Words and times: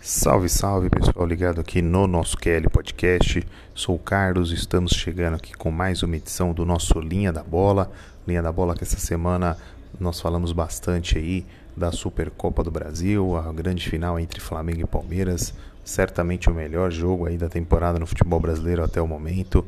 Salve, 0.00 0.48
salve 0.48 0.90
pessoal 0.90 1.24
ligado 1.24 1.60
aqui 1.60 1.80
no 1.80 2.08
nosso 2.08 2.36
QL 2.36 2.68
Podcast. 2.68 3.46
Sou 3.72 3.94
o 3.94 3.98
Carlos, 4.00 4.50
estamos 4.50 4.92
chegando 4.92 5.34
aqui 5.34 5.54
com 5.54 5.70
mais 5.70 6.02
uma 6.02 6.16
edição 6.16 6.52
do 6.52 6.66
nosso 6.66 6.98
Linha 6.98 7.32
da 7.32 7.44
Bola. 7.44 7.92
Linha 8.26 8.42
da 8.42 8.50
Bola 8.50 8.74
que 8.74 8.82
essa 8.82 8.98
semana 8.98 9.56
nós 10.00 10.20
falamos 10.20 10.50
bastante 10.50 11.18
aí 11.18 11.46
da 11.76 11.92
Supercopa 11.92 12.64
do 12.64 12.70
Brasil, 12.70 13.36
a 13.36 13.52
grande 13.52 13.88
final 13.88 14.18
entre 14.18 14.40
Flamengo 14.40 14.80
e 14.80 14.86
Palmeiras. 14.86 15.54
Certamente 15.84 16.50
o 16.50 16.54
melhor 16.54 16.90
jogo 16.90 17.26
aí 17.26 17.38
da 17.38 17.48
temporada 17.48 17.98
no 17.98 18.06
futebol 18.06 18.40
brasileiro 18.40 18.82
até 18.82 19.00
o 19.00 19.06
momento. 19.06 19.64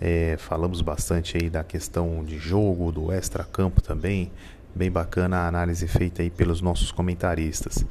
É, 0.00 0.36
falamos 0.38 0.80
bastante 0.80 1.36
aí 1.36 1.50
da 1.50 1.64
questão 1.64 2.24
de 2.24 2.38
jogo, 2.38 2.92
do 2.92 3.10
extra-campo 3.10 3.80
também. 3.80 4.30
Bem 4.74 4.90
bacana 4.90 5.38
a 5.38 5.48
análise 5.48 5.88
feita 5.88 6.22
aí 6.22 6.30
pelos 6.30 6.60
nossos 6.60 6.92
comentaristas. 6.92 7.84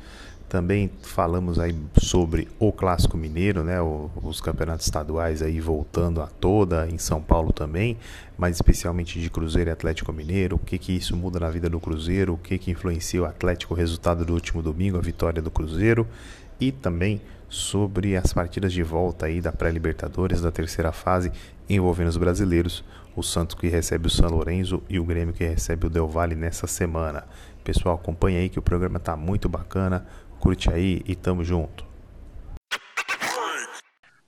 Também 0.48 0.90
falamos 1.02 1.60
aí 1.60 1.76
sobre 2.02 2.48
o 2.58 2.72
Clássico 2.72 3.18
Mineiro, 3.18 3.66
né? 3.66 3.82
O, 3.82 4.10
os 4.24 4.40
campeonatos 4.40 4.86
estaduais 4.86 5.42
aí 5.42 5.60
voltando 5.60 6.22
a 6.22 6.28
toda, 6.28 6.88
em 6.88 6.98
São 6.98 7.22
Paulo 7.22 7.52
também, 7.52 7.98
mas 8.38 8.56
especialmente 8.56 9.20
de 9.20 9.30
Cruzeiro 9.30 9.70
e 9.70 9.74
Atlético 9.74 10.14
Mineiro. 10.14 10.56
O 10.56 10.60
que 10.60 10.78
que 10.78 10.94
isso 10.94 11.18
muda 11.18 11.38
na 11.38 11.50
vida 11.50 11.70
do 11.70 11.82
Cruzeiro? 11.82 12.36
O 12.36 12.38
que 12.38 12.58
que 12.58 12.72
influencia 12.72 13.22
o 13.22 13.26
Atlético, 13.26 13.74
o 13.74 13.78
resultado 13.78 14.24
do 14.24 14.34
último 14.34 14.62
domingo, 14.62 14.98
a 14.98 15.02
vitória 15.02 15.42
do 15.42 15.52
Cruzeiro? 15.52 16.08
E 16.62 16.72
também 16.72 17.20
sobre 17.50 18.16
as 18.16 18.32
partidas 18.32 18.72
de 18.72 18.84
volta 18.84 19.26
aí 19.26 19.42
da 19.42 19.52
pré-Libertadores 19.52 20.42
da 20.42 20.52
terceira 20.52 20.94
fase 20.94 21.32
envolvendo 21.70 22.10
os 22.10 22.18
brasileiros, 22.18 22.84
o 23.16 23.24
Santos 23.24 23.56
que 23.56 23.68
recebe 23.68 24.08
o 24.08 24.10
São 24.10 24.30
Lourenço 24.30 24.82
e 24.90 25.00
o 25.00 25.04
Grêmio 25.04 25.34
que 25.34 25.46
recebe 25.46 25.88
o 25.88 25.90
Del 25.90 26.08
Valle 26.08 26.36
nessa 26.36 26.68
semana. 26.68 27.26
Pessoal, 27.64 27.96
acompanha 27.96 28.40
aí 28.40 28.50
que 28.50 28.60
o 28.60 28.62
programa 28.62 28.98
está 28.98 29.16
muito 29.16 29.50
bacana 29.50 30.06
Curte 30.40 30.72
aí 30.72 31.02
e 31.06 31.16
tamo 31.16 31.44
junto. 31.44 31.86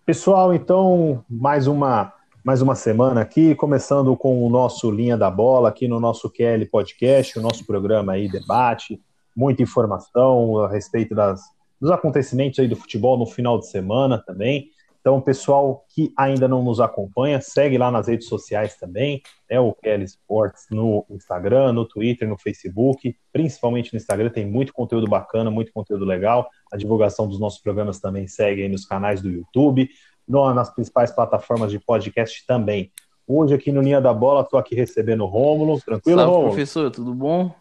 Pessoal, 0.05 0.53
então, 0.53 1.23
mais 1.29 1.67
uma 1.67 2.13
mais 2.43 2.61
uma 2.61 2.73
semana 2.73 3.21
aqui, 3.21 3.53
começando 3.53 4.15
com 4.15 4.43
o 4.45 4.49
nosso 4.49 4.89
Linha 4.89 5.17
da 5.17 5.29
Bola 5.29 5.69
aqui 5.69 5.87
no 5.87 5.99
nosso 5.99 6.31
QL 6.31 6.65
Podcast, 6.71 7.37
o 7.37 7.41
nosso 7.41 7.65
programa 7.65 8.13
aí, 8.13 8.29
debate, 8.29 8.99
muita 9.35 9.61
informação 9.61 10.57
a 10.57 10.69
respeito 10.69 11.13
das, 11.13 11.41
dos 11.79 11.91
acontecimentos 11.91 12.57
aí 12.57 12.67
do 12.67 12.77
futebol 12.77 13.19
no 13.19 13.25
final 13.25 13.59
de 13.59 13.69
semana 13.69 14.17
também. 14.17 14.69
Então, 14.99 15.21
pessoal 15.21 15.85
que 15.87 16.11
ainda 16.17 16.47
não 16.47 16.61
nos 16.61 16.81
acompanha, 16.81 17.39
segue 17.39 17.77
lá 17.77 17.89
nas 17.89 18.07
redes 18.07 18.27
sociais 18.27 18.75
também, 18.75 19.21
né, 19.49 19.59
o 19.59 19.73
Kelly 19.73 20.03
Sports 20.03 20.67
no 20.69 21.05
Instagram, 21.09 21.71
no 21.71 21.85
Twitter, 21.85 22.27
no 22.27 22.37
Facebook, 22.37 23.15
principalmente 23.31 23.93
no 23.93 23.97
Instagram, 23.97 24.29
tem 24.29 24.45
muito 24.45 24.73
conteúdo 24.73 25.07
bacana, 25.07 25.49
muito 25.49 25.71
conteúdo 25.71 26.03
legal. 26.03 26.49
A 26.71 26.75
divulgação 26.75 27.27
dos 27.27 27.39
nossos 27.39 27.61
programas 27.61 27.99
também 27.99 28.27
segue 28.27 28.63
aí 28.63 28.69
nos 28.69 28.85
canais 28.85 29.21
do 29.21 29.29
YouTube, 29.29 29.89
no, 30.27 30.53
nas 30.53 30.69
principais 30.73 31.11
plataformas 31.11 31.71
de 31.71 31.79
podcast 31.79 32.45
também. 32.45 32.91
Hoje 33.25 33.53
aqui 33.53 33.71
no 33.71 33.81
Linha 33.81 34.01
da 34.01 34.13
Bola, 34.13 34.41
estou 34.41 34.59
aqui 34.59 34.75
recebendo 34.75 35.23
o 35.23 35.27
Rômulo, 35.27 35.79
tranquilo, 35.79 36.19
Salve, 36.19 36.33
Rômulo? 36.33 36.53
professor, 36.53 36.91
tudo 36.91 37.13
bom? 37.13 37.55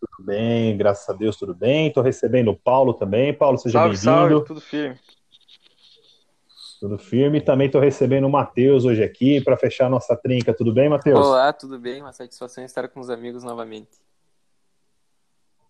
Tudo 0.00 0.26
bem, 0.26 0.76
graças 0.76 1.08
a 1.08 1.12
Deus, 1.12 1.36
tudo 1.36 1.54
bem. 1.54 1.88
Estou 1.88 2.02
recebendo 2.02 2.50
o 2.50 2.56
Paulo 2.56 2.92
também. 2.92 3.32
Paulo, 3.32 3.56
seja 3.56 3.86
bem-vindo. 3.86 4.40
tudo 4.44 4.60
firme. 4.60 4.98
Tudo 6.84 6.98
firme. 6.98 7.40
Também 7.40 7.64
estou 7.64 7.80
recebendo 7.80 8.26
o 8.26 8.30
Matheus 8.30 8.84
hoje 8.84 9.02
aqui 9.02 9.40
para 9.40 9.56
fechar 9.56 9.88
nossa 9.88 10.14
trinca. 10.14 10.52
Tudo 10.52 10.70
bem, 10.70 10.86
Matheus? 10.86 11.18
Olá, 11.18 11.50
tudo 11.50 11.78
bem? 11.78 12.02
Uma 12.02 12.12
satisfação 12.12 12.62
estar 12.62 12.86
com 12.88 13.00
os 13.00 13.08
amigos 13.08 13.42
novamente. 13.42 13.88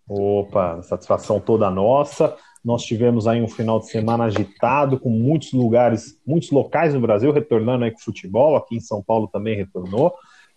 Opa, 0.09 0.83
satisfação 0.83 1.39
toda 1.39 1.71
nossa. 1.71 2.37
Nós 2.65 2.83
tivemos 2.83 3.29
aí 3.29 3.41
um 3.41 3.47
final 3.47 3.79
de 3.79 3.87
semana 3.87 4.25
agitado, 4.25 4.99
com 4.99 5.09
muitos 5.09 5.53
lugares, 5.53 6.21
muitos 6.27 6.51
locais 6.51 6.93
no 6.93 7.01
Brasil 7.01 7.31
retornando 7.31 7.85
aí 7.85 7.93
com 7.93 8.01
futebol. 8.01 8.57
Aqui 8.57 8.75
em 8.75 8.81
São 8.81 9.01
Paulo 9.01 9.29
também 9.29 9.55
retornou. 9.55 10.13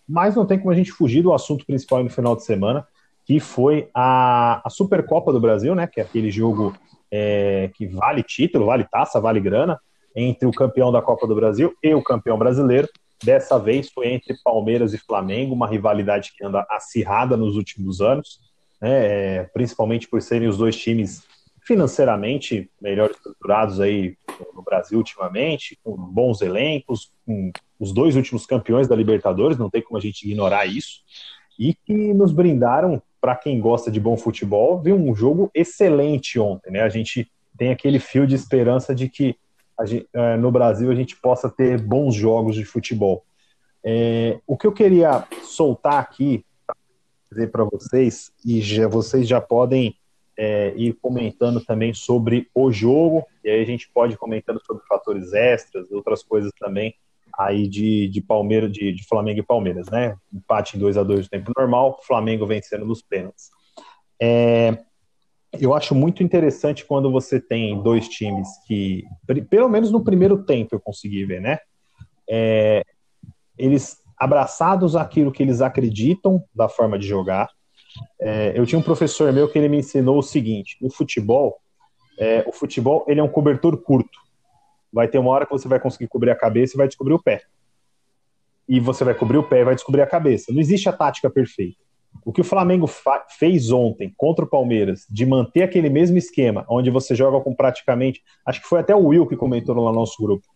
Mas 0.08 0.34
não 0.34 0.44
tem 0.44 0.58
como 0.58 0.72
a 0.72 0.76
gente 0.76 0.90
fugir 0.90 1.22
do 1.22 1.32
assunto 1.32 1.64
principal 1.64 2.02
no 2.02 2.10
final 2.10 2.34
de 2.34 2.42
semana, 2.42 2.84
que 3.24 3.38
foi 3.38 3.88
a, 3.94 4.60
a 4.66 4.70
Supercopa 4.70 5.32
do 5.32 5.38
Brasil, 5.38 5.76
né? 5.76 5.86
Que 5.86 6.00
é 6.00 6.02
aquele 6.02 6.32
jogo 6.32 6.74
é, 7.12 7.70
que 7.74 7.86
vale 7.86 8.24
título, 8.24 8.66
vale 8.66 8.82
taça, 8.82 9.20
vale 9.20 9.38
grana 9.38 9.78
entre 10.14 10.46
o 10.46 10.52
campeão 10.52 10.90
da 10.90 11.02
Copa 11.02 11.26
do 11.26 11.34
Brasil 11.34 11.74
e 11.82 11.94
o 11.94 12.02
campeão 12.02 12.38
brasileiro. 12.38 12.88
Dessa 13.22 13.58
vez 13.58 13.90
foi 13.90 14.12
entre 14.12 14.36
Palmeiras 14.44 14.94
e 14.94 14.98
Flamengo, 14.98 15.54
uma 15.54 15.66
rivalidade 15.66 16.32
que 16.36 16.44
anda 16.44 16.64
acirrada 16.70 17.36
nos 17.36 17.56
últimos 17.56 18.00
anos, 18.00 18.40
né, 18.80 19.44
principalmente 19.52 20.08
por 20.08 20.22
serem 20.22 20.48
os 20.48 20.56
dois 20.56 20.76
times 20.76 21.22
financeiramente 21.66 22.70
melhor 22.80 23.10
estruturados 23.10 23.78
aí 23.78 24.16
no 24.54 24.62
Brasil 24.62 24.98
ultimamente, 24.98 25.78
com 25.84 25.94
bons 25.96 26.40
elencos, 26.40 27.12
com 27.26 27.52
os 27.78 27.92
dois 27.92 28.16
últimos 28.16 28.46
campeões 28.46 28.88
da 28.88 28.96
Libertadores, 28.96 29.58
não 29.58 29.68
tem 29.68 29.82
como 29.82 29.98
a 29.98 30.00
gente 30.00 30.24
ignorar 30.24 30.64
isso, 30.64 31.00
e 31.58 31.74
que 31.74 32.14
nos 32.14 32.32
brindaram, 32.32 33.02
para 33.20 33.36
quem 33.36 33.60
gosta 33.60 33.90
de 33.90 34.00
bom 34.00 34.16
futebol, 34.16 34.80
viu 34.80 34.96
um 34.96 35.14
jogo 35.14 35.50
excelente 35.54 36.38
ontem, 36.38 36.70
né? 36.72 36.82
A 36.82 36.88
gente 36.88 37.30
tem 37.58 37.70
aquele 37.70 37.98
fio 37.98 38.26
de 38.26 38.34
esperança 38.34 38.94
de 38.94 39.08
que 39.08 39.36
gente, 39.86 40.08
é, 40.12 40.36
no 40.36 40.50
Brasil 40.50 40.90
a 40.90 40.94
gente 40.94 41.16
possa 41.16 41.48
ter 41.48 41.80
bons 41.80 42.14
jogos 42.14 42.54
de 42.54 42.64
futebol. 42.64 43.24
É, 43.84 44.40
o 44.46 44.56
que 44.56 44.66
eu 44.66 44.72
queria 44.72 45.26
soltar 45.42 46.00
aqui, 46.00 46.44
dizer 47.30 47.50
para 47.50 47.64
vocês, 47.64 48.32
e 48.44 48.60
já, 48.60 48.88
vocês 48.88 49.26
já 49.26 49.40
podem 49.40 49.96
é, 50.36 50.72
ir 50.76 50.94
comentando 50.94 51.60
também 51.64 51.92
sobre 51.94 52.48
o 52.54 52.70
jogo, 52.70 53.26
e 53.44 53.50
aí 53.50 53.62
a 53.62 53.66
gente 53.66 53.90
pode 53.92 54.14
ir 54.14 54.18
comentando 54.18 54.60
sobre 54.64 54.84
fatores 54.86 55.32
extras, 55.32 55.90
outras 55.90 56.22
coisas 56.22 56.52
também 56.58 56.94
aí 57.38 57.68
de, 57.68 58.08
de 58.08 58.20
Palmeiras, 58.20 58.72
de, 58.72 58.92
de 58.92 59.06
Flamengo 59.06 59.38
e 59.38 59.44
Palmeiras, 59.44 59.88
né? 59.88 60.16
Empate 60.32 60.76
em 60.76 60.80
2 60.80 60.96
a 60.96 61.04
2 61.04 61.26
no 61.26 61.28
tempo 61.28 61.52
normal, 61.56 62.00
Flamengo 62.02 62.44
vencendo 62.44 62.84
nos 62.84 63.00
pênaltis. 63.00 63.50
É, 64.20 64.76
eu 65.52 65.74
acho 65.74 65.94
muito 65.94 66.22
interessante 66.22 66.84
quando 66.84 67.10
você 67.10 67.40
tem 67.40 67.82
dois 67.82 68.08
times 68.08 68.48
que, 68.66 69.04
pelo 69.48 69.68
menos 69.68 69.90
no 69.90 70.04
primeiro 70.04 70.44
tempo, 70.44 70.74
eu 70.74 70.80
consegui 70.80 71.24
ver, 71.24 71.40
né? 71.40 71.58
É, 72.28 72.82
eles 73.56 73.98
abraçados 74.16 74.94
àquilo 74.94 75.32
que 75.32 75.42
eles 75.42 75.60
acreditam 75.60 76.44
da 76.54 76.68
forma 76.68 76.98
de 76.98 77.06
jogar. 77.06 77.48
É, 78.20 78.52
eu 78.54 78.66
tinha 78.66 78.78
um 78.78 78.82
professor 78.82 79.32
meu 79.32 79.48
que 79.48 79.58
ele 79.58 79.68
me 79.68 79.78
ensinou 79.78 80.18
o 80.18 80.22
seguinte: 80.22 80.76
no 80.82 80.90
futebol, 80.90 81.58
é, 82.18 82.44
o 82.46 82.52
futebol 82.52 83.04
ele 83.08 83.20
é 83.20 83.22
um 83.22 83.28
cobertor 83.28 83.76
curto. 83.78 84.18
Vai 84.92 85.08
ter 85.08 85.18
uma 85.18 85.30
hora 85.30 85.46
que 85.46 85.52
você 85.52 85.68
vai 85.68 85.80
conseguir 85.80 86.08
cobrir 86.08 86.30
a 86.30 86.36
cabeça 86.36 86.74
e 86.74 86.78
vai 86.78 86.88
descobrir 86.88 87.14
o 87.14 87.22
pé. 87.22 87.42
E 88.68 88.80
você 88.80 89.02
vai 89.02 89.14
cobrir 89.14 89.38
o 89.38 89.42
pé 89.42 89.60
e 89.60 89.64
vai 89.64 89.74
descobrir 89.74 90.02
a 90.02 90.06
cabeça. 90.06 90.52
Não 90.52 90.60
existe 90.60 90.88
a 90.88 90.92
tática 90.92 91.30
perfeita. 91.30 91.87
O 92.24 92.32
que 92.32 92.40
o 92.40 92.44
Flamengo 92.44 92.88
fez 93.38 93.70
ontem 93.70 94.12
contra 94.16 94.44
o 94.44 94.48
Palmeiras, 94.48 95.06
de 95.10 95.24
manter 95.24 95.62
aquele 95.62 95.88
mesmo 95.88 96.18
esquema, 96.18 96.64
onde 96.68 96.90
você 96.90 97.14
joga 97.14 97.40
com 97.40 97.54
praticamente. 97.54 98.22
Acho 98.44 98.60
que 98.60 98.68
foi 98.68 98.80
até 98.80 98.94
o 98.94 99.06
Will 99.06 99.26
que 99.26 99.36
comentou 99.36 99.74
lá 99.74 99.90
no 99.90 99.98
nosso 99.98 100.22
grupo. 100.22 100.46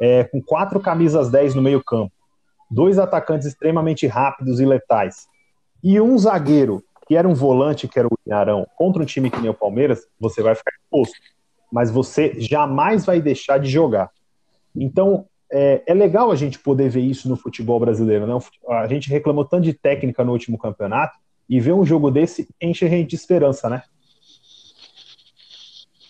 É, 0.00 0.24
com 0.24 0.42
quatro 0.42 0.80
camisas 0.80 1.30
10 1.30 1.54
no 1.54 1.62
meio-campo, 1.62 2.12
dois 2.70 2.98
atacantes 2.98 3.46
extremamente 3.46 4.06
rápidos 4.06 4.58
e 4.58 4.64
letais, 4.64 5.26
e 5.82 6.00
um 6.00 6.16
zagueiro 6.16 6.82
que 7.06 7.16
era 7.16 7.28
um 7.28 7.34
volante, 7.34 7.88
que 7.88 7.98
era 7.98 8.08
o 8.08 8.18
Inharão, 8.26 8.66
contra 8.76 9.02
um 9.02 9.04
time 9.06 9.30
que 9.30 9.40
nem 9.40 9.50
o 9.50 9.54
Palmeiras, 9.54 10.06
você 10.18 10.42
vai 10.42 10.54
ficar 10.54 10.72
exposto. 10.80 11.14
Mas 11.70 11.90
você 11.90 12.34
jamais 12.38 13.04
vai 13.04 13.20
deixar 13.20 13.58
de 13.58 13.68
jogar. 13.68 14.10
Então, 14.74 15.26
é, 15.52 15.82
é, 15.86 15.92
legal 15.92 16.30
a 16.30 16.36
gente 16.36 16.58
poder 16.58 16.88
ver 16.88 17.02
isso 17.02 17.28
no 17.28 17.36
futebol 17.36 17.78
brasileiro. 17.78 18.26
Né? 18.26 18.38
A 18.68 18.86
gente 18.86 19.10
reclamou 19.10 19.44
tanto 19.44 19.64
de 19.64 19.74
técnica 19.74 20.24
no 20.24 20.32
último 20.32 20.56
campeonato 20.56 21.18
e 21.48 21.60
ver 21.60 21.72
um 21.72 21.84
jogo 21.84 22.10
desse 22.10 22.48
enche 22.60 22.86
a 22.86 22.88
gente 22.88 23.10
de 23.10 23.16
esperança, 23.16 23.68
né? 23.68 23.82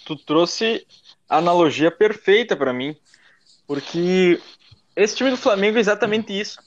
Tu 0.07 0.17
trouxe 0.25 0.87
a 1.29 1.39
analogia 1.39 1.91
perfeita 1.91 2.57
para 2.57 2.73
mim, 2.73 2.95
porque 3.67 4.41
esse 4.95 5.17
time 5.17 5.31
do 5.31 5.37
Flamengo 5.37 5.79
é 5.79 5.81
exatamente 5.81 6.39
isso. 6.39 6.61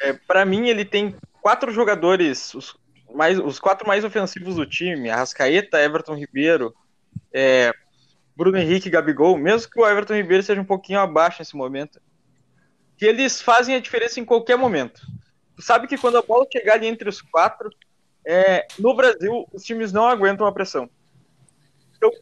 É, 0.00 0.12
para 0.12 0.44
mim, 0.44 0.68
ele 0.68 0.84
tem 0.84 1.16
quatro 1.42 1.72
jogadores, 1.72 2.54
os, 2.54 2.76
mais, 3.12 3.38
os 3.38 3.58
quatro 3.58 3.86
mais 3.86 4.04
ofensivos 4.04 4.56
do 4.56 4.66
time: 4.66 5.10
Arrascaeta, 5.10 5.80
Everton 5.80 6.14
Ribeiro, 6.14 6.72
é, 7.32 7.72
Bruno 8.38 8.56
Henrique 8.56 8.86
e 8.86 8.90
Gabigol, 8.92 9.36
mesmo 9.36 9.68
que 9.68 9.80
o 9.80 9.84
Everton 9.84 10.14
Ribeiro 10.14 10.44
seja 10.44 10.60
um 10.60 10.64
pouquinho 10.64 11.00
abaixo 11.00 11.40
nesse 11.40 11.56
momento, 11.56 12.00
que 12.96 13.04
eles 13.04 13.42
fazem 13.42 13.74
a 13.74 13.80
diferença 13.80 14.20
em 14.20 14.24
qualquer 14.24 14.56
momento. 14.56 15.00
Tu 15.56 15.62
sabe 15.62 15.88
que 15.88 15.98
quando 15.98 16.18
a 16.18 16.22
bola 16.22 16.46
chegar 16.52 16.74
ali 16.74 16.86
entre 16.86 17.08
os 17.08 17.20
quatro, 17.20 17.68
é, 18.24 18.64
no 18.78 18.94
Brasil, 18.94 19.44
os 19.52 19.64
times 19.64 19.92
não 19.92 20.06
aguentam 20.06 20.46
a 20.46 20.52
pressão. 20.52 20.88
Então, 21.96 22.12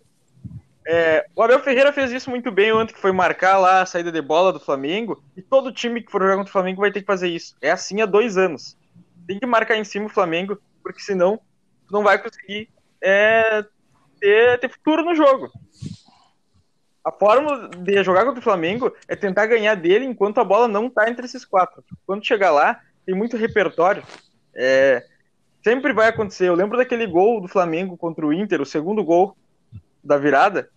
É, 0.88 1.26
o 1.34 1.42
Abel 1.42 1.58
Ferreira 1.58 1.92
fez 1.92 2.12
isso 2.12 2.30
muito 2.30 2.50
bem 2.52 2.72
ontem, 2.72 2.94
que 2.94 3.00
foi 3.00 3.10
marcar 3.10 3.58
lá 3.58 3.82
a 3.82 3.86
saída 3.86 4.12
de 4.12 4.22
bola 4.22 4.52
do 4.52 4.60
Flamengo, 4.60 5.20
e 5.36 5.42
todo 5.42 5.72
time 5.72 6.00
que 6.00 6.12
for 6.12 6.22
jogar 6.22 6.36
contra 6.36 6.48
o 6.48 6.52
Flamengo 6.52 6.80
vai 6.80 6.92
ter 6.92 7.00
que 7.00 7.06
fazer 7.06 7.28
isso. 7.28 7.56
É 7.60 7.72
assim 7.72 8.00
há 8.00 8.06
dois 8.06 8.38
anos. 8.38 8.78
Tem 9.26 9.38
que 9.38 9.44
marcar 9.44 9.76
em 9.76 9.84
cima 9.84 10.06
o 10.06 10.08
Flamengo, 10.08 10.56
porque 10.82 11.00
senão 11.00 11.40
não 11.90 12.04
vai 12.04 12.22
conseguir 12.22 12.70
é, 13.02 13.64
ter, 14.20 14.60
ter 14.60 14.70
futuro 14.70 15.04
no 15.04 15.14
jogo. 15.14 15.50
A 17.06 17.12
forma 17.12 17.68
de 17.68 18.02
jogar 18.02 18.24
contra 18.24 18.40
o 18.40 18.42
Flamengo 18.42 18.92
é 19.06 19.14
tentar 19.14 19.46
ganhar 19.46 19.76
dele 19.76 20.04
enquanto 20.04 20.38
a 20.38 20.44
bola 20.44 20.66
não 20.66 20.90
tá 20.90 21.08
entre 21.08 21.24
esses 21.24 21.44
quatro. 21.44 21.84
Quando 22.04 22.26
chegar 22.26 22.50
lá, 22.50 22.80
tem 23.06 23.14
muito 23.14 23.36
repertório. 23.36 24.02
É, 24.52 25.06
sempre 25.62 25.92
vai 25.92 26.08
acontecer. 26.08 26.48
Eu 26.48 26.56
lembro 26.56 26.76
daquele 26.76 27.06
gol 27.06 27.40
do 27.40 27.46
Flamengo 27.46 27.96
contra 27.96 28.26
o 28.26 28.32
Inter, 28.32 28.60
o 28.60 28.66
segundo 28.66 29.04
gol 29.04 29.36
da 30.02 30.18
virada, 30.18 30.68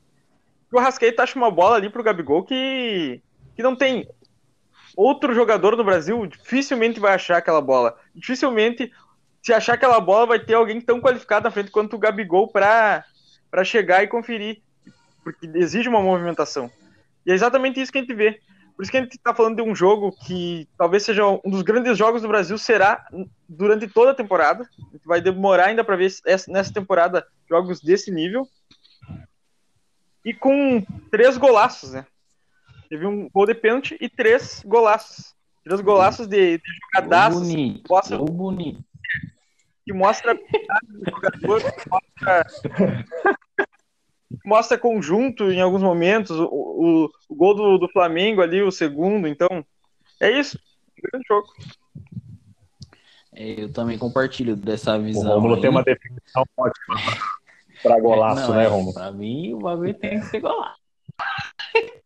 o 0.72 0.78
Arrascaeta 0.78 1.24
acha 1.24 1.36
uma 1.36 1.50
bola 1.50 1.78
ali 1.78 1.90
pro 1.90 2.04
Gabigol 2.04 2.44
que, 2.44 3.24
que 3.56 3.64
não 3.64 3.76
tem. 3.76 4.08
Outro 4.96 5.34
jogador 5.34 5.76
no 5.76 5.84
Brasil 5.84 6.28
dificilmente 6.28 7.00
vai 7.00 7.16
achar 7.16 7.38
aquela 7.38 7.60
bola. 7.60 7.98
Dificilmente, 8.14 8.92
se 9.42 9.52
achar 9.52 9.74
aquela 9.74 10.00
bola, 10.00 10.28
vai 10.28 10.40
ter 10.40 10.54
alguém 10.54 10.80
tão 10.80 11.02
qualificado 11.02 11.46
na 11.46 11.52
frente 11.52 11.72
quanto 11.72 11.96
o 11.96 12.00
Gabigol 12.00 12.48
para 12.50 13.04
chegar 13.64 14.04
e 14.04 14.08
conferir. 14.08 14.62
Porque 15.24 15.50
exige 15.56 15.90
uma 15.90 16.02
movimentação. 16.02 16.72
E 17.26 17.32
é 17.32 17.34
exatamente 17.34 17.80
isso 17.80 17.92
que 17.92 17.98
a 17.98 18.02
gente 18.02 18.14
vê. 18.14 18.40
Por 18.76 18.84
isso 18.84 18.92
que 18.92 18.98
a 18.98 19.02
gente 19.02 19.18
está 19.18 19.36
falando 19.36 19.58
de 19.58 19.62
um 19.62 19.76
jogo 19.76 20.12
que 20.26 20.68
talvez 20.78 21.04
seja 21.04 21.28
um 21.28 21.50
dos 21.50 21.64
grandes 21.64 21.98
jogos 21.98 22.22
do 22.22 22.30
Brasil, 22.30 22.58
será 22.58 23.06
durante 23.48 23.88
toda 23.88 24.12
a 24.12 24.16
temporada. 24.16 24.64
A 24.64 24.92
gente 24.96 25.06
vai 25.06 25.20
demorar 25.20 25.66
ainda 25.66 25.84
para 25.84 25.98
ver 25.98 26.10
nessa 26.48 26.74
temporada 26.74 27.28
jogos 27.50 27.82
desse 27.82 28.10
nível 28.10 28.48
e 30.24 30.34
com 30.34 30.82
três 31.12 31.38
golaços, 31.38 31.92
né? 31.92 32.06
Teve 32.90 33.06
um 33.06 33.30
gol 33.30 33.46
de 33.46 33.54
pênalti 33.54 33.98
e 34.00 34.10
três 34.10 34.64
golaços. 34.66 35.36
Três 35.64 35.82
golaços 35.82 36.28
de, 36.28 36.58
de 36.58 36.64
jogadaços. 36.96 37.42
Bonito, 37.42 37.84
mostra, 37.90 38.18
bonito. 38.18 38.84
Que 39.86 39.94
mostra 39.94 40.34
do 40.36 41.10
jogador, 41.10 41.62
mostra, 41.90 42.48
mostra 44.46 44.78
conjunto 44.78 45.52
em 45.52 45.62
alguns 45.62 45.82
momentos. 45.82 46.38
O, 46.40 46.46
o, 46.46 47.10
o 47.30 47.36
gol 47.36 47.56
do, 47.56 47.78
do, 47.78 47.90
Flamengo 47.90 48.42
ali, 48.42 48.62
o 48.62 48.72
segundo. 48.72 49.28
Então, 49.28 49.66
é 50.20 50.32
isso. 50.32 50.60
grande 51.02 51.26
jogo. 51.28 51.48
É, 53.34 53.64
eu 53.64 53.72
também 53.72 53.98
compartilho 53.98 54.56
dessa 54.56 54.98
visão. 55.00 55.32
O 55.32 55.36
Romulo 55.36 55.62
tem 55.62 55.70
uma 55.70 55.84
definição 55.84 56.44
ótima 56.58 56.96
pra 57.82 58.00
golaço, 58.00 58.50
não, 58.50 58.56
né, 58.56 58.66
é, 58.66 58.68
Romulo? 58.68 58.94
Pra 58.94 59.12
mim, 59.12 59.54
o 59.54 59.60
bagulho 59.60 59.94
tem 59.94 60.20
que 60.20 60.26
ser 60.26 60.40
golaço. 60.42 60.80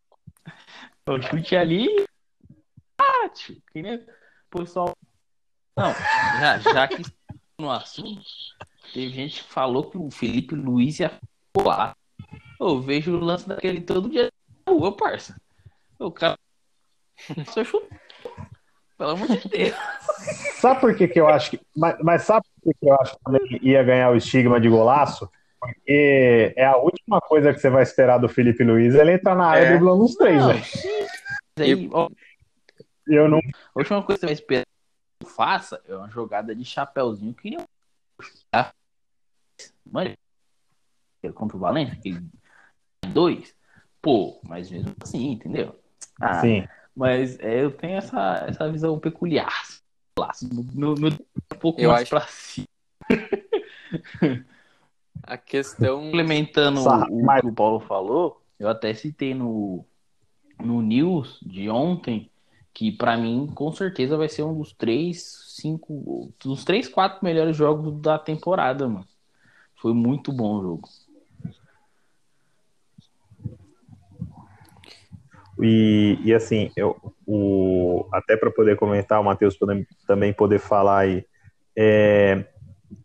o 1.08 1.22
chute 1.22 1.56
ali. 1.56 1.88
Ah, 3.00 3.30
tio, 3.30 3.62
que 3.72 3.82
nem 3.82 3.96
o 3.96 4.06
pessoal. 4.50 4.96
Não, 5.76 5.92
já, 6.40 6.60
já 6.60 6.88
que 6.88 7.02
no 7.58 7.72
assunto, 7.72 8.22
teve 8.94 9.10
gente 9.10 9.44
que 9.44 9.50
falou 9.50 9.90
que 9.90 9.98
o 9.98 10.12
Felipe 10.12 10.54
Luiz 10.54 11.00
ia 11.00 11.20
pular. 11.52 11.96
Eu 12.70 12.82
vejo 12.82 13.16
o 13.16 13.20
lance 13.20 13.48
daquele 13.48 13.82
todo 13.82 14.10
dia 14.10 14.32
na 14.66 14.74
rua, 14.74 14.96
parça. 14.96 15.36
O 16.00 16.12
cara 16.12 16.38
só 17.54 17.64
chutou. 17.64 17.90
Pelo 18.98 19.12
amor 19.12 19.28
de 19.28 19.50
Deus. 19.50 19.76
Sabe 20.56 20.80
por 20.80 20.96
que, 20.96 21.08
que 21.08 21.20
eu 21.20 21.28
acho 21.28 21.52
que. 21.52 21.60
Mas, 21.76 21.98
mas 22.02 22.22
sabe 22.24 22.46
por 22.56 22.72
que, 22.72 22.80
que 22.80 22.90
eu 22.90 22.96
acho 22.96 23.18
que 23.18 23.24
também 23.24 23.60
ia 23.62 23.84
ganhar 23.84 24.12
o 24.12 24.16
estigma 24.16 24.62
de 24.62 24.70
golaço? 24.70 25.30
Porque 25.60 26.54
é 26.56 26.66
a 26.66 26.78
última 26.78 27.20
coisa 27.20 27.54
que 27.54 27.60
você 27.60 27.70
vai 27.70 27.84
esperar 27.84 28.18
do 28.18 28.30
Felipe 28.30 28.64
Luiz, 28.64 28.96
ele 28.96 29.14
entrar 29.14 29.36
na 29.36 29.48
área 29.48 29.66
é. 29.66 29.70
driblando 29.72 30.04
os 30.04 30.16
três, 30.16 30.46
velho. 30.46 30.64
Aí, 31.60 31.90
ó, 31.92 32.10
Eu 33.08 33.30
não. 33.30 33.40
a 33.40 33.80
última 33.80 34.04
coisa 34.04 34.20
que 34.20 34.20
você 34.20 34.26
vai 34.26 34.34
esperar 34.34 34.66
que 34.66 35.26
eu 35.26 35.30
faça 35.30 35.82
é 35.88 35.96
uma 35.96 36.10
jogada 36.10 36.56
de 36.56 36.66
chapéuzinho 36.66 37.34
que 37.34 37.50
nem 37.50 37.60
tá? 38.52 38.74
Mano, 39.90 40.14
contra 41.34 41.58
o 41.58 41.60
Valência, 41.60 41.94
aquele 41.94 42.22
dois, 43.08 43.56
pô, 44.02 44.40
mas 44.44 44.70
mesmo 44.72 44.94
assim, 45.02 45.32
entendeu? 45.32 45.80
Ah, 46.22 46.42
Sim. 46.42 46.68
Mas 46.96 47.40
é, 47.40 47.64
eu 47.64 47.72
tenho 47.72 47.98
essa, 47.98 48.46
essa 48.48 48.72
visão 48.72 49.00
peculiar. 49.00 49.52
No, 50.74 50.94
no, 50.96 51.08
um 51.10 51.58
pouco 51.60 51.82
Eu 51.82 51.90
mais 51.90 52.04
acho- 52.04 52.10
pra 52.12 52.28
cima. 52.28 52.68
A 55.24 55.38
questão. 55.38 56.02
Complementando 56.02 56.82
Sa- 56.82 57.08
o, 57.10 57.26
o 57.26 57.42
que 57.42 57.48
o 57.48 57.54
Paulo 57.54 57.80
falou, 57.80 58.42
eu 58.60 58.68
até 58.68 58.94
citei 58.94 59.34
no, 59.34 59.86
no 60.60 60.82
News 60.82 61.40
de 61.42 61.70
ontem 61.70 62.30
que 62.74 62.92
pra 62.92 63.16
mim 63.16 63.48
com 63.54 63.72
certeza 63.72 64.18
vai 64.18 64.28
ser 64.28 64.44
um 64.44 64.58
dos 64.58 64.74
três, 64.74 65.46
cinco, 65.50 66.34
dos 66.44 66.66
três, 66.66 66.88
quatro 66.88 67.24
melhores 67.24 67.56
jogos 67.56 68.00
da 68.02 68.18
temporada, 68.18 68.88
mano. 68.88 69.08
Foi 69.76 69.94
muito 69.94 70.32
bom 70.32 70.58
o 70.58 70.62
jogo. 70.62 70.90
E, 75.64 76.20
e 76.26 76.34
assim, 76.34 76.70
eu, 76.76 76.98
o, 77.26 78.06
até 78.12 78.36
para 78.36 78.52
poder 78.52 78.76
comentar, 78.76 79.22
o 79.22 79.24
Matheus 79.24 79.58
também 80.06 80.34
poder 80.34 80.60
falar 80.60 81.00
aí, 81.00 81.26
é, 81.74 82.46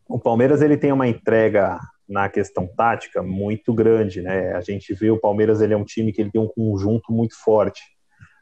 o 0.09 0.19
Palmeiras 0.19 0.61
ele 0.61 0.77
tem 0.77 0.91
uma 0.91 1.07
entrega 1.07 1.79
na 2.09 2.29
questão 2.29 2.67
tática 2.67 3.23
muito 3.23 3.73
grande, 3.73 4.23
né? 4.23 4.55
A 4.55 4.61
gente 4.61 4.93
vê 4.93 5.09
o 5.09 5.21
Palmeiras 5.21 5.61
ele 5.61 5.73
é 5.73 5.77
um 5.77 5.85
time 5.85 6.13
que 6.13 6.21
ele 6.21 6.33
tem 6.33 6.41
um 6.41 6.49
conjunto 6.49 7.13
muito 7.13 7.37
forte, 7.41 7.81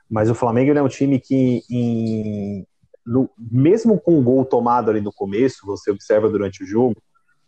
mas 0.08 0.30
o 0.30 0.34
Flamengo 0.34 0.70
ele 0.70 0.78
é 0.78 0.82
um 0.82 0.88
time 0.88 1.20
que 1.20 1.60
em, 1.68 2.66
no- 3.04 3.28
mesmo 3.38 4.00
com 4.00 4.18
o 4.18 4.22
gol 4.22 4.46
tomado 4.46 4.90
ali 4.90 5.02
no 5.02 5.12
começo, 5.12 5.66
você 5.66 5.90
observa 5.90 6.30
durante 6.30 6.64
o 6.64 6.66
jogo, 6.66 6.96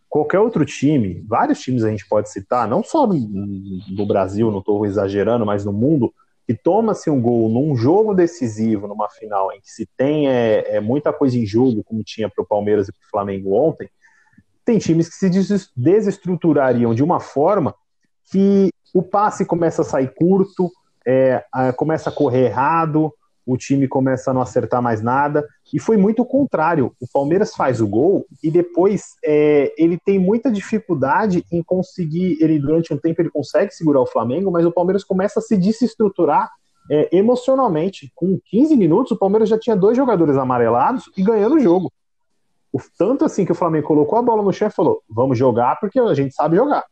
qualquer 0.07 0.41
outro 0.41 0.67
time, 0.67 1.25
vários 1.27 1.61
times 1.61 1.83
a 1.83 1.89
gente 1.89 2.07
pode 2.07 2.31
citar, 2.31 2.69
não 2.69 2.83
só 2.85 3.07
no, 3.07 3.17
no 3.17 4.07
Brasil, 4.07 4.51
não 4.51 4.59
estou 4.59 4.85
exagerando, 4.85 5.47
mas 5.47 5.65
no 5.65 5.73
mundo, 5.73 6.13
que 6.49 6.55
toma-se 6.55 7.11
um 7.11 7.21
gol 7.21 7.51
num 7.51 7.77
jogo 7.77 8.15
decisivo, 8.15 8.89
numa 8.89 9.11
final, 9.11 9.53
em 9.53 9.61
que 9.61 9.71
se 9.71 9.87
tem 9.99 10.31
é, 10.31 10.77
é, 10.77 10.81
muita 10.81 11.13
coisa 11.13 11.37
em 11.37 11.45
jogo, 11.45 11.85
como 11.85 12.03
tinha 12.03 12.27
para 12.27 12.43
o 12.43 12.47
Palmeiras 12.47 12.89
e 12.89 12.93
para 12.93 13.07
o 13.07 13.11
Flamengo 13.11 13.53
ontem, 13.53 13.87
tem 14.65 14.79
times 14.79 15.11
que 15.11 15.15
se 15.17 15.29
des- 15.29 15.71
desestruturariam 15.77 16.95
de 16.95 17.05
uma 17.05 17.21
forma 17.21 17.75
que 18.33 18.71
o 18.95 19.03
passe 19.03 19.45
começa 19.45 19.83
a 19.83 19.85
sair 19.85 20.11
curto, 20.15 20.73
é, 21.07 21.45
começa 21.77 22.09
a 22.09 22.13
correr 22.13 22.47
errado, 22.47 23.13
o 23.49 23.57
time 23.57 23.89
começa 23.89 24.31
a 24.31 24.35
não 24.35 24.43
acertar 24.43 24.83
mais 24.83 25.01
nada, 25.01 25.49
e 25.73 25.81
foi 25.81 25.97
muito 25.97 26.21
o 26.21 26.27
contrário. 26.27 26.93
O 27.01 27.07
Palmeiras 27.11 27.55
faz 27.55 27.81
o 27.81 27.89
gol 27.89 28.27
e 28.45 28.51
depois 28.51 29.15
é, 29.25 29.73
ele 29.79 29.99
tem 29.99 30.19
muita 30.19 30.53
dificuldade 30.53 31.43
em 31.51 31.63
conseguir. 31.63 32.37
Ele 32.43 32.59
durante 32.59 32.93
um 32.93 32.99
tempo 32.99 33.23
ele 33.23 33.31
consegue 33.31 33.73
segurar 33.73 34.03
o 34.03 34.07
Flamengo, 34.07 34.51
mas 34.51 34.67
o 34.67 34.71
Palmeiras 34.71 35.03
começa 35.03 35.41
a 35.41 35.43
se 35.43 35.57
desestruturar 35.57 36.51
é, 36.91 37.17
emocionalmente. 37.17 38.13
Com 38.15 38.39
15 38.51 38.77
minutos, 38.77 39.13
o 39.13 39.19
Palmeiras 39.19 39.49
já 39.49 39.59
tinha 39.59 39.75
dois 39.75 39.97
jogadores 39.97 40.37
amarelados 40.37 41.11
e 41.17 41.23
ganhando 41.23 41.55
o 41.55 41.61
jogo. 41.61 41.91
O, 42.71 42.79
tanto 42.99 43.25
assim 43.25 43.47
que 43.47 43.53
o 43.53 43.55
Flamengo 43.55 43.87
colocou 43.87 44.19
a 44.19 44.23
bola 44.23 44.43
no 44.43 44.53
chão 44.53 44.69
e 44.69 44.73
falou: 44.73 45.03
vamos 45.09 45.39
jogar 45.39 45.81
porque 45.81 45.99
a 45.99 46.13
gente 46.13 46.35
sabe 46.35 46.57
jogar. 46.57 46.85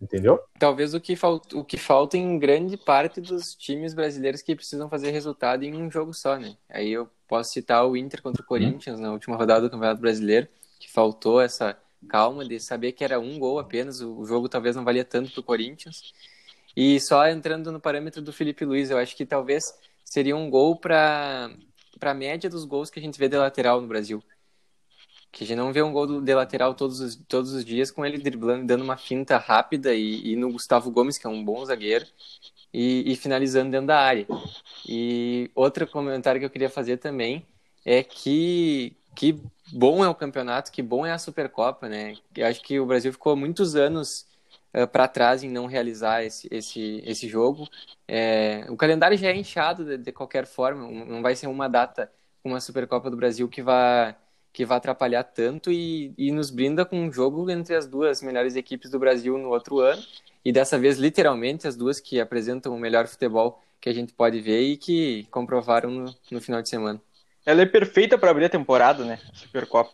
Entendeu? 0.00 0.38
Talvez 0.58 0.92
o 0.92 1.00
que, 1.00 1.16
falta, 1.16 1.56
o 1.56 1.64
que 1.64 1.78
falta 1.78 2.16
em 2.18 2.38
grande 2.38 2.76
parte 2.76 3.20
dos 3.20 3.54
times 3.54 3.94
brasileiros 3.94 4.42
que 4.42 4.54
precisam 4.54 4.88
fazer 4.88 5.10
resultado 5.10 5.62
em 5.62 5.74
um 5.74 5.90
jogo 5.90 6.12
só, 6.12 6.38
né? 6.38 6.56
Aí 6.68 6.92
eu 6.92 7.08
posso 7.26 7.52
citar 7.52 7.86
o 7.86 7.96
Inter 7.96 8.20
contra 8.20 8.42
o 8.42 8.46
Corinthians 8.46 9.00
na 9.00 9.12
última 9.12 9.36
rodada 9.36 9.62
do 9.62 9.70
Campeonato 9.70 10.00
Brasileiro, 10.00 10.48
que 10.78 10.90
faltou 10.90 11.40
essa 11.40 11.78
calma 12.08 12.44
de 12.44 12.60
saber 12.60 12.92
que 12.92 13.02
era 13.02 13.18
um 13.18 13.38
gol 13.38 13.58
apenas, 13.58 14.00
o 14.00 14.24
jogo 14.26 14.48
talvez 14.48 14.76
não 14.76 14.84
valia 14.84 15.04
tanto 15.04 15.32
para 15.32 15.40
o 15.40 15.44
Corinthians. 15.44 16.12
E 16.76 17.00
só 17.00 17.26
entrando 17.28 17.72
no 17.72 17.80
parâmetro 17.80 18.20
do 18.20 18.32
Felipe 18.32 18.64
Luiz, 18.64 18.90
eu 18.90 18.98
acho 18.98 19.16
que 19.16 19.24
talvez 19.24 19.64
seria 20.04 20.36
um 20.36 20.50
gol 20.50 20.76
para 20.76 21.50
a 22.00 22.14
média 22.14 22.50
dos 22.50 22.64
gols 22.64 22.90
que 22.90 22.98
a 22.98 23.02
gente 23.02 23.18
vê 23.18 23.28
de 23.28 23.36
lateral 23.36 23.80
no 23.80 23.86
Brasil. 23.86 24.22
Que 25.34 25.42
a 25.42 25.46
gente 25.48 25.56
não 25.56 25.72
vê 25.72 25.82
um 25.82 25.92
gol 25.92 26.20
de 26.20 26.32
lateral 26.32 26.74
todos 26.74 27.00
os, 27.00 27.16
todos 27.16 27.52
os 27.52 27.64
dias 27.64 27.90
com 27.90 28.06
ele 28.06 28.18
driblando, 28.18 28.64
dando 28.64 28.84
uma 28.84 28.96
finta 28.96 29.36
rápida 29.36 29.92
e, 29.92 30.32
e 30.32 30.36
no 30.36 30.52
Gustavo 30.52 30.92
Gomes, 30.92 31.18
que 31.18 31.26
é 31.26 31.30
um 31.30 31.44
bom 31.44 31.64
zagueiro, 31.64 32.06
e, 32.72 33.12
e 33.12 33.16
finalizando 33.16 33.72
dentro 33.72 33.88
da 33.88 33.98
área. 33.98 34.28
E 34.88 35.50
outro 35.52 35.88
comentário 35.88 36.40
que 36.40 36.46
eu 36.46 36.50
queria 36.50 36.70
fazer 36.70 36.98
também 36.98 37.44
é 37.84 38.04
que, 38.04 38.96
que 39.16 39.40
bom 39.72 40.04
é 40.04 40.08
o 40.08 40.14
campeonato, 40.14 40.70
que 40.70 40.80
bom 40.80 41.04
é 41.04 41.10
a 41.10 41.18
Supercopa, 41.18 41.88
né? 41.88 42.14
Eu 42.36 42.46
acho 42.46 42.62
que 42.62 42.78
o 42.78 42.86
Brasil 42.86 43.12
ficou 43.12 43.34
muitos 43.34 43.74
anos 43.74 44.26
para 44.92 45.08
trás 45.08 45.42
em 45.42 45.50
não 45.50 45.66
realizar 45.66 46.22
esse, 46.22 46.48
esse, 46.48 47.02
esse 47.04 47.28
jogo. 47.28 47.68
É, 48.06 48.66
o 48.68 48.76
calendário 48.76 49.18
já 49.18 49.30
é 49.30 49.36
inchado 49.36 49.84
de, 49.84 49.98
de 49.98 50.12
qualquer 50.12 50.46
forma, 50.46 50.88
não 51.04 51.22
vai 51.22 51.34
ser 51.34 51.48
uma 51.48 51.68
data 51.68 52.10
com 52.40 52.50
uma 52.50 52.60
Supercopa 52.60 53.10
do 53.10 53.16
Brasil 53.16 53.48
que 53.48 53.62
vai 53.62 54.14
que 54.54 54.64
vai 54.64 54.78
atrapalhar 54.78 55.24
tanto 55.24 55.70
e, 55.70 56.14
e 56.16 56.32
nos 56.32 56.50
brinda 56.50 56.86
com 56.86 56.96
um 56.96 57.12
jogo 57.12 57.50
entre 57.50 57.74
as 57.74 57.86
duas 57.86 58.22
melhores 58.22 58.56
equipes 58.56 58.90
do 58.90 58.98
Brasil 58.98 59.36
no 59.36 59.50
outro 59.50 59.80
ano 59.80 60.02
e 60.44 60.52
dessa 60.52 60.78
vez, 60.78 60.98
literalmente, 60.98 61.66
as 61.66 61.74
duas 61.74 61.98
que 61.98 62.20
apresentam 62.20 62.74
o 62.74 62.78
melhor 62.78 63.06
futebol 63.06 63.62
que 63.80 63.88
a 63.88 63.94
gente 63.94 64.12
pode 64.12 64.40
ver 64.40 64.60
e 64.60 64.76
que 64.76 65.26
comprovaram 65.30 65.90
no, 65.90 66.14
no 66.30 66.40
final 66.40 66.60
de 66.60 66.68
semana. 66.68 67.00
Ela 67.46 67.62
é 67.62 67.66
perfeita 67.66 68.18
para 68.18 68.30
abrir 68.30 68.44
a 68.44 68.50
temporada, 68.50 69.04
né? 69.04 69.18
Supercopa. 69.32 69.92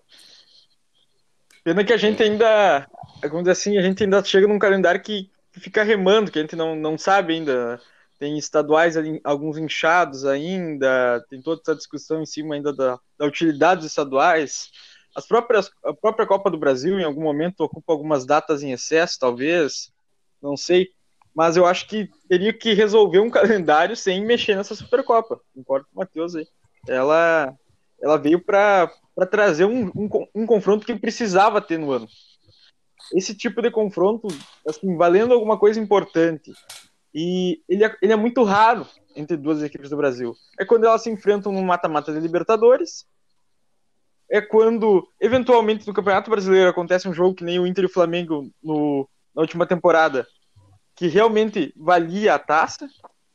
Pena 1.62 1.84
que 1.84 1.92
a 1.92 1.96
gente 1.96 2.22
ainda, 2.22 2.88
vamos 3.22 3.40
dizer 3.40 3.52
assim, 3.52 3.78
a 3.78 3.82
gente 3.82 4.02
ainda 4.02 4.24
chega 4.24 4.48
num 4.48 4.58
calendário 4.58 5.00
que 5.00 5.30
fica 5.52 5.84
remando, 5.84 6.30
que 6.30 6.38
a 6.38 6.42
gente 6.42 6.56
não, 6.56 6.74
não 6.74 6.98
sabe 6.98 7.34
ainda. 7.34 7.80
Tem 8.20 8.36
estaduais 8.36 8.98
ali, 8.98 9.18
alguns 9.24 9.56
inchados 9.56 10.26
ainda, 10.26 11.24
tem 11.30 11.40
toda 11.40 11.62
essa 11.62 11.74
discussão 11.74 12.20
em 12.20 12.26
cima 12.26 12.54
ainda 12.54 12.70
da, 12.70 13.00
da 13.18 13.24
utilidade 13.24 13.80
dos 13.80 13.88
estaduais. 13.88 14.70
As 15.16 15.26
próprias, 15.26 15.70
a 15.82 15.94
própria 15.94 16.26
Copa 16.26 16.50
do 16.50 16.58
Brasil, 16.58 17.00
em 17.00 17.04
algum 17.04 17.22
momento, 17.22 17.62
ocupa 17.62 17.94
algumas 17.94 18.26
datas 18.26 18.62
em 18.62 18.72
excesso, 18.72 19.18
talvez, 19.18 19.90
não 20.40 20.54
sei. 20.54 20.88
Mas 21.34 21.56
eu 21.56 21.64
acho 21.64 21.88
que 21.88 22.10
teria 22.28 22.52
que 22.52 22.74
resolver 22.74 23.20
um 23.20 23.30
calendário 23.32 23.96
sem 23.96 24.22
mexer 24.22 24.54
nessa 24.54 24.74
Supercopa. 24.74 25.40
Concordo 25.54 25.86
com 25.86 25.96
o 25.96 26.00
Matheus 26.00 26.36
aí. 26.36 26.46
Ela, 26.86 27.56
ela 28.02 28.18
veio 28.18 28.38
para 28.38 28.92
trazer 29.30 29.64
um, 29.64 29.86
um, 29.96 30.08
um 30.34 30.46
confronto 30.46 30.84
que 30.84 30.94
precisava 30.94 31.58
ter 31.58 31.78
no 31.78 31.90
ano. 31.90 32.06
Esse 33.14 33.34
tipo 33.34 33.62
de 33.62 33.70
confronto, 33.70 34.28
assim, 34.68 34.94
valendo 34.94 35.32
alguma 35.32 35.58
coisa 35.58 35.80
importante. 35.80 36.52
E 37.14 37.60
ele 37.68 37.84
é, 37.84 37.96
ele 38.00 38.12
é 38.12 38.16
muito 38.16 38.42
raro 38.44 38.86
entre 39.16 39.36
duas 39.36 39.62
equipes 39.62 39.90
do 39.90 39.96
Brasil. 39.96 40.34
É 40.58 40.64
quando 40.64 40.84
elas 40.84 41.02
se 41.02 41.10
enfrentam 41.10 41.52
no 41.52 41.62
mata-mata 41.62 42.12
de 42.12 42.20
Libertadores 42.20 43.06
é 44.30 44.40
quando, 44.40 45.08
eventualmente, 45.20 45.86
no 45.86 45.92
Campeonato 45.92 46.30
Brasileiro 46.30 46.70
acontece 46.70 47.08
um 47.08 47.12
jogo 47.12 47.34
que 47.34 47.42
nem 47.42 47.58
o 47.58 47.66
Inter 47.66 47.82
e 47.82 47.86
o 47.86 47.92
Flamengo 47.92 48.48
no, 48.62 49.08
na 49.34 49.42
última 49.42 49.66
temporada, 49.66 50.24
que 50.94 51.08
realmente 51.08 51.74
valia 51.76 52.34
a 52.34 52.38
taça, 52.38 52.88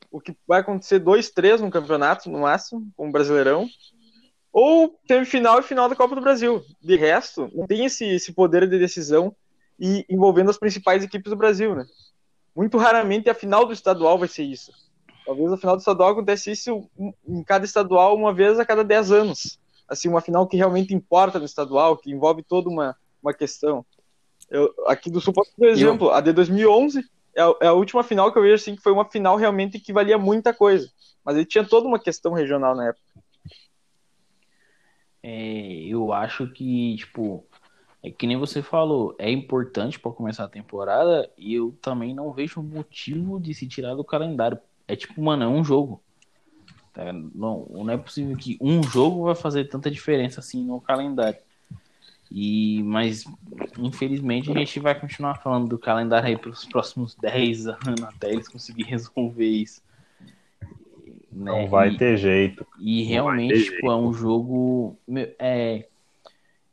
o 0.10 0.22
que 0.22 0.34
vai 0.48 0.62
acontecer 0.62 1.00
dois, 1.00 1.30
três 1.30 1.60
no 1.60 1.70
campeonato, 1.70 2.30
no 2.30 2.40
máximo, 2.40 2.90
com 2.96 3.10
o 3.10 3.12
Brasileirão, 3.12 3.68
ou 4.54 4.98
teve 5.06 5.26
final 5.26 5.60
e 5.60 5.64
final 5.64 5.90
da 5.90 5.98
Copa 5.98 6.16
do 6.16 6.22
Brasil. 6.22 6.64
De 6.82 6.96
resto, 6.96 7.52
não 7.54 7.68
tem 7.68 7.84
esse, 7.84 8.06
esse 8.06 8.32
poder 8.32 8.66
de 8.70 8.80
decisão 8.80 9.36
e 9.78 10.06
envolvendo 10.10 10.50
as 10.50 10.58
principais 10.58 11.04
equipes 11.04 11.30
do 11.30 11.36
Brasil, 11.36 11.76
né? 11.76 11.86
Muito 12.56 12.78
raramente 12.78 13.30
a 13.30 13.34
final 13.34 13.66
do 13.66 13.74
estadual 13.74 14.18
vai 14.18 14.28
ser 14.28 14.44
isso. 14.44 14.72
Talvez 15.26 15.52
a 15.52 15.58
final 15.58 15.76
do 15.76 15.80
estadual 15.80 16.12
acontece 16.12 16.52
isso 16.52 16.90
em 17.28 17.44
cada 17.44 17.66
estadual 17.66 18.16
uma 18.16 18.34
vez 18.34 18.60
a 18.60 18.66
cada 18.66 18.84
dez 18.84 19.12
anos 19.12 19.60
assim, 19.88 20.10
uma 20.10 20.22
final 20.22 20.48
que 20.48 20.58
realmente 20.58 20.94
importa 20.94 21.40
no 21.40 21.46
estadual, 21.46 21.98
que 21.98 22.12
envolve 22.12 22.44
toda 22.44 22.70
uma, 22.70 22.96
uma 23.22 23.34
questão. 23.34 23.86
Eu, 24.50 24.74
aqui 24.88 25.10
do 25.10 25.22
Sul, 25.22 25.34
por 25.34 25.68
exemplo, 25.68 26.12
a 26.12 26.22
de 26.22 26.34
2011 26.34 27.04
é 27.36 27.42
a, 27.42 27.54
é 27.62 27.68
a, 27.68 27.74
última 27.74 28.04
final 28.04 28.32
que 28.32 28.38
eu 28.38 28.44
vejo 28.44 28.56
assim, 28.56 28.76
que 28.76 28.82
foi 28.82 28.92
uma 28.92 29.10
final 29.10 29.36
realmente 29.36 29.80
que 29.80 29.94
valia 29.94 30.18
muita 30.18 30.54
coisa. 30.54 30.90
Mas 31.24 31.36
ele 31.36 31.46
tinha 31.46 31.64
toda 31.64 31.88
uma 31.88 32.00
questão 32.00 32.34
regional 32.34 32.76
na 32.76 32.90
época. 32.90 33.04
É, 35.24 35.88
eu 35.88 36.14
acho 36.14 36.48
que, 36.52 36.96
tipo, 36.98 37.44
é 38.06 38.12
que 38.12 38.28
nem 38.28 38.38
você 38.38 38.62
falou, 38.62 39.16
é 39.18 39.32
importante 39.32 40.00
para 40.00 40.12
começar 40.12 40.44
a 40.44 40.48
temporada 40.48 41.28
e 41.36 41.56
eu 41.56 41.76
também 41.82 42.14
não 42.14 42.32
vejo 42.32 42.62
motivo 42.62 43.40
de 43.40 43.52
se 43.52 43.68
tirar 43.68 43.96
do 43.96 44.04
calendário. 44.04 44.60
É 44.88 44.96
tipo, 44.96 45.20
mano, 45.24 45.44
é 45.44 45.48
um 45.48 45.64
jogo. 45.64 46.00
Tá? 46.94 47.12
Não, 47.12 47.66
não 47.68 47.90
é 47.90 47.98
possível 47.98 48.38
que 48.38 48.60
um 48.62 48.84
jogo 48.84 49.24
vai 49.24 49.34
fazer 49.34 49.66
tanta 49.66 49.90
diferença 49.90 50.40
assim 50.40 50.64
no 50.64 50.80
calendário. 50.80 51.40
E, 52.32 52.84
mas, 52.84 53.26
infelizmente, 53.80 54.52
a 54.52 54.54
gente 54.54 54.80
vai 54.80 54.94
continuar 54.94 55.42
falando 55.42 55.68
do 55.68 55.80
calendário 55.80 56.28
aí 56.28 56.38
para 56.38 56.52
os 56.52 56.64
próximos 56.64 57.16
10 57.20 57.68
anos 57.68 58.04
até 58.04 58.32
eles 58.32 58.48
conseguirem 58.48 58.92
resolver 58.92 59.48
isso. 59.48 59.82
Né? 61.32 61.52
Não 61.52 61.68
vai 61.68 61.90
e, 61.90 61.98
ter 61.98 62.18
jeito. 62.18 62.68
E 62.80 63.02
realmente, 63.02 63.64
tipo, 63.64 63.72
jeito. 63.72 63.92
é 63.92 63.96
um 63.96 64.14
jogo. 64.14 64.96
É, 65.40 65.88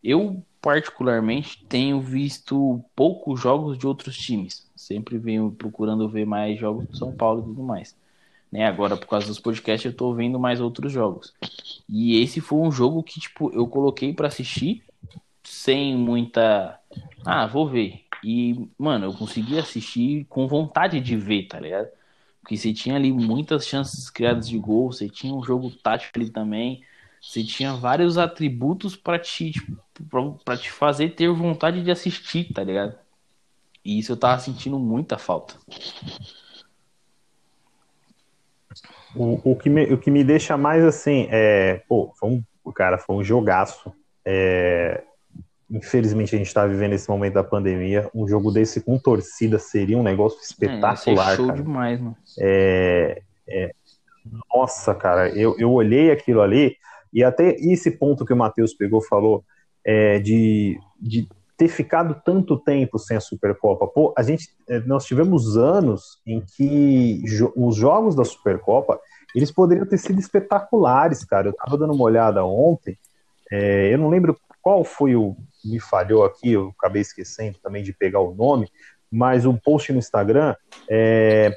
eu, 0.04 0.44
particularmente, 0.62 1.64
tenho 1.68 2.00
visto 2.00 2.82
poucos 2.94 3.40
jogos 3.40 3.76
de 3.76 3.86
outros 3.86 4.16
times. 4.16 4.70
Sempre 4.76 5.18
venho 5.18 5.50
procurando 5.50 6.08
ver 6.08 6.24
mais 6.24 6.58
jogos 6.58 6.86
do 6.86 6.96
São 6.96 7.12
Paulo 7.12 7.40
e 7.40 7.44
tudo 7.46 7.62
mais. 7.64 7.96
Né? 8.50 8.64
Agora, 8.64 8.96
por 8.96 9.08
causa 9.08 9.26
dos 9.26 9.40
podcasts, 9.40 9.84
eu 9.90 9.96
tô 9.96 10.14
vendo 10.14 10.38
mais 10.38 10.60
outros 10.60 10.92
jogos. 10.92 11.34
E 11.88 12.20
esse 12.22 12.40
foi 12.40 12.60
um 12.60 12.70
jogo 12.70 13.02
que, 13.02 13.18
tipo, 13.18 13.50
eu 13.52 13.66
coloquei 13.66 14.14
para 14.14 14.28
assistir 14.28 14.84
sem 15.42 15.96
muita. 15.96 16.78
Ah, 17.26 17.46
vou 17.46 17.68
ver. 17.68 18.04
E, 18.22 18.68
mano, 18.78 19.06
eu 19.06 19.12
consegui 19.14 19.58
assistir 19.58 20.26
com 20.28 20.46
vontade 20.46 21.00
de 21.00 21.16
ver, 21.16 21.48
tá 21.48 21.58
ligado? 21.58 21.88
Porque 22.40 22.56
você 22.56 22.72
tinha 22.72 22.94
ali 22.94 23.12
muitas 23.12 23.66
chances 23.66 24.08
criadas 24.10 24.48
de 24.48 24.58
gol, 24.58 24.92
você 24.92 25.08
tinha 25.08 25.34
um 25.34 25.42
jogo 25.42 25.70
tático 25.70 26.12
ali 26.16 26.30
também, 26.30 26.84
você 27.20 27.42
tinha 27.42 27.74
vários 27.74 28.16
atributos 28.18 28.94
para 28.94 29.18
te, 29.18 29.52
tipo, 29.52 29.76
pra 30.44 30.56
te 30.56 30.70
fazer 30.70 31.10
ter 31.10 31.28
vontade 31.28 31.82
de 31.82 31.90
assistir, 31.90 32.52
tá 32.52 32.62
ligado? 32.62 32.96
E 33.84 33.98
isso 33.98 34.12
eu 34.12 34.16
tava 34.16 34.40
sentindo 34.40 34.78
muita 34.78 35.18
falta. 35.18 35.54
O, 39.14 39.52
o, 39.52 39.56
que 39.56 39.68
me, 39.68 39.84
o 39.92 39.98
que 39.98 40.10
me 40.10 40.24
deixa 40.24 40.56
mais 40.56 40.84
assim 40.84 41.26
é, 41.30 41.82
pô, 41.88 42.12
foi 42.18 42.30
um, 42.30 42.72
cara, 42.72 42.98
foi 42.98 43.16
um 43.16 43.24
jogaço. 43.24 43.92
É, 44.24 45.02
infelizmente 45.70 46.34
a 46.34 46.38
gente 46.38 46.46
está 46.46 46.66
vivendo 46.66 46.92
esse 46.92 47.08
momento 47.08 47.34
da 47.34 47.44
pandemia. 47.44 48.08
Um 48.14 48.26
jogo 48.26 48.50
desse 48.50 48.80
com 48.80 48.98
torcida 48.98 49.58
seria 49.58 49.98
um 49.98 50.02
negócio 50.02 50.38
é, 50.38 50.42
espetacular. 50.42 51.32
É, 51.32 51.36
show 51.36 51.46
cara. 51.46 51.62
demais, 51.62 52.00
mano. 52.00 52.16
É, 52.38 53.22
é, 53.48 53.74
nossa, 54.54 54.94
cara, 54.94 55.28
eu, 55.30 55.56
eu 55.58 55.72
olhei 55.72 56.10
aquilo 56.10 56.40
ali 56.40 56.76
e 57.12 57.22
até 57.22 57.56
esse 57.58 57.90
ponto 57.90 58.24
que 58.24 58.32
o 58.32 58.36
Matheus 58.36 58.72
pegou 58.72 59.02
falou 59.02 59.44
é, 59.84 60.18
de, 60.18 60.78
de 61.00 61.28
ter 61.56 61.68
ficado 61.68 62.20
tanto 62.24 62.58
tempo 62.58 62.98
sem 62.98 63.16
a 63.16 63.20
Supercopa. 63.20 63.86
Pô, 63.86 64.12
a 64.16 64.22
gente, 64.22 64.48
eh, 64.68 64.80
nós 64.80 65.04
tivemos 65.04 65.56
anos 65.56 66.20
em 66.26 66.40
que 66.40 67.22
jo 67.24 67.52
os 67.54 67.76
jogos 67.76 68.16
da 68.16 68.24
Supercopa 68.24 68.98
eles 69.34 69.50
poderiam 69.50 69.86
ter 69.86 69.98
sido 69.98 70.18
espetaculares, 70.18 71.24
cara. 71.24 71.48
Eu 71.48 71.52
tava 71.52 71.78
dando 71.78 71.94
uma 71.94 72.04
olhada 72.04 72.44
ontem, 72.44 72.98
é, 73.50 73.92
eu 73.92 73.98
não 73.98 74.08
lembro 74.08 74.36
qual 74.60 74.84
foi 74.84 75.14
o 75.14 75.36
me 75.64 75.78
falhou 75.78 76.24
aqui, 76.24 76.52
eu 76.52 76.74
acabei 76.76 77.02
esquecendo 77.02 77.58
também 77.62 77.82
de 77.82 77.92
pegar 77.92 78.20
o 78.20 78.34
nome, 78.34 78.68
mas 79.10 79.46
um 79.46 79.56
post 79.56 79.92
no 79.92 79.98
Instagram, 79.98 80.56
é, 80.90 81.56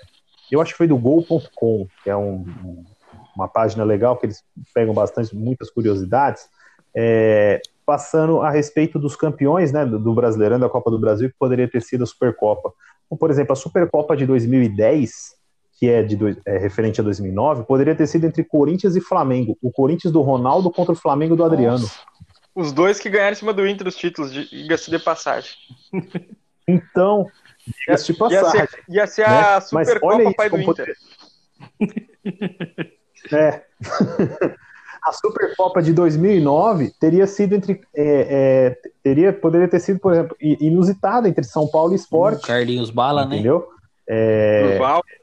eu 0.52 0.62
acho 0.62 0.74
que 0.74 0.78
foi 0.78 0.88
do 0.88 0.98
Gol.com, 0.98 1.88
que 2.04 2.10
é 2.10 2.16
um, 2.16 2.46
uma 3.36 3.48
página 3.48 3.84
legal 3.84 4.16
que 4.18 4.28
eles 4.28 4.44
pegam 4.74 4.94
bastante 4.94 5.36
muitas 5.36 5.72
curiosidades. 5.72 6.48
É, 6.96 7.60
passando 7.86 8.42
a 8.42 8.50
respeito 8.50 8.98
dos 8.98 9.16
campeões 9.16 9.72
né, 9.72 9.86
do 9.86 10.14
Brasileirão 10.14 10.60
da 10.60 10.70
Copa 10.70 10.90
do 10.90 11.00
Brasil, 11.00 11.30
que 11.30 11.36
poderia 11.38 11.70
ter 11.70 11.82
sido 11.82 12.04
a 12.04 12.08
Supercopa. 12.08 12.74
Como, 13.08 13.20
por 13.20 13.30
exemplo, 13.30 13.54
a 13.54 13.56
Supercopa 13.56 14.18
de 14.18 14.26
2010, 14.26 15.36
que 15.80 15.90
é, 15.90 16.02
de, 16.04 16.18
é 16.46 16.58
referente 16.58 17.00
a 17.00 17.04
2009, 17.04 17.64
poderia 17.66 17.96
ter 17.96 18.08
sido 18.08 18.26
entre 18.26 18.44
Corinthians 18.44 18.96
e 18.96 19.02
Flamengo. 19.02 19.58
O 19.62 19.72
Corinthians 19.72 20.12
do 20.12 20.22
Ronaldo 20.22 20.72
contra 20.72 20.94
o 20.94 20.98
Flamengo 20.98 21.36
do 21.36 21.44
Adriano. 21.44 21.80
Nossa. 21.80 22.00
Os 22.56 22.72
dois 22.72 23.00
que 23.00 23.10
ganharam 23.10 23.34
em 23.34 23.36
cima 23.36 23.54
do 23.54 23.68
Inter 23.68 23.88
os 23.88 23.96
títulos, 23.96 24.32
diga-se 24.32 24.90
de 24.90 25.00
passagem. 25.00 25.52
Então, 26.68 27.30
diga-se 27.86 28.12
de 28.12 28.18
passagem. 28.18 28.60
Ia 28.60 28.66
ser, 28.68 28.84
ia 28.90 29.08
ser 29.08 29.30
né? 29.30 29.40
a 29.40 29.62
Supercopa 29.62 30.34
Pai 30.34 30.50
do 30.50 30.60
Inter. 30.60 30.96
É. 33.32 33.62
a 35.06 35.12
Supercopa 35.12 35.82
de 35.82 35.94
2009 35.94 36.92
teria 37.00 37.28
sido 37.28 37.54
entre 37.54 37.82
é, 37.96 38.76
é, 38.76 38.90
teria 39.04 39.32
poderia 39.32 39.68
ter 39.68 39.80
sido 39.80 40.00
por 40.00 40.14
exemplo 40.14 40.36
inusitada 40.42 41.30
entre 41.30 41.44
São 41.44 41.68
Paulo 41.68 41.94
e 41.94 41.96
Sport. 41.96 42.40
Hum, 42.40 42.48
Carlinhos 42.48 42.90
Bala, 42.90 43.26
entendeu? 43.26 43.60
né? 43.60 43.76
É... 44.08 44.80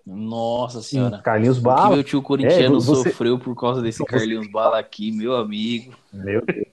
Nossa 0.07 0.83
senhora. 0.83 1.19
Carlinhos 1.19 1.59
Bala. 1.59 1.87
O 1.87 1.89
que 1.89 1.95
meu 1.95 2.05
tio 2.05 2.23
corintiano 2.23 2.77
é, 2.77 2.81
você... 2.81 3.11
sofreu 3.11 3.39
por 3.39 3.55
causa 3.57 3.83
desse 3.83 4.05
Carlinhos 4.05 4.49
Bala 4.51 4.79
aqui, 4.79 5.11
meu 5.11 5.35
amigo. 5.37 5.95
Meu 6.13 6.45
Deus. 6.45 6.67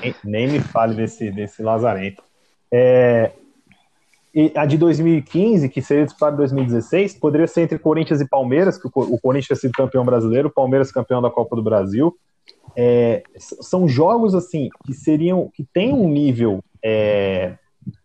nem, 0.00 0.14
nem 0.24 0.48
me 0.48 0.60
fale 0.60 0.94
desse, 0.94 1.30
desse 1.30 1.62
Lazarento. 1.62 2.22
É, 2.72 3.32
a 4.54 4.66
de 4.66 4.76
2015, 4.76 5.68
que 5.68 5.82
seria 5.82 6.04
disputada 6.04 6.34
em 6.34 6.38
2016, 6.38 7.14
poderia 7.14 7.46
ser 7.46 7.62
entre 7.62 7.78
Corinthians 7.78 8.20
e 8.20 8.28
Palmeiras, 8.28 8.78
que 8.78 8.86
o 8.86 9.18
Corinthians 9.18 9.58
é 9.58 9.60
sido 9.60 9.72
campeão 9.72 10.04
brasileiro, 10.04 10.48
o 10.48 10.52
Palmeiras 10.52 10.92
campeão 10.92 11.20
da 11.20 11.30
Copa 11.30 11.56
do 11.56 11.62
Brasil. 11.62 12.14
É, 12.76 13.22
são 13.36 13.88
jogos 13.88 14.34
assim 14.34 14.68
que 14.84 14.92
seriam 14.92 15.50
que 15.52 15.64
tem 15.72 15.92
um 15.92 16.08
nível 16.08 16.62
é, 16.84 17.56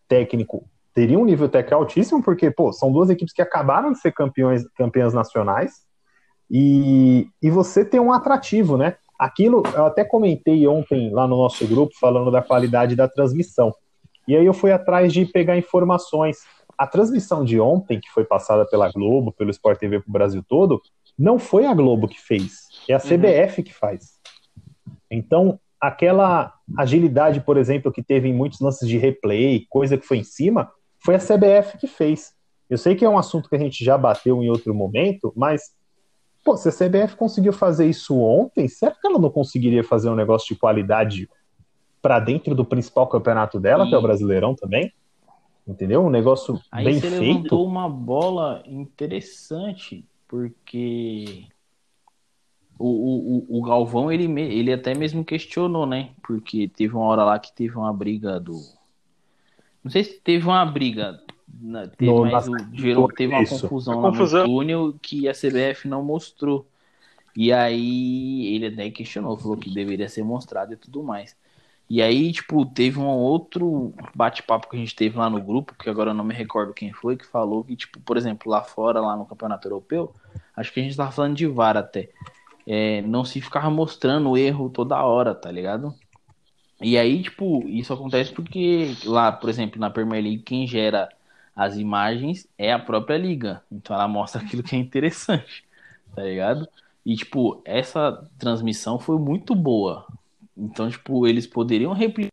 técnico, 0.08 0.66
teria 0.94 1.20
um 1.20 1.26
nível 1.26 1.50
técnico 1.50 1.76
altíssimo, 1.76 2.24
porque 2.24 2.50
pô, 2.50 2.72
são 2.72 2.92
duas 2.92 3.10
equipes 3.10 3.34
que 3.34 3.42
acabaram 3.42 3.92
de 3.92 4.00
ser 4.00 4.12
campeões, 4.12 4.64
campeãs 4.76 5.14
nacionais, 5.14 5.84
e, 6.50 7.28
e 7.42 7.50
você 7.50 7.84
tem 7.84 8.00
um 8.00 8.14
atrativo, 8.14 8.78
né? 8.78 8.96
Aquilo 9.20 9.64
eu 9.76 9.86
até 9.86 10.04
comentei 10.04 10.68
ontem 10.68 11.12
lá 11.12 11.28
no 11.28 11.38
nosso 11.38 11.68
grupo 11.68 11.94
falando 12.00 12.32
da 12.32 12.42
qualidade 12.42 12.96
da 12.96 13.08
transmissão. 13.08 13.74
E 14.28 14.36
aí 14.36 14.46
eu 14.46 14.54
fui 14.54 14.72
atrás 14.72 15.12
de 15.12 15.26
pegar 15.26 15.58
informações. 15.58 16.38
a 16.78 16.88
transmissão 16.88 17.46
de 17.46 17.60
ontem, 17.60 18.00
que 18.00 18.10
foi 18.10 18.26
passada 18.26 18.66
pela 18.66 18.92
Globo, 18.92 19.32
pelo 19.32 19.52
Sport 19.52 19.80
TV 19.80 20.00
para 20.00 20.10
o 20.10 20.12
Brasil 20.12 20.44
todo, 20.48 20.82
não 21.18 21.38
foi 21.38 21.66
a 21.66 21.74
Globo 21.74 22.08
que 22.08 22.20
fez, 22.20 22.68
é 22.90 22.94
a 22.94 23.00
CBF 23.00 23.60
uhum. 23.60 23.64
que 23.64 23.74
faz. 23.74 24.20
Então, 25.10 25.60
aquela 25.80 26.54
agilidade, 26.78 27.42
por 27.42 27.58
exemplo, 27.58 27.92
que 27.92 28.02
teve 28.02 28.30
em 28.30 28.34
muitos 28.34 28.60
lances 28.60 28.88
de 28.88 28.98
replay, 28.98 29.66
coisa 29.70 29.98
que 29.98 30.06
foi 30.06 30.18
em 30.18 30.24
cima, 30.24 30.72
foi 31.04 31.16
a 31.16 31.20
CBF 31.20 31.78
que 31.78 31.88
fez. 31.88 32.34
Eu 32.70 32.78
sei 32.78 32.96
que 32.96 33.06
é 33.06 33.10
um 33.10 33.18
assunto 33.18 33.50
que 33.50 33.56
a 33.56 33.60
gente 33.60 33.84
já 33.84 33.98
bateu 33.98 34.42
em 34.42 34.50
outro 34.50 34.74
momento, 34.74 35.32
mas 35.36 35.72
pô, 36.44 36.58
se 36.58 36.70
a 36.70 36.72
CBF 36.72 37.16
conseguiu 37.16 37.54
fazer 37.54 37.86
isso 37.86 38.18
ontem, 38.18 38.68
será 38.68 38.92
que 38.92 39.06
ela 39.06 39.20
não 39.20 39.30
conseguiria 39.30 39.84
fazer 39.84 40.10
um 40.10 40.16
negócio 40.16 40.54
de 40.54 40.60
qualidade 40.60 41.30
para 42.04 42.20
dentro 42.20 42.54
do 42.54 42.66
principal 42.66 43.08
campeonato 43.08 43.62
dela, 43.62 43.86
e... 43.86 43.90
que 43.90 43.96
é 43.96 43.98
o 43.98 44.02
Brasileirão 44.02 44.54
também? 44.54 44.92
Entendeu? 45.66 46.04
Um 46.04 46.10
negócio 46.10 46.60
Aí 46.70 46.84
bem 46.84 47.00
você 47.00 47.10
feito. 47.10 47.22
levantou 47.22 47.66
uma 47.66 47.88
bola 47.90 48.62
interessante, 48.68 50.06
porque 50.28 51.48
o, 52.78 53.48
o, 53.50 53.60
o 53.60 53.62
Galvão, 53.62 54.12
ele, 54.12 54.26
ele 54.42 54.74
até 54.74 54.94
mesmo 54.94 55.24
questionou, 55.24 55.86
né? 55.86 56.10
Porque 56.22 56.68
teve 56.68 56.94
uma 56.94 57.06
hora 57.06 57.24
lá 57.24 57.40
que 57.40 57.56
teve 57.56 57.78
uma 57.78 57.94
briga 57.94 58.38
do. 58.38 58.60
Não 59.82 59.90
sei 59.90 60.04
se 60.04 60.20
teve 60.20 60.46
uma 60.46 60.66
briga. 60.66 61.22
Né? 61.48 61.90
Teve, 61.98 62.12
no, 62.12 62.26
mas 62.26 62.50
o, 62.50 62.52
gerou, 62.74 63.08
teve 63.08 63.34
uma 63.34 63.44
isso. 63.44 63.62
confusão 63.62 64.02
lá 64.02 64.10
confusão. 64.10 64.42
no 64.42 64.46
túnel 64.48 64.94
que 65.02 65.30
a 65.30 65.32
CBF 65.32 65.88
não 65.88 66.04
mostrou. 66.04 66.68
E 67.34 67.54
aí 67.54 68.54
ele 68.54 68.68
até 68.68 68.92
questionou, 68.92 69.38
falou 69.38 69.56
que 69.56 69.74
deveria 69.74 70.10
ser 70.10 70.24
mostrado 70.24 70.74
e 70.74 70.76
tudo 70.76 71.02
mais. 71.02 71.38
E 71.94 72.02
aí, 72.02 72.32
tipo, 72.32 72.66
teve 72.66 72.98
um 72.98 73.06
outro 73.06 73.94
bate-papo 74.16 74.68
que 74.68 74.76
a 74.76 74.80
gente 74.80 74.96
teve 74.96 75.16
lá 75.16 75.30
no 75.30 75.40
grupo, 75.40 75.76
que 75.76 75.88
agora 75.88 76.10
eu 76.10 76.14
não 76.16 76.24
me 76.24 76.34
recordo 76.34 76.74
quem 76.74 76.92
foi, 76.92 77.16
que 77.16 77.24
falou 77.24 77.64
que, 77.64 77.76
tipo, 77.76 78.00
por 78.00 78.18
exemplo, 78.18 78.52
lá 78.52 78.64
fora, 78.64 79.00
lá 79.00 79.16
no 79.16 79.28
Campeonato 79.28 79.68
Europeu, 79.68 80.12
acho 80.58 80.74
que 80.74 80.80
a 80.80 80.84
gente 80.84 80.98
tava 80.98 81.12
falando 81.12 81.36
de 81.36 81.46
VAR 81.46 81.78
até, 81.78 82.10
é, 82.66 83.04
não 83.04 83.24
se 83.24 83.40
ficava 83.40 83.70
mostrando 83.70 84.32
o 84.32 84.36
erro 84.36 84.72
toda 84.72 85.04
hora, 85.04 85.36
tá 85.36 85.52
ligado? 85.52 85.94
E 86.82 86.98
aí, 86.98 87.22
tipo, 87.22 87.62
isso 87.68 87.94
acontece 87.94 88.32
porque 88.34 88.96
lá, 89.06 89.32
por 89.32 89.48
exemplo, 89.48 89.80
na 89.80 89.92
Premier 89.92 90.24
League, 90.24 90.42
quem 90.42 90.66
gera 90.66 91.10
as 91.56 91.78
imagens 91.78 92.48
é 92.58 92.74
a 92.74 92.80
própria 92.80 93.20
liga. 93.20 93.62
Então 93.72 93.96
ela 93.96 94.08
mostra 94.08 94.42
aquilo 94.44 94.64
que 94.64 94.76
é 94.76 94.80
interessante, 94.80 95.64
tá 96.16 96.24
ligado? 96.24 96.68
E, 97.06 97.16
tipo, 97.16 97.62
essa 97.64 98.28
transmissão 98.40 98.98
foi 98.98 99.20
muito 99.20 99.54
boa. 99.54 100.08
Então, 100.58 100.90
tipo, 100.90 101.28
eles 101.28 101.48
poderiam 101.48 101.94
replicar. 101.94 102.32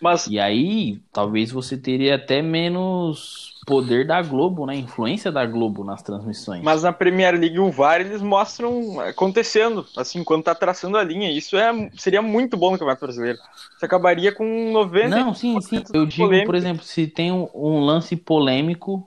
Mas... 0.00 0.26
E 0.26 0.40
aí, 0.40 1.00
talvez 1.12 1.50
você 1.50 1.76
teria 1.76 2.14
até 2.14 2.40
menos 2.40 3.50
poder 3.66 4.06
da 4.06 4.20
Globo, 4.22 4.66
né? 4.66 4.74
Influência 4.74 5.30
da 5.30 5.44
Globo 5.44 5.84
nas 5.84 6.02
transmissões. 6.02 6.62
Mas 6.62 6.82
na 6.82 6.92
Premier 6.92 7.38
League 7.38 7.58
o 7.58 7.70
VAR 7.70 8.00
eles 8.00 8.22
mostram 8.22 8.98
acontecendo, 9.00 9.86
assim, 9.96 10.24
quando 10.24 10.44
tá 10.44 10.54
traçando 10.54 10.96
a 10.96 11.04
linha. 11.04 11.30
Isso 11.30 11.56
é, 11.56 11.90
seria 11.96 12.22
muito 12.22 12.56
bom 12.56 12.72
no 12.72 12.78
Campeonato 12.78 13.04
Brasileiro. 13.04 13.38
Você 13.78 13.84
acabaria 13.84 14.32
com 14.32 14.72
90. 14.72 15.08
Não, 15.08 15.34
sim, 15.34 15.60
sim. 15.60 15.84
Eu 15.92 16.06
digo, 16.06 16.24
polêmica. 16.24 16.46
por 16.46 16.54
exemplo, 16.54 16.82
se 16.82 17.06
tem 17.06 17.30
um, 17.30 17.48
um 17.54 17.80
lance 17.80 18.16
polêmico 18.16 19.06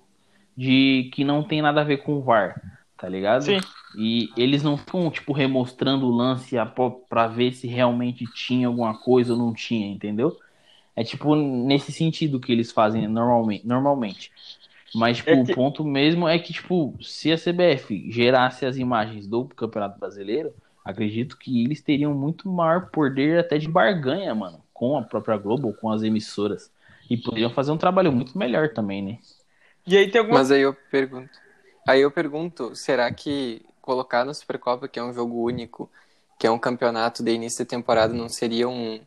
de 0.56 1.10
que 1.14 1.24
não 1.24 1.44
tem 1.44 1.62
nada 1.62 1.82
a 1.82 1.84
ver 1.84 1.98
com 1.98 2.14
o 2.14 2.22
VAR, 2.22 2.62
tá 3.04 3.10
ligado? 3.10 3.44
Sim. 3.44 3.60
E 3.98 4.30
eles 4.38 4.64
não 4.64 4.78
ficam, 4.78 5.12
tipo, 5.12 5.34
remostrando 5.34 6.06
o 6.06 6.16
lance 6.16 6.56
para 7.10 7.28
ver 7.28 7.52
se 7.52 7.68
realmente 7.68 8.26
tinha 8.34 8.68
alguma 8.68 8.98
coisa 8.98 9.34
ou 9.34 9.40
não 9.40 9.54
tinha, 9.54 9.92
entendeu? 9.92 10.38
É 10.96 11.04
tipo 11.04 11.36
nesse 11.36 11.92
sentido 11.92 12.40
que 12.40 12.50
eles 12.54 12.72
fazem 12.72 13.06
normalmente. 13.10 13.68
normalmente. 13.68 14.32
Mas, 14.96 15.18
tipo, 15.18 15.32
é 15.32 15.44
que... 15.44 15.52
o 15.52 15.56
ponto 15.56 15.84
mesmo 15.84 16.30
é 16.30 16.40
que, 16.40 16.54
tipo, 16.54 16.96
se 17.02 17.30
a 17.30 17.38
CBF 17.38 18.10
gerasse 18.10 18.66
as 18.66 18.78
imagens 18.78 19.28
do 19.28 19.44
Campeonato 19.50 20.00
Brasileiro, 20.00 20.54
acredito 20.86 21.38
que 21.38 21.66
eles 21.66 21.82
teriam 21.82 22.14
muito 22.14 22.48
maior 22.48 22.90
poder 22.90 23.40
até 23.40 23.58
de 23.58 23.68
barganha, 23.68 24.34
mano, 24.34 24.62
com 24.74 24.98
a 24.98 25.02
própria 25.02 25.36
Globo, 25.36 25.68
ou 25.68 25.74
com 25.74 25.92
as 25.92 26.04
emissoras. 26.04 26.72
E 27.10 27.18
poderiam 27.18 27.50
fazer 27.50 27.74
um 27.74 27.78
trabalho 27.78 28.14
muito 28.14 28.38
melhor 28.38 28.70
também, 28.70 29.02
né? 29.02 29.18
E 29.86 29.98
aí 29.98 30.10
tem 30.10 30.20
alguma... 30.20 30.40
Mas 30.40 30.52
aí 30.52 30.62
eu 30.62 30.74
pergunto. 30.90 31.44
Aí 31.88 32.02
eu 32.02 32.12
pergunto, 32.12 32.76
será 32.76 33.12
que 33.12 33.66
colocar 33.82 34.24
na 34.24 34.34
Supercopa, 34.34 34.88
que 34.88 34.98
é 34.98 35.04
um 35.04 35.14
jogo 35.14 35.44
único, 35.44 35.90
que 36.40 36.48
é 36.48 36.52
um 36.52 36.60
campeonato 36.60 37.22
de 37.22 37.32
início 37.32 37.64
de 37.64 37.70
temporada, 37.70 38.14
não 38.14 38.30
seria 38.30 38.68
um, 38.68 39.02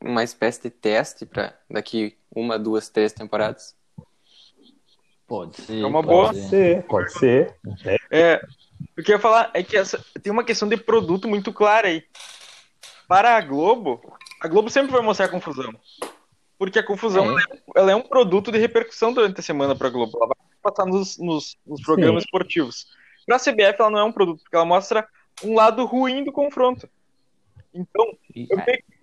uma 0.00 0.24
espécie 0.24 0.62
de 0.62 0.70
teste 0.70 1.26
para 1.26 1.54
daqui 1.70 2.16
uma, 2.34 2.58
duas, 2.58 2.88
três 2.88 3.12
temporadas? 3.12 3.76
Pode 5.26 5.60
ser. 5.60 5.80
É 5.80 5.86
uma 5.86 6.02
boa. 6.02 6.26
Pode 6.26 6.48
ser, 6.48 6.82
pode 6.84 7.12
ser. 7.18 7.54
É, 8.10 8.42
o 8.96 9.02
que 9.02 9.12
eu 9.12 9.16
ia 9.16 9.20
falar 9.20 9.50
é 9.54 9.62
que 9.62 9.76
essa, 9.76 10.02
tem 10.22 10.32
uma 10.32 10.44
questão 10.44 10.68
de 10.68 10.76
produto 10.76 11.28
muito 11.28 11.52
clara 11.52 11.88
aí. 11.88 12.04
Para 13.06 13.36
a 13.36 13.40
Globo, 13.40 14.00
a 14.40 14.48
Globo 14.48 14.70
sempre 14.70 14.92
vai 14.92 15.02
mostrar 15.02 15.26
a 15.26 15.30
confusão. 15.30 15.74
Porque 16.58 16.78
a 16.78 16.86
confusão 16.86 17.24
é. 17.24 17.28
Ela, 17.28 17.40
é, 17.40 17.58
ela 17.76 17.92
é 17.92 17.96
um 17.96 18.02
produto 18.02 18.50
de 18.52 18.58
repercussão 18.58 19.12
durante 19.12 19.40
a 19.40 19.42
semana 19.42 19.74
para 19.74 19.88
a 19.88 19.90
Globo. 19.90 20.16
Ela 20.16 20.28
vai 20.28 20.43
passar 20.64 20.86
nos, 20.86 21.18
nos, 21.18 21.56
nos 21.66 21.82
programas 21.82 22.22
Sim. 22.22 22.26
esportivos. 22.26 22.86
Para 23.26 23.36
a 23.36 23.40
CBF, 23.40 23.76
ela 23.78 23.90
não 23.90 23.98
é 23.98 24.04
um 24.04 24.12
produto, 24.12 24.42
porque 24.42 24.56
ela 24.56 24.64
mostra 24.64 25.06
um 25.42 25.54
lado 25.54 25.84
ruim 25.84 26.24
do 26.24 26.32
confronto. 26.32 26.88
Então, 27.72 28.16
eu 28.34 28.58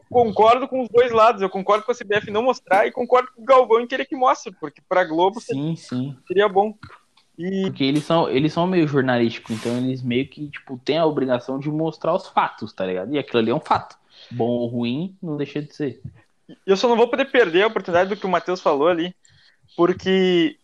concordo 0.09 0.67
com 0.67 0.81
os 0.81 0.89
dois 0.89 1.11
lados. 1.11 1.41
Eu 1.41 1.49
concordo 1.49 1.85
com 1.85 1.91
a 1.91 1.95
CBF 1.95 2.31
não 2.31 2.43
mostrar 2.43 2.85
e 2.87 2.91
concordo 2.91 3.29
com 3.35 3.41
o 3.41 3.45
Galvão 3.45 3.79
em 3.79 3.87
querer 3.87 4.05
que 4.05 4.15
mostre, 4.15 4.53
porque 4.59 4.81
para 4.87 5.03
Globo 5.03 5.39
sim, 5.39 5.75
sim. 5.75 6.15
seria 6.27 6.47
bom. 6.47 6.75
E... 7.37 7.63
Porque 7.63 7.83
eles 7.83 8.03
são, 8.03 8.29
eles 8.29 8.53
são 8.53 8.67
meio 8.67 8.87
jornalísticos, 8.87 9.55
então 9.55 9.77
eles 9.77 10.03
meio 10.03 10.27
que, 10.27 10.47
tipo, 10.49 10.77
têm 10.77 10.97
a 10.97 11.05
obrigação 11.05 11.57
de 11.57 11.69
mostrar 11.69 12.13
os 12.13 12.27
fatos, 12.27 12.73
tá 12.73 12.85
ligado? 12.85 13.13
E 13.13 13.17
aquilo 13.17 13.39
ali 13.39 13.51
é 13.51 13.55
um 13.55 13.59
fato. 13.59 13.97
Bom 14.29 14.47
ou 14.47 14.67
ruim, 14.67 15.15
não 15.21 15.37
deixa 15.37 15.61
de 15.61 15.73
ser. 15.73 16.01
Eu 16.65 16.77
só 16.77 16.87
não 16.87 16.97
vou 16.97 17.07
poder 17.07 17.25
perder 17.25 17.63
a 17.63 17.67
oportunidade 17.67 18.09
do 18.09 18.17
que 18.17 18.25
o 18.25 18.29
Matheus 18.29 18.61
falou 18.61 18.87
ali, 18.87 19.15
porque 19.75 20.57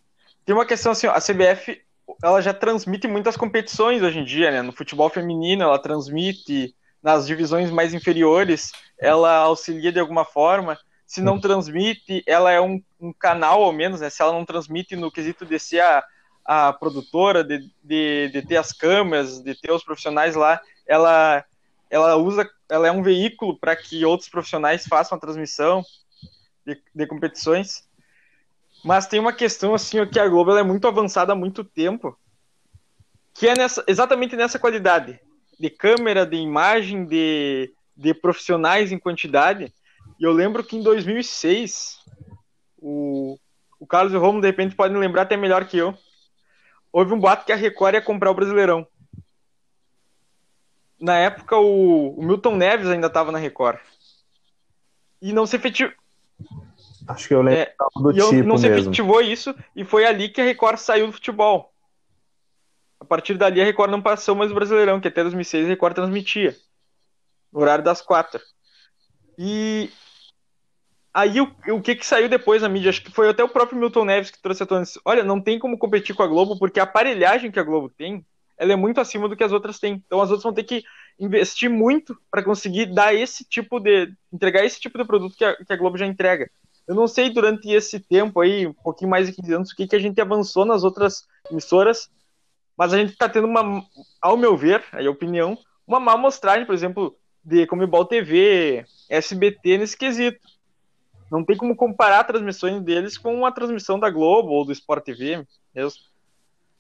tem 0.48 0.56
uma 0.56 0.66
questão 0.66 0.94
assim, 0.94 1.08
a 1.08 1.20
CBF 1.20 1.82
ela 2.24 2.42
já 2.42 2.54
transmite 2.54 3.06
muitas 3.06 3.36
competições 3.36 4.02
hoje 4.02 4.20
em 4.20 4.24
dia, 4.24 4.50
né? 4.50 4.62
No 4.62 4.72
futebol 4.72 5.10
feminino, 5.10 5.64
ela 5.64 5.78
transmite 5.78 6.74
nas 7.04 7.28
divisões 7.28 7.70
mais 7.70 7.94
inferiores, 7.94 8.72
ela 8.98 9.40
auxilia 9.40 9.92
de 9.92 10.00
alguma 10.00 10.24
forma. 10.24 10.80
Se 11.06 11.20
não 11.20 11.38
transmite, 11.38 12.24
ela 12.26 12.50
é 12.50 12.62
um, 12.62 12.82
um 12.98 13.12
canal, 13.12 13.62
ao 13.62 13.74
menos, 13.74 14.00
né? 14.00 14.10
Se 14.10 14.22
ela 14.22 14.32
não 14.32 14.46
transmite 14.46 14.96
no 14.96 15.12
quesito 15.12 15.46
de 15.46 15.60
ser 15.60 15.82
a, 15.82 16.02
a 16.46 16.72
produtora, 16.72 17.44
de, 17.44 17.70
de, 17.84 18.30
de 18.30 18.42
ter 18.42 18.56
as 18.56 18.72
câmeras, 18.72 19.42
de 19.42 19.54
ter 19.54 19.74
os 19.74 19.84
profissionais 19.84 20.34
lá, 20.34 20.62
ela, 20.88 21.44
ela 21.90 22.16
usa, 22.16 22.50
ela 22.70 22.88
é 22.88 22.92
um 22.92 23.04
veículo 23.04 23.60
para 23.60 23.76
que 23.76 24.06
outros 24.06 24.30
profissionais 24.30 24.88
façam 24.88 25.18
a 25.18 25.22
transmissão 25.22 25.84
de, 26.66 26.82
de 26.96 27.06
competições. 27.06 27.86
Mas 28.88 29.06
tem 29.06 29.20
uma 29.20 29.34
questão 29.34 29.76
assim, 29.76 30.06
que 30.06 30.18
a 30.18 30.30
Globo 30.30 30.56
é 30.56 30.64
muito 30.64 30.88
avançada 30.88 31.34
há 31.34 31.36
muito 31.36 31.62
tempo, 31.62 32.18
que 33.34 33.46
é 33.46 33.54
nessa, 33.54 33.84
exatamente 33.86 34.34
nessa 34.38 34.58
qualidade 34.58 35.20
de 35.60 35.70
câmera, 35.70 36.26
de 36.26 36.38
imagem, 36.38 37.04
de, 37.04 37.70
de 37.98 38.14
profissionais 38.14 38.90
em 38.90 38.98
quantidade. 38.98 39.74
E 40.18 40.24
eu 40.24 40.32
lembro 40.32 40.64
que 40.64 40.78
em 40.78 40.82
2006, 40.82 42.00
o, 42.78 43.38
o 43.78 43.86
Carlos 43.86 44.14
e 44.14 44.16
o 44.16 44.22
Romo, 44.22 44.40
de 44.40 44.48
repente, 44.48 44.74
podem 44.74 44.96
lembrar 44.96 45.24
até 45.24 45.36
melhor 45.36 45.66
que 45.66 45.78
eu. 45.78 45.94
Houve 46.90 47.14
um 47.14 47.20
boato 47.20 47.46
que 47.46 47.52
a 47.52 47.58
Record 47.58 47.96
ia 47.96 48.02
comprar 48.02 48.32
o 48.32 48.36
Brasileirão. 48.36 48.88
Na 50.98 51.18
época, 51.18 51.58
o, 51.58 52.18
o 52.18 52.24
Milton 52.24 52.56
Neves 52.56 52.88
ainda 52.88 53.08
estava 53.08 53.34
na 53.34 53.38
Record. 53.38 53.80
E 55.22 55.34
não 55.34 55.46
se 55.46 55.58
efetivou. 55.58 55.94
Acho 57.08 57.28
que 57.28 57.34
eu 57.34 57.42
lembro 57.42 57.62
é, 57.62 57.74
do 57.96 58.14
tipo 58.14 58.48
não 58.48 58.58
se 58.58 58.68
efetivou 58.68 59.22
isso, 59.22 59.56
e 59.76 59.86
foi 59.86 60.06
ali 60.06 60.30
que 60.30 60.42
a 60.42 60.44
Record 60.44 60.78
saiu 60.78 61.08
do 61.08 61.14
futebol. 61.14 61.74
A 63.00 63.06
partir 63.06 63.36
dali 63.36 63.62
a 63.62 63.66
Record 63.66 63.92
não 63.92 64.02
passou 64.02 64.36
mais 64.36 64.52
o 64.52 64.56
Brasileirão, 64.56 65.00
que 65.00 65.08
até 65.08 65.22
2006 65.22 65.66
a 65.66 65.70
Record 65.70 65.96
transmitia. 65.96 66.56
No 67.52 67.62
horário 67.62 67.84
das 67.84 68.02
quatro. 68.02 68.42
E 69.38 69.90
aí 71.14 71.40
o, 71.40 71.56
o 71.70 71.82
que 71.82 71.96
que 71.96 72.06
saiu 72.06 72.28
depois 72.28 72.62
na 72.62 72.70
mídia? 72.70 72.90
Acho 72.90 73.04
que 73.04 73.12
foi 73.12 73.30
até 73.30 73.44
o 73.44 73.50
próprio 73.50 73.80
Milton 73.80 74.04
Neves 74.04 74.32
que 74.32 74.42
trouxe 74.42 74.64
a 74.64 74.66
tona. 74.66 74.84
Olha, 75.06 75.24
não 75.24 75.40
tem 75.40 75.58
como 75.58 75.78
competir 75.78 76.16
com 76.16 76.24
a 76.24 76.28
Globo, 76.28 76.60
porque 76.60 76.80
a 76.80 76.84
aparelhagem 76.84 77.52
que 77.52 77.60
a 77.60 77.64
Globo 77.64 77.90
tem, 77.90 78.26
ela 78.58 78.74
é 78.74 78.76
muito 78.76 79.00
acima 79.00 79.30
do 79.30 79.36
que 79.36 79.44
as 79.44 79.52
outras 79.52 79.80
têm. 79.80 80.04
Então 80.06 80.20
as 80.20 80.30
outras 80.30 80.44
vão 80.44 80.54
ter 80.54 80.64
que 80.64 80.84
investir 81.20 81.70
muito 81.70 82.20
para 82.30 82.44
conseguir 82.44 82.88
dar 82.88 83.14
esse 83.14 83.46
tipo 83.46 83.80
de. 83.80 84.14
entregar 84.34 84.66
esse 84.66 84.80
tipo 84.80 84.98
de 84.98 85.06
produto 85.06 85.36
que 85.38 85.46
a, 85.46 85.56
que 85.56 85.72
a 85.72 85.78
Globo 85.78 85.98
já 85.98 86.06
entrega. 86.06 86.50
Eu 86.88 86.96
não 86.96 87.08
sei 87.08 87.30
durante 87.30 87.70
esse 87.70 88.00
tempo 88.00 88.40
aí, 88.40 88.68
um 88.68 88.74
pouquinho 88.74 89.10
mais 89.10 89.28
de 89.28 89.34
15 89.34 89.54
anos, 89.54 89.72
o 89.72 89.76
que, 89.76 89.88
que 89.88 89.96
a 89.96 90.00
gente 90.00 90.22
avançou 90.22 90.66
nas 90.66 90.84
outras 90.84 91.28
emissoras 91.52 92.10
mas 92.78 92.94
a 92.94 92.98
gente 92.98 93.14
está 93.14 93.28
tendo 93.28 93.48
uma, 93.48 93.84
ao 94.22 94.38
meu 94.38 94.56
ver, 94.56 94.84
aí 94.92 95.08
a 95.08 95.12
opinião, 95.12 95.58
uma 95.86 96.00
má 96.00 96.14
amostragem, 96.14 96.66
por 96.66 96.76
exemplo, 96.76 97.18
de 97.44 97.66
Comebol 97.66 98.06
TV, 98.06 98.86
SBT 99.10 99.80
nesse 99.80 99.98
quesito. 99.98 100.40
Não 101.32 101.44
tem 101.44 101.58
como 101.58 101.76
comparar 101.76 102.20
a 102.20 102.24
transmissão 102.24 102.82
deles 102.82 103.18
com 103.18 103.46
a 103.46 103.52
transmissão 103.52 104.00
da 104.00 104.12
Globo 104.12 104.50
ou 104.50 104.64
do 104.64 104.72
Sport 104.72 105.04
TV 105.04 105.44
mesmo. 105.74 106.00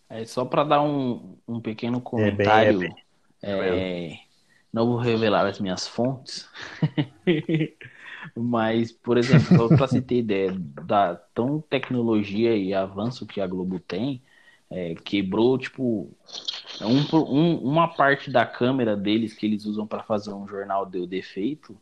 É 0.07 0.23
só 0.23 0.45
para 0.45 0.63
dar 0.63 0.81
um, 0.81 1.35
um 1.47 1.59
pequeno 1.59 1.99
comentário. 1.99 2.79
bem, 2.79 2.95
é, 3.41 4.19
não 4.71 4.85
vou 4.85 4.97
revelar 4.97 5.47
as 5.47 5.59
minhas 5.59 5.87
fontes. 5.87 6.47
Mas, 8.35 8.91
por 8.91 9.17
exemplo, 9.17 9.67
para 9.67 9.87
você 9.87 10.01
ter 10.01 10.17
ideia 10.17 10.53
da 10.57 11.15
tão 11.33 11.61
tecnologia 11.61 12.55
e 12.55 12.73
avanço 12.73 13.25
que 13.25 13.41
a 13.41 13.47
Globo 13.47 13.79
tem, 13.79 14.21
é, 14.69 14.95
quebrou, 14.95 15.57
tipo, 15.57 16.11
um, 16.81 17.17
um, 17.17 17.57
uma 17.57 17.87
parte 17.87 18.29
da 18.29 18.45
câmera 18.45 18.95
deles 18.95 19.33
que 19.33 19.45
eles 19.45 19.65
usam 19.65 19.87
para 19.87 20.03
fazer 20.03 20.33
um 20.33 20.47
jornal 20.47 20.85
deu 20.85 21.07
defeito. 21.07 21.77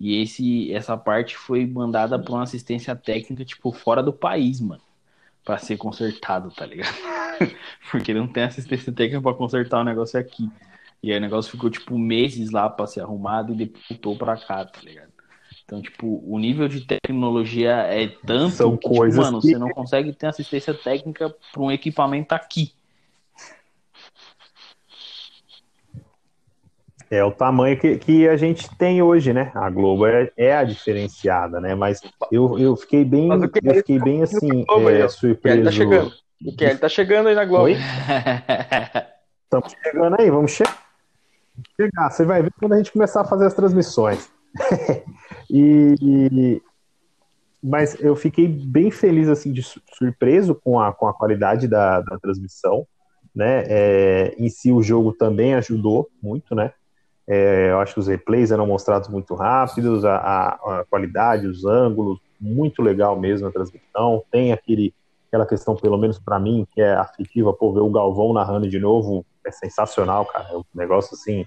E 0.00 0.20
esse, 0.20 0.72
essa 0.72 0.96
parte 0.96 1.36
foi 1.36 1.64
mandada 1.66 2.18
para 2.18 2.32
uma 2.32 2.42
assistência 2.42 2.96
técnica, 2.96 3.44
tipo, 3.44 3.70
fora 3.72 4.02
do 4.02 4.12
país, 4.12 4.60
mano. 4.60 4.82
Pra 5.44 5.58
ser 5.58 5.76
consertado, 5.76 6.50
tá 6.50 6.66
ligado? 6.66 6.94
Porque 7.90 8.14
não 8.14 8.26
tem 8.26 8.44
assistência 8.44 8.92
técnica 8.92 9.22
para 9.22 9.34
consertar 9.36 9.80
o 9.80 9.84
negócio 9.84 10.18
aqui. 10.18 10.50
E 11.02 11.12
aí 11.12 11.18
o 11.18 11.20
negócio 11.20 11.50
ficou, 11.50 11.70
tipo, 11.70 11.98
meses 11.98 12.50
lá 12.50 12.68
pra 12.70 12.86
ser 12.86 13.00
arrumado 13.00 13.52
e 13.52 13.56
depois 13.56 13.84
voltou 13.88 14.16
pra 14.16 14.36
cá, 14.36 14.64
tá 14.64 14.80
ligado? 14.80 15.11
Então, 15.72 15.80
tipo, 15.80 16.22
o 16.26 16.38
nível 16.38 16.68
de 16.68 16.82
tecnologia 16.82 17.70
é 17.70 18.06
tanto 18.06 18.50
São 18.56 18.72
que, 18.76 18.82
tipo, 18.82 18.94
coisas 18.94 19.18
mano, 19.18 19.40
que- 19.40 19.48
você 19.52 19.58
não 19.58 19.70
consegue 19.70 20.12
ter 20.12 20.26
assistência 20.26 20.74
técnica 20.74 21.34
para 21.50 21.62
um 21.62 21.72
equipamento 21.72 22.34
aqui. 22.34 22.74
É 27.10 27.24
o 27.24 27.32
tamanho 27.32 27.80
que, 27.80 27.96
que 27.96 28.28
a 28.28 28.36
gente 28.36 28.68
tem 28.76 29.00
hoje, 29.00 29.32
né? 29.32 29.50
A 29.54 29.70
Globo 29.70 30.04
é, 30.06 30.30
é 30.36 30.54
a 30.54 30.62
diferenciada, 30.62 31.58
né? 31.58 31.74
Mas 31.74 32.02
eu, 32.30 32.58
eu 32.58 32.76
fiquei 32.76 33.02
bem, 33.02 33.30
eu 33.30 33.74
fiquei 33.76 33.98
bem 33.98 34.22
assim, 34.22 34.64
Globo 34.66 34.90
é, 34.90 35.04
ó. 35.04 35.08
surpreso. 35.08 35.40
Kelly 35.42 35.64
tá 35.64 35.70
chegando. 35.70 36.12
O 36.44 36.54
Kelly 36.54 36.78
tá 36.78 36.88
chegando 36.90 37.28
aí 37.30 37.34
na 37.34 37.44
Globo. 37.46 37.70
Estamos 39.44 39.72
chegando 39.82 40.20
aí, 40.20 40.30
vamos 40.30 40.50
che- 40.50 40.64
chegar. 41.80 42.10
Você 42.10 42.26
vai 42.26 42.42
ver 42.42 42.52
quando 42.58 42.74
a 42.74 42.76
gente 42.76 42.92
começar 42.92 43.22
a 43.22 43.24
fazer 43.24 43.46
as 43.46 43.54
transmissões. 43.54 44.30
e, 45.52 45.94
e- 46.02 46.62
mas 47.62 47.96
eu 48.00 48.16
fiquei 48.16 48.48
bem 48.48 48.90
feliz 48.90 49.28
assim 49.28 49.52
de 49.52 49.62
su- 49.62 49.80
surpreso 49.96 50.54
com 50.54 50.80
a, 50.80 50.92
com 50.92 51.06
a 51.06 51.14
qualidade 51.14 51.68
da, 51.68 52.00
da 52.00 52.18
transmissão, 52.18 52.86
né? 53.34 53.64
É, 53.68 54.34
em 54.36 54.48
si 54.48 54.72
o 54.72 54.82
jogo 54.82 55.12
também 55.12 55.54
ajudou 55.54 56.08
muito, 56.22 56.54
né? 56.54 56.72
É, 57.28 57.70
eu 57.72 57.80
acho 57.80 57.94
que 57.94 58.00
os 58.00 58.08
replays 58.08 58.52
eram 58.52 58.66
mostrados 58.66 59.08
muito 59.08 59.34
rápidos, 59.34 60.04
a, 60.04 60.16
a- 60.16 60.80
a 60.80 60.86
qualidade, 60.90 61.46
os 61.48 61.64
ângulos, 61.64 62.18
muito 62.40 62.82
legal 62.82 63.18
mesmo 63.20 63.48
a 63.48 63.52
transmissão. 63.52 64.24
Tem 64.32 64.52
aquele, 64.52 64.94
aquela 65.28 65.46
questão, 65.46 65.76
pelo 65.76 65.98
menos 65.98 66.18
para 66.18 66.40
mim, 66.40 66.66
que 66.72 66.80
é 66.82 66.94
afetiva, 66.94 67.52
pô, 67.52 67.72
ver 67.74 67.80
o 67.80 67.90
Galvão 67.90 68.32
narrando 68.32 68.68
de 68.68 68.78
novo 68.80 69.26
é 69.46 69.50
sensacional, 69.52 70.26
cara. 70.26 70.48
É 70.52 70.56
um 70.56 70.64
negócio 70.74 71.14
assim, 71.16 71.46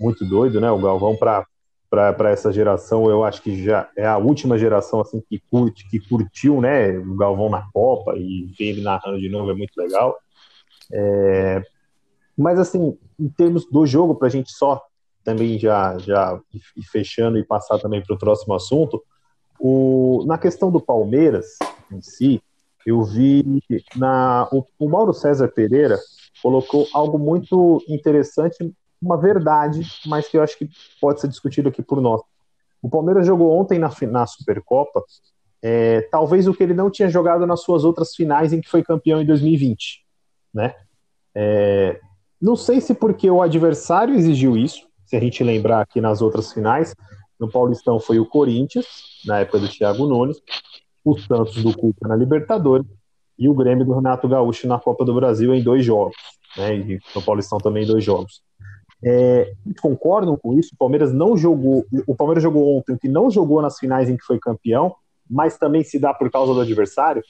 muito 0.00 0.24
doido, 0.24 0.60
né? 0.60 0.70
O 0.70 0.78
Galvão 0.80 1.16
para 1.16 1.46
para 1.90 2.30
essa 2.30 2.52
geração, 2.52 3.08
eu 3.08 3.24
acho 3.24 3.42
que 3.42 3.64
já 3.64 3.88
é 3.96 4.06
a 4.06 4.18
última 4.18 4.58
geração 4.58 5.00
assim 5.00 5.22
que 5.28 5.40
curte, 5.50 5.88
que 5.88 5.98
curtiu, 5.98 6.60
né? 6.60 6.98
O 6.98 7.16
Galvão 7.16 7.48
na 7.48 7.66
Copa 7.72 8.14
e 8.16 8.52
ver 8.58 8.66
ele 8.66 8.82
narrando 8.82 9.18
de 9.18 9.28
novo 9.28 9.50
é 9.50 9.54
muito 9.54 9.72
legal. 9.76 10.16
É, 10.92 11.62
mas 12.36 12.58
assim, 12.58 12.96
em 13.18 13.28
termos 13.28 13.64
do 13.70 13.86
jogo, 13.86 14.14
para 14.14 14.28
a 14.28 14.30
gente 14.30 14.52
só 14.52 14.82
também 15.24 15.58
já 15.58 15.98
já 15.98 16.38
ir 16.76 16.84
fechando 16.84 17.38
e 17.38 17.44
passar 17.44 17.78
também 17.78 18.02
para 18.02 18.14
o 18.14 18.18
próximo 18.18 18.54
assunto, 18.54 19.02
o, 19.58 20.24
na 20.26 20.36
questão 20.38 20.70
do 20.70 20.80
Palmeiras 20.80 21.58
em 21.90 22.02
si, 22.02 22.42
eu 22.86 23.02
vi 23.02 23.62
na 23.96 24.46
o, 24.52 24.64
o 24.78 24.88
Mauro 24.88 25.14
César 25.14 25.48
Pereira 25.48 25.98
colocou 26.42 26.86
algo 26.92 27.18
muito 27.18 27.82
interessante 27.88 28.72
uma 29.00 29.16
verdade, 29.16 29.86
mas 30.06 30.28
que 30.28 30.36
eu 30.36 30.42
acho 30.42 30.58
que 30.58 30.68
pode 31.00 31.20
ser 31.20 31.28
discutido 31.28 31.68
aqui 31.68 31.82
por 31.82 32.00
nós. 32.00 32.20
O 32.82 32.88
Palmeiras 32.88 33.26
jogou 33.26 33.52
ontem 33.52 33.78
na, 33.78 33.90
na 34.10 34.26
Supercopa, 34.26 35.02
é, 35.62 36.02
talvez 36.10 36.46
o 36.46 36.54
que 36.54 36.62
ele 36.62 36.74
não 36.74 36.90
tinha 36.90 37.08
jogado 37.08 37.46
nas 37.46 37.62
suas 37.62 37.84
outras 37.84 38.14
finais 38.14 38.52
em 38.52 38.60
que 38.60 38.68
foi 38.68 38.82
campeão 38.82 39.20
em 39.20 39.26
2020, 39.26 40.04
né? 40.54 40.74
É, 41.34 42.00
não 42.40 42.54
sei 42.54 42.80
se 42.80 42.94
porque 42.94 43.28
o 43.30 43.42
adversário 43.42 44.14
exigiu 44.14 44.56
isso, 44.56 44.86
se 45.04 45.16
a 45.16 45.20
gente 45.20 45.42
lembrar 45.42 45.80
aqui 45.80 46.00
nas 46.00 46.22
outras 46.22 46.52
finais, 46.52 46.94
no 47.38 47.50
Paulistão 47.50 47.98
foi 47.98 48.18
o 48.18 48.26
Corinthians, 48.26 48.86
na 49.24 49.40
época 49.40 49.60
do 49.60 49.68
Thiago 49.68 50.06
Nunes, 50.06 50.40
o 51.04 51.18
Santos 51.18 51.62
do 51.62 51.76
Cuca 51.76 52.06
na 52.06 52.16
Libertadores 52.16 52.86
e 53.38 53.48
o 53.48 53.54
Grêmio 53.54 53.84
do 53.84 53.94
Renato 53.94 54.28
Gaúcho 54.28 54.66
na 54.66 54.78
Copa 54.78 55.04
do 55.04 55.14
Brasil 55.14 55.54
em 55.54 55.62
dois 55.62 55.84
jogos, 55.84 56.16
né? 56.56 56.76
E 56.76 57.00
no 57.14 57.22
Paulistão 57.22 57.58
também 57.58 57.84
em 57.84 57.86
dois 57.86 58.04
jogos. 58.04 58.42
É, 59.04 59.52
concordam 59.80 60.36
com 60.36 60.58
isso? 60.58 60.74
O 60.74 60.76
Palmeiras 60.76 61.12
não 61.12 61.36
jogou. 61.36 61.86
O 62.06 62.14
Palmeiras 62.14 62.42
jogou 62.42 62.76
ontem, 62.76 62.96
que 62.96 63.08
não 63.08 63.30
jogou 63.30 63.62
nas 63.62 63.78
finais 63.78 64.08
em 64.08 64.16
que 64.16 64.24
foi 64.24 64.38
campeão, 64.38 64.94
mas 65.28 65.56
também 65.56 65.84
se 65.84 65.98
dá 65.98 66.12
por 66.12 66.30
causa 66.30 66.52
do 66.52 66.60
adversário? 66.60 67.22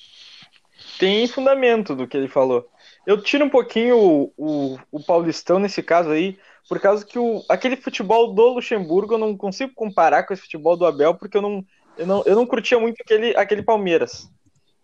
Tem 0.99 1.27
fundamento 1.27 1.95
do 1.95 2.07
que 2.07 2.17
ele 2.17 2.29
falou. 2.29 2.67
Eu 3.07 3.21
tiro 3.23 3.45
um 3.45 3.51
pouquinho 3.51 3.99
o, 3.99 4.33
o, 4.37 4.79
o 4.93 5.05
Paulistão 5.05 5.59
nesse 5.59 5.83
caso 5.83 6.11
aí, 6.11 6.39
por 6.69 6.81
causa 6.81 7.05
que 7.05 7.19
o, 7.19 7.43
aquele 7.49 7.77
futebol 7.77 8.33
do 8.33 8.49
Luxemburgo 8.55 9.15
eu 9.15 9.19
não 9.19 9.37
consigo 9.37 9.73
comparar 9.75 10.25
com 10.25 10.33
esse 10.33 10.43
futebol 10.43 10.77
do 10.77 10.87
Abel, 10.87 11.15
porque 11.15 11.37
eu 11.37 11.43
não, 11.43 11.65
eu 11.97 12.07
não, 12.07 12.23
eu 12.25 12.37
não 12.37 12.47
curtia 12.47 12.79
muito 12.79 12.97
aquele, 13.01 13.37
aquele 13.37 13.63
Palmeiras. 13.63 14.31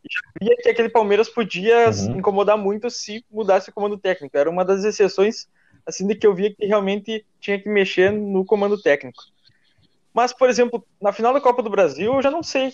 E 0.05 0.44
via 0.44 0.57
que 0.57 0.68
aquele 0.68 0.88
Palmeiras 0.88 1.29
podia 1.29 1.90
Uhum. 1.90 2.18
incomodar 2.18 2.59
muito 2.59 2.90
se 2.90 3.25
mudasse 3.31 3.70
o 3.70 3.73
comando 3.73 3.99
técnico. 3.99 4.37
Era 4.37 4.51
uma 4.51 4.64
das 4.64 4.85
exceções 4.85 5.47
assim 5.87 6.07
de 6.07 6.14
que 6.14 6.27
eu 6.27 6.35
via 6.35 6.55
que 6.55 6.66
realmente 6.66 7.25
tinha 7.40 7.61
que 7.61 7.68
mexer 7.68 8.11
no 8.11 8.44
comando 8.44 8.81
técnico. 8.81 9.23
Mas, 10.12 10.33
por 10.33 10.49
exemplo, 10.49 10.85
na 11.01 11.12
final 11.12 11.33
da 11.33 11.40
Copa 11.40 11.62
do 11.62 11.70
Brasil, 11.70 12.14
eu 12.14 12.23
já 12.23 12.31
não 12.31 12.42
sei. 12.42 12.73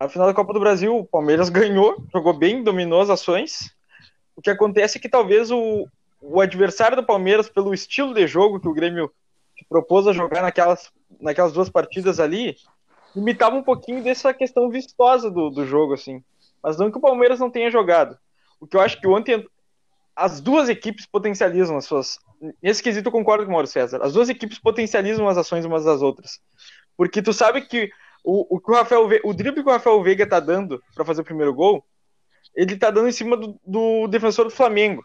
Na 0.00 0.08
final 0.08 0.26
da 0.26 0.34
Copa 0.34 0.52
do 0.52 0.60
Brasil, 0.60 0.96
o 0.96 1.04
Palmeiras 1.04 1.48
ganhou, 1.50 1.96
jogou 2.12 2.32
bem, 2.32 2.62
dominou 2.62 3.00
as 3.00 3.10
ações. 3.10 3.74
O 4.36 4.40
que 4.40 4.50
acontece 4.50 4.98
é 4.98 5.00
que 5.00 5.08
talvez 5.08 5.50
o, 5.50 5.86
o 6.20 6.40
adversário 6.40 6.96
do 6.96 7.04
Palmeiras, 7.04 7.48
pelo 7.48 7.74
estilo 7.74 8.14
de 8.14 8.26
jogo 8.26 8.60
que 8.60 8.68
o 8.68 8.74
Grêmio 8.74 9.10
propôs 9.68 10.06
a 10.06 10.12
jogar 10.12 10.42
naquelas, 10.42 10.90
naquelas 11.20 11.52
duas 11.52 11.68
partidas 11.68 12.20
ali, 12.20 12.56
limitava 13.14 13.56
um 13.56 13.62
pouquinho 13.62 14.02
dessa 14.02 14.32
questão 14.34 14.68
vistosa 14.68 15.30
do, 15.30 15.50
do 15.50 15.66
jogo, 15.66 15.94
assim. 15.94 16.22
Mas 16.62 16.78
não 16.78 16.90
que 16.90 16.98
o 16.98 17.00
Palmeiras 17.00 17.38
não 17.38 17.50
tenha 17.50 17.70
jogado. 17.70 18.16
O 18.60 18.66
que 18.66 18.76
eu 18.76 18.80
acho 18.80 19.00
que 19.00 19.06
ontem 19.06 19.44
as 20.16 20.40
duas 20.40 20.68
equipes 20.68 21.06
potencializam 21.06 21.76
as 21.76 21.84
suas. 21.84 22.18
Nesse 22.62 22.82
quesito 22.82 23.08
eu 23.08 23.12
concordo 23.12 23.44
com 23.44 23.50
o 23.50 23.52
Mauro 23.52 23.66
César. 23.66 24.00
As 24.02 24.12
duas 24.12 24.28
equipes 24.28 24.58
potencializam 24.58 25.28
as 25.28 25.36
ações 25.36 25.64
umas 25.64 25.84
das 25.84 26.02
outras. 26.02 26.40
Porque 26.96 27.22
tu 27.22 27.32
sabe 27.32 27.62
que 27.62 27.90
o, 28.22 28.56
o 28.56 28.60
que 28.60 28.70
o 28.70 28.74
Rafael 28.74 29.08
Ve... 29.08 29.20
o 29.24 29.34
drible 29.34 29.62
que 29.62 29.68
o 29.68 29.72
Rafael 29.72 30.02
Veiga 30.02 30.26
tá 30.26 30.40
dando 30.40 30.82
para 30.94 31.04
fazer 31.04 31.22
o 31.22 31.24
primeiro 31.24 31.52
gol, 31.52 31.84
ele 32.54 32.76
tá 32.76 32.90
dando 32.90 33.08
em 33.08 33.12
cima 33.12 33.36
do, 33.36 33.58
do 33.66 34.06
defensor 34.06 34.44
do 34.44 34.50
Flamengo. 34.50 35.04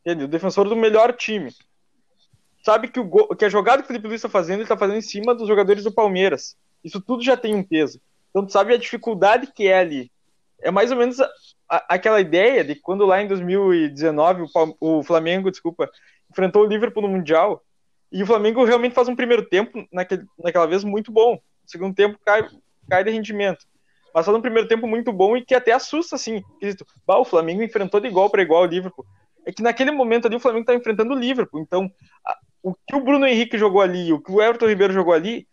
Entendeu? 0.00 0.26
O 0.26 0.30
defensor 0.30 0.68
do 0.68 0.76
melhor 0.76 1.12
time. 1.12 1.52
Sabe 2.62 2.88
que, 2.88 2.98
o 2.98 3.04
gol... 3.04 3.28
que 3.28 3.44
a 3.44 3.48
jogada 3.50 3.82
que 3.82 3.84
o 3.84 3.86
Felipe 3.88 4.08
Luiz 4.08 4.22
tá 4.22 4.28
fazendo, 4.28 4.60
ele 4.60 4.68
tá 4.68 4.76
fazendo 4.76 4.98
em 4.98 5.02
cima 5.02 5.34
dos 5.34 5.46
jogadores 5.46 5.84
do 5.84 5.92
Palmeiras. 5.92 6.56
Isso 6.82 7.00
tudo 7.00 7.22
já 7.22 7.36
tem 7.36 7.54
um 7.54 7.62
peso. 7.62 8.00
Então 8.30 8.46
tu 8.46 8.52
sabe 8.52 8.72
a 8.72 8.78
dificuldade 8.78 9.52
que 9.54 9.66
é 9.66 9.78
ali. 9.78 10.10
É 10.62 10.70
mais 10.70 10.90
ou 10.90 10.96
menos 10.96 11.18
aquela 11.88 12.20
ideia 12.20 12.64
de 12.64 12.74
quando 12.74 13.06
lá 13.06 13.22
em 13.22 13.28
2019 13.28 14.42
o, 14.80 14.98
o 14.98 15.02
Flamengo, 15.02 15.50
desculpa, 15.50 15.88
enfrentou 16.30 16.64
o 16.64 16.66
Liverpool 16.66 17.02
no 17.02 17.08
Mundial 17.08 17.62
e 18.12 18.22
o 18.22 18.26
Flamengo 18.26 18.64
realmente 18.64 18.94
faz 18.94 19.08
um 19.08 19.16
primeiro 19.16 19.48
tempo 19.48 19.86
naquele, 19.92 20.24
naquela 20.42 20.66
vez 20.66 20.82
muito 20.84 21.12
bom. 21.12 21.34
O 21.34 21.70
segundo 21.70 21.94
tempo 21.94 22.18
cai, 22.24 22.46
cai 22.88 23.04
de 23.04 23.10
rendimento. 23.10 23.64
Mas 24.12 24.26
faz 24.26 24.36
um 24.36 24.40
primeiro 24.40 24.66
tempo 24.68 24.86
muito 24.86 25.12
bom 25.12 25.36
e 25.36 25.44
que 25.44 25.54
até 25.54 25.72
assusta, 25.72 26.16
assim. 26.16 26.42
Bah, 27.06 27.18
o 27.18 27.24
Flamengo 27.24 27.62
enfrentou 27.62 28.00
de 28.00 28.08
igual 28.08 28.28
para 28.28 28.42
igual 28.42 28.62
o 28.62 28.66
Liverpool. 28.66 29.06
É 29.46 29.52
que 29.52 29.62
naquele 29.62 29.92
momento 29.92 30.26
ali 30.26 30.36
o 30.36 30.40
Flamengo 30.40 30.66
tá 30.66 30.74
enfrentando 30.74 31.14
o 31.14 31.18
Liverpool. 31.18 31.60
Então, 31.60 31.88
a- 32.26 32.36
o 32.62 32.74
que 32.74 32.94
o 32.96 33.00
Bruno 33.00 33.26
Henrique 33.26 33.56
jogou 33.56 33.80
ali, 33.80 34.12
o 34.12 34.20
que 34.20 34.32
o 34.32 34.42
Everton 34.42 34.66
Ribeiro 34.66 34.92
jogou 34.92 35.14
ali, 35.14 35.46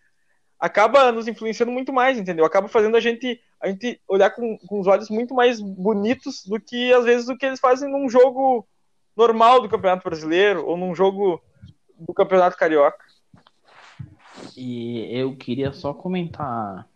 acaba 0.60 1.12
nos 1.12 1.28
influenciando 1.28 1.72
muito 1.72 1.93
mais, 1.93 2.17
entendeu? 2.17 2.46
Acaba 2.46 2.67
fazendo 2.67 2.98
a 2.98 3.00
gente, 3.00 3.39
a 3.62 3.67
gente 3.67 4.00
olhar 4.08 4.32
com, 4.32 4.58
com 4.58 4.80
os 4.80 4.88
olhos 4.88 5.10
muito 5.10 5.34
mais 5.34 5.62
bonitos 5.62 6.43
do 6.46 6.60
que, 6.60 6.91
às 6.93 7.06
vezes, 7.06 7.28
do 7.28 7.38
que 7.38 7.46
eles 7.46 7.60
fazem 7.60 7.91
num 7.91 8.10
jogo 8.10 8.67
normal 9.15 9.62
do 9.62 9.70
Campeonato 9.70 10.08
Brasileiro 10.08 10.65
ou 10.65 10.78
num 10.78 10.93
jogo 10.93 11.41
do 11.98 12.13
Campeonato 12.13 12.58
Carioca. 12.58 13.06
E 14.56 15.08
eu 15.12 15.36
queria 15.36 15.72
só 15.72 15.93
comentar 15.93 16.88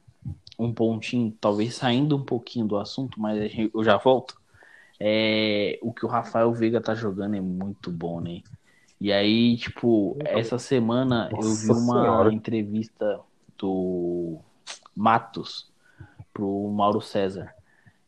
um 0.58 0.72
pontinho, 0.72 1.36
talvez 1.42 1.76
saindo 1.76 2.16
um 2.16 2.24
pouquinho 2.24 2.68
do 2.68 2.78
assunto, 2.78 3.20
mas 3.20 3.52
eu 3.74 3.84
já 3.84 3.98
volto. 3.98 4.40
É, 5.00 5.80
o 5.82 5.92
que 5.92 6.06
o 6.06 6.10
Rafael 6.10 6.54
Veiga 6.54 6.80
tá 6.80 6.94
jogando 6.94 7.36
é 7.36 7.42
muito 7.42 7.90
bom, 7.90 8.22
né? 8.22 8.42
E 9.00 9.12
aí, 9.12 9.58
tipo, 9.58 10.16
essa 10.20 10.60
semana 10.60 11.28
eu 11.32 11.42
vi 11.42 11.72
uma 11.72 12.02
Senhora. 12.04 12.32
entrevista 12.32 13.20
do 13.62 14.40
Matos 14.96 15.72
pro 16.34 16.70
Mauro 16.70 17.02
César. 17.02 17.54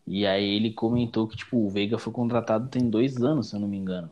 E 0.05 0.25
aí 0.25 0.55
ele 0.55 0.73
comentou 0.73 1.27
que, 1.27 1.37
tipo, 1.37 1.57
o 1.57 1.69
Veiga 1.69 1.97
foi 1.97 2.11
contratado 2.11 2.67
tem 2.67 2.89
dois 2.89 3.17
anos, 3.23 3.49
se 3.49 3.55
eu 3.55 3.59
não 3.59 3.67
me 3.67 3.77
engano. 3.77 4.11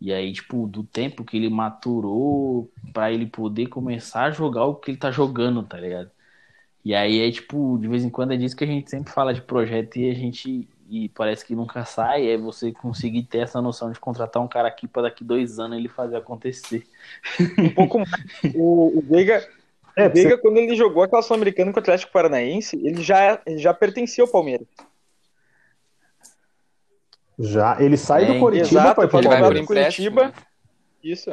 E 0.00 0.12
aí, 0.12 0.32
tipo, 0.32 0.66
do 0.66 0.82
tempo 0.84 1.24
que 1.24 1.36
ele 1.36 1.50
maturou 1.50 2.70
para 2.92 3.12
ele 3.12 3.26
poder 3.26 3.66
começar 3.66 4.24
a 4.24 4.30
jogar 4.30 4.64
o 4.64 4.76
que 4.76 4.92
ele 4.92 4.98
tá 4.98 5.10
jogando, 5.10 5.62
tá 5.62 5.78
ligado? 5.78 6.10
E 6.84 6.94
aí 6.94 7.20
é 7.20 7.30
tipo, 7.30 7.78
de 7.78 7.88
vez 7.88 8.04
em 8.04 8.10
quando 8.10 8.32
é 8.32 8.36
disso 8.36 8.56
que 8.56 8.64
a 8.64 8.66
gente 8.66 8.90
sempre 8.90 9.12
fala 9.12 9.34
de 9.34 9.42
projeto 9.42 9.96
e 9.98 10.10
a 10.10 10.14
gente 10.14 10.68
e 10.90 11.08
parece 11.10 11.44
que 11.44 11.54
nunca 11.54 11.84
sai, 11.84 12.30
é 12.30 12.38
você 12.38 12.72
conseguir 12.72 13.24
ter 13.24 13.38
essa 13.38 13.60
noção 13.60 13.92
de 13.92 14.00
contratar 14.00 14.42
um 14.42 14.48
cara 14.48 14.68
aqui 14.68 14.88
para 14.88 15.02
daqui 15.02 15.22
dois 15.22 15.58
anos 15.58 15.76
ele 15.76 15.88
fazer 15.88 16.16
acontecer. 16.16 16.86
Um 17.58 17.68
pouco 17.74 17.98
mais. 18.00 18.54
O, 18.54 18.98
o 18.98 19.02
Veiga, 19.02 19.46
é, 20.04 20.08
Veiga 20.08 20.30
você... 20.30 20.38
quando 20.38 20.56
ele 20.58 20.74
jogou 20.76 21.02
aquela 21.02 21.22
Sul-Americana 21.22 21.72
com 21.72 21.78
o 21.78 21.82
Atlético 21.82 22.12
Paranaense, 22.12 22.76
ele 22.76 23.02
já, 23.02 23.40
ele 23.46 23.58
já 23.58 23.72
pertencia 23.74 24.24
ao 24.24 24.30
Palmeiras. 24.30 24.66
Já, 27.38 27.80
ele 27.80 27.96
sai 27.96 28.24
é, 28.24 28.32
do 28.32 28.40
Curitiba 28.40 28.94
para 28.94 29.18
ele 29.18 29.28
vai 29.28 29.50
pro 29.50 29.66
Curitiba. 29.66 30.32
Isso. 31.02 31.30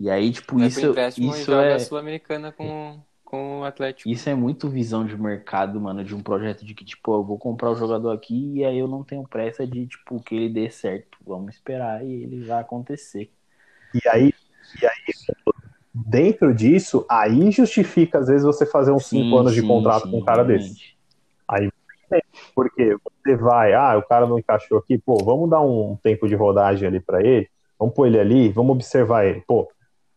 E 0.00 0.10
aí, 0.10 0.30
tipo, 0.32 0.58
vai 0.58 0.68
isso, 0.68 0.94
isso 1.18 1.52
é 1.54 1.78
Sul-Americana 1.78 2.52
com 2.52 3.00
com 3.26 3.60
o 3.60 3.64
Atlético. 3.64 4.08
Isso 4.08 4.30
é 4.30 4.34
muito 4.34 4.70
visão 4.70 5.04
de 5.04 5.20
mercado, 5.20 5.80
mano, 5.80 6.04
de 6.04 6.14
um 6.14 6.22
projeto 6.22 6.64
de 6.64 6.72
que, 6.74 6.84
tipo, 6.84 7.12
eu 7.12 7.24
vou 7.24 7.36
comprar 7.36 7.70
o 7.70 7.74
jogador 7.74 8.12
aqui 8.12 8.54
e 8.54 8.64
aí 8.64 8.78
eu 8.78 8.86
não 8.86 9.02
tenho 9.02 9.26
pressa 9.26 9.66
de, 9.66 9.86
tipo, 9.88 10.22
que 10.22 10.34
ele 10.34 10.48
dê 10.48 10.70
certo. 10.70 11.18
Vamos 11.26 11.54
esperar 11.54 12.06
e 12.06 12.22
ele 12.22 12.44
vai 12.44 12.60
acontecer. 12.60 13.30
E 13.92 14.08
aí, 14.08 14.32
e 14.80 14.86
aí 14.86 15.14
dentro 16.06 16.54
disso, 16.54 17.06
aí 17.08 17.50
justifica, 17.50 18.18
às 18.18 18.28
vezes, 18.28 18.44
você 18.44 18.66
fazer 18.66 18.92
uns 18.92 19.06
5 19.06 19.36
anos 19.36 19.54
sim, 19.54 19.60
de 19.60 19.66
contrato 19.66 20.04
sim, 20.04 20.10
com 20.10 20.18
um 20.18 20.24
cara 20.24 20.42
realmente. 20.42 20.68
desse. 20.68 20.96
Aí, 21.48 21.70
porque 22.54 22.96
você 23.04 23.36
vai, 23.36 23.72
ah, 23.72 23.96
o 23.96 24.02
cara 24.02 24.26
não 24.26 24.38
encaixou 24.38 24.78
aqui, 24.78 24.98
pô, 24.98 25.16
vamos 25.24 25.48
dar 25.48 25.60
um 25.60 25.96
tempo 26.02 26.28
de 26.28 26.34
rodagem 26.34 26.86
ali 26.86 27.00
para 27.00 27.20
ele, 27.20 27.48
vamos 27.78 27.94
pôr 27.94 28.06
ele 28.06 28.18
ali, 28.18 28.48
vamos 28.48 28.74
observar 28.74 29.26
ele, 29.26 29.42
pô, 29.46 29.68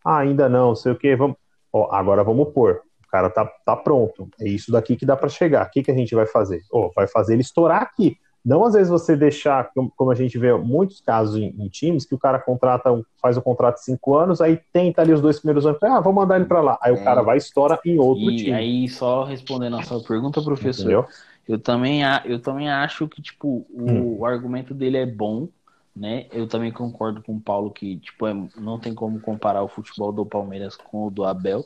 ah, 0.04 0.18
ainda 0.18 0.48
não, 0.48 0.74
sei 0.74 0.92
o 0.92 0.96
que, 0.96 1.16
vamos, 1.16 1.36
ó, 1.72 1.92
agora 1.92 2.22
vamos 2.22 2.52
pôr 2.52 2.82
cara 3.10 3.28
tá, 3.28 3.44
tá 3.44 3.76
pronto, 3.76 4.28
é 4.40 4.48
isso 4.48 4.70
daqui 4.70 4.96
que 4.96 5.04
dá 5.04 5.16
para 5.16 5.28
chegar. 5.28 5.66
O 5.66 5.70
que, 5.70 5.82
que 5.82 5.90
a 5.90 5.94
gente 5.94 6.14
vai 6.14 6.26
fazer? 6.26 6.62
Oh, 6.70 6.90
vai 6.94 7.08
fazer 7.08 7.34
ele 7.34 7.42
estourar 7.42 7.82
aqui. 7.82 8.16
Não 8.44 8.64
às 8.64 8.72
vezes 8.72 8.88
você 8.88 9.14
deixar, 9.14 9.70
como 9.96 10.10
a 10.10 10.14
gente 10.14 10.38
vê 10.38 10.52
muitos 10.54 11.00
casos 11.00 11.36
em, 11.36 11.54
em 11.58 11.68
times, 11.68 12.06
que 12.06 12.14
o 12.14 12.18
cara 12.18 12.38
contrata, 12.38 12.90
faz 13.20 13.36
o 13.36 13.42
contrato 13.42 13.76
de 13.76 13.84
cinco 13.84 14.16
anos, 14.16 14.40
aí 14.40 14.58
tenta 14.72 15.02
ali 15.02 15.12
os 15.12 15.20
dois 15.20 15.38
primeiros 15.38 15.66
anos, 15.66 15.82
ah, 15.82 16.00
vou 16.00 16.12
mandar 16.12 16.36
ele 16.36 16.46
para 16.46 16.60
lá. 16.60 16.78
Aí 16.80 16.92
é. 16.92 16.94
o 16.94 17.04
cara 17.04 17.22
vai 17.22 17.36
e 17.36 17.38
estoura 17.38 17.78
em 17.84 17.98
outro 17.98 18.30
e 18.30 18.36
time. 18.36 18.52
aí, 18.52 18.88
só 18.88 19.24
respondendo 19.24 19.76
a 19.76 19.82
sua 19.82 20.02
pergunta, 20.02 20.40
professor, 20.40 20.82
Entendeu? 20.84 21.06
eu 21.46 21.58
também, 21.58 22.00
eu 22.24 22.40
também 22.40 22.70
acho 22.70 23.06
que, 23.08 23.20
tipo, 23.20 23.66
o, 23.70 24.18
hum. 24.18 24.24
argumento 24.24 24.72
dele 24.72 24.96
é 24.96 25.06
bom, 25.06 25.48
né? 25.94 26.26
Eu 26.32 26.46
também 26.46 26.72
concordo 26.72 27.22
com 27.22 27.36
o 27.36 27.40
Paulo 27.40 27.70
que, 27.70 27.98
tipo, 27.98 28.26
é, 28.26 28.34
não 28.56 28.78
tem 28.78 28.94
como 28.94 29.20
comparar 29.20 29.62
o 29.62 29.68
futebol 29.68 30.12
do 30.12 30.24
Palmeiras 30.24 30.76
com 30.76 31.06
o 31.06 31.10
do 31.10 31.24
Abel. 31.24 31.64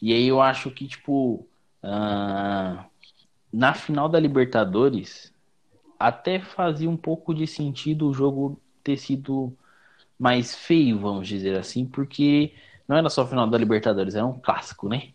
E 0.00 0.12
aí 0.12 0.28
eu 0.28 0.40
acho 0.40 0.70
que, 0.70 0.86
tipo, 0.86 1.46
uh, 1.82 2.84
na 3.52 3.74
final 3.74 4.08
da 4.08 4.20
Libertadores, 4.20 5.32
até 6.00 6.40
fazia 6.40 6.88
um 6.88 6.96
pouco 6.96 7.34
de 7.34 7.46
sentido 7.46 8.08
o 8.08 8.14
jogo 8.14 8.60
ter 8.82 8.96
sido 8.96 9.56
mais 10.18 10.54
feio, 10.54 10.98
vamos 10.98 11.28
dizer 11.28 11.58
assim, 11.58 11.86
porque 11.86 12.54
não 12.88 12.96
era 12.96 13.10
só 13.10 13.26
final 13.26 13.46
da 13.46 13.58
Libertadores, 13.58 14.14
era 14.14 14.26
um 14.26 14.40
clássico, 14.40 14.88
né? 14.88 15.10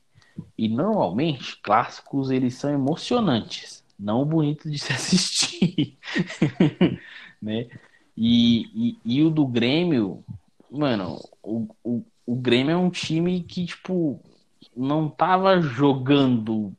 E 0.58 0.70
normalmente, 0.70 1.58
clássicos, 1.62 2.30
eles 2.30 2.56
são 2.56 2.72
emocionantes, 2.72 3.84
não 4.00 4.26
bonitos 4.26 4.72
de 4.72 4.78
se 4.80 4.94
assistir, 4.94 5.98
né? 7.42 7.68
E, 8.16 8.96
e, 9.06 9.18
e, 9.20 9.24
o 9.24 9.30
do 9.30 9.46
Grêmio, 9.46 10.24
mano, 10.72 11.20
o, 11.44 11.68
o, 11.84 12.04
o 12.26 12.36
Grêmio 12.36 12.72
é 12.74 12.78
um 12.78 12.90
time 12.90 13.42
que, 13.44 13.66
tipo, 13.66 14.22
não 14.76 15.10
tava 15.10 15.60
jogando 15.60 16.74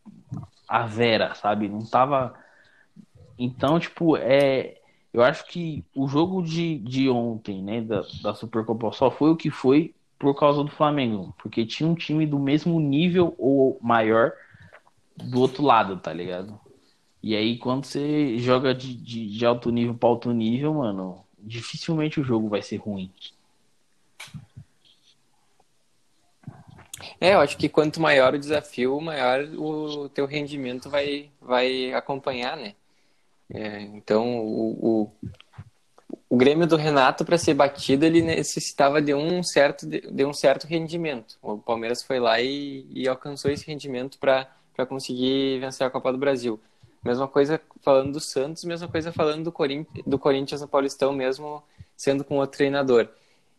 a 0.68 0.86
Vera, 0.86 1.34
sabe? 1.34 1.68
Não 1.68 1.84
tava. 1.84 2.34
Então, 3.38 3.78
tipo, 3.78 4.16
é. 4.16 4.78
Eu 5.12 5.22
acho 5.22 5.46
que 5.46 5.82
o 5.94 6.06
jogo 6.06 6.42
de, 6.42 6.78
de 6.78 7.08
ontem, 7.08 7.62
né, 7.62 7.80
da, 7.80 8.02
da 8.22 8.34
Supercopa 8.34 8.92
só 8.92 9.10
foi 9.10 9.30
o 9.30 9.36
que 9.36 9.50
foi 9.50 9.94
por 10.18 10.34
causa 10.34 10.62
do 10.62 10.70
Flamengo. 10.70 11.34
Porque 11.38 11.64
tinha 11.64 11.88
um 11.88 11.94
time 11.94 12.26
do 12.26 12.38
mesmo 12.38 12.78
nível 12.78 13.34
ou 13.38 13.78
maior 13.80 14.32
do 15.16 15.40
outro 15.40 15.62
lado, 15.64 15.96
tá 15.96 16.12
ligado? 16.12 16.60
E 17.22 17.34
aí, 17.34 17.56
quando 17.56 17.84
você 17.84 18.36
joga 18.38 18.74
de, 18.74 18.94
de, 18.94 19.28
de 19.28 19.46
alto 19.46 19.70
nível 19.70 19.94
para 19.94 20.08
alto 20.08 20.30
nível, 20.32 20.74
mano, 20.74 21.24
dificilmente 21.38 22.20
o 22.20 22.24
jogo 22.24 22.48
vai 22.48 22.60
ser 22.60 22.76
ruim. 22.76 23.10
É, 27.20 27.34
eu 27.34 27.40
acho 27.40 27.56
que 27.56 27.68
quanto 27.68 28.00
maior 28.00 28.34
o 28.34 28.38
desafio, 28.38 29.00
maior 29.00 29.40
o 29.56 30.08
teu 30.08 30.26
rendimento 30.26 30.88
vai, 30.90 31.30
vai 31.40 31.92
acompanhar, 31.92 32.56
né? 32.56 32.74
É, 33.52 33.80
então, 33.82 34.44
o, 34.44 34.72
o, 35.02 35.12
o, 36.28 36.36
Grêmio 36.36 36.66
do 36.66 36.76
Renato, 36.76 37.24
para 37.24 37.38
ser 37.38 37.54
batido, 37.54 38.04
ele 38.04 38.20
necessitava 38.22 39.00
de 39.00 39.14
um 39.14 39.42
certo, 39.42 39.86
de, 39.86 40.00
de, 40.00 40.24
um 40.24 40.32
certo 40.32 40.66
rendimento. 40.66 41.38
O 41.40 41.58
Palmeiras 41.58 42.02
foi 42.02 42.18
lá 42.18 42.40
e, 42.40 42.86
e 42.90 43.08
alcançou 43.08 43.50
esse 43.50 43.66
rendimento 43.66 44.18
para 44.18 44.48
conseguir 44.88 45.60
vencer 45.60 45.86
a 45.86 45.90
Copa 45.90 46.12
do 46.12 46.18
Brasil. 46.18 46.60
Mesma 47.04 47.28
coisa 47.28 47.60
falando 47.82 48.12
do 48.12 48.20
Santos, 48.20 48.64
mesma 48.64 48.88
coisa 48.88 49.12
falando 49.12 49.44
do, 49.44 49.52
Corin 49.52 49.86
do 50.04 50.18
Corinthians 50.18 50.60
no 50.60 50.68
Paulistão, 50.68 51.12
mesmo 51.12 51.62
sendo 51.96 52.24
com 52.24 52.38
outro 52.38 52.56
treinador. 52.58 53.08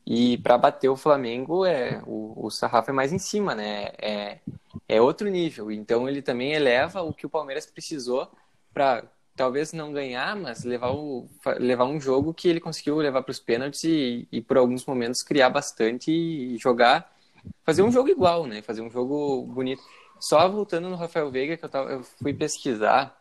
E 0.05 0.37
para 0.37 0.57
bater 0.57 0.89
o 0.89 0.97
Flamengo, 0.97 1.65
é, 1.65 2.01
o, 2.05 2.45
o 2.45 2.49
sarrafo 2.49 2.91
é 2.91 2.93
mais 2.93 3.13
em 3.13 3.19
cima, 3.19 3.55
né? 3.55 3.91
É, 4.01 4.39
é 4.87 5.01
outro 5.01 5.29
nível. 5.29 5.71
Então 5.71 6.07
ele 6.07 6.21
também 6.21 6.53
eleva 6.53 7.01
o 7.01 7.13
que 7.13 7.25
o 7.25 7.29
Palmeiras 7.29 7.65
precisou 7.65 8.29
para 8.73 9.03
talvez 9.37 9.71
não 9.71 9.93
ganhar, 9.93 10.35
mas 10.35 10.63
levar, 10.63 10.91
o, 10.91 11.29
levar 11.59 11.85
um 11.85 12.01
jogo 12.01 12.33
que 12.33 12.49
ele 12.49 12.59
conseguiu 12.59 12.97
levar 12.97 13.21
para 13.21 13.31
os 13.31 13.39
pênaltis 13.39 13.83
e, 13.83 14.27
e, 14.31 14.41
por 14.41 14.57
alguns 14.57 14.83
momentos 14.85 15.21
criar 15.21 15.49
bastante 15.51 16.11
e 16.11 16.57
jogar, 16.57 17.15
fazer 17.63 17.83
um 17.83 17.91
jogo 17.91 18.09
igual, 18.09 18.47
né? 18.47 18.63
Fazer 18.63 18.81
um 18.81 18.89
jogo 18.89 19.43
bonito. 19.45 19.81
Só 20.19 20.49
voltando 20.49 20.89
no 20.89 20.95
Rafael 20.95 21.29
Veiga, 21.29 21.55
que 21.55 21.63
eu, 21.63 21.69
tava, 21.69 21.91
eu 21.91 22.03
fui 22.03 22.33
pesquisar, 22.33 23.15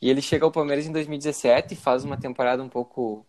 e 0.00 0.10
ele 0.10 0.20
chega 0.20 0.44
ao 0.44 0.52
Palmeiras 0.52 0.86
em 0.86 0.92
2017, 0.92 1.74
faz 1.76 2.04
uma 2.04 2.18
temporada 2.18 2.62
um 2.62 2.68
pouco 2.68 3.26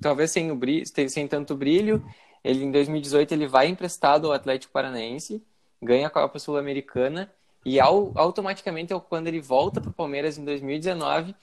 talvez 0.00 0.30
sem, 0.30 0.52
o 0.52 0.56
brilho, 0.56 0.84
sem 1.08 1.26
tanto 1.26 1.56
brilho. 1.56 2.04
Ele 2.44 2.64
em 2.64 2.70
2018 2.70 3.32
ele 3.32 3.48
vai 3.48 3.66
emprestado 3.66 4.28
ao 4.28 4.32
Atlético 4.32 4.72
Paranaense, 4.72 5.42
ganha 5.82 6.06
a 6.06 6.10
Copa 6.10 6.38
Sul-Americana 6.38 7.32
e 7.64 7.80
ao, 7.80 8.12
automaticamente 8.14 8.92
quando 9.08 9.26
ele 9.26 9.40
volta 9.40 9.80
para 9.80 9.90
o 9.90 9.94
Palmeiras 9.94 10.36
em 10.38 10.44
2019 10.44 11.34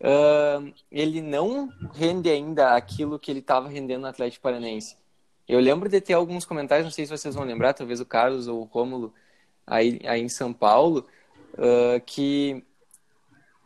uh, 0.00 0.72
ele 0.90 1.20
não 1.20 1.68
rende 1.92 2.28
ainda 2.28 2.74
aquilo 2.74 3.18
que 3.18 3.30
ele 3.30 3.40
estava 3.40 3.68
rendendo 3.68 4.02
no 4.02 4.08
Atlético 4.08 4.42
Paranaense. 4.42 4.96
Eu 5.48 5.60
lembro 5.60 5.88
de 5.88 6.00
ter 6.00 6.14
alguns 6.14 6.44
comentários, 6.44 6.84
não 6.84 6.92
sei 6.92 7.06
se 7.06 7.16
vocês 7.16 7.34
vão 7.34 7.44
lembrar, 7.44 7.74
talvez 7.74 8.00
o 8.00 8.06
Carlos 8.06 8.46
ou 8.46 8.60
o 8.60 8.64
Rômulo 8.64 9.12
aí, 9.66 10.00
aí 10.04 10.22
em 10.22 10.28
São 10.28 10.52
Paulo, 10.52 11.06
uh, 11.54 12.00
que 12.06 12.64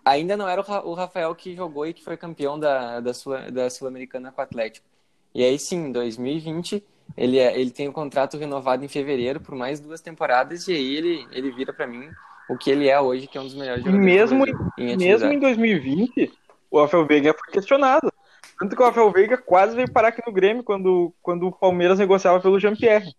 ainda 0.05 0.37
não 0.37 0.49
era 0.49 0.61
o 0.61 0.95
Rafael 0.95 1.35
que 1.35 1.55
jogou 1.55 1.87
e 1.87 1.95
que 1.95 2.03
foi 2.03 2.17
campeão 2.17 2.59
da, 2.59 3.01
da, 3.01 3.14
Sul, 3.14 3.35
da 3.51 3.69
Sul-Americana 3.71 4.33
com 4.33 4.40
o 4.40 4.45
Atlético. 4.45 4.87
E 5.35 5.43
aí 5.43 5.59
sim, 5.59 5.87
em 5.87 5.93
2020, 5.93 6.85
ele, 7.17 7.38
é, 7.38 7.59
ele 7.59 7.71
tem 7.71 7.87
o 7.87 7.90
um 7.90 7.93
contrato 7.93 8.37
renovado 8.37 8.85
em 8.85 8.88
fevereiro 8.88 9.40
por 9.40 9.55
mais 9.55 9.81
duas 9.81 10.01
temporadas, 10.01 10.69
e 10.69 10.73
aí 10.73 10.97
ele, 10.97 11.27
ele 11.31 11.51
vira 11.53 11.73
para 11.73 11.87
mim 11.87 12.09
o 12.49 12.57
que 12.57 12.71
ele 12.71 12.88
é 12.88 13.01
hoje, 13.01 13.27
que 13.27 13.38
é 13.38 13.40
um 13.40 13.45
dos 13.45 13.55
melhores 13.55 13.83
jogadores. 13.83 14.05
Mesmo, 14.05 14.45
em, 14.79 14.97
mesmo 14.97 15.33
em 15.33 15.38
2020, 15.38 16.33
o 16.71 16.81
Rafael 16.81 17.07
Veiga 17.07 17.35
foi 17.35 17.53
questionado. 17.53 18.12
Tanto 18.59 18.77
que 18.77 18.83
o 18.83 18.85
Rafael 18.85 19.11
Veiga 19.11 19.38
quase 19.38 19.75
veio 19.75 19.90
parar 19.90 20.09
aqui 20.09 20.23
no 20.27 20.33
Grêmio 20.33 20.62
quando, 20.62 21.12
quando 21.23 21.47
o 21.47 21.53
Palmeiras 21.53 21.99
negociava 21.99 22.40
pelo 22.40 22.61
Jean-Pierre. 22.61 23.12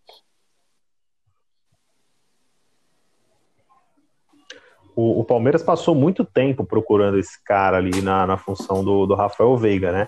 o, 4.95 5.19
o, 5.19 5.23
Palmeiras 5.25 5.61
passou 5.61 5.93
muito 5.93 6.23
tempo 6.23 6.63
procurando 6.63 7.19
esse 7.19 7.43
cara 7.43 7.77
ali 7.77 8.01
na, 8.01 8.25
na 8.25 8.37
função 8.37 8.83
do, 8.83 9.05
do 9.05 9.13
Rafael 9.13 9.55
Veiga, 9.57 9.91
né? 9.91 10.07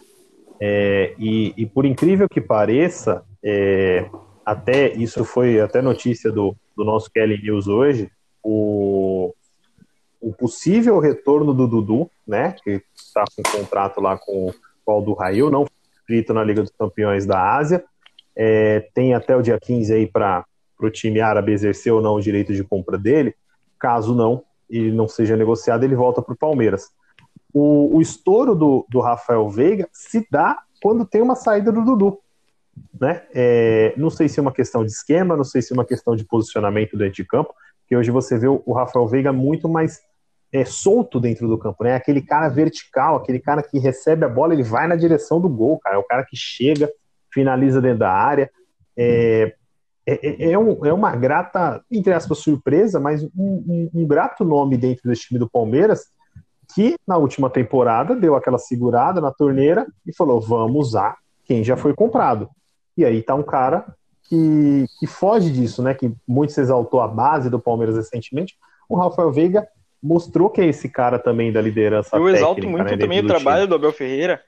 É, 0.60 1.14
e, 1.20 1.54
e, 1.58 1.66
por 1.66 1.86
incrível 1.86 2.28
que 2.28 2.40
pareça, 2.40 3.24
é, 3.50 4.10
até 4.46 4.94
isso 4.94 5.24
foi 5.24 5.62
até 5.62 5.82
notícia 5.82 6.30
do, 6.30 6.54
do 6.76 6.84
nosso 6.84 7.10
Kelly 7.10 7.42
News 7.42 7.66
hoje, 7.70 8.12
o, 8.44 9.34
o 10.20 10.34
possível 10.34 11.00
retorno 11.00 11.54
do 11.54 11.66
Dudu, 11.66 12.12
né? 12.28 12.58
Que 12.62 12.82
está 12.94 13.24
com 13.34 13.58
contrato 13.58 14.02
lá 14.02 14.18
com 14.18 14.54
o 14.86 14.92
Aldo 14.92 15.14
Rail, 15.14 15.50
não 15.50 15.66
inscrito 15.98 16.34
na 16.34 16.44
Liga 16.44 16.62
dos 16.62 16.74
Campeões 16.78 17.26
da 17.26 17.56
Ásia. 17.56 17.86
É, 18.36 18.90
tem 18.94 19.14
até 19.14 19.34
o 19.34 19.42
dia 19.42 19.58
15 19.58 19.94
aí 19.94 20.06
para 20.06 20.46
o 20.82 20.90
time 20.90 21.22
árabe 21.22 21.54
exercer 21.54 21.94
ou 21.94 22.02
não 22.02 22.16
o 22.16 22.22
direito 22.22 22.54
de 22.54 22.66
compra 22.66 22.98
dele. 22.98 23.34
Caso 23.80 24.14
não, 24.14 24.44
ele 24.70 24.92
não 24.92 25.08
seja 25.08 25.38
negociado, 25.38 25.86
ele 25.86 25.96
volta 25.96 26.22
para 26.22 26.34
o 26.34 26.38
Palmeiras. 26.38 26.90
O, 27.54 27.96
o 27.96 28.02
estouro 28.02 28.54
do, 28.54 28.86
do 28.90 29.00
Rafael 29.00 29.48
Veiga 29.48 29.88
se 29.94 30.28
dá 30.30 30.60
quando 30.82 31.06
tem 31.06 31.22
uma 31.22 31.36
saída 31.36 31.72
do 31.72 31.86
Dudu. 31.86 32.20
Né? 33.00 33.22
É, 33.34 33.94
não 33.98 34.10
sei 34.10 34.28
se 34.28 34.40
é 34.40 34.42
uma 34.42 34.52
questão 34.52 34.84
de 34.84 34.92
esquema, 34.92 35.38
não 35.38 35.44
sei 35.44 35.62
se 35.62 35.72
é 35.72 35.76
uma 35.76 35.86
questão 35.86 36.16
de 36.16 36.26
posicionamento 36.26 36.98
dentro 36.98 37.14
de 37.14 37.26
campo, 37.26 37.54
que 37.88 37.96
hoje 37.96 38.12
você 38.12 38.38
vê 38.38 38.48
o 38.48 38.74
Rafael 38.74 39.08
Veiga 39.08 39.32
muito 39.32 39.70
mais 39.70 40.00
é, 40.52 40.66
solto 40.66 41.20
dentro 41.20 41.48
do 41.48 41.58
campo, 41.58 41.84
né? 41.84 41.96
Aquele 41.96 42.22
cara 42.22 42.48
vertical, 42.50 43.16
aquele 43.16 43.40
cara 43.40 43.62
que 43.62 43.80
recebe 43.80 44.26
a 44.26 44.30
bola, 44.30 44.54
ele 44.54 44.64
vai 44.64 44.88
na 44.88 44.96
direção 44.96 45.40
do 45.40 45.50
gol, 45.50 45.80
cara. 45.80 45.96
É 45.96 46.00
o 46.00 46.04
cara 46.04 46.24
que 46.24 46.36
chega, 46.36 46.90
finaliza 47.32 47.82
dentro 47.82 48.00
da 48.00 48.12
área. 48.12 48.50
É, 48.96 49.54
é, 50.06 50.46
é, 50.46 50.52
é 50.52 50.60
um, 50.60 50.86
é 50.86 50.94
uma 50.94 51.16
grata, 51.16 51.84
entre 51.92 52.14
aspas, 52.14 52.40
surpresa, 52.40 53.00
mas 53.00 53.24
um, 53.24 53.30
um, 53.36 53.90
um, 53.94 54.08
grato 54.08 54.46
nome 54.46 54.78
dentro 54.78 55.10
desse 55.10 55.24
time 55.24 55.40
do 55.40 55.50
Palmeiras, 55.50 56.06
que 56.74 56.96
na 57.06 57.18
última 57.18 57.50
temporada 57.50 58.16
deu 58.16 58.36
aquela 58.36 58.58
segurada 58.58 59.20
na 59.20 59.32
torneira 59.32 59.86
e 60.06 60.16
falou: 60.16 60.40
vamos 60.40 60.88
usar 60.88 61.18
quem 61.44 61.64
já 61.64 61.76
foi 61.76 61.94
comprado. 61.94 62.50
E 62.98 63.06
aí 63.06 63.22
tá 63.22 63.36
um 63.36 63.44
cara 63.44 63.86
que, 64.24 64.86
que 65.00 65.08
foge 65.08 65.52
disso, 65.52 65.82
né? 65.82 65.94
Que 65.94 66.12
muito 66.28 66.52
se 66.52 66.60
exaltou 66.60 67.02
a 67.02 67.08
base 67.08 67.50
do 67.50 67.60
Palmeiras 67.60 67.96
recentemente. 67.96 68.58
O 68.90 68.98
Rafael 68.98 69.32
Veiga 69.32 69.68
mostrou 70.02 70.50
que 70.50 70.62
é 70.62 70.66
esse 70.66 70.90
cara 70.90 71.20
também 71.20 71.52
da 71.52 71.62
liderança. 71.62 72.16
Eu 72.16 72.24
técnica, 72.24 72.38
exalto 72.38 72.70
muito 72.70 72.92
né, 72.92 72.98
também 72.98 73.20
o 73.20 73.28
trabalho 73.28 73.62
time. 73.62 73.70
do 73.70 73.76
Abel 73.76 73.94
Ferreira. 73.94 74.42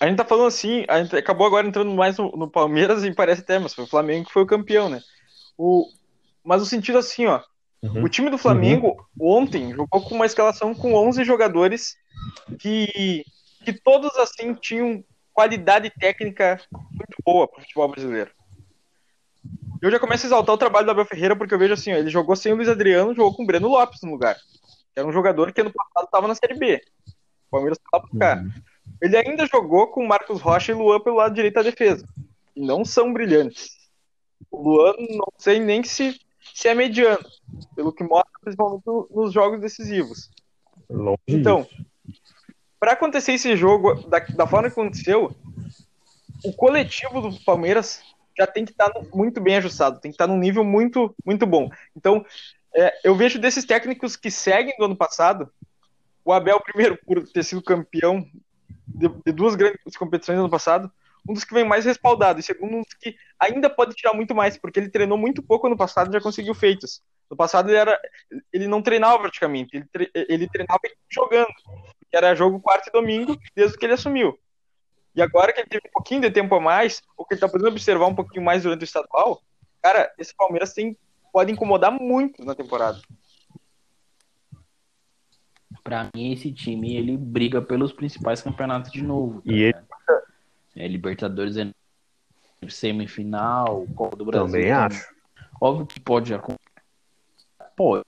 A 0.00 0.06
gente 0.06 0.16
tá 0.16 0.24
falando 0.24 0.48
assim, 0.48 0.84
a 0.88 1.02
gente 1.02 1.16
acabou 1.16 1.46
agora 1.46 1.66
entrando 1.66 1.90
mais 1.92 2.18
no, 2.18 2.30
no 2.32 2.48
Palmeiras 2.48 3.04
e 3.04 3.14
parece 3.14 3.40
até, 3.40 3.58
mas 3.58 3.74
foi 3.74 3.84
o 3.84 3.88
Flamengo 3.88 4.26
que 4.26 4.32
foi 4.32 4.42
o 4.42 4.46
campeão, 4.46 4.88
né? 4.88 5.00
O, 5.56 5.86
mas 6.44 6.60
o 6.62 6.66
sentido 6.66 6.98
assim, 6.98 7.26
ó. 7.26 7.40
Uhum. 7.82 8.04
O 8.04 8.08
time 8.08 8.28
do 8.28 8.36
Flamengo 8.36 8.96
ontem 9.20 9.72
jogou 9.72 10.02
com 10.02 10.14
uma 10.14 10.26
escalação 10.26 10.74
com 10.74 10.94
11 10.94 11.24
jogadores 11.24 11.96
que, 12.58 13.24
que 13.64 13.72
todos 13.72 14.14
assim 14.16 14.52
tinham 14.54 15.02
qualidade 15.42 15.88
técnica 15.90 16.60
muito 16.72 17.14
boa 17.24 17.46
pro 17.46 17.60
futebol 17.60 17.86
brasileiro. 17.88 18.32
Eu 19.80 19.88
já 19.88 20.00
começo 20.00 20.26
a 20.26 20.28
exaltar 20.28 20.52
o 20.52 20.58
trabalho 20.58 20.84
do 20.86 20.90
Abel 20.90 21.04
Ferreira 21.04 21.36
porque 21.36 21.54
eu 21.54 21.58
vejo 21.60 21.74
assim, 21.74 21.92
ó, 21.92 21.96
ele 21.96 22.10
jogou 22.10 22.34
sem 22.34 22.52
o 22.52 22.56
Luiz 22.56 22.68
Adriano, 22.68 23.14
jogou 23.14 23.32
com 23.36 23.44
o 23.44 23.46
Breno 23.46 23.68
Lopes 23.68 24.00
no 24.02 24.10
lugar. 24.10 24.36
Era 24.96 25.06
um 25.06 25.12
jogador 25.12 25.52
que 25.52 25.60
ano 25.60 25.72
passado 25.72 26.06
estava 26.06 26.26
na 26.26 26.34
Série 26.34 26.58
B. 26.58 26.82
O 27.06 27.50
Palmeiras 27.52 27.78
estava 27.78 28.04
pra 28.08 28.18
cá. 28.18 28.42
Uhum. 28.42 28.50
Ele 29.00 29.16
ainda 29.16 29.46
jogou 29.46 29.86
com 29.92 30.04
Marcos 30.04 30.40
Rocha 30.40 30.72
e 30.72 30.74
Luan 30.74 30.98
pelo 30.98 31.14
lado 31.18 31.32
direito 31.36 31.54
da 31.54 31.62
defesa. 31.62 32.04
E 32.56 32.60
não 32.60 32.84
são 32.84 33.12
brilhantes. 33.12 33.70
O 34.50 34.60
Luan 34.60 34.94
não 35.10 35.28
sei 35.38 35.60
nem 35.60 35.84
se, 35.84 36.20
se 36.52 36.66
é 36.66 36.74
mediano, 36.74 37.24
pelo 37.76 37.92
que 37.92 38.02
mostra 38.02 38.32
principalmente 38.40 38.82
no- 38.84 39.08
nos 39.14 39.32
jogos 39.32 39.60
decisivos. 39.60 40.28
Longe 40.90 41.18
Então, 41.28 41.62
disso. 41.62 42.34
Para 42.78 42.92
acontecer 42.92 43.32
esse 43.32 43.56
jogo 43.56 43.94
da, 44.08 44.18
da 44.20 44.46
forma 44.46 44.68
que 44.68 44.80
aconteceu, 44.80 45.34
o 46.44 46.52
coletivo 46.52 47.20
do 47.20 47.44
Palmeiras 47.44 48.00
já 48.36 48.46
tem 48.46 48.64
que 48.64 48.70
estar 48.70 48.92
muito 49.12 49.40
bem 49.40 49.56
ajustado, 49.56 50.00
tem 50.00 50.10
que 50.10 50.14
estar 50.14 50.28
num 50.28 50.38
nível 50.38 50.62
muito, 50.62 51.14
muito 51.24 51.44
bom. 51.44 51.68
Então, 51.96 52.24
é, 52.74 53.00
eu 53.02 53.14
vejo 53.14 53.38
desses 53.38 53.64
técnicos 53.64 54.14
que 54.14 54.30
seguem 54.30 54.76
do 54.78 54.84
ano 54.84 54.96
passado, 54.96 55.52
o 56.24 56.32
Abel, 56.32 56.60
primeiro, 56.60 56.96
por 57.04 57.26
ter 57.26 57.42
sido 57.42 57.62
campeão 57.62 58.24
de, 58.86 59.08
de 59.08 59.32
duas 59.32 59.56
grandes 59.56 59.96
competições 59.96 60.36
no 60.36 60.44
ano 60.44 60.50
passado, 60.50 60.90
um 61.28 61.34
dos 61.34 61.44
que 61.44 61.52
vem 61.52 61.64
mais 61.64 61.84
respaldado, 61.84 62.38
e 62.38 62.42
segundo, 62.42 62.76
um 62.76 62.82
dos 62.82 62.94
que 62.94 63.16
ainda 63.38 63.68
pode 63.68 63.94
tirar 63.94 64.14
muito 64.14 64.34
mais, 64.34 64.56
porque 64.56 64.78
ele 64.78 64.88
treinou 64.88 65.18
muito 65.18 65.42
pouco 65.42 65.66
ano 65.66 65.76
passado 65.76 66.08
e 66.08 66.12
já 66.12 66.20
conseguiu 66.20 66.54
feitos. 66.54 67.02
No 67.30 67.36
passado 67.36 67.68
ele, 67.68 67.76
era, 67.76 68.00
ele 68.52 68.68
não 68.68 68.80
treinava 68.80 69.18
praticamente, 69.18 69.76
ele, 69.76 69.86
tre- 69.92 70.10
ele 70.14 70.48
treinava 70.48 70.80
jogando 71.10 71.48
que 72.10 72.16
era 72.16 72.34
jogo 72.34 72.60
quarto 72.60 72.88
e 72.88 72.92
domingo, 72.92 73.36
desde 73.54 73.76
que 73.76 73.86
ele 73.86 73.94
assumiu. 73.94 74.38
E 75.14 75.22
agora 75.22 75.52
que 75.52 75.60
ele 75.60 75.68
teve 75.68 75.88
um 75.88 75.92
pouquinho 75.92 76.20
de 76.20 76.30
tempo 76.30 76.54
a 76.54 76.60
mais, 76.60 77.02
ou 77.16 77.24
que 77.24 77.34
ele 77.34 77.40
tá 77.40 77.48
podendo 77.48 77.70
observar 77.70 78.06
um 78.06 78.14
pouquinho 78.14 78.44
mais 78.44 78.62
durante 78.62 78.82
o 78.82 78.84
estadual, 78.84 79.42
cara, 79.82 80.12
esse 80.18 80.34
Palmeiras 80.34 80.72
tem, 80.72 80.96
pode 81.32 81.52
incomodar 81.52 81.90
muito 81.90 82.44
na 82.44 82.54
temporada. 82.54 83.00
Pra 85.82 86.08
mim, 86.14 86.32
esse 86.32 86.52
time, 86.52 86.96
ele 86.96 87.16
briga 87.16 87.62
pelos 87.62 87.92
principais 87.92 88.42
campeonatos 88.42 88.92
de 88.92 89.02
novo. 89.02 89.42
tá 89.42 89.52
E 89.52 89.62
ele-? 89.62 89.78
É, 90.76 90.86
Libertadores 90.86 91.56
é 91.56 91.70
semifinal, 92.68 93.86
Copa 93.94 94.16
do 94.16 94.24
Brasil. 94.24 94.46
Também 94.46 94.70
acho. 94.70 95.12
Óbvio 95.60 95.86
que 95.86 95.98
pode 95.98 96.32
acontecer. 96.32 96.58
Pode. 97.76 98.04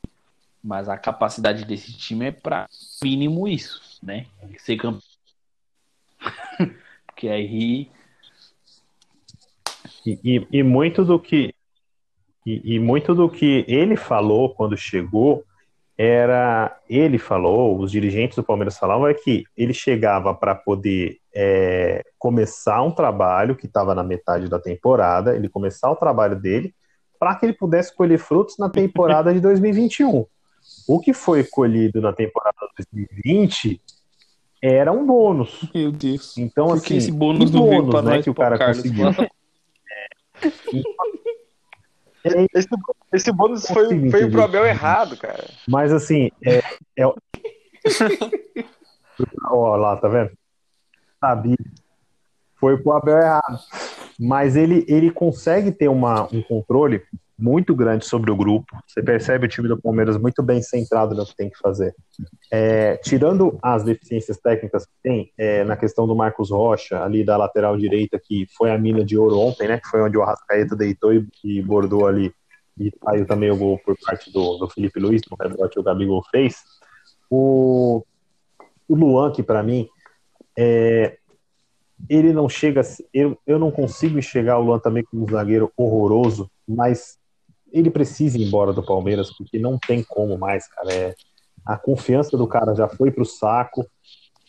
Mas 0.62 0.88
a 0.88 0.98
capacidade 0.98 1.64
desse 1.64 1.96
time 1.96 2.26
é 2.26 2.30
pra 2.30 2.68
mínimo 3.02 3.48
isso, 3.48 3.80
né? 4.02 4.26
Ser 4.58 4.76
campeão. 4.76 5.00
Porque 7.06 7.28
aí. 7.28 7.90
E, 10.06 10.18
e- 10.24 10.46
e 10.50 10.62
muito 10.62 11.04
do 11.04 11.18
que 11.18 11.54
e, 12.46 12.76
e 12.76 12.78
muito 12.78 13.14
do 13.14 13.28
que 13.28 13.64
ele 13.68 13.96
falou 13.96 14.54
quando 14.54 14.76
chegou 14.76 15.44
era 15.96 16.80
ele 16.88 17.18
falou, 17.18 17.78
os 17.78 17.90
dirigentes 17.90 18.34
do 18.36 18.42
Palmeiras 18.42 18.78
falavam 18.78 19.06
é 19.06 19.12
que 19.12 19.44
ele 19.54 19.74
chegava 19.74 20.34
para 20.34 20.54
poder 20.54 21.18
é, 21.34 22.02
começar 22.18 22.80
um 22.82 22.90
trabalho 22.90 23.54
que 23.54 23.66
estava 23.66 23.94
na 23.94 24.02
metade 24.02 24.48
da 24.48 24.58
temporada, 24.58 25.36
ele 25.36 25.48
começar 25.48 25.90
o 25.90 25.96
trabalho 25.96 26.40
dele 26.40 26.74
para 27.18 27.34
que 27.34 27.44
ele 27.44 27.52
pudesse 27.52 27.94
colher 27.94 28.18
frutos 28.18 28.56
na 28.58 28.70
temporada 28.70 29.32
de 29.34 29.40
2021. 29.42 30.24
O 30.86 31.00
que 31.00 31.12
foi 31.12 31.44
colhido 31.44 32.00
na 32.00 32.12
temporada 32.12 32.56
de 32.78 32.86
2020 32.92 33.80
era 34.62 34.92
um 34.92 35.06
bônus. 35.06 35.68
Meu 35.74 35.90
Deus. 35.90 36.36
Então, 36.36 36.66
Por 36.66 36.76
assim, 36.76 36.86
que 36.86 36.94
esse 36.94 37.12
bônus 37.12 37.50
que 37.50 37.56
não 37.56 37.68
veio 37.68 37.82
bônus, 37.82 38.04
né, 38.04 38.16
nós, 38.16 38.24
que 38.24 38.30
o 38.30 38.34
cara 38.34 38.58
Carlos? 38.58 38.78
conseguiu. 38.78 39.06
Esse, 42.22 42.68
esse 43.14 43.32
bônus 43.32 43.66
foi, 43.66 43.84
Consigo 43.84 44.10
foi 44.10 44.20
pro 44.20 44.28
entender. 44.28 44.42
Abel 44.42 44.66
errado, 44.66 45.16
cara. 45.16 45.48
Mas 45.66 45.90
assim, 45.90 46.30
é. 46.44 46.58
é... 46.98 47.06
Ó, 49.50 49.76
lá, 49.76 49.96
tá 49.96 50.06
vendo? 50.08 50.30
Sabia. 51.18 51.56
Foi 52.56 52.76
pro 52.76 52.92
Abel 52.92 53.16
errado. 53.16 53.58
Mas 54.18 54.54
ele, 54.54 54.84
ele 54.86 55.10
consegue 55.10 55.72
ter 55.72 55.88
uma, 55.88 56.24
um 56.30 56.42
controle 56.42 57.02
muito 57.40 57.74
grande 57.74 58.04
sobre 58.04 58.30
o 58.30 58.36
grupo. 58.36 58.76
Você 58.86 59.02
percebe 59.02 59.46
o 59.46 59.48
time 59.48 59.66
do 59.66 59.80
Palmeiras 59.80 60.18
muito 60.18 60.42
bem 60.42 60.62
centrado 60.62 61.14
no 61.14 61.24
que 61.24 61.34
tem 61.34 61.48
que 61.48 61.58
fazer. 61.58 61.94
É, 62.52 62.96
tirando 62.98 63.58
as 63.62 63.82
deficiências 63.82 64.38
técnicas 64.38 64.84
que 64.84 64.92
tem, 65.02 65.32
é, 65.38 65.64
na 65.64 65.76
questão 65.76 66.06
do 66.06 66.14
Marcos 66.14 66.50
Rocha, 66.50 67.02
ali 67.02 67.24
da 67.24 67.36
lateral 67.36 67.76
direita, 67.76 68.20
que 68.22 68.46
foi 68.56 68.70
a 68.70 68.78
mina 68.78 69.04
de 69.04 69.16
ouro 69.16 69.38
ontem, 69.38 69.66
né? 69.66 69.78
Que 69.78 69.88
foi 69.88 70.02
onde 70.02 70.18
o 70.18 70.22
Arrascaeta 70.22 70.76
deitou 70.76 71.12
e, 71.14 71.26
e 71.44 71.62
bordou 71.62 72.06
ali. 72.06 72.32
E 72.78 72.92
saiu 73.04 73.26
também 73.26 73.50
o 73.50 73.56
gol 73.56 73.78
por 73.84 73.96
parte 73.98 74.32
do, 74.32 74.58
do 74.58 74.68
Felipe 74.68 75.00
Luiz, 75.00 75.22
no 75.30 75.36
rebote 75.40 75.74
que 75.74 75.80
o 75.80 75.82
Gabigol 75.82 76.22
fez. 76.30 76.56
O, 77.30 78.04
o 78.88 78.94
Luan, 78.94 79.30
que 79.32 79.42
para 79.42 79.62
mim, 79.62 79.88
é, 80.58 81.16
ele 82.08 82.32
não 82.32 82.48
chega. 82.48 82.80
Eu, 83.12 83.38
eu 83.46 83.58
não 83.58 83.70
consigo 83.70 84.18
enxergar 84.18 84.58
o 84.58 84.62
Luan 84.62 84.78
também 84.78 85.04
como 85.04 85.24
um 85.24 85.28
zagueiro 85.28 85.70
horroroso, 85.76 86.50
mas 86.66 87.19
ele 87.72 87.90
precisa 87.90 88.38
ir 88.38 88.46
embora 88.46 88.72
do 88.72 88.82
Palmeiras, 88.82 89.30
porque 89.36 89.58
não 89.58 89.78
tem 89.78 90.02
como 90.02 90.36
mais, 90.38 90.66
cara. 90.68 90.92
É, 90.92 91.14
a 91.64 91.76
confiança 91.76 92.36
do 92.36 92.46
cara 92.46 92.74
já 92.74 92.88
foi 92.88 93.10
pro 93.10 93.24
saco. 93.24 93.86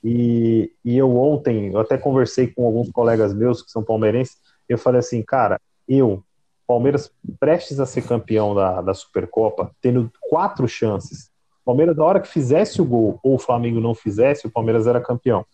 E, 0.03 0.71
e 0.83 0.97
eu 0.97 1.15
ontem, 1.15 1.71
eu 1.71 1.79
até 1.79 1.97
conversei 1.97 2.47
com 2.47 2.65
alguns 2.65 2.89
colegas 2.91 3.33
meus 3.35 3.61
que 3.61 3.69
são 3.69 3.83
palmeirenses, 3.83 4.37
eu 4.67 4.77
falei 4.77 4.99
assim, 4.99 5.21
cara, 5.21 5.59
eu, 5.87 6.23
Palmeiras 6.65 7.11
prestes 7.39 7.79
a 7.79 7.85
ser 7.85 8.01
campeão 8.07 8.55
da, 8.55 8.81
da 8.81 8.93
Supercopa, 8.95 9.71
tendo 9.81 10.11
quatro 10.29 10.67
chances. 10.67 11.29
Palmeiras, 11.63 11.95
na 11.95 12.03
hora 12.03 12.19
que 12.19 12.27
fizesse 12.27 12.81
o 12.81 12.85
gol 12.85 13.19
ou 13.21 13.35
o 13.35 13.39
Flamengo 13.39 13.79
não 13.79 13.93
fizesse, 13.93 14.47
o 14.47 14.51
Palmeiras 14.51 14.87
era 14.87 14.99
campeão. 14.99 15.45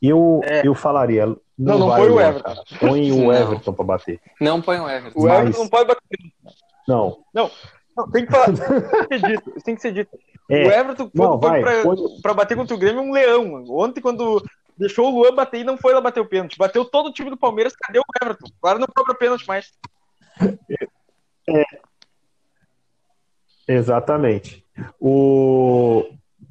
Eu, 0.00 0.40
É. 0.44 0.64
eu 0.66 0.74
falaria, 0.74 1.26
não, 1.26 1.36
Não, 1.58 1.78
não 1.80 1.88
vai 1.88 2.00
põe 2.02 2.10
o 2.10 2.20
Everton. 2.20 2.42
cara. 2.42 2.62
Põe 2.78 3.12
o. 3.12 3.32
Everton 3.32 3.72
pra 3.72 3.84
bater. 3.84 4.20
Não 4.40 4.60
põe 4.62 4.78
o 4.80 4.88
Everton. 4.88 5.18
O 5.18 5.26
Mas- 5.26 5.40
Everton 5.40 5.58
não 5.62 5.68
pode 5.68 5.88
bater. 5.88 6.18
Não. 6.88 7.18
Não, 7.34 7.50
tem 8.10 8.24
que 8.26 8.32
falar. 8.32 8.46
tem 9.08 9.08
que 9.08 9.18
ser 9.18 9.22
dito. 9.28 9.52
Tem 9.64 9.74
que 9.74 9.80
ser 9.82 9.92
dito. 9.92 10.18
É, 10.50 10.66
o 10.66 10.70
Everton, 10.72 11.10
não, 11.14 11.40
foi 11.40 11.50
vai, 11.50 11.62
pra, 11.62 11.82
pra 12.22 12.34
bater 12.34 12.56
contra 12.56 12.74
o 12.74 12.78
Grêmio, 12.78 13.00
é 13.00 13.02
um 13.04 13.12
leão. 13.12 13.64
Ontem, 13.70 14.00
quando 14.00 14.42
deixou 14.76 15.06
o 15.06 15.10
Luan 15.20 15.34
bater 15.34 15.60
e 15.60 15.64
não 15.64 15.76
foi 15.78 15.94
lá 15.94 16.00
bater 16.00 16.20
o 16.20 16.26
pênalti. 16.28 16.58
Bateu 16.58 16.84
todo 16.84 17.08
o 17.08 17.12
time 17.12 17.30
do 17.30 17.36
Palmeiras, 17.36 17.74
cadê 17.76 17.98
o 17.98 18.02
Everton? 18.20 18.48
Agora 18.62 18.78
não 18.78 18.86
cobra 18.94 19.14
pênalti 19.14 19.46
mais. 19.46 19.70
Exatamente. 23.66 24.64
O, 25.00 26.04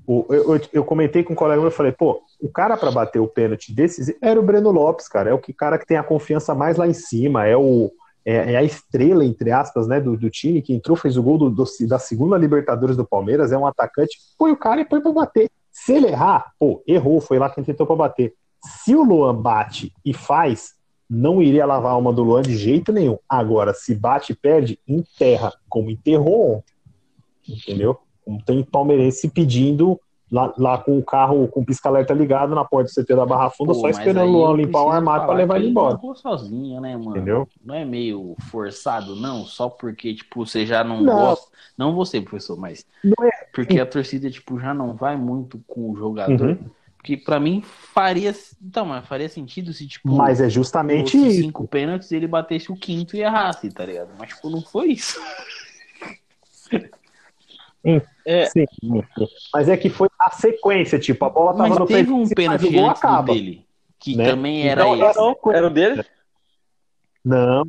o, 0.08 0.26
eu, 0.30 0.56
eu- 0.56 0.62
eu 0.74 0.86
comentei 0.86 1.24
com 1.24 1.34
um 1.34 1.36
colega 1.36 1.60
meu, 1.62 1.68
eu 1.70 1.76
falei, 1.76 1.92
pô, 1.92 2.22
o 2.40 2.50
cara 2.50 2.78
para 2.78 2.92
bater 2.92 3.20
o 3.20 3.28
pênalti 3.28 3.74
desses 3.74 4.16
era 4.22 4.40
o 4.40 4.44
Breno 4.44 4.72
Lopes, 4.72 5.08
cara. 5.08 5.30
É 5.30 5.34
o 5.34 5.40
que 5.40 5.54
cara 5.54 5.78
que 5.78 5.86
tem 5.86 5.98
a 5.98 6.04
confiança 6.04 6.56
mais 6.56 6.78
lá 6.78 6.88
em 6.88 6.94
cima, 6.94 7.46
é 7.46 7.56
o, 7.58 7.92
é, 8.26 8.54
é 8.54 8.58
a 8.58 8.64
estrela, 8.64 9.26
entre 9.26 9.52
aspas, 9.52 9.88
né, 9.88 10.00
do, 10.00 10.16
do 10.16 10.30
time, 10.30 10.62
que 10.62 10.74
entrou, 10.74 10.96
fez 10.96 11.18
o 11.18 11.24
gol 11.24 11.38
do, 11.38 11.50
do, 11.50 11.66
da 11.88 12.00
segunda 12.00 12.38
Libertadores 12.38 12.96
do 12.96 13.06
Palmeiras, 13.06 13.52
é 13.52 13.58
um 13.58 13.66
atacante, 13.66 14.18
põe 14.38 14.52
o 14.52 14.58
cara 14.58 14.82
e 14.82 14.86
põe 14.86 15.02
pra 15.02 15.12
bater. 15.12 15.50
Se 15.72 15.94
ele 15.94 16.08
errar, 16.08 16.54
pô, 16.60 16.84
errou, 16.86 17.22
foi 17.22 17.40
lá 17.40 17.50
quem 17.50 17.64
tentou 17.64 17.88
pra 17.88 17.96
bater. 17.96 18.34
Se 18.64 18.96
o 18.96 19.04
Luan 19.04 19.36
bate 19.36 19.92
e 20.06 20.14
faz, 20.14 20.74
não 21.10 21.42
iria 21.42 21.66
lavar 21.66 21.92
a 21.92 21.96
alma 21.96 22.14
do 22.14 22.24
Luan 22.24 22.42
de 22.42 22.56
jeito 22.56 22.92
nenhum. 22.92 23.18
Agora, 23.28 23.74
se 23.74 23.96
bate 23.96 24.34
e 24.34 24.36
perde, 24.36 24.80
enterra, 24.88 25.54
como 25.68 25.90
enterrou 25.90 26.58
ontem. 26.58 26.74
Entendeu? 27.48 27.98
Como 28.24 28.44
tem 28.44 28.64
palmeirense 28.64 29.30
pedindo 29.30 30.00
lá, 30.32 30.54
lá 30.58 30.78
com 30.78 30.98
o 30.98 31.04
carro 31.04 31.48
com 31.50 31.60
o 31.60 31.66
pisca-alerta 31.66 32.14
ligado 32.14 32.56
na 32.56 32.64
porta 32.64 32.90
do 32.90 33.04
CT 33.04 33.16
da 33.16 33.26
Barra 33.26 33.50
Funda, 33.50 33.74
Pô, 33.74 33.80
só 33.80 33.90
esperando 33.90 34.30
o 34.30 34.32
Luan 34.32 34.56
limpar 34.56 34.84
o 34.84 34.90
armário 34.90 35.26
para 35.26 35.36
levar 35.36 35.58
ele 35.58 35.70
embora. 35.70 36.00
Ele 36.02 36.16
sozinho, 36.16 36.80
né, 36.80 36.96
mano? 36.96 37.12
Entendeu? 37.12 37.48
Não 37.64 37.76
é 37.76 37.84
meio 37.84 38.36
forçado, 38.50 39.16
não, 39.16 39.46
só 39.46 39.68
porque, 39.68 40.16
tipo, 40.16 40.46
você 40.46 40.66
já 40.66 40.84
não, 40.84 41.02
não. 41.02 41.14
gosta. 41.14 41.52
Não 41.78 41.94
você, 41.94 42.22
professor, 42.22 42.58
mas. 42.58 42.86
Não 43.04 43.26
é. 43.26 43.32
Porque 43.54 43.80
a 43.80 43.86
torcida, 43.86 44.30
tipo, 44.30 44.60
já 44.60 44.74
não 44.74 44.94
vai 44.94 45.18
muito 45.18 45.62
com 45.68 45.92
o 45.92 45.96
jogador. 45.96 46.50
Uhum. 46.50 46.70
Porque 46.96 47.18
pra 47.18 47.40
mim 47.40 47.64
faria. 47.64 48.34
Então, 48.62 48.86
mas 48.86 49.06
faria 49.08 49.28
sentido 49.28 49.74
se, 49.74 49.88
tipo. 49.88 50.10
Mas 50.14 50.40
é 50.40 50.50
justamente 50.50 51.18
isso. 51.18 51.42
cinco 51.42 51.68
pênaltis 51.68 52.12
ele 52.12 52.28
batesse 52.28 52.72
o 52.72 52.76
quinto 52.76 53.16
e 53.16 53.22
errasse, 53.22 53.72
tá 53.72 53.86
ligado? 53.86 54.10
Mas, 54.20 54.30
tipo, 54.30 54.50
não 54.50 54.62
foi 54.62 54.90
isso. 54.90 55.20
É. 57.84 58.46
Sim, 58.46 58.66
Mas 59.54 59.68
é 59.68 59.76
que 59.76 59.90
foi 59.90 60.08
a 60.20 60.32
sequência, 60.32 61.00
tipo, 61.00 61.26
a 61.26 61.30
bola 61.30 61.54
tava 61.54 61.70
Mas 61.70 61.80
no 61.80 61.86
teve 61.86 62.12
um 62.12 62.28
pênalti 62.30 62.78
antes 62.78 63.04
acaba, 63.04 63.34
dele, 63.34 63.66
que 64.00 64.16
né? 64.16 64.26
também 64.26 64.68
era 64.68 64.84
então, 64.88 65.10
esse. 65.10 65.50
Era 65.58 65.68
o 65.68 65.70
dele? 65.70 66.06
Não. 67.26 67.64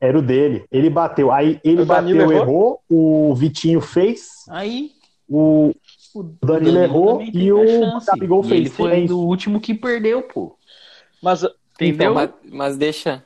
Era 0.00 0.18
o 0.18 0.22
dele. 0.22 0.64
Ele 0.70 0.90
bateu. 0.90 1.30
Aí 1.30 1.60
ele 1.62 1.82
o 1.82 1.86
bateu, 1.86 2.32
errou? 2.32 2.32
errou, 2.32 2.80
o 2.88 3.34
Vitinho 3.34 3.80
fez. 3.80 4.28
Aí 4.48 4.92
o, 5.28 5.72
o 6.14 6.22
Danilo, 6.22 6.74
Danilo 6.74 6.78
errou 6.78 7.22
e 7.22 7.52
o 7.52 8.00
Gabigol 8.04 8.42
fez. 8.42 8.60
Ele 8.60 8.70
foi 8.70 9.06
o 9.10 9.18
último 9.18 9.60
que 9.60 9.74
perdeu, 9.74 10.22
pô. 10.22 10.56
Mas, 11.22 11.42
entendeu? 11.74 12.12
Então, 12.12 12.14
mas, 12.14 12.30
mas 12.44 12.76
deixa. 12.76 13.24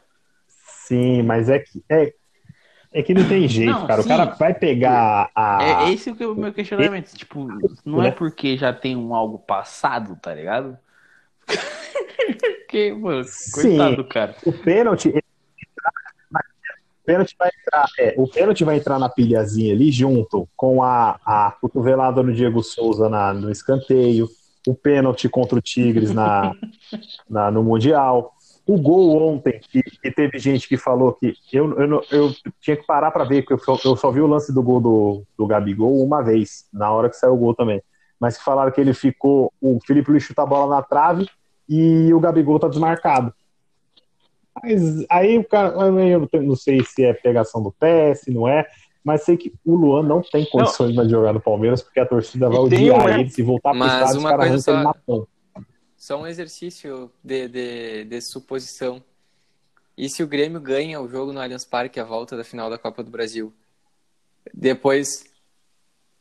Sim, 0.86 1.22
mas 1.22 1.48
é 1.48 1.60
que 1.60 1.82
é, 1.88 2.12
é 2.94 3.02
que 3.02 3.12
não 3.12 3.26
tem 3.28 3.48
jeito, 3.48 3.72
não, 3.72 3.88
cara. 3.88 4.02
Sim. 4.02 4.06
O 4.06 4.08
cara 4.08 4.24
vai 4.26 4.54
pegar 4.54 5.28
a. 5.34 5.86
É 5.88 5.92
esse 5.92 6.10
o 6.10 6.34
meu 6.36 6.52
questionamento. 6.52 7.08
E... 7.12 7.16
Tipo, 7.16 7.48
não 7.84 8.00
é 8.00 8.12
porque 8.12 8.56
já 8.56 8.72
tem 8.72 8.96
um 8.96 9.12
algo 9.12 9.36
passado, 9.36 10.16
tá 10.22 10.32
ligado? 10.32 10.78
que, 12.70 12.92
mano, 12.92 13.24
coitado 13.52 13.96
do 13.96 14.04
cara. 14.04 14.36
O 14.46 14.52
pênalti. 14.52 15.08
O 15.08 17.04
pênalti 17.04 17.34
vai 17.36 17.50
entrar, 17.60 17.86
é, 17.98 18.14
o 18.16 18.28
pênalti 18.28 18.64
vai 18.64 18.76
entrar 18.76 18.98
na 18.98 19.08
pilhazinha 19.10 19.74
ali 19.74 19.90
junto 19.90 20.48
com 20.56 20.82
a, 20.82 21.18
a 21.26 21.54
cotovelada 21.60 22.22
no 22.22 22.32
Diego 22.32 22.62
Souza 22.62 23.10
na, 23.10 23.34
no 23.34 23.50
escanteio, 23.50 24.26
o 24.66 24.74
pênalti 24.74 25.28
contra 25.28 25.58
o 25.58 25.60
Tigres 25.60 26.14
na, 26.14 26.52
na, 27.28 27.50
no 27.50 27.62
Mundial. 27.62 28.33
O 28.66 28.80
gol 28.80 29.22
ontem, 29.22 29.60
que, 29.60 29.82
que 29.82 30.10
teve 30.10 30.38
gente 30.38 30.66
que 30.66 30.78
falou 30.78 31.12
que 31.12 31.36
eu, 31.52 31.78
eu, 31.78 32.02
eu 32.10 32.34
tinha 32.60 32.76
que 32.76 32.86
parar 32.86 33.10
para 33.10 33.24
ver, 33.24 33.44
porque 33.44 33.70
eu, 33.70 33.78
eu, 33.84 33.94
só 33.94 34.10
vi 34.10 34.22
o 34.22 34.26
lance 34.26 34.54
do 34.54 34.62
gol 34.62 34.80
do, 34.80 35.22
do 35.36 35.46
Gabigol 35.46 36.02
uma 36.02 36.22
vez, 36.22 36.66
na 36.72 36.90
hora 36.90 37.10
que 37.10 37.16
saiu 37.16 37.34
o 37.34 37.36
gol 37.36 37.54
também. 37.54 37.82
Mas 38.18 38.38
que 38.38 38.44
falaram 38.44 38.72
que 38.72 38.80
ele 38.80 38.94
ficou. 38.94 39.52
O 39.60 39.78
Felipe 39.86 40.10
Luiz 40.10 40.22
chuta 40.22 40.42
a 40.42 40.46
bola 40.46 40.76
na 40.76 40.82
trave 40.82 41.28
e 41.68 42.12
o 42.14 42.20
Gabigol 42.20 42.58
tá 42.58 42.68
desmarcado. 42.68 43.34
Mas 44.62 45.04
aí 45.10 45.36
o 45.36 45.44
cara. 45.44 45.74
Eu 45.76 46.28
não, 46.42 46.56
sei 46.56 46.82
se 46.84 47.04
é 47.04 47.12
pegação 47.12 47.62
do 47.62 47.70
pé, 47.70 48.14
se 48.14 48.30
não 48.30 48.48
é. 48.48 48.66
Mas 49.04 49.24
sei 49.24 49.36
que 49.36 49.52
o 49.62 49.74
Luan 49.74 50.04
não 50.04 50.22
tem 50.22 50.46
condições 50.46 50.94
não. 50.94 51.04
de 51.04 51.10
jogar 51.10 51.34
no 51.34 51.40
Palmeiras, 51.40 51.82
porque 51.82 52.00
a 52.00 52.06
torcida 52.06 52.48
vai 52.48 52.58
odiar 52.58 53.20
ele 53.20 53.28
se 53.28 53.42
voltar 53.42 53.72
para 53.72 53.82
o 53.82 53.86
estádio, 53.86 54.16
os 54.16 54.24
caras 54.24 54.68
ele 54.68 54.76
na 54.78 54.94
ponta 54.94 55.33
só 56.04 56.20
um 56.20 56.26
exercício 56.26 57.10
de, 57.22 57.48
de, 57.48 58.04
de, 58.04 58.20
suposição. 58.20 59.02
E 59.96 60.06
se 60.06 60.22
o 60.22 60.26
Grêmio 60.26 60.60
ganha 60.60 61.00
o 61.00 61.08
jogo 61.08 61.32
no 61.32 61.40
Allianz 61.40 61.64
Parque, 61.64 61.98
a 61.98 62.04
volta 62.04 62.36
da 62.36 62.44
final 62.44 62.68
da 62.68 62.76
Copa 62.76 63.02
do 63.02 63.10
Brasil? 63.10 63.54
Depois. 64.52 65.24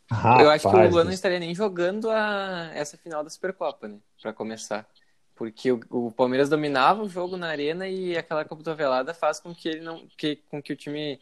Rapaz, 0.09 0.41
eu 0.41 0.49
acho 0.49 0.69
que 0.69 0.75
o 0.75 0.89
Luan 0.89 1.03
não 1.03 1.11
estaria 1.11 1.37
nem 1.37 1.53
jogando 1.53 2.09
a, 2.09 2.71
essa 2.73 2.97
final 2.97 3.25
da 3.25 3.29
Supercopa, 3.29 3.89
né? 3.89 3.97
Pra 4.21 4.31
começar. 4.31 4.87
Porque 5.35 5.69
o, 5.69 5.81
o 5.89 6.11
Palmeiras 6.13 6.47
dominava 6.47 7.03
o 7.03 7.09
jogo 7.09 7.35
na 7.35 7.49
arena 7.49 7.85
e 7.85 8.17
aquela 8.17 8.45
cotovelada 8.45 9.13
faz 9.13 9.41
com 9.41 9.53
que 9.53 9.67
ele 9.67 9.81
não. 9.81 10.07
Que, 10.15 10.37
com 10.49 10.61
que 10.61 10.71
o 10.71 10.77
time 10.77 11.19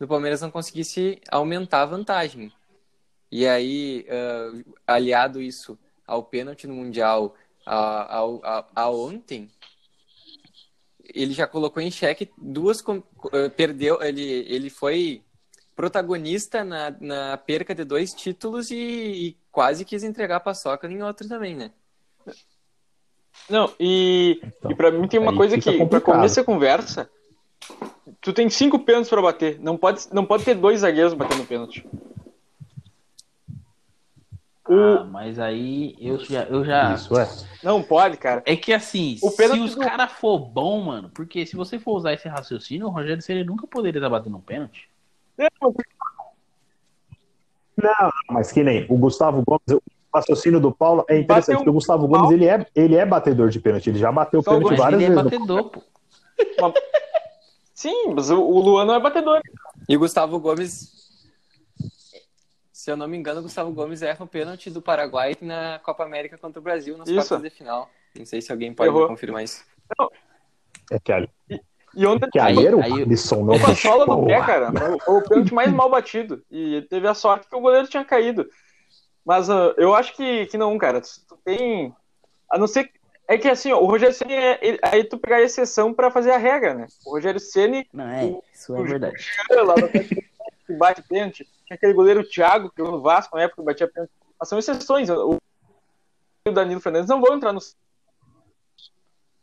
do 0.00 0.08
Palmeiras 0.08 0.40
não 0.40 0.50
conseguisse 0.50 1.20
aumentar 1.30 1.82
a 1.82 1.86
vantagem. 1.86 2.50
E 3.30 3.46
aí, 3.46 4.06
uh, 4.08 4.74
aliado 4.86 5.42
isso 5.42 5.78
ao 6.06 6.22
pênalti 6.22 6.66
no 6.66 6.74
Mundial 6.74 7.34
a, 7.64 8.20
a, 8.20 8.64
a, 8.74 8.90
ontem, 8.90 9.50
ele 11.14 11.32
já 11.32 11.46
colocou 11.46 11.82
em 11.82 11.90
xeque 11.90 12.30
duas. 12.36 12.82
Eh, 13.32 13.48
perdeu, 13.50 14.02
ele, 14.02 14.22
ele 14.22 14.70
foi 14.70 15.22
protagonista 15.74 16.64
na, 16.64 16.94
na 17.00 17.36
perca 17.36 17.74
de 17.74 17.84
dois 17.84 18.12
títulos 18.12 18.70
e, 18.70 18.76
e 18.76 19.36
quase 19.50 19.84
quis 19.84 20.04
entregar 20.04 20.36
a 20.36 20.40
paçoca 20.40 20.86
em 20.86 21.02
outro 21.02 21.28
também, 21.28 21.54
né? 21.54 21.70
Não, 23.48 23.72
e, 23.78 24.40
então, 24.42 24.70
e 24.70 24.74
para 24.74 24.90
mim 24.90 25.06
tem 25.08 25.20
uma 25.20 25.34
coisa 25.36 25.58
que, 25.58 25.84
para 25.86 26.00
começar 26.00 26.40
a 26.40 26.44
conversa, 26.44 27.10
tu 28.20 28.32
tem 28.32 28.48
cinco 28.48 28.78
pênaltis 28.78 29.10
para 29.10 29.20
bater. 29.20 29.58
Não 29.60 29.76
pode, 29.76 30.06
não 30.12 30.24
pode 30.24 30.44
ter 30.44 30.54
dois 30.54 30.80
zagueiros 30.80 31.14
batendo 31.14 31.46
pênalti. 31.46 31.86
Ah, 34.66 35.04
mas 35.04 35.38
aí 35.38 35.94
eu 36.00 36.18
já, 36.18 36.44
eu 36.44 36.64
já. 36.64 36.94
Isso 36.94 37.18
é. 37.18 37.28
Não 37.62 37.82
pode, 37.82 38.16
cara. 38.16 38.42
É 38.46 38.56
que 38.56 38.72
assim, 38.72 39.18
o 39.22 39.30
se 39.30 39.60
os 39.60 39.74
caras 39.74 40.12
for 40.12 40.38
bom, 40.38 40.80
mano, 40.80 41.10
porque 41.12 41.44
se 41.44 41.54
você 41.54 41.78
for 41.78 41.96
usar 41.96 42.14
esse 42.14 42.26
raciocínio, 42.28 42.86
o 42.86 42.90
Rogério 42.90 43.22
Ceni 43.22 43.44
nunca 43.44 43.66
poderia 43.66 43.98
estar 43.98 44.08
batendo 44.08 44.36
um 44.36 44.40
pênalti. 44.40 44.88
Não, 47.76 48.10
mas 48.30 48.52
que 48.52 48.62
nem 48.62 48.86
o 48.88 48.96
Gustavo 48.96 49.42
Gomes, 49.46 49.68
o 49.68 49.82
raciocínio 50.14 50.60
do 50.60 50.72
Paulo 50.72 51.04
é 51.08 51.18
interessante, 51.18 51.56
porque 51.56 51.70
o 51.70 51.74
Gustavo 51.74 52.08
Gomes 52.08 52.30
ele 52.30 52.46
é, 52.46 52.66
ele 52.74 52.96
é 52.96 53.04
batedor 53.04 53.50
de 53.50 53.60
pênalti, 53.60 53.90
ele 53.90 53.98
já 53.98 54.10
bateu 54.10 54.42
Só 54.42 54.52
pênalti 54.52 54.76
várias 54.78 55.02
ele 55.02 55.12
é 55.12 55.14
vezes. 55.14 55.32
Ele 55.32 55.36
é 55.36 55.38
batedor, 55.38 55.70
pô. 55.70 55.82
Sim, 57.74 58.14
mas 58.14 58.30
o, 58.30 58.40
o 58.40 58.60
Luan 58.60 58.86
não 58.86 58.94
é 58.94 59.00
batedor. 59.00 59.42
E 59.86 59.96
o 59.96 59.98
Gustavo 59.98 60.38
Gomes 60.40 61.03
se 62.84 62.90
eu 62.90 62.98
não 62.98 63.08
me 63.08 63.16
engano, 63.16 63.40
o 63.40 63.42
Gustavo 63.42 63.72
Gomes 63.72 64.02
erra 64.02 64.22
o 64.22 64.28
pênalti 64.28 64.68
do 64.68 64.82
Paraguai 64.82 65.34
na 65.40 65.80
Copa 65.82 66.04
América 66.04 66.36
contra 66.36 66.60
o 66.60 66.62
Brasil 66.62 66.98
nas 66.98 67.08
isso. 67.08 67.28
quartas 67.28 67.42
de 67.42 67.48
final. 67.48 67.88
Não 68.14 68.26
sei 68.26 68.42
se 68.42 68.52
alguém 68.52 68.74
pode 68.74 68.92
confirmar 69.06 69.42
isso. 69.42 69.64
Não. 69.98 70.10
É 70.92 70.98
que 70.98 71.10
ali. 71.10 71.30
E, 71.48 71.58
e 71.96 72.04
ontem 72.04 72.28
que 72.30 72.38
aí 72.38 72.66
era 72.66 72.76
o 72.76 72.82
Alisson, 72.82 73.42
não. 73.42 73.58
Com 73.58 73.70
a 73.70 73.74
sola 73.74 74.04
do 74.04 74.26
pé, 74.26 74.38
cara. 74.42 74.70
Foi 75.02 75.16
o 75.16 75.22
pênalti 75.22 75.54
mais 75.54 75.72
mal 75.72 75.88
batido. 75.88 76.44
E 76.50 76.82
teve 76.90 77.08
a 77.08 77.14
sorte 77.14 77.48
que 77.48 77.56
o 77.56 77.60
goleiro 77.60 77.88
tinha 77.88 78.04
caído. 78.04 78.46
Mas 79.24 79.48
uh, 79.48 79.72
eu 79.78 79.94
acho 79.94 80.14
que, 80.14 80.44
que 80.44 80.58
não, 80.58 80.76
cara. 80.76 81.00
Tu 81.00 81.38
tem. 81.42 81.90
A 82.50 82.58
não 82.58 82.66
ser. 82.66 82.92
É 83.26 83.38
que 83.38 83.48
assim, 83.48 83.72
ó, 83.72 83.80
o 83.80 83.86
Rogério 83.86 84.14
Ceni 84.14 84.34
é, 84.34 84.58
ele, 84.60 84.78
aí 84.82 85.04
tu 85.04 85.16
pegar 85.16 85.36
a 85.36 85.42
exceção 85.42 85.94
para 85.94 86.10
fazer 86.10 86.32
a 86.32 86.36
regra, 86.36 86.74
né? 86.74 86.86
O 87.06 87.12
Rogério 87.12 87.40
Ceni. 87.40 87.88
Não 87.90 88.06
é, 88.06 88.38
isso 88.52 88.76
é 88.76 88.82
verdade. 88.82 89.26
Lá 89.50 89.74
no 89.74 89.88
bate 90.84 91.02
pênalti. 91.02 91.48
Tinha 91.66 91.76
aquele 91.76 91.94
goleiro 91.94 92.28
Thiago, 92.28 92.70
que 92.70 92.82
no 92.82 93.00
Vasco 93.00 93.36
na 93.36 93.42
época 93.42 93.62
batia 93.62 93.88
pênalti. 93.88 94.12
Mas 94.38 94.48
são 94.48 94.58
exceções. 94.58 95.08
O 95.08 95.38
Danilo 96.52 96.80
Fernandes 96.80 97.08
não 97.08 97.20
vão 97.20 97.36
entrar 97.36 97.52
no. 97.52 97.60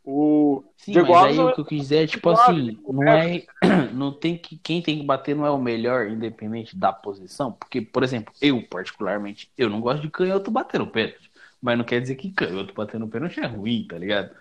O 0.04 0.64
Sim, 0.76 0.92
Diego 0.92 1.12
mas 1.12 1.26
aí 1.26 1.38
o 1.38 1.54
que 1.54 1.60
eu 1.60 1.64
quiser, 1.64 2.08
tipo 2.08 2.30
assim, 2.30 2.76
não 2.88 3.04
é, 3.04 3.44
não 3.94 4.12
tem 4.12 4.36
que 4.36 4.56
quem 4.56 4.82
tem 4.82 4.98
que 4.98 5.04
bater 5.04 5.34
não 5.34 5.46
é 5.46 5.50
o 5.50 5.58
melhor, 5.58 6.08
independente 6.08 6.76
da 6.76 6.92
posição, 6.92 7.52
porque, 7.52 7.80
por 7.80 8.02
exemplo, 8.02 8.34
eu 8.40 8.60
particularmente, 8.68 9.52
eu 9.56 9.70
não 9.70 9.80
gosto 9.80 10.02
de 10.02 10.10
canhoto 10.10 10.50
bater 10.50 10.80
no 10.80 10.88
pênalti, 10.88 11.30
mas 11.60 11.78
não 11.78 11.84
quer 11.84 12.00
dizer 12.00 12.16
que 12.16 12.32
canhoto 12.32 12.74
bater 12.74 12.98
no 12.98 13.06
pênalti 13.06 13.38
é 13.38 13.46
ruim, 13.46 13.86
tá 13.88 13.96
ligado? 13.96 14.34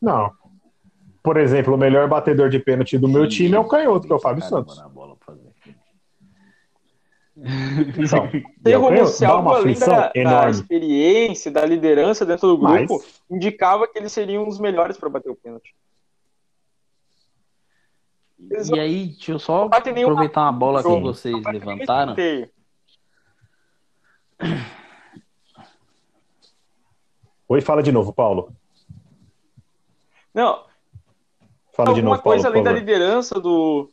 Não, 0.00 0.34
por 1.24 1.38
exemplo, 1.38 1.74
o 1.74 1.78
melhor 1.78 2.06
batedor 2.06 2.50
de 2.50 2.58
pênalti 2.58 2.98
do 2.98 3.08
meu 3.08 3.26
time 3.26 3.56
é 3.56 3.58
o 3.58 3.66
canhoto, 3.66 4.06
que 4.06 4.12
é 4.12 4.16
o 4.16 4.20
Fábio 4.20 4.44
Santos. 4.44 4.78
Então, 7.96 8.28
tem 8.62 8.78
como 8.78 9.06
se 9.06 9.24
algo 9.24 9.48
além 9.48 9.78
da, 9.78 10.12
da, 10.12 10.50
experiência, 10.50 11.50
da 11.50 11.64
liderança 11.64 12.26
dentro 12.26 12.48
do 12.48 12.58
grupo, 12.58 12.98
Mas... 12.98 13.22
indicava 13.30 13.88
que 13.88 13.98
eles 13.98 14.12
seriam 14.12 14.46
os 14.46 14.60
melhores 14.60 14.98
para 14.98 15.08
bater 15.08 15.30
o 15.30 15.34
pênalti. 15.34 15.74
Eles 18.50 18.68
e 18.68 18.78
aí, 18.78 19.06
deixa 19.06 19.32
eu 19.32 19.38
só 19.38 19.64
aproveitar 19.64 20.42
uma 20.42 20.52
bola 20.52 20.82
que 20.82 21.00
vocês 21.00 21.42
levantaram. 21.42 22.14
Oi, 27.48 27.60
fala 27.62 27.82
de 27.82 27.90
novo, 27.90 28.12
Paulo. 28.12 28.54
Não, 30.34 30.64
Fala 31.74 31.92
de 31.92 32.00
alguma 32.00 32.10
novo, 32.16 32.22
Paulo, 32.22 32.36
coisa 32.36 32.48
além 32.48 32.62
da 32.62 32.72
liderança, 32.72 33.40
do, 33.40 33.90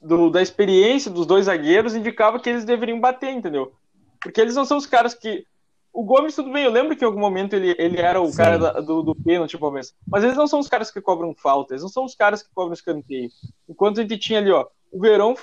do- 0.00 0.30
da 0.30 0.42
experiência 0.42 1.10
dos 1.10 1.26
dois 1.26 1.46
zagueiros, 1.46 1.94
indicava 1.94 2.40
que 2.40 2.48
eles 2.50 2.64
deveriam 2.64 2.98
bater, 3.00 3.30
entendeu? 3.30 3.72
Porque 4.20 4.40
eles 4.40 4.54
não 4.54 4.64
são 4.64 4.76
os 4.76 4.86
caras 4.86 5.14
que. 5.14 5.44
O 5.92 6.04
Gomes, 6.04 6.36
tudo 6.36 6.52
bem, 6.52 6.64
eu 6.64 6.70
lembro 6.70 6.96
que 6.96 7.02
em 7.04 7.06
algum 7.06 7.18
momento 7.18 7.54
ele, 7.54 7.74
ele 7.76 8.00
era 8.00 8.20
o 8.20 8.26
Sim. 8.30 8.36
cara 8.36 8.58
da- 8.58 8.80
do, 8.80 9.02
do 9.02 9.14
pênalti, 9.14 9.60
menos. 9.60 9.92
Mas 10.06 10.22
eles 10.22 10.36
não 10.36 10.46
são 10.46 10.60
os 10.60 10.68
caras 10.68 10.90
que 10.90 11.00
cobram 11.00 11.34
falta, 11.34 11.72
eles 11.74 11.82
não 11.82 11.88
são 11.88 12.04
os 12.04 12.14
caras 12.14 12.42
que 12.42 12.52
cobram 12.54 12.72
escanteio. 12.72 13.28
Enquanto 13.68 13.98
a 13.98 14.02
gente 14.02 14.16
tinha 14.18 14.38
ali, 14.38 14.50
ó, 14.52 14.66
o 14.92 15.00
Verão 15.00 15.34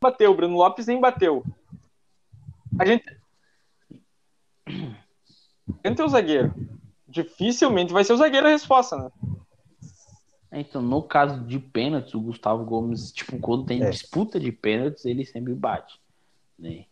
bateu, 0.00 0.30
o 0.30 0.34
Bruno 0.34 0.56
Lopes 0.56 0.86
nem 0.86 1.00
bateu. 1.00 1.42
A 2.78 2.84
gente. 2.84 3.04
Entra 5.84 6.04
o 6.04 6.08
zagueiro. 6.08 6.54
Dificilmente 7.08 7.92
vai 7.92 8.04
ser 8.04 8.12
o 8.12 8.16
zagueiro 8.16 8.46
a 8.46 8.50
resposta, 8.50 8.96
né? 8.96 9.10
Então, 10.60 10.80
no 10.80 11.02
caso 11.02 11.40
de 11.44 11.58
pênaltis, 11.58 12.14
o 12.14 12.20
Gustavo 12.20 12.64
Gomes, 12.64 13.12
tipo, 13.12 13.38
quando 13.38 13.64
tem 13.66 13.82
É. 13.82 13.90
disputa 13.90 14.40
de 14.40 14.50
pênaltis, 14.50 15.04
ele 15.04 15.24
sempre 15.24 15.52
bate. 15.54 16.00
Né? 16.58 16.84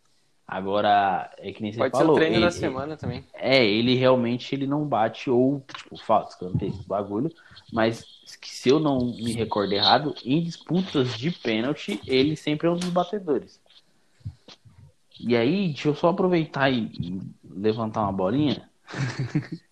Agora, 0.47 1.31
é 1.39 1.51
que 1.53 1.62
nem 1.62 1.73
você 1.73 1.79
Pode 1.79 1.97
ser 1.97 2.03
falou. 2.03 2.15
o 2.17 2.19
treino 2.19 2.37
ele- 2.37 2.45
da 2.45 2.51
semana 2.51 2.97
também. 2.97 3.25
É, 3.33 3.65
ele 3.65 3.95
realmente 3.95 4.55
ele 4.55 4.67
não 4.67 4.85
bate 4.85 5.31
ou, 5.31 5.65
tipo, 5.75 5.97
falta, 5.97 6.31
escanteio, 6.31 6.73
esse 6.73 6.87
bagulho. 6.87 7.33
Mas 7.73 8.05
se 8.43 8.69
eu 8.69 8.79
não 8.79 8.99
me 9.17 9.33
recordo 9.33 9.73
errado, 9.73 10.15
em 10.25 10.43
disputas 10.43 11.17
de 11.17 11.31
pênalti, 11.31 11.99
ele 12.07 12.37
sempre 12.37 12.67
é 12.69 12.71
um 12.71 12.77
dos 12.77 12.91
batedores. 12.91 13.59
E 15.19 15.35
aí, 15.35 15.69
deixa 15.69 15.89
eu 15.89 15.95
só 15.95 16.11
aproveitar 16.11 16.69
e, 16.71 16.91
e 17.01 17.21
levantar 17.49 18.03
uma 18.03 18.12
bolinha. 18.12 18.69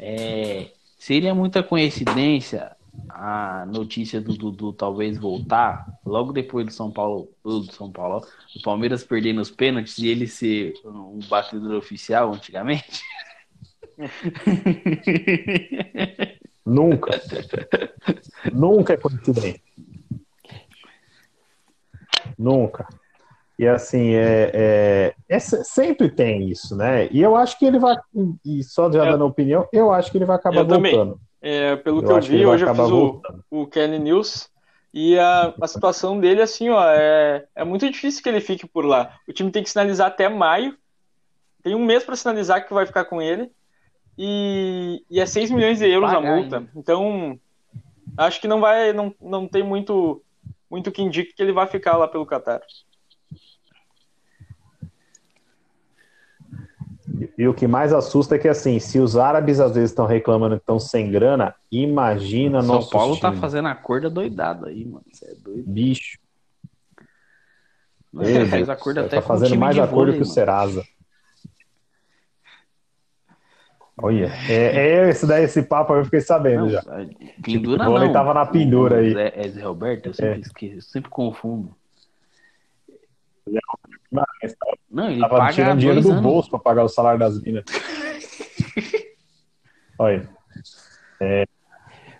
É, 0.00 0.70
seria 0.96 1.34
muita 1.34 1.60
coincidência 1.60 2.76
a 3.08 3.64
notícia 3.66 4.20
do 4.20 4.34
Dudu 4.34 4.72
talvez 4.72 5.18
voltar 5.18 5.86
logo 6.04 6.32
depois 6.32 6.66
do 6.66 6.72
São 6.72 6.90
Paulo, 6.90 7.30
do 7.44 7.70
São 7.72 7.90
Paulo, 7.90 8.24
do 8.54 8.62
Palmeiras 8.62 9.04
perdendo 9.04 9.40
os 9.40 9.50
pênaltis 9.50 9.98
e 9.98 10.08
ele 10.08 10.26
ser 10.26 10.74
um 10.84 11.18
batedor 11.28 11.76
oficial 11.76 12.32
antigamente? 12.32 13.02
Nunca. 16.64 17.20
Nunca 18.52 18.94
é 18.94 18.96
coincidência. 18.96 19.60
Nunca. 22.38 22.86
E 23.58 23.66
assim, 23.66 24.14
é, 24.14 24.50
é, 24.54 25.14
é 25.28 25.38
se- 25.40 25.64
sempre 25.64 26.08
tem 26.10 26.48
isso, 26.48 26.76
né? 26.76 27.08
E 27.10 27.20
eu 27.20 27.34
acho 27.34 27.58
que 27.58 27.64
ele 27.64 27.78
vai, 27.78 27.96
e 28.44 28.62
só 28.62 28.90
já 28.92 29.04
Eu- 29.04 29.12
dando 29.12 29.26
opinião, 29.26 29.66
eu 29.72 29.90
acho 29.90 30.12
que 30.12 30.18
ele 30.18 30.24
vai 30.24 30.36
acabar 30.36 30.60
Eu 30.60 30.68
também. 30.68 30.92
É, 31.40 31.76
pelo 31.76 32.02
Eu 32.02 32.06
que 32.06 32.12
eu 32.12 32.20
que 32.20 32.28
vi, 32.28 32.44
vai 32.44 32.54
hoje 32.54 32.64
eu 32.64 32.74
fiz 32.74 32.90
o, 32.90 33.22
o 33.50 33.66
Kenny 33.66 33.98
News 33.98 34.50
e 34.92 35.18
a, 35.18 35.54
a 35.60 35.66
situação 35.66 36.18
dele, 36.18 36.42
assim, 36.42 36.68
ó, 36.70 36.82
é, 36.90 37.46
é 37.54 37.64
muito 37.64 37.88
difícil 37.90 38.22
que 38.22 38.28
ele 38.28 38.40
fique 38.40 38.66
por 38.66 38.84
lá. 38.84 39.18
O 39.28 39.32
time 39.32 39.50
tem 39.50 39.62
que 39.62 39.70
sinalizar 39.70 40.08
até 40.08 40.28
maio, 40.28 40.76
tem 41.62 41.74
um 41.74 41.84
mês 41.84 42.04
para 42.04 42.16
sinalizar 42.16 42.66
que 42.66 42.74
vai 42.74 42.86
ficar 42.86 43.04
com 43.04 43.20
ele 43.20 43.50
e, 44.16 45.04
e 45.08 45.20
é 45.20 45.26
6 45.26 45.50
milhões 45.50 45.78
de 45.78 45.88
euros 45.88 46.12
a 46.12 46.20
multa. 46.20 46.68
Então, 46.74 47.38
acho 48.16 48.40
que 48.40 48.48
não 48.48 48.60
vai, 48.60 48.92
não, 48.92 49.14
não 49.20 49.46
tem 49.46 49.62
muito, 49.62 50.22
muito 50.68 50.90
que 50.90 51.02
indique 51.02 51.34
que 51.34 51.42
ele 51.42 51.52
vai 51.52 51.66
ficar 51.66 51.96
lá 51.96 52.08
pelo 52.08 52.26
Qatar. 52.26 52.60
E 57.36 57.48
o 57.48 57.54
que 57.54 57.66
mais 57.66 57.92
assusta 57.92 58.36
é 58.36 58.38
que, 58.38 58.48
assim, 58.48 58.78
se 58.78 58.98
os 58.98 59.16
árabes 59.16 59.60
às 59.60 59.74
vezes 59.74 59.90
estão 59.90 60.06
reclamando 60.06 60.56
que 60.56 60.62
estão 60.62 60.78
sem 60.78 61.10
grana, 61.10 61.54
imagina 61.70 62.60
São 62.60 62.76
nosso 62.76 62.90
Paulo 62.90 63.18
tá 63.18 63.30
time. 63.30 63.40
fazendo 63.40 63.68
a 63.68 63.74
corda 63.74 64.08
doidada 64.10 64.68
aí, 64.68 64.84
mano. 64.84 65.04
Você 65.12 65.24
é 65.24 65.34
doido. 65.34 65.64
Bicho, 65.66 66.18
Ele 68.14 68.46
fez 68.46 68.68
acordo 68.68 69.00
até 69.00 69.16
tá 69.16 69.22
fazendo 69.22 69.56
mais 69.56 69.78
acordo 69.78 70.12
que 70.12 70.22
o. 70.22 70.26
Serasa. 70.26 70.84
Olha, 74.00 74.32
é, 74.48 74.76
é 74.76 75.08
esse 75.10 75.26
daí, 75.26 75.42
esse 75.42 75.60
papo 75.62 75.92
eu 75.92 76.04
fiquei 76.04 76.20
sabendo 76.20 76.66
Não, 76.66 76.68
já. 76.70 76.82
pendura 77.42 77.82
O 77.82 77.86
vôlei 77.86 78.06
não. 78.06 78.12
tava 78.12 78.32
na 78.32 78.46
pendura 78.46 78.94
O 78.96 78.98
aí. 79.00 79.12
Zé, 79.12 79.32
é 79.34 79.48
Zé 79.48 79.62
Roberto, 79.62 80.06
eu 80.06 80.14
sempre 80.14 80.40
esqueço, 80.40 80.76
eu 80.76 80.82
sempre 80.82 81.10
confundo. 81.10 81.74
Não, 84.90 85.10
ele 85.10 85.20
Tava 85.20 85.36
paga 85.36 85.52
tirando 85.52 85.78
dinheiro 85.78 86.00
do 86.00 86.10
anos. 86.10 86.22
bolso 86.22 86.50
pra 86.50 86.58
pagar 86.58 86.84
o 86.84 86.88
salário 86.88 87.20
das 87.20 87.40
minas. 87.40 87.64
Olha. 89.98 90.28
É, 91.20 91.44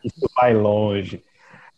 isso 0.04 0.28
vai 0.36 0.54
longe. 0.54 1.22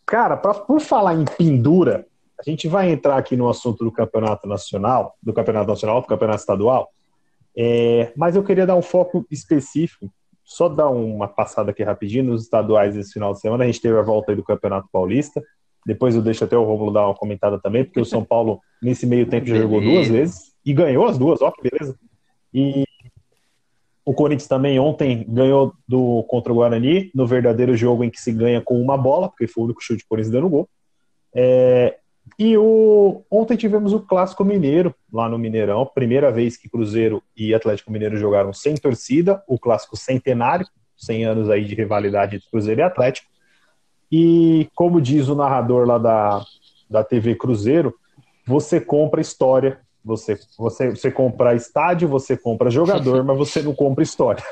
Cara, 0.05 0.35
pra, 0.35 0.53
por 0.53 0.81
falar 0.81 1.15
em 1.15 1.23
pendura, 1.23 2.05
a 2.39 2.49
gente 2.49 2.67
vai 2.67 2.91
entrar 2.91 3.17
aqui 3.17 3.37
no 3.37 3.47
assunto 3.47 3.83
do 3.83 3.91
campeonato 3.91 4.47
nacional, 4.47 5.15
do 5.21 5.31
campeonato 5.31 5.69
nacional, 5.69 6.01
do 6.01 6.07
campeonato 6.07 6.39
estadual. 6.39 6.89
É, 7.55 8.11
mas 8.15 8.35
eu 8.35 8.43
queria 8.43 8.65
dar 8.65 8.75
um 8.75 8.81
foco 8.81 9.25
específico, 9.29 10.11
só 10.43 10.67
dar 10.67 10.89
uma 10.89 11.27
passada 11.27 11.71
aqui 11.71 11.83
rapidinho 11.83 12.25
nos 12.25 12.43
estaduais 12.43 12.97
esse 12.97 13.13
final 13.13 13.33
de 13.33 13.39
semana. 13.39 13.63
A 13.63 13.67
gente 13.67 13.81
teve 13.81 13.97
a 13.97 14.01
volta 14.01 14.31
aí 14.31 14.35
do 14.35 14.43
Campeonato 14.43 14.87
Paulista. 14.91 15.41
Depois 15.85 16.15
eu 16.15 16.21
deixo 16.21 16.43
até 16.43 16.57
o 16.57 16.63
Romulo 16.63 16.91
dar 16.91 17.05
uma 17.05 17.15
comentada 17.15 17.59
também, 17.59 17.83
porque 17.83 17.99
o 17.99 18.05
São 18.05 18.23
Paulo, 18.23 18.59
nesse 18.81 19.05
meio 19.05 19.27
tempo, 19.27 19.47
já 19.47 19.57
jogou 19.57 19.81
duas 19.81 20.07
vezes 20.07 20.50
e 20.65 20.73
ganhou 20.73 21.05
as 21.05 21.17
duas, 21.17 21.41
ó, 21.41 21.51
que 21.51 21.69
beleza. 21.69 21.97
E 22.53 22.83
o 24.05 24.13
Corinthians 24.13 24.47
também 24.47 24.79
ontem 24.79 25.25
ganhou 25.27 25.73
do 25.87 26.23
contra 26.23 26.51
o 26.51 26.55
Guarani, 26.55 27.11
no 27.13 27.25
verdadeiro 27.25 27.75
jogo 27.75 28.03
em 28.03 28.09
que 28.09 28.19
se 28.19 28.31
ganha 28.31 28.61
com 28.61 28.81
uma 28.81 28.97
bola, 28.97 29.29
porque 29.29 29.47
foi 29.47 29.61
o 29.61 29.65
único 29.65 29.81
chute 29.81 30.03
do 30.03 30.07
Corinthians 30.07 30.33
dando 30.33 30.49
gol. 30.49 30.69
É, 31.33 31.97
e 32.37 32.57
o, 32.57 33.23
ontem 33.29 33.57
tivemos 33.57 33.93
o 33.93 33.99
Clássico 33.99 34.43
Mineiro, 34.43 34.93
lá 35.11 35.29
no 35.29 35.37
Mineirão, 35.37 35.85
primeira 35.85 36.31
vez 36.31 36.57
que 36.57 36.69
Cruzeiro 36.69 37.21
e 37.35 37.53
Atlético 37.53 37.91
Mineiro 37.91 38.17
jogaram 38.17 38.53
sem 38.53 38.75
torcida, 38.75 39.43
o 39.47 39.57
Clássico 39.59 39.97
Centenário, 39.97 40.65
100 40.97 41.25
anos 41.25 41.49
aí 41.49 41.65
de 41.65 41.75
rivalidade 41.75 42.35
entre 42.35 42.49
Cruzeiro 42.49 42.81
e 42.81 42.83
Atlético. 42.83 43.29
E 44.11 44.69
como 44.75 45.01
diz 45.01 45.29
o 45.29 45.35
narrador 45.35 45.87
lá 45.87 45.97
da, 45.97 46.43
da 46.89 47.03
TV 47.03 47.35
Cruzeiro, 47.35 47.95
você 48.45 48.79
compra 48.79 49.21
história, 49.21 49.79
você, 50.03 50.39
você, 50.57 50.89
você 50.89 51.11
compra 51.11 51.55
estádio, 51.55 52.07
você 52.07 52.35
compra 52.35 52.69
jogador, 52.69 53.23
mas 53.25 53.37
você 53.37 53.61
não 53.61 53.73
compra 53.73 54.03
história. 54.03 54.43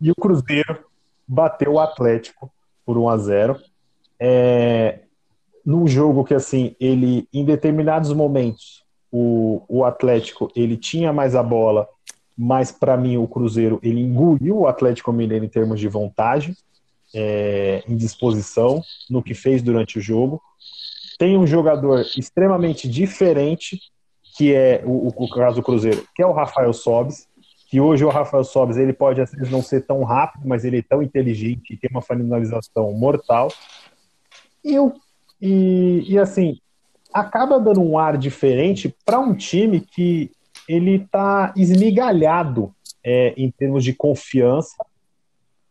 E 0.00 0.10
o 0.10 0.14
Cruzeiro 0.14 0.84
bateu 1.26 1.72
o 1.72 1.80
Atlético 1.80 2.52
por 2.84 2.98
1 2.98 3.08
a 3.08 3.16
0 3.16 3.60
é, 4.20 5.00
num 5.64 5.86
jogo 5.86 6.24
que 6.24 6.34
assim 6.34 6.76
ele 6.78 7.26
em 7.32 7.44
determinados 7.44 8.12
momentos 8.12 8.84
o, 9.10 9.62
o 9.68 9.84
Atlético 9.84 10.50
ele 10.54 10.76
tinha 10.76 11.12
mais 11.12 11.34
a 11.34 11.42
bola 11.42 11.88
mas 12.36 12.70
para 12.70 12.96
mim 12.96 13.16
o 13.16 13.26
Cruzeiro 13.26 13.80
ele 13.82 14.00
engoliu 14.00 14.60
o 14.60 14.66
Atlético 14.66 15.12
Mineiro 15.12 15.44
em 15.44 15.48
termos 15.48 15.80
de 15.80 15.88
vontade 15.88 16.54
é, 17.14 17.82
em 17.88 17.96
disposição 17.96 18.82
no 19.08 19.22
que 19.22 19.34
fez 19.34 19.62
durante 19.62 19.98
o 19.98 20.02
jogo 20.02 20.42
tem 21.18 21.38
um 21.38 21.46
jogador 21.46 22.04
extremamente 22.16 22.88
diferente 22.88 23.80
que 24.36 24.54
é 24.54 24.82
o, 24.84 25.08
o, 25.08 25.30
caso 25.30 25.56
do 25.56 25.62
Cruzeiro 25.62 26.06
que 26.14 26.22
é 26.22 26.26
o 26.26 26.32
Rafael 26.32 26.72
Sobis 26.72 27.26
que 27.68 27.80
hoje 27.80 28.04
o 28.04 28.10
Rafael 28.10 28.44
Sobis 28.44 28.76
ele 28.76 28.92
pode 28.92 29.20
às 29.20 29.30
vezes 29.30 29.50
não 29.50 29.62
ser 29.62 29.86
tão 29.86 30.02
rápido 30.02 30.46
mas 30.46 30.64
ele 30.64 30.78
é 30.78 30.82
tão 30.82 31.02
inteligente 31.02 31.74
e 31.74 31.76
tem 31.76 31.90
uma 31.90 32.02
finalização 32.02 32.92
mortal 32.92 33.48
e, 34.64 34.76
e, 35.40 36.04
e 36.08 36.18
assim, 36.18 36.58
acaba 37.12 37.60
dando 37.60 37.82
um 37.82 37.98
ar 37.98 38.16
diferente 38.16 38.94
para 39.04 39.20
um 39.20 39.34
time 39.34 39.80
que 39.80 40.30
ele 40.66 40.96
está 40.96 41.52
esmigalhado 41.54 42.74
é, 43.04 43.34
em 43.36 43.50
termos 43.50 43.84
de 43.84 43.92
confiança. 43.92 44.74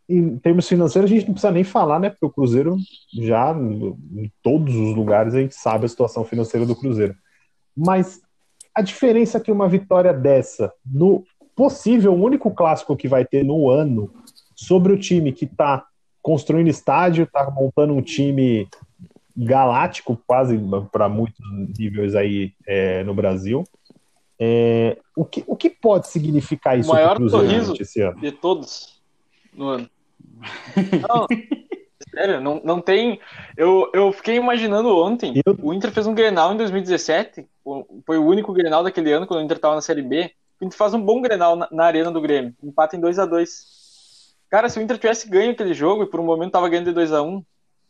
Em 0.08 0.38
termos 0.38 0.68
financeiros, 0.68 1.10
a 1.10 1.14
gente 1.14 1.26
não 1.26 1.34
precisa 1.34 1.52
nem 1.52 1.64
falar, 1.64 2.00
né? 2.00 2.10
Porque 2.10 2.26
o 2.26 2.30
Cruzeiro 2.30 2.78
já, 3.14 3.52
em 3.52 4.32
todos 4.44 4.76
os 4.76 4.96
lugares, 4.96 5.34
a 5.34 5.42
gente 5.42 5.56
sabe 5.56 5.86
a 5.86 5.90
situação 5.90 6.24
financeira 6.24 6.66
do 6.66 6.76
Cruzeiro. 6.76 7.16
Mas 7.76 8.22
a 8.76 8.82
diferença 8.82 9.38
é 9.38 9.42
que 9.42 9.52
uma 9.52 9.68
vitória 9.68 10.14
dessa, 10.14 10.74
no 10.86 11.24
possível 11.56 12.14
único 12.14 12.52
clássico 12.52 12.96
que 12.96 13.08
vai 13.08 13.24
ter 13.24 13.44
no 13.44 13.70
ano, 13.70 14.12
sobre 14.56 14.94
o 14.94 15.00
time 15.00 15.32
que 15.32 15.46
está 15.46 15.86
construindo 16.22 16.68
estádio, 16.68 17.26
está 17.26 17.50
montando 17.52 17.94
um 17.94 18.02
time 18.02 18.68
galáctico, 19.36 20.20
quase 20.26 20.60
para 20.92 21.10
muitos 21.10 21.40
níveis 21.78 22.16
aí 22.16 22.54
é, 22.66 23.04
no 23.04 23.14
Brasil. 23.14 23.64
É, 24.40 24.98
o, 25.16 25.24
que, 25.24 25.44
o 25.46 25.56
que 25.56 25.70
pode 25.70 26.08
significar 26.08 26.78
isso 26.78 26.90
O 26.90 26.94
maior 26.94 27.18
sorriso. 27.30 27.74
de 28.20 28.32
todos 28.32 29.02
no 29.54 29.68
ano. 29.68 29.90
Não, 31.08 31.28
sério, 32.14 32.42
não, 32.42 32.62
não 32.64 32.82
tem. 32.82 33.20
Eu, 33.58 33.90
eu 33.94 34.12
fiquei 34.12 34.36
imaginando 34.36 34.96
ontem. 34.98 35.42
Eu- 35.46 35.58
O 35.62 35.74
Inter 35.74 35.92
fez 35.92 36.06
um 36.08 36.14
Grenal 36.14 36.54
em 36.54 36.58
2017. 36.58 37.46
o- 37.66 38.02
Foi 38.06 38.18
o 38.18 38.26
único 38.26 38.54
Grenal 38.54 38.84
daquele 38.84 39.12
ano, 39.12 39.26
quando 39.28 39.40
o 39.40 39.44
Inter 39.44 39.58
estava 39.58 39.76
na 39.76 39.82
Série 39.82 40.02
B. 40.02 40.32
O 40.62 40.66
Inter 40.66 40.78
faz 40.78 40.94
um 40.94 41.02
bom 41.02 41.22
Grenal 41.22 41.56
na, 41.56 41.68
na 41.72 41.86
arena 41.86 42.12
do 42.12 42.22
Grêmio. 42.22 42.54
Empata 42.64 42.96
em 42.96 43.00
2 43.00 43.20
a 43.20 43.26
2 43.26 44.36
Cara, 44.50 44.70
se 44.70 44.78
o 44.78 44.82
Inter 44.82 44.98
tivesse 45.00 45.28
ganho 45.28 45.52
aquele 45.52 45.74
jogo 45.74 46.04
e 46.04 46.06
por 46.10 46.20
um 46.20 46.24
momento 46.26 46.52
tava 46.52 46.70
ganhando 46.70 46.86
de 46.86 46.94
2 46.94 47.12
a 47.12 47.24
1 47.24 47.44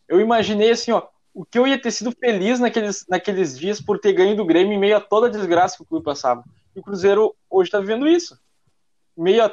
eu 0.08 0.22
imaginei 0.22 0.72
assim, 0.72 0.92
ó, 0.92 1.02
o 1.34 1.44
que 1.44 1.58
eu 1.60 1.68
ia 1.68 1.82
ter 1.82 1.92
sido 1.92 2.12
feliz 2.12 2.60
naqueles, 2.60 3.06
naqueles 3.10 3.58
dias 3.60 3.82
por 3.82 4.00
ter 4.00 4.14
ganho 4.14 4.36
do 4.36 4.46
Grêmio 4.46 4.74
em 4.74 4.80
meio 4.80 4.96
a 4.96 5.02
toda 5.02 5.28
a 5.28 5.30
desgraça 5.30 5.76
que 5.78 5.84
o 5.84 5.86
clube 5.86 6.06
passava. 6.06 6.44
E 6.76 6.80
o 6.80 6.84
Cruzeiro 6.84 7.36
hoje 7.50 7.70
tá 7.72 7.80
vivendo 7.80 8.08
isso. 8.08 8.38
Meio 9.18 9.44
a, 9.44 9.52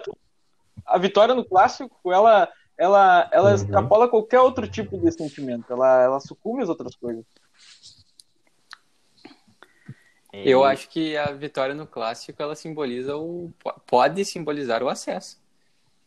a 0.86 0.98
vitória 0.98 1.34
no 1.34 1.44
clássico, 1.44 1.90
ela 2.12 2.48
ela, 2.80 3.28
ela 3.30 3.50
uhum. 3.50 3.54
extrapola 3.54 4.08
qualquer 4.08 4.40
outro 4.40 4.66
tipo 4.66 4.96
de 4.96 5.12
sentimento. 5.12 5.70
Ela, 5.70 6.02
ela 6.02 6.18
sucumbe 6.18 6.62
às 6.62 6.68
outras 6.70 6.96
coisas. 6.96 7.26
Eu 10.32 10.64
acho 10.64 10.88
que 10.88 11.14
a 11.14 11.30
vitória 11.32 11.74
no 11.74 11.86
clássico 11.86 12.42
ela 12.42 12.54
simboliza 12.54 13.16
o 13.16 13.52
pode 13.86 14.24
simbolizar 14.24 14.82
o 14.82 14.88
acesso. 14.88 15.38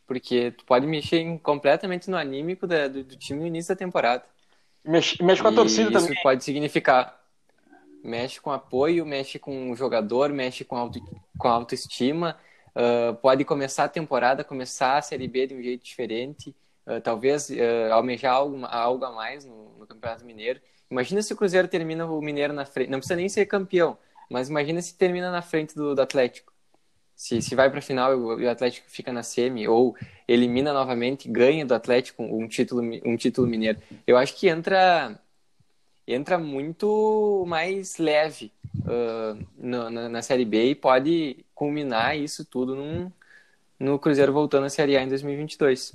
Porque 0.07 0.49
tu 0.51 0.65
pode 0.65 0.87
mexer 0.87 1.17
em, 1.17 1.37
completamente 1.37 2.09
no 2.09 2.17
anímico 2.17 2.65
da, 2.65 2.87
do, 2.87 3.03
do, 3.03 3.15
time 3.17 3.41
no 3.41 3.47
início 3.47 3.75
da 3.75 3.77
temporada. 3.77 4.23
Mexe, 4.83 5.21
mexe 5.23 5.43
com 5.43 5.49
a 5.49 5.53
torcida 5.53 5.83
isso 5.83 5.91
também. 5.91 6.13
Isso 6.13 6.23
pode 6.23 6.43
significar 6.43 7.21
mexe 8.03 8.41
com 8.41 8.51
apoio, 8.51 9.05
mexe 9.05 9.37
com 9.37 9.71
o 9.71 9.75
jogador, 9.75 10.29
mexe 10.33 10.65
com, 10.65 10.75
auto, 10.75 10.99
com 11.37 11.47
autoestima. 11.47 12.35
Uh, 12.75 13.13
pode 13.17 13.45
começar 13.45 13.83
a 13.83 13.89
temporada, 13.89 14.43
começar 14.43 14.97
a 14.97 15.01
Série 15.03 15.27
B 15.27 15.45
de 15.45 15.53
um 15.53 15.61
jeito 15.61 15.85
diferente. 15.85 16.55
Uh, 16.85 16.99
talvez 17.01 17.49
uh, 17.49 17.93
almejar 17.93 18.33
algo, 18.33 18.65
algo 18.65 19.05
a 19.05 19.11
mais 19.11 19.45
no, 19.45 19.77
no 19.77 19.87
Campeonato 19.87 20.25
Mineiro. 20.25 20.59
Imagina 20.91 21.21
se 21.21 21.33
o 21.33 21.35
Cruzeiro 21.35 21.67
termina 21.67 22.05
o 22.05 22.21
Mineiro 22.21 22.53
na 22.53 22.65
frente. 22.65 22.89
Não 22.89 22.99
precisa 22.99 23.15
nem 23.15 23.29
ser 23.29 23.45
campeão, 23.45 23.97
mas 24.29 24.49
imagina 24.49 24.81
se 24.81 24.95
termina 24.95 25.31
na 25.31 25.41
frente 25.41 25.75
do, 25.75 25.95
do 25.95 26.01
Atlético. 26.01 26.53
Se, 27.15 27.41
se 27.41 27.55
vai 27.55 27.69
para 27.69 27.79
a 27.79 27.81
final 27.81 28.39
e 28.39 28.45
o 28.45 28.49
Atlético 28.49 28.89
fica 28.89 29.13
na 29.13 29.23
semi, 29.23 29.67
ou 29.67 29.95
elimina 30.27 30.73
novamente, 30.73 31.29
ganha 31.29 31.65
do 31.65 31.73
Atlético 31.73 32.23
um 32.23 32.47
título, 32.47 32.81
um 33.05 33.15
título 33.15 33.47
mineiro. 33.47 33.79
Eu 34.05 34.17
acho 34.17 34.35
que 34.35 34.47
entra 34.47 35.19
entra 36.07 36.37
muito 36.37 37.45
mais 37.47 37.97
leve 37.97 38.51
uh, 38.79 39.41
no, 39.57 39.89
na, 39.89 40.09
na, 40.09 40.21
Série 40.21 40.45
B 40.45 40.71
e 40.71 40.75
pode 40.75 41.45
culminar 41.55 42.17
isso 42.17 42.43
tudo 42.43 42.75
num, 42.75 43.11
no 43.79 43.97
Cruzeiro 43.97 44.33
voltando 44.33 44.65
à 44.65 44.69
Série 44.69 44.97
A 44.97 45.03
em 45.03 45.07
2022. 45.07 45.93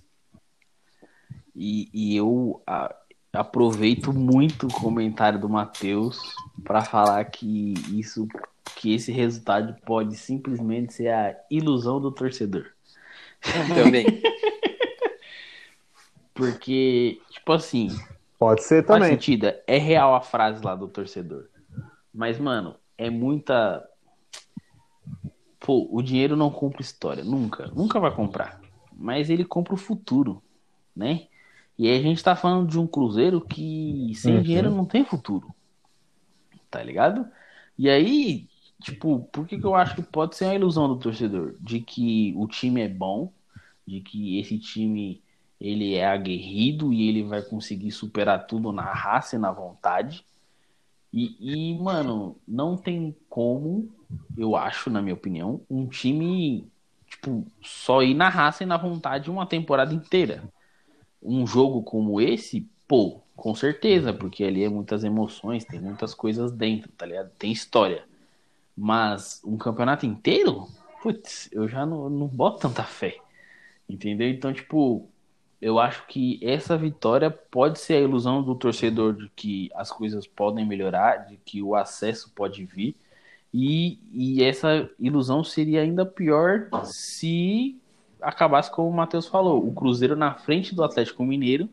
E, 1.61 1.91
e 1.93 2.17
eu 2.17 2.63
a, 2.65 2.95
aproveito 3.33 4.13
muito 4.13 4.69
o 4.69 4.73
comentário 4.73 5.41
do 5.41 5.49
Matheus 5.49 6.21
para 6.63 6.85
falar 6.85 7.25
que 7.25 7.75
isso 7.91 8.29
que 8.77 8.95
esse 8.95 9.11
resultado 9.11 9.75
pode 9.85 10.17
simplesmente 10.17 10.95
ser 10.95 11.09
a 11.09 11.37
ilusão 11.51 12.01
do 12.01 12.13
torcedor. 12.13 12.67
Também. 13.75 14.07
Porque, 16.33 17.21
tipo 17.31 17.53
assim. 17.53 17.89
Pode 18.39 18.63
ser 18.63 18.87
também. 18.87 19.11
Sentida, 19.11 19.61
é 19.67 19.79
real 19.79 20.15
a 20.15 20.21
frase 20.21 20.65
lá 20.65 20.77
do 20.77 20.87
torcedor. 20.87 21.49
Mas, 22.15 22.39
mano, 22.39 22.77
é 22.97 23.11
muita. 23.11 23.85
Pô, 25.59 25.89
o 25.91 26.01
dinheiro 26.01 26.37
não 26.37 26.51
compra 26.51 26.81
história. 26.81 27.25
Nunca. 27.25 27.67
Nunca 27.75 27.99
vai 27.99 28.15
comprar. 28.15 28.61
Mas 28.97 29.29
ele 29.29 29.45
compra 29.45 29.75
o 29.75 29.79
futuro, 29.79 30.41
né? 30.95 31.27
E 31.79 31.87
aí 31.89 31.97
a 31.97 32.03
gente 32.03 32.23
tá 32.25 32.35
falando 32.35 32.69
de 32.69 32.79
um 32.79 32.87
Cruzeiro 32.87 33.41
que 33.41 34.13
sem 34.17 34.37
uhum. 34.37 34.43
dinheiro 34.43 34.71
não 34.71 34.85
tem 34.85 35.05
futuro. 35.05 35.55
Tá 36.69 36.83
ligado? 36.83 37.25
E 37.79 37.89
aí, 37.89 38.49
tipo, 38.83 39.21
por 39.33 39.47
que, 39.47 39.57
que 39.57 39.65
eu 39.65 39.77
acho 39.77 39.95
que 39.95 40.03
pode 40.03 40.37
ser 40.37 40.47
uma 40.47 40.55
ilusão 40.57 40.89
do 40.89 40.99
torcedor? 40.99 41.55
De 41.61 41.81
que 41.81 42.35
o 42.37 42.49
time 42.49 42.81
é 42.81 42.89
bom, 42.89 43.33
de 43.87 44.01
que 44.01 44.41
esse 44.41 44.59
time 44.59 45.23
ele 45.61 45.95
é 45.95 46.07
aguerrido 46.07 46.93
e 46.93 47.09
ele 47.09 47.23
vai 47.23 47.43
conseguir 47.43 47.93
superar 47.93 48.47
tudo 48.47 48.73
na 48.73 48.83
raça 48.83 49.37
e 49.37 49.39
na 49.39 49.53
vontade. 49.53 50.25
E, 51.13 51.37
e, 51.41 51.79
mano, 51.79 52.37
não 52.47 52.77
tem 52.77 53.15
como, 53.31 53.89
eu 54.37 54.57
acho, 54.57 54.91
na 54.91 55.01
minha 55.01 55.15
opinião, 55.15 55.61
um 55.71 55.87
time, 55.87 56.67
tipo, 57.07 57.47
só 57.63 58.03
ir 58.03 58.15
na 58.15 58.29
raça 58.29 58.65
e 58.65 58.67
na 58.67 58.77
vontade 58.77 59.31
uma 59.31 59.47
temporada 59.47 59.95
inteira 59.95 60.43
um 61.23 61.47
jogo 61.47 61.83
como 61.83 62.21
esse, 62.21 62.67
pô, 62.87 63.21
com 63.37 63.55
certeza, 63.55 64.13
porque 64.13 64.45
ali 64.45 64.65
é 64.65 64.69
muitas 64.69 65.05
emoções, 65.05 65.65
tem 65.65 65.81
muitas 65.81 66.15
coisas 66.15 66.51
dentro, 66.51 66.91
tá 66.93 67.07
ligado? 67.07 67.31
Tem 67.39 67.53
história. 67.53 68.05
Mas 68.77 69.41
um 69.45 69.57
campeonato 69.57 70.07
inteiro, 70.07 70.67
putz, 71.03 71.49
eu 71.53 71.69
já 71.69 71.85
não, 71.87 72.09
não 72.09 72.27
boto 72.27 72.61
tanta 72.61 72.83
fé. 72.83 73.17
Entendeu? 73.89 74.29
Então, 74.29 74.53
tipo, 74.53 75.09
eu 75.61 75.79
acho 75.79 76.07
que 76.07 76.39
essa 76.43 76.77
vitória 76.77 77.31
pode 77.31 77.79
ser 77.79 77.95
a 77.95 78.01
ilusão 78.01 78.43
do 78.43 78.55
torcedor 78.55 79.15
de 79.15 79.31
que 79.35 79.71
as 79.75 79.91
coisas 79.91 80.27
podem 80.27 80.67
melhorar, 80.67 81.27
de 81.27 81.37
que 81.37 81.63
o 81.63 81.75
acesso 81.75 82.31
pode 82.35 82.65
vir. 82.65 82.95
E, 83.53 83.99
e 84.13 84.43
essa 84.43 84.89
ilusão 84.99 85.43
seria 85.43 85.81
ainda 85.83 86.05
pior 86.05 86.69
se 86.85 87.77
acabasse 88.21 88.71
como 88.71 88.89
o 88.89 88.93
Matheus 88.93 89.27
falou, 89.27 89.67
o 89.67 89.73
Cruzeiro 89.73 90.17
na 90.17 90.35
frente 90.35 90.75
do 90.75 90.85
Atlético 90.85 91.25
Mineiro. 91.25 91.69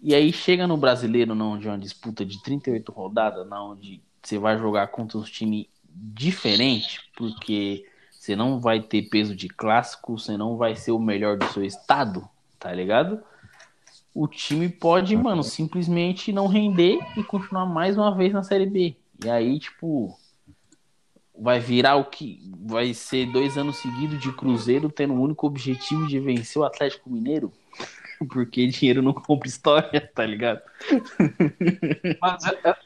E 0.00 0.14
aí 0.14 0.32
chega 0.32 0.66
no 0.66 0.76
brasileiro, 0.76 1.34
não, 1.34 1.58
de 1.58 1.68
uma 1.68 1.78
disputa 1.78 2.24
de 2.24 2.42
38 2.42 2.90
rodadas, 2.90 3.48
na 3.48 3.62
onde 3.62 4.00
você 4.22 4.38
vai 4.38 4.58
jogar 4.58 4.88
contra 4.88 5.18
um 5.18 5.22
time 5.22 5.68
diferente, 5.94 7.00
porque 7.16 7.84
você 8.10 8.34
não 8.34 8.60
vai 8.60 8.80
ter 8.80 9.02
peso 9.02 9.34
de 9.34 9.48
clássico, 9.48 10.18
você 10.18 10.36
não 10.36 10.56
vai 10.56 10.74
ser 10.74 10.92
o 10.92 10.98
melhor 10.98 11.36
do 11.36 11.46
seu 11.46 11.64
estado, 11.64 12.28
tá 12.58 12.72
ligado? 12.72 13.20
O 14.14 14.28
time 14.28 14.68
pode, 14.68 15.16
mano, 15.16 15.42
simplesmente 15.42 16.32
não 16.32 16.46
render 16.46 16.98
e 17.16 17.24
continuar 17.24 17.66
mais 17.66 17.96
uma 17.96 18.14
vez 18.14 18.32
na 18.32 18.42
Série 18.42 18.66
B. 18.66 18.96
E 19.24 19.30
aí, 19.30 19.58
tipo, 19.58 20.18
vai 21.38 21.58
virar 21.58 21.96
o 21.96 22.04
que 22.04 22.38
vai 22.60 22.92
ser 22.94 23.26
dois 23.26 23.56
anos 23.56 23.76
seguidos 23.76 24.20
de 24.20 24.32
Cruzeiro 24.32 24.90
tendo 24.90 25.14
o 25.14 25.20
único 25.20 25.46
objetivo 25.46 26.06
de 26.06 26.18
vencer 26.20 26.60
o 26.60 26.64
Atlético 26.64 27.10
Mineiro? 27.10 27.52
Porque 28.32 28.66
dinheiro 28.66 29.02
não 29.02 29.12
compra 29.12 29.48
história, 29.48 30.10
tá 30.14 30.24
ligado? 30.24 30.60
Mas, 32.20 32.44
é... 32.44 32.76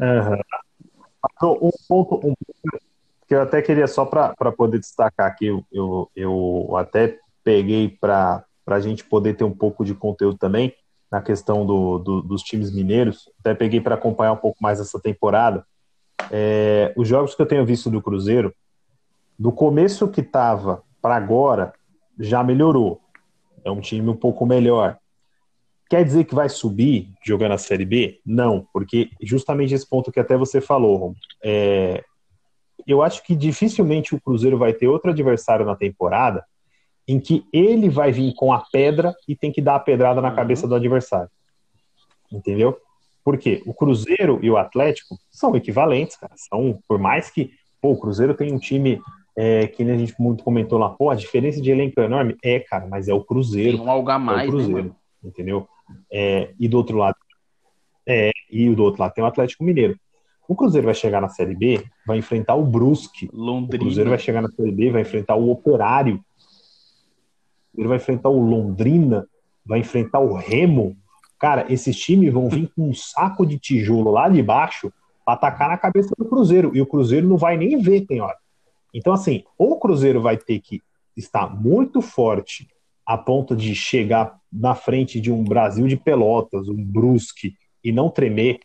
uhum. 0.00 0.38
Um 1.42 1.70
ponto, 1.88 2.26
um 2.26 2.34
que 3.26 3.34
eu 3.34 3.42
até 3.42 3.62
queria 3.62 3.86
só 3.86 4.04
para 4.04 4.52
poder 4.52 4.78
destacar 4.78 5.26
aqui, 5.26 5.46
eu, 5.46 5.64
eu, 5.72 6.10
eu 6.14 6.76
até 6.76 7.18
peguei 7.42 7.88
para 7.88 8.44
a 8.66 8.80
gente 8.80 9.04
poder 9.04 9.34
ter 9.34 9.44
um 9.44 9.54
pouco 9.54 9.84
de 9.84 9.94
conteúdo 9.94 10.36
também 10.36 10.74
na 11.10 11.20
questão 11.20 11.64
do, 11.64 11.98
do 11.98 12.22
dos 12.22 12.42
times 12.42 12.70
mineiros, 12.70 13.30
até 13.40 13.54
peguei 13.54 13.80
para 13.80 13.94
acompanhar 13.94 14.32
um 14.32 14.36
pouco 14.36 14.58
mais 14.60 14.80
essa 14.80 15.00
temporada. 15.00 15.64
É, 16.30 16.92
os 16.96 17.08
jogos 17.08 17.34
que 17.34 17.42
eu 17.42 17.46
tenho 17.46 17.64
visto 17.64 17.90
do 17.90 18.02
Cruzeiro, 18.02 18.54
do 19.38 19.50
começo 19.50 20.08
que 20.08 20.20
estava 20.20 20.82
para 21.00 21.16
agora, 21.16 21.72
já 22.18 22.42
melhorou. 22.42 23.00
É 23.64 23.70
um 23.70 23.80
time 23.80 24.08
um 24.08 24.16
pouco 24.16 24.46
melhor. 24.46 24.98
Quer 25.88 26.04
dizer 26.04 26.24
que 26.24 26.34
vai 26.34 26.48
subir 26.48 27.10
jogando 27.24 27.52
a 27.52 27.58
Série 27.58 27.84
B? 27.84 28.20
Não, 28.24 28.66
porque 28.72 29.10
justamente 29.20 29.74
esse 29.74 29.86
ponto 29.86 30.10
que 30.10 30.20
até 30.20 30.36
você 30.36 30.60
falou, 30.60 31.14
é, 31.42 32.02
eu 32.86 33.02
acho 33.02 33.22
que 33.22 33.36
dificilmente 33.36 34.14
o 34.14 34.20
Cruzeiro 34.20 34.58
vai 34.58 34.72
ter 34.72 34.88
outro 34.88 35.10
adversário 35.10 35.66
na 35.66 35.76
temporada 35.76 36.44
em 37.06 37.18
que 37.18 37.44
ele 37.52 37.88
vai 37.88 38.12
vir 38.12 38.34
com 38.34 38.52
a 38.52 38.64
pedra 38.72 39.14
e 39.28 39.36
tem 39.36 39.52
que 39.52 39.60
dar 39.60 39.76
a 39.76 39.80
pedrada 39.80 40.20
na 40.20 40.30
uhum. 40.30 40.36
cabeça 40.36 40.66
do 40.66 40.74
adversário. 40.74 41.30
Entendeu? 42.30 42.78
Porque 43.24 43.62
o 43.66 43.72
Cruzeiro 43.72 44.38
e 44.42 44.50
o 44.50 44.56
Atlético 44.56 45.16
são 45.30 45.54
equivalentes, 45.54 46.16
cara. 46.16 46.32
São, 46.36 46.78
por 46.88 46.98
mais 46.98 47.30
que 47.30 47.50
pô, 47.82 47.90
o 47.90 47.98
Cruzeiro 47.98 48.34
tem 48.34 48.52
um 48.52 48.58
time 48.58 49.00
é, 49.36 49.66
que 49.66 49.82
a 49.82 49.96
gente 49.96 50.14
muito 50.18 50.44
comentou 50.44 50.78
lá, 50.78 50.88
pô, 50.88 51.10
a 51.10 51.16
diferença 51.16 51.60
de 51.60 51.70
elenco 51.70 52.00
é 52.00 52.04
enorme. 52.04 52.36
É, 52.42 52.60
cara, 52.60 52.86
mas 52.86 53.08
é 53.08 53.14
o 53.14 53.24
Cruzeiro. 53.24 53.76
Tem 53.76 53.86
um 53.86 53.90
algo 53.90 54.08
a 54.08 54.18
mais, 54.18 54.38
é 54.38 54.42
o 54.42 54.44
né, 54.44 54.50
Cruzeiro, 54.50 54.88
né, 54.88 54.94
entendeu? 55.24 55.68
É, 56.10 56.52
e 56.58 56.68
do 56.68 56.76
outro 56.76 56.96
lado, 56.96 57.16
é, 58.06 58.30
e 58.50 58.72
do 58.74 58.84
outro 58.84 59.02
lado 59.02 59.12
tem 59.12 59.24
o 59.24 59.26
Atlético 59.26 59.64
Mineiro. 59.64 59.98
O 60.48 60.54
Cruzeiro 60.54 60.84
vai 60.84 60.94
chegar 60.94 61.20
na 61.20 61.28
Série 61.28 61.54
B, 61.54 61.84
vai 62.06 62.18
enfrentar 62.18 62.54
o 62.54 62.64
Brusque. 62.64 63.28
Londrina. 63.32 63.82
O 63.82 63.86
Cruzeiro 63.86 64.10
vai 64.10 64.18
chegar 64.18 64.42
na 64.42 64.50
Série 64.50 64.72
B, 64.72 64.90
vai 64.90 65.02
enfrentar 65.02 65.34
o 65.34 65.50
Operário. 65.50 66.22
Ele 67.76 67.88
vai 67.88 67.96
enfrentar 67.96 68.28
o 68.28 68.38
Londrina, 68.38 69.26
vai 69.64 69.78
enfrentar 69.78 70.20
o 70.20 70.34
Remo, 70.34 70.96
Cara, 71.42 71.66
esses 71.68 71.98
times 71.98 72.32
vão 72.32 72.48
vir 72.48 72.70
com 72.72 72.90
um 72.90 72.94
saco 72.94 73.44
de 73.44 73.58
tijolo 73.58 74.12
lá 74.12 74.28
de 74.28 74.40
baixo 74.40 74.92
para 75.24 75.34
atacar 75.34 75.68
na 75.70 75.76
cabeça 75.76 76.14
do 76.16 76.24
Cruzeiro. 76.24 76.70
E 76.72 76.80
o 76.80 76.86
Cruzeiro 76.86 77.28
não 77.28 77.36
vai 77.36 77.56
nem 77.56 77.82
ver, 77.82 78.02
tem 78.02 78.20
hora. 78.20 78.36
Então, 78.94 79.12
assim, 79.12 79.42
ou 79.58 79.72
o 79.72 79.80
Cruzeiro 79.80 80.22
vai 80.22 80.36
ter 80.36 80.60
que 80.60 80.80
estar 81.16 81.52
muito 81.52 82.00
forte 82.00 82.68
a 83.04 83.18
ponto 83.18 83.56
de 83.56 83.74
chegar 83.74 84.38
na 84.52 84.76
frente 84.76 85.20
de 85.20 85.32
um 85.32 85.42
Brasil 85.42 85.88
de 85.88 85.96
Pelotas, 85.96 86.68
um 86.68 86.80
Brusque, 86.80 87.56
e 87.82 87.90
não 87.90 88.08
tremer, 88.08 88.60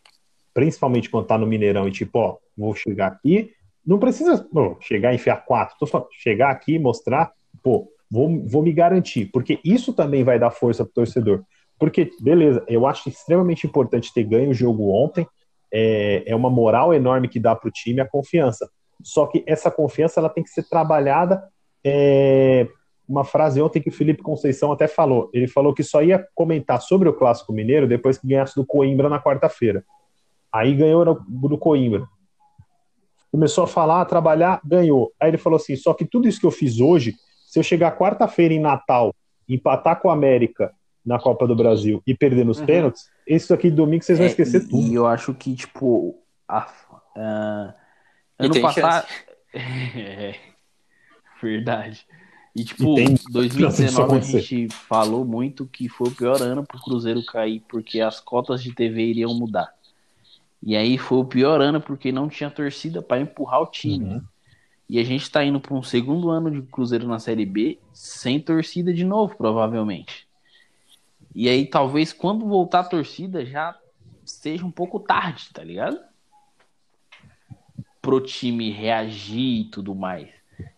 principalmente 0.53 1.09
quando 1.09 1.25
tá 1.25 1.35
no 1.35 1.47
Mineirão 1.47 1.87
e 1.87 1.91
tipo, 1.91 2.19
ó, 2.19 2.37
vou 2.55 2.75
chegar 2.75 3.07
aqui. 3.07 3.53
Não 3.83 3.97
precisa 3.97 4.37
pô, 4.53 4.77
chegar 4.81 5.13
e 5.13 5.15
enfiar 5.15 5.37
quatro, 5.37 5.75
tô 5.79 5.87
falando, 5.87 6.09
chegar 6.11 6.51
aqui 6.51 6.75
e 6.75 6.79
mostrar, 6.79 7.31
pô, 7.63 7.91
vou, 8.07 8.45
vou 8.45 8.61
me 8.61 8.71
garantir, 8.71 9.31
porque 9.33 9.59
isso 9.65 9.93
também 9.93 10.23
vai 10.23 10.37
dar 10.37 10.51
força 10.51 10.83
para 10.85 10.91
o 10.91 10.93
torcedor. 10.93 11.43
Porque, 11.79 12.11
beleza, 12.19 12.63
eu 12.67 12.87
acho 12.87 13.07
extremamente 13.07 13.67
importante 13.67 14.13
ter 14.13 14.23
ganho 14.23 14.49
o 14.49 14.53
jogo 14.53 14.89
ontem, 14.89 15.27
é, 15.71 16.23
é 16.25 16.35
uma 16.35 16.49
moral 16.49 16.93
enorme 16.93 17.27
que 17.27 17.39
dá 17.39 17.55
para 17.55 17.67
o 17.67 17.71
time 17.71 18.01
a 18.01 18.07
confiança. 18.07 18.69
Só 19.03 19.27
que 19.27 19.43
essa 19.45 19.69
confiança 19.69 20.19
ela 20.19 20.29
tem 20.29 20.43
que 20.43 20.49
ser 20.49 20.63
trabalhada. 20.67 21.43
É, 21.83 22.67
uma 23.07 23.23
frase 23.23 23.61
ontem 23.61 23.81
que 23.81 23.89
o 23.89 23.91
Felipe 23.91 24.23
Conceição 24.23 24.71
até 24.71 24.87
falou. 24.87 25.29
Ele 25.33 25.47
falou 25.47 25.73
que 25.73 25.83
só 25.83 26.01
ia 26.01 26.25
comentar 26.33 26.81
sobre 26.81 27.07
o 27.07 27.13
Clássico 27.13 27.53
Mineiro 27.53 27.87
depois 27.87 28.17
que 28.17 28.27
ganhasse 28.27 28.55
do 28.55 28.65
Coimbra 28.65 29.07
na 29.07 29.21
quarta-feira. 29.21 29.85
Aí 30.51 30.73
ganhou 30.73 31.05
do 31.27 31.57
Coimbra. 31.57 32.05
Começou 33.31 33.65
a 33.65 33.67
falar, 33.67 34.01
a 34.01 34.05
trabalhar, 34.05 34.59
ganhou. 34.65 35.11
Aí 35.19 35.29
ele 35.29 35.37
falou 35.37 35.57
assim: 35.57 35.75
só 35.75 35.93
que 35.93 36.05
tudo 36.05 36.27
isso 36.27 36.39
que 36.39 36.45
eu 36.45 36.51
fiz 36.51 36.79
hoje, 36.79 37.13
se 37.45 37.59
eu 37.59 37.63
chegar 37.63 37.97
quarta-feira 37.97 38.53
em 38.53 38.59
Natal, 38.59 39.13
empatar 39.47 40.01
com 40.01 40.09
a 40.09 40.13
América 40.13 40.73
na 41.07 41.17
Copa 41.17 41.47
do 41.47 41.55
Brasil 41.55 42.03
e 42.05 42.13
perder 42.13 42.45
nos 42.45 42.59
uhum. 42.59 42.65
pênaltis, 42.65 43.09
isso 43.25 43.53
aqui 43.53 43.71
domingo 43.71 44.03
vocês 44.03 44.17
vão 44.17 44.27
é, 44.27 44.29
esquecer 44.29 44.63
e, 44.63 44.67
tudo. 44.67 44.87
E 44.87 44.93
eu 44.93 45.07
acho 45.07 45.33
que, 45.33 45.55
tipo, 45.55 46.21
a, 46.45 46.67
uh, 47.15 47.73
ano 48.37 48.61
passado. 48.61 49.07
é, 49.53 50.35
verdade. 51.41 52.05
E, 52.53 52.65
tipo, 52.65 52.99
e 52.99 53.15
2019 53.31 54.17
a 54.17 54.19
gente 54.19 54.67
falou 54.73 55.23
muito 55.23 55.65
que 55.65 55.87
foi 55.87 56.09
o 56.09 56.15
pior 56.15 56.41
ano 56.41 56.65
pro 56.65 56.81
Cruzeiro 56.81 57.23
cair, 57.23 57.63
porque 57.69 58.01
as 58.01 58.19
cotas 58.19 58.61
de 58.61 58.73
TV 58.73 59.01
iriam 59.05 59.33
mudar. 59.33 59.73
E 60.61 60.75
aí 60.75 60.97
foi 60.97 61.19
o 61.19 61.25
pior 61.25 61.61
ano 61.61 61.79
porque 61.79 62.11
não 62.11 62.27
tinha 62.27 62.49
torcida 62.49 63.01
para 63.01 63.21
empurrar 63.21 63.61
o 63.61 63.67
time. 63.67 64.15
Uhum. 64.15 64.21
E 64.89 64.99
a 64.99 65.03
gente 65.03 65.29
tá 65.31 65.45
indo 65.45 65.59
para 65.59 65.73
um 65.73 65.83
segundo 65.83 66.29
ano 66.29 66.51
de 66.51 66.61
Cruzeiro 66.63 67.07
na 67.07 67.19
Série 67.19 67.45
B 67.45 67.79
sem 67.93 68.41
torcida 68.41 68.93
de 68.93 69.05
novo, 69.05 69.37
provavelmente. 69.37 70.26
E 71.39 71.47
aí, 71.47 71.67
talvez 71.67 72.11
quando 72.11 72.47
voltar 72.47 72.79
a 72.79 72.83
torcida 72.83 73.45
já 73.45 73.77
seja 74.25 74.65
um 74.65 74.71
pouco 74.71 74.99
tarde, 74.99 75.49
tá 75.53 75.63
ligado? 75.63 75.99
Pro 78.01 78.19
time 78.19 78.71
reagir 78.71 79.61
e 79.61 79.63
tudo 79.65 79.93
mais. 79.93 80.29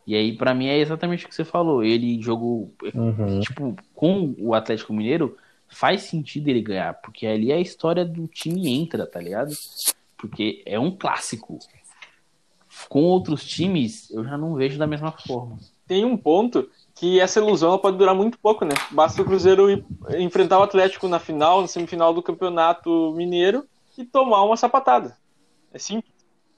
E 0.06 0.14
aí, 0.14 0.36
para 0.36 0.54
mim, 0.54 0.68
é 0.68 0.78
exatamente 0.78 1.24
o 1.24 1.30
que 1.30 1.34
você 1.34 1.46
falou. 1.46 1.82
Ele 1.82 2.22
jogou, 2.22 2.74
uhum. 2.94 3.40
tipo, 3.40 3.74
com 3.96 4.36
o 4.38 4.54
Atlético 4.54 4.92
Mineiro, 4.92 5.38
faz 5.70 6.02
sentido 6.02 6.50
ele 6.50 6.62
ganhar, 6.62 6.96
porque 6.96 7.26
ali 7.26 7.54
é 7.54 7.56
a 7.56 7.62
história 7.62 8.04
do 8.04 8.28
time 8.28 8.68
entra, 8.68 9.08
tá 9.08 9.22
ligado? 9.22 9.54
Porque 10.18 10.62
é 10.66 10.78
um 10.78 10.92
clássico. 10.92 11.58
Com 12.90 13.04
outros 13.04 13.46
times, 13.46 14.12
eu 14.12 14.26
já 14.26 14.38
não 14.38 14.56
vejo 14.56 14.78
da 14.78 14.86
mesma 14.86 15.14
forma. 15.14 15.58
Tem 15.88 16.04
um 16.04 16.18
ponto 16.18 16.70
que 17.00 17.18
essa 17.18 17.40
ilusão 17.40 17.78
pode 17.78 17.98
durar 17.98 18.14
muito 18.14 18.38
pouco, 18.38 18.66
né? 18.66 18.74
Basta 18.92 19.22
o 19.22 19.26
Cruzeiro 19.26 19.86
enfrentar 20.18 20.60
o 20.60 20.64
Atlético 20.64 21.08
na 21.08 21.18
final, 21.18 21.62
na 21.62 21.68
semifinal 21.68 22.14
do 22.14 22.22
Campeonato 22.22 23.14
Mineiro 23.16 23.66
e 23.98 24.04
tomar 24.04 24.44
uma 24.44 24.58
sapatada. 24.58 25.16
É 25.74 25.80
simples. 25.80 26.14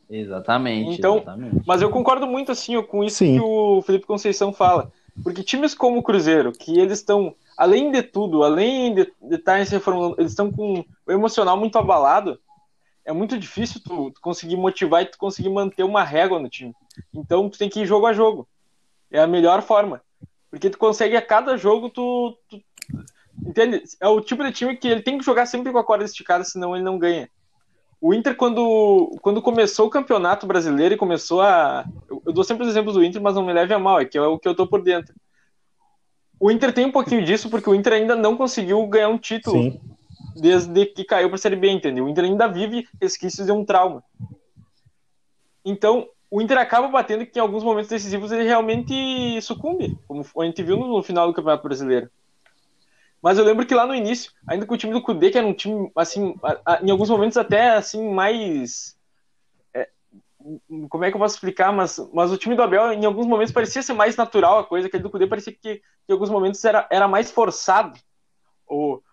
Exatamente. 0.09 0.97
Então, 0.97 1.17
exatamente. 1.17 1.61
mas 1.65 1.83
eu 1.83 1.91
concordo 1.91 2.25
muito 2.25 2.51
assim 2.51 2.81
com 2.81 3.03
isso 3.03 3.17
Sim. 3.17 3.35
que 3.35 3.39
o 3.39 3.83
Felipe 3.83 4.07
Conceição 4.07 4.51
fala, 4.51 4.91
porque 5.23 5.43
times 5.43 5.75
como 5.75 5.99
o 5.99 6.03
Cruzeiro, 6.03 6.51
que 6.51 6.79
eles 6.79 6.97
estão 6.97 7.35
além 7.55 7.91
de 7.91 8.01
tudo, 8.01 8.43
além 8.43 8.95
de, 8.95 9.13
de 9.21 9.35
estar 9.35 9.63
se 9.63 9.73
reformulando, 9.73 10.15
eles 10.17 10.31
estão 10.31 10.51
com 10.51 10.83
o 11.05 11.11
emocional 11.11 11.55
muito 11.55 11.77
abalado. 11.77 12.39
É 13.05 13.13
muito 13.13 13.37
difícil 13.37 13.79
tu, 13.85 14.09
tu 14.09 14.19
conseguir 14.19 14.57
motivar 14.57 15.03
e 15.03 15.05
tu 15.05 15.19
conseguir 15.19 15.49
manter 15.49 15.83
uma 15.83 16.03
régua 16.03 16.39
no 16.39 16.49
time. 16.49 16.73
Então 17.13 17.47
tu 17.47 17.59
tem 17.59 17.69
que 17.69 17.81
ir 17.81 17.85
jogo 17.85 18.07
a 18.07 18.13
jogo. 18.13 18.47
É 19.11 19.19
a 19.19 19.27
melhor 19.27 19.61
forma. 19.61 20.01
Porque 20.51 20.69
tu 20.69 20.77
consegue 20.77 21.15
a 21.15 21.21
cada 21.21 21.57
jogo, 21.57 21.89
tu, 21.89 22.37
tu, 22.47 22.61
Entende? 23.45 23.83
É 23.99 24.07
o 24.07 24.21
tipo 24.21 24.43
de 24.43 24.51
time 24.51 24.77
que 24.77 24.87
ele 24.87 25.01
tem 25.01 25.17
que 25.17 25.25
jogar 25.25 25.45
sempre 25.45 25.71
com 25.71 25.77
a 25.77 25.83
corda 25.83 26.05
esticada, 26.05 26.43
senão 26.43 26.75
ele 26.75 26.83
não 26.83 26.99
ganha. 26.99 27.29
O 27.99 28.13
Inter, 28.13 28.35
quando, 28.35 29.17
quando 29.21 29.41
começou 29.41 29.87
o 29.87 29.89
campeonato 29.89 30.45
brasileiro 30.45 30.95
e 30.95 30.97
começou 30.97 31.41
a. 31.41 31.85
Eu, 32.09 32.21
eu 32.27 32.33
dou 32.33 32.43
sempre 32.43 32.63
os 32.63 32.69
exemplos 32.69 32.95
do 32.95 33.03
Inter, 33.03 33.21
mas 33.21 33.35
não 33.35 33.45
me 33.45 33.53
leve 33.53 33.73
a 33.73 33.79
mal, 33.79 33.99
é 33.99 34.05
que 34.05 34.17
é 34.17 34.21
o 34.21 34.39
que 34.39 34.47
eu 34.47 34.55
tô 34.55 34.67
por 34.67 34.81
dentro. 34.81 35.13
O 36.39 36.51
Inter 36.51 36.73
tem 36.73 36.85
um 36.85 36.91
pouquinho 36.91 37.23
disso, 37.23 37.49
porque 37.49 37.69
o 37.69 37.75
Inter 37.75 37.93
ainda 37.93 38.15
não 38.15 38.35
conseguiu 38.35 38.85
ganhar 38.87 39.09
um 39.09 39.17
título 39.17 39.61
Sim. 39.61 39.79
desde 40.35 40.85
que 40.87 41.03
caiu 41.03 41.29
para 41.29 41.35
a 41.35 41.39
Série 41.39 41.55
B, 41.55 41.69
entendeu? 41.69 42.05
O 42.05 42.09
Inter 42.09 42.25
ainda 42.25 42.47
vive 42.47 42.87
resquícios 42.99 43.45
de 43.45 43.51
um 43.51 43.63
trauma. 43.63 44.03
Então, 45.63 46.07
o 46.31 46.41
Inter 46.41 46.57
acaba 46.57 46.87
batendo 46.87 47.25
que 47.25 47.37
em 47.37 47.41
alguns 47.41 47.61
momentos 47.61 47.89
decisivos 47.89 48.31
ele 48.31 48.45
realmente 48.45 49.41
sucumbe, 49.41 49.99
como 50.07 50.25
a 50.39 50.45
gente 50.45 50.63
viu 50.63 50.77
no 50.77 51.03
final 51.03 51.27
do 51.27 51.33
Campeonato 51.33 51.61
Brasileiro. 51.61 52.09
Mas 53.21 53.37
eu 53.37 53.43
lembro 53.43 53.65
que 53.65 53.75
lá 53.75 53.85
no 53.85 53.93
início, 53.93 54.31
ainda 54.47 54.65
com 54.65 54.73
o 54.73 54.77
time 54.77 54.93
do 54.93 55.01
Cudê, 55.01 55.29
que 55.29 55.37
era 55.37 55.45
um 55.45 55.53
time, 55.53 55.91
assim, 55.93 56.33
em 56.81 56.89
alguns 56.89 57.09
momentos 57.09 57.37
até, 57.37 57.71
assim, 57.71 58.09
mais... 58.13 58.97
É, 59.73 59.89
como 60.89 61.03
é 61.03 61.11
que 61.11 61.17
eu 61.17 61.19
posso 61.19 61.35
explicar? 61.35 61.73
Mas, 61.73 61.99
mas 62.13 62.31
o 62.31 62.37
time 62.37 62.55
do 62.55 62.63
Abel, 62.63 62.93
em 62.93 63.05
alguns 63.05 63.27
momentos, 63.27 63.53
parecia 63.53 63.83
ser 63.83 63.93
mais 63.93 64.15
natural 64.15 64.59
a 64.59 64.63
coisa, 64.63 64.87
aquele 64.87 65.03
do 65.03 65.09
Cudê 65.09 65.27
parecia 65.27 65.51
que, 65.51 65.59
que 65.59 65.81
em 66.07 66.13
alguns 66.13 66.29
momentos 66.29 66.63
era, 66.63 66.87
era 66.89 67.09
mais 67.09 67.29
forçado. 67.29 67.99
Ou 68.65 69.03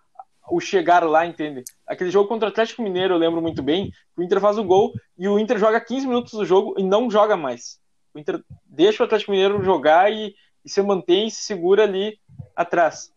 o 0.50 0.60
chegar 0.60 1.04
lá, 1.04 1.26
entende? 1.26 1.64
Aquele 1.86 2.10
jogo 2.10 2.28
contra 2.28 2.48
o 2.48 2.52
Atlético 2.52 2.82
Mineiro, 2.82 3.14
eu 3.14 3.18
lembro 3.18 3.40
muito 3.40 3.62
bem, 3.62 3.92
o 4.16 4.22
Inter 4.22 4.40
faz 4.40 4.58
o 4.58 4.64
gol 4.64 4.92
e 5.16 5.28
o 5.28 5.38
Inter 5.38 5.58
joga 5.58 5.80
15 5.80 6.06
minutos 6.06 6.32
do 6.32 6.44
jogo 6.44 6.74
e 6.78 6.82
não 6.82 7.10
joga 7.10 7.36
mais. 7.36 7.78
O 8.14 8.18
Inter 8.18 8.42
deixa 8.64 9.02
o 9.02 9.06
Atlético 9.06 9.30
Mineiro 9.30 9.62
jogar 9.62 10.12
e, 10.12 10.34
e 10.64 10.70
se 10.70 10.80
mantém 10.82 11.26
e 11.26 11.30
se 11.30 11.42
segura 11.42 11.84
ali 11.84 12.18
atrás. 12.54 13.12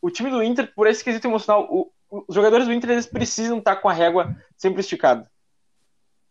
O 0.00 0.10
time 0.10 0.30
do 0.30 0.42
Inter, 0.42 0.72
por 0.74 0.86
esse 0.86 1.02
quesito 1.02 1.26
emocional, 1.26 1.66
o, 1.70 1.90
os 2.28 2.34
jogadores 2.34 2.66
do 2.66 2.72
Inter 2.72 2.90
eles 2.90 3.06
precisam 3.06 3.58
estar 3.58 3.76
com 3.76 3.88
a 3.88 3.92
régua 3.92 4.36
sempre 4.56 4.80
esticada. 4.80 5.30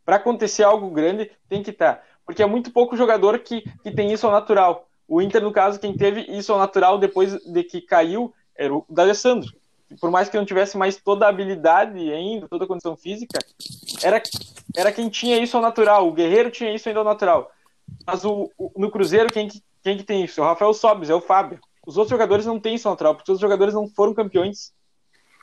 Para 0.03 0.17
acontecer 0.17 0.63
algo 0.63 0.91
grande, 0.91 1.31
tem 1.49 1.63
que 1.63 1.71
estar. 1.71 2.03
Porque 2.25 2.43
é 2.43 2.45
muito 2.45 2.71
pouco 2.71 2.95
jogador 2.95 3.39
que, 3.39 3.61
que 3.81 3.91
tem 3.91 4.11
isso 4.11 4.25
ao 4.25 4.31
natural. 4.31 4.87
O 5.07 5.21
Inter, 5.21 5.41
no 5.41 5.51
caso, 5.51 5.79
quem 5.79 5.95
teve 5.95 6.21
isso 6.21 6.51
ao 6.53 6.59
natural 6.59 6.97
depois 6.97 7.35
de 7.43 7.63
que 7.63 7.81
caiu 7.81 8.33
era 8.55 8.73
o 8.73 8.85
D'Alessandro 8.89 9.51
por 9.99 10.09
mais 10.09 10.29
que 10.29 10.37
não 10.37 10.45
tivesse 10.45 10.77
mais 10.77 10.97
toda 10.97 11.25
a 11.25 11.29
habilidade 11.29 12.11
ainda, 12.11 12.47
toda 12.47 12.65
a 12.65 12.67
condição 12.67 12.95
física, 12.95 13.39
era, 14.03 14.21
era 14.75 14.91
quem 14.91 15.09
tinha 15.09 15.37
isso 15.37 15.55
ao 15.55 15.63
natural. 15.63 16.07
O 16.07 16.13
Guerreiro 16.13 16.49
tinha 16.49 16.73
isso 16.73 16.87
ainda 16.87 16.99
ao 16.99 17.05
natural. 17.05 17.51
Mas 18.05 18.25
o, 18.25 18.51
o 18.57 18.71
no 18.77 18.89
Cruzeiro, 18.89 19.31
quem, 19.31 19.47
quem 19.83 19.97
que 19.97 20.03
tem 20.03 20.23
isso? 20.23 20.41
É 20.41 20.43
o 20.43 20.47
Rafael 20.47 20.73
Sobis, 20.73 21.09
é 21.09 21.15
o 21.15 21.21
Fábio. 21.21 21.59
Os 21.85 21.97
outros 21.97 22.09
jogadores 22.09 22.45
não 22.45 22.59
têm 22.59 22.75
isso 22.75 22.87
ao 22.87 22.93
natural, 22.93 23.15
porque 23.15 23.31
os 23.31 23.35
outros 23.35 23.41
jogadores 23.41 23.73
não 23.73 23.87
foram 23.87 24.13
campeões. 24.13 24.73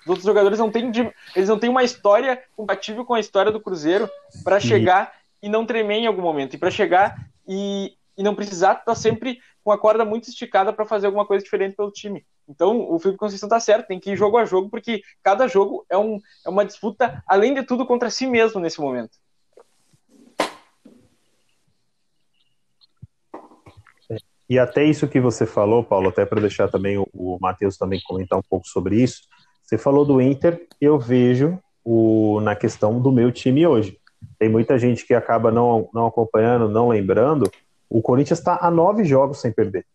Os 0.03 0.09
outros 0.09 0.27
jogadores 0.27 0.59
não 0.59 0.71
têm, 0.71 0.91
eles 1.37 1.49
não 1.49 1.59
têm 1.59 1.71
uma 1.71 1.85
história 1.85 2.43
compatível 2.57 3.05
com 3.05 3.15
a 3.15 3.21
história 3.21 3.53
do 3.53 3.61
Cruzeiro 3.61 4.11
para 4.43 4.59
chegar 4.59 5.13
e 5.41 5.49
não 5.49 5.65
tremer 5.65 5.99
em 5.99 6.07
algum 6.07 6.23
momento. 6.23 6.55
E 6.55 6.59
para 6.59 6.71
chegar 6.71 7.17
e, 7.47 7.95
e 8.19 8.23
não 8.23 8.35
precisar 8.35 8.73
estar 8.73 8.85
tá 8.85 8.95
sempre 8.97 9.39
com 9.63 9.71
a 9.71 9.79
corda 9.79 10.05
muito 10.05 10.29
esticada 10.29 10.73
para 10.73 10.85
fazer 10.85 11.07
alguma 11.07 11.25
coisa 11.25 11.45
diferente 11.45 11.77
pelo 11.77 11.93
time. 11.93 12.27
Então, 12.49 12.91
o 12.91 12.99
Felipe 12.99 13.19
Conceição 13.19 13.49
tá 13.49 13.61
certo, 13.61 13.87
tem 13.87 14.01
que 14.01 14.13
ir 14.13 14.17
jogo 14.17 14.37
a 14.37 14.45
jogo, 14.45 14.69
porque 14.69 15.03
cada 15.23 15.47
jogo 15.47 15.85
é, 15.89 15.97
um, 15.97 16.19
é 16.45 16.51
uma 16.51 16.65
disputa, 16.65 17.23
além 17.27 17.55
de 17.55 17.63
tudo, 17.63 17.87
contra 17.87 18.11
si 18.11 18.27
mesmo 18.27 18.61
nesse 18.61 18.81
momento. 18.81 19.17
E 24.49 24.59
até 24.59 24.85
isso 24.85 25.09
que 25.09 25.19
você 25.19 25.47
falou, 25.47 25.83
Paulo, 25.83 26.11
até 26.11 26.27
para 26.27 26.41
deixar 26.41 26.69
também 26.69 26.99
o, 26.99 27.09
o 27.15 27.39
Matheus 27.41 27.79
também 27.79 28.01
comentar 28.05 28.39
um 28.39 28.43
pouco 28.43 28.67
sobre 28.69 29.03
isso. 29.03 29.23
Você 29.63 29.79
falou 29.79 30.05
do 30.05 30.21
Inter, 30.21 30.67
eu 30.79 30.99
vejo 30.99 31.59
o, 31.83 32.39
na 32.43 32.55
questão 32.55 33.01
do 33.01 33.11
meu 33.11 33.33
time 33.33 33.67
hoje. 33.67 33.99
Tem 34.39 34.49
muita 34.49 34.79
gente 34.79 35.07
que 35.07 35.15
acaba 35.15 35.51
não, 35.51 35.89
não 35.95 36.07
acompanhando, 36.07 36.69
não 36.69 36.89
lembrando. 36.89 37.51
O 37.89 38.03
Corinthians 38.03 38.41
está 38.41 38.59
a 38.61 38.71
nove 38.71 39.05
jogos 39.05 39.41
sem 39.41 39.51
perder. 39.51 39.87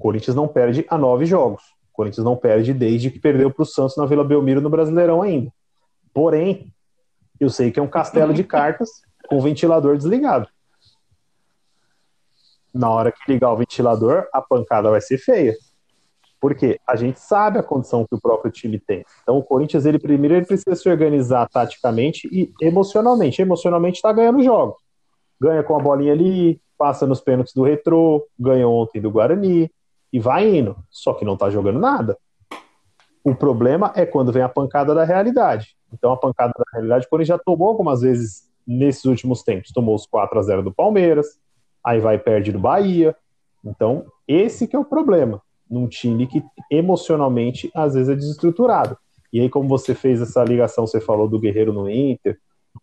O 0.00 0.02
Corinthians 0.02 0.34
não 0.34 0.48
perde 0.48 0.86
a 0.88 0.96
nove 0.96 1.26
jogos. 1.26 1.62
O 1.92 1.92
Corinthians 1.92 2.24
não 2.24 2.34
perde 2.34 2.72
desde 2.72 3.10
que 3.10 3.18
perdeu 3.18 3.50
para 3.50 3.62
o 3.62 3.66
Santos 3.66 3.98
na 3.98 4.06
Vila 4.06 4.24
Belmiro 4.24 4.58
no 4.58 4.70
Brasileirão 4.70 5.20
ainda. 5.20 5.52
Porém, 6.14 6.72
eu 7.38 7.50
sei 7.50 7.70
que 7.70 7.78
é 7.78 7.82
um 7.82 7.86
castelo 7.86 8.32
de 8.32 8.42
cartas 8.42 8.88
com 9.28 9.36
o 9.36 9.42
ventilador 9.42 9.98
desligado. 9.98 10.48
Na 12.72 12.88
hora 12.88 13.12
que 13.12 13.30
ligar 13.30 13.52
o 13.52 13.58
ventilador, 13.58 14.26
a 14.32 14.40
pancada 14.40 14.88
vai 14.90 15.02
ser 15.02 15.18
feia. 15.18 15.54
Porque 16.40 16.80
a 16.86 16.96
gente 16.96 17.20
sabe 17.20 17.58
a 17.58 17.62
condição 17.62 18.06
que 18.06 18.14
o 18.14 18.20
próprio 18.20 18.50
time 18.50 18.78
tem. 18.78 19.04
Então 19.22 19.36
o 19.36 19.44
Corinthians, 19.44 19.84
ele 19.84 19.98
primeiro 19.98 20.34
ele 20.34 20.46
precisa 20.46 20.74
se 20.74 20.88
organizar 20.88 21.46
taticamente 21.46 22.26
e 22.32 22.50
emocionalmente. 22.58 23.42
Emocionalmente 23.42 23.96
está 23.96 24.14
ganhando 24.14 24.42
jogos. 24.42 24.80
Ganha 25.38 25.62
com 25.62 25.76
a 25.76 25.78
bolinha 25.78 26.14
ali, 26.14 26.58
passa 26.78 27.06
nos 27.06 27.20
pênaltis 27.20 27.52
do 27.52 27.62
Retrô, 27.62 28.26
ganhou 28.38 28.72
ontem 28.74 28.98
do 28.98 29.10
Guarani, 29.10 29.70
e 30.12 30.18
vai 30.18 30.48
indo, 30.48 30.76
só 30.90 31.14
que 31.14 31.24
não 31.24 31.36
tá 31.36 31.50
jogando 31.50 31.78
nada. 31.78 32.16
O 33.22 33.34
problema 33.34 33.92
é 33.94 34.06
quando 34.06 34.32
vem 34.32 34.42
a 34.42 34.48
pancada 34.48 34.94
da 34.94 35.04
realidade. 35.04 35.76
Então, 35.92 36.12
a 36.12 36.16
pancada 36.16 36.52
da 36.56 36.64
realidade, 36.72 37.06
quando 37.08 37.20
ele 37.20 37.28
já 37.28 37.38
tomou 37.38 37.68
algumas 37.68 38.00
vezes 38.00 38.48
nesses 38.66 39.04
últimos 39.04 39.42
tempos, 39.42 39.72
tomou 39.72 39.94
os 39.94 40.06
4 40.06 40.38
a 40.38 40.42
0 40.42 40.62
do 40.62 40.72
Palmeiras, 40.72 41.38
aí 41.84 42.00
vai 42.00 42.18
perde 42.18 42.52
do 42.52 42.58
Bahia, 42.58 43.14
Então, 43.64 44.06
esse 44.26 44.66
que 44.66 44.74
é 44.74 44.78
o 44.78 44.84
problema 44.84 45.42
num 45.68 45.86
time 45.86 46.26
que 46.26 46.42
emocionalmente 46.70 47.70
às 47.74 47.94
vezes 47.94 48.08
é 48.08 48.14
desestruturado. 48.14 48.96
E 49.32 49.40
aí, 49.40 49.48
como 49.48 49.68
você 49.68 49.94
fez 49.94 50.20
essa 50.20 50.42
ligação, 50.42 50.86
você 50.86 51.00
falou 51.00 51.28
do 51.28 51.38
Guerreiro 51.38 51.72
no 51.72 51.88
Inter, 51.88 52.38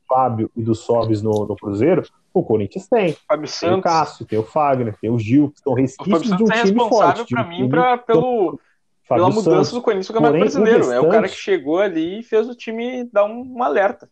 Fábio 0.07 0.49
e 0.55 0.61
do 0.61 0.73
Sobis 0.73 1.21
no, 1.21 1.45
no 1.45 1.55
Cruzeiro, 1.55 2.03
o 2.33 2.43
Corinthians 2.43 2.87
tem. 2.87 3.15
Fábio 3.27 3.49
Tem 3.59 3.73
o 3.73 3.81
Cássio, 3.81 4.25
tem 4.25 4.39
o 4.39 4.43
Fagner, 4.43 4.95
tem 4.99 5.09
o 5.09 5.19
Gil, 5.19 5.51
que 5.51 5.59
são 5.59 5.73
resquícios 5.73 6.37
de 6.37 6.43
um 6.43 6.47
é 6.51 6.63
time 6.63 6.79
responsável 6.79 7.15
forte. 7.17 7.33
para 7.33 7.43
mim 7.43 7.55
time 7.57 7.69
pra, 7.69 7.97
pelo, 7.97 8.59
Fábio 9.03 9.23
pela 9.25 9.29
mudança 9.29 9.51
Santos. 9.55 9.71
do 9.71 9.81
Corinthians 9.81 10.07
no 10.09 10.13
Campeonato 10.15 10.37
Porém, 10.39 10.49
o 10.49 10.63
Brasileiro. 10.63 10.91
É 10.91 10.99
o 10.99 11.03
cara 11.09 11.21
restante- 11.23 11.35
que 11.35 11.41
chegou 11.43 11.79
ali 11.79 12.19
e 12.19 12.23
fez 12.23 12.47
o 12.47 12.55
time 12.55 13.03
dar 13.11 13.25
um, 13.25 13.41
um 13.57 13.63
alerta. 13.63 14.09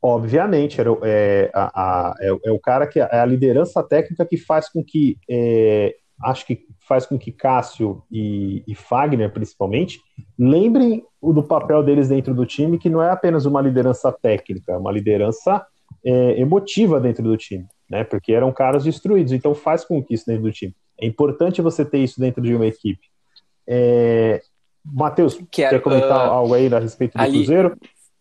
Obviamente, 0.00 0.80
era, 0.80 0.90
é, 1.02 1.50
a- 1.52 2.10
a- 2.10 2.14
é 2.20 2.32
o- 2.32 2.40
é 2.44 2.52
o 2.52 2.60
cara 2.60 2.86
que 2.86 3.00
é 3.00 3.18
a 3.20 3.24
liderança 3.26 3.82
técnica 3.82 4.24
que 4.24 4.36
faz 4.36 4.68
com 4.68 4.82
que 4.84 5.18
é, 5.28 5.96
acho 6.22 6.46
que 6.46 6.66
faz 6.86 7.06
com 7.06 7.18
que 7.18 7.30
Cássio 7.30 8.02
e, 8.10 8.64
e 8.66 8.74
Fagner, 8.74 9.32
principalmente, 9.32 10.00
lembrem 10.38 11.04
o 11.20 11.32
do 11.32 11.42
papel 11.42 11.82
deles 11.82 12.08
dentro 12.08 12.34
do 12.34 12.46
time, 12.46 12.78
que 12.78 12.90
não 12.90 13.02
é 13.02 13.10
apenas 13.10 13.46
uma 13.46 13.60
liderança 13.60 14.10
técnica, 14.12 14.72
é 14.72 14.76
uma 14.76 14.92
liderança 14.92 15.64
é, 16.04 16.40
emotiva 16.40 17.00
dentro 17.00 17.22
do 17.22 17.36
time, 17.36 17.66
né? 17.88 18.04
Porque 18.04 18.32
eram 18.32 18.52
caras 18.52 18.84
destruídos, 18.84 19.32
então 19.32 19.54
faz 19.54 19.84
com 19.84 20.02
que 20.02 20.14
isso 20.14 20.26
dentro 20.26 20.42
do 20.44 20.52
time. 20.52 20.74
É 21.00 21.06
importante 21.06 21.62
você 21.62 21.84
ter 21.84 21.98
isso 21.98 22.20
dentro 22.20 22.42
de 22.42 22.54
uma 22.54 22.66
equipe. 22.66 23.06
É, 23.66 24.42
Matheus, 24.84 25.38
quer 25.50 25.80
comentar 25.80 26.10
ah, 26.12 26.26
algo 26.26 26.54
aí 26.54 26.72
a 26.72 26.78
respeito 26.78 27.16
do 27.16 27.20
ali- 27.20 27.38
Cruzeiro? 27.38 27.76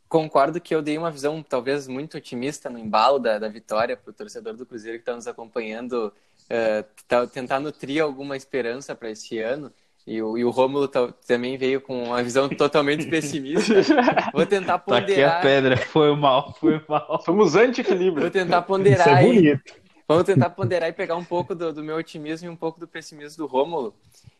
Concordo 0.09 0.61
que 0.61 0.73
eu 0.73 0.81
dei 0.81 0.97
uma 0.97 1.11
visão 1.11 1.43
talvez 1.43 1.85
muito 1.85 2.17
otimista 2.17 2.69
no 2.69 2.79
embalo 2.79 3.19
da, 3.19 3.37
da 3.39 3.49
vitória 3.49 3.97
para 3.97 4.09
o 4.09 4.13
torcedor 4.13 4.53
do 4.53 4.65
Cruzeiro 4.65 4.97
que 4.97 5.01
está 5.01 5.13
nos 5.13 5.27
acompanhando, 5.27 6.13
tá- 7.07 7.27
tentar 7.27 7.59
nutrir 7.59 8.01
alguma 8.03 8.35
esperança 8.37 8.95
para 8.95 9.09
esse 9.11 9.39
ano. 9.39 9.71
E 10.05 10.21
o, 10.21 10.37
e 10.37 10.45
o 10.45 10.49
Rômulo 10.49 10.87
ta- 10.87 11.11
também 11.27 11.57
veio 11.57 11.81
com 11.81 12.05
uma 12.05 12.23
visão 12.23 12.47
totalmente 12.55 13.07
pessimista. 13.07 13.73
Vou 14.33 14.45
tentar 14.45 14.79
Tá 14.79 14.97
aqui 14.99 15.21
a 15.21 15.41
ponderar, 15.41 15.41
pedra. 15.41 15.77
Foi 15.77 16.15
mal, 16.15 16.53
foi 16.53 16.81
mal. 16.87 17.21
Somos 17.25 17.55
anti-equilíbrio. 17.55 18.21
vou 18.21 18.31
tentar 18.31 18.57
Isso 18.57 18.63
é 18.63 18.67
ponderar 18.67 19.21
bonito. 19.21 19.73
Vamos 20.07 20.23
tentar 20.23 20.49
ponderar 20.51 20.87
e 20.87 20.93
pegar 20.93 21.17
um 21.17 21.25
pouco 21.25 21.53
do, 21.53 21.73
do 21.73 21.83
meu 21.83 21.97
otimismo 21.97 22.47
e 22.47 22.49
um 22.49 22.55
pouco 22.55 22.79
do 22.79 22.87
pessimismo 22.87 23.45
do 23.45 23.45
Rômulo 23.51 23.93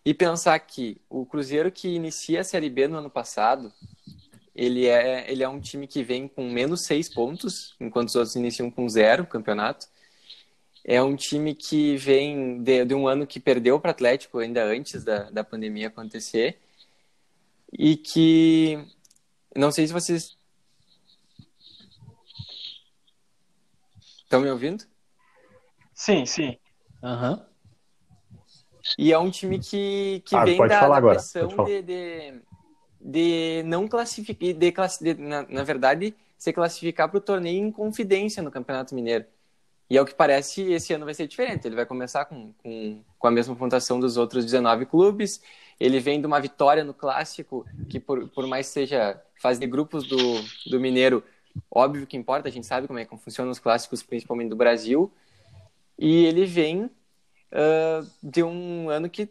e 0.05 0.13
pensar 0.13 0.57
que 0.59 0.95
o 1.09 1.25
Cruzeiro 1.25 1.69
que 1.69 1.89
inicia 1.89 2.39
a 2.39 2.43
Série 2.45 2.69
B 2.69 2.87
no 2.87 2.97
ano 2.99 3.09
passado, 3.09 3.73
ele 4.55 4.87
é, 4.87 5.29
ele 5.29 5.43
é 5.43 5.49
um 5.49 5.59
time 5.59 5.85
que 5.85 6.01
vem 6.03 6.27
com 6.27 6.49
menos 6.49 6.81
seis 6.81 7.09
pontos, 7.13 7.75
enquanto 7.81 8.07
os 8.07 8.15
outros 8.15 8.35
iniciam 8.37 8.71
com 8.71 8.87
zero 8.87 9.23
o 9.23 9.27
campeonato. 9.27 9.87
É 10.89 11.03
um 11.03 11.17
time 11.17 11.53
que 11.53 11.97
vem 11.97 12.63
de, 12.63 12.85
de 12.85 12.95
um 12.95 13.09
ano 13.09 13.27
que 13.27 13.41
perdeu 13.41 13.77
para 13.77 13.89
o 13.89 13.91
Atlético 13.91 14.39
ainda 14.39 14.63
antes 14.63 15.03
da, 15.03 15.29
da 15.29 15.43
pandemia 15.43 15.89
acontecer 15.89 16.57
e 17.73 17.97
que 17.97 18.79
não 19.53 19.69
sei 19.69 19.85
se 19.85 19.91
vocês 19.91 20.37
estão 24.23 24.39
me 24.39 24.49
ouvindo? 24.49 24.85
Sim, 25.93 26.25
sim. 26.25 26.57
Aham. 27.03 27.45
E 28.97 29.11
é 29.11 29.19
um 29.19 29.29
time 29.29 29.59
que, 29.59 30.23
que 30.25 30.35
Ah, 30.37 30.45
vem 30.45 30.65
da, 30.65 30.87
da 30.87 31.01
pressão 31.01 31.49
de, 31.65 31.81
de, 31.81 32.41
de 33.01 33.63
não 33.65 33.89
classificar, 33.89 34.53
de, 34.53 35.13
de- 35.13 35.21
na, 35.21 35.43
na 35.43 35.63
verdade, 35.63 36.15
se 36.37 36.53
classificar 36.53 37.09
para 37.09 37.17
o 37.17 37.21
torneio 37.21 37.61
em 37.65 37.71
confidência 37.71 38.41
no 38.41 38.49
Campeonato 38.49 38.95
Mineiro. 38.95 39.25
E 39.89 39.97
ao 39.97 40.05
que 40.05 40.13
parece, 40.13 40.61
esse 40.71 40.93
ano 40.93 41.05
vai 41.05 41.13
ser 41.13 41.27
diferente. 41.27 41.65
Ele 41.65 41.75
vai 41.75 41.85
começar 41.85 42.25
com, 42.25 42.51
com, 42.61 43.01
com 43.17 43.27
a 43.27 43.31
mesma 43.31 43.55
pontuação 43.55 43.99
dos 43.99 44.17
outros 44.17 44.43
19 44.43 44.85
clubes. 44.85 45.41
Ele 45.79 45.99
vem 45.99 46.19
de 46.19 46.27
uma 46.27 46.39
vitória 46.39 46.83
no 46.83 46.93
Clássico, 46.93 47.65
que 47.89 47.99
por, 47.99 48.27
por 48.29 48.45
mais 48.47 48.67
seja 48.67 49.21
fase 49.41 49.59
de 49.59 49.67
grupos 49.67 50.05
do, 50.07 50.17
do 50.69 50.79
Mineiro, 50.79 51.23
óbvio 51.71 52.07
que 52.07 52.17
importa, 52.17 52.49
a 52.49 52.51
gente 52.51 52.65
sabe 52.65 52.87
como 52.87 52.99
é 52.99 53.05
que 53.05 53.17
funcionam 53.17 53.51
os 53.51 53.59
clássicos, 53.59 54.03
principalmente 54.03 54.49
do 54.49 54.55
Brasil. 54.55 55.11
E 55.97 56.25
ele 56.25 56.45
vem 56.45 56.89
ah, 57.51 58.03
de 58.21 58.43
um 58.43 58.89
ano 58.89 59.09
que, 59.09 59.29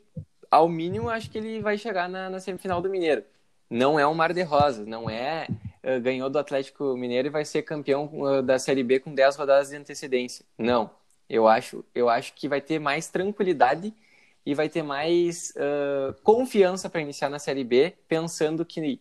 ao 0.51 0.69
mínimo, 0.69 1.09
acho 1.09 1.31
que 1.31 1.39
ele 1.39 1.61
vai 1.61 1.77
chegar 1.79 2.09
na, 2.09 2.31
na 2.31 2.41
semifinal 2.41 2.81
do 2.81 2.91
Mineiro. 2.91 3.25
Não 3.69 3.99
é 3.99 4.07
um 4.07 4.15
mar 4.15 4.33
de 4.33 4.43
rosas, 4.43 4.87
não 4.87 5.11
é 5.11 5.49
ah, 5.87 6.01
ganhou 6.01 6.29
do 6.29 6.39
Atlético 6.39 6.97
Mineiro 6.97 7.29
e 7.29 7.31
vai 7.31 7.45
ser 7.45 7.63
campeão 7.63 8.11
ah, 8.27 8.43
da 8.43 8.59
Série 8.59 8.83
B 8.83 8.99
com 8.99 9.15
10 9.15 9.37
rodadas 9.37 9.71
de 9.71 9.77
antecedência. 9.77 10.45
Não. 10.59 10.91
Eu 11.31 11.47
acho, 11.47 11.85
eu 11.95 12.09
acho 12.09 12.35
que 12.35 12.49
vai 12.49 12.61
ter 12.61 12.81
mais 12.81 13.09
tranquilidade 13.09 13.95
e 14.45 14.55
vai 14.55 14.69
ter 14.69 14.83
mais 14.83 15.55
ah, 15.57 16.13
confiança 16.25 16.91
para 16.91 17.01
iniciar 17.01 17.31
na 17.31 17.39
Série 17.39 17.63
B, 17.63 17.95
pensando 18.09 18.65
que 18.65 19.01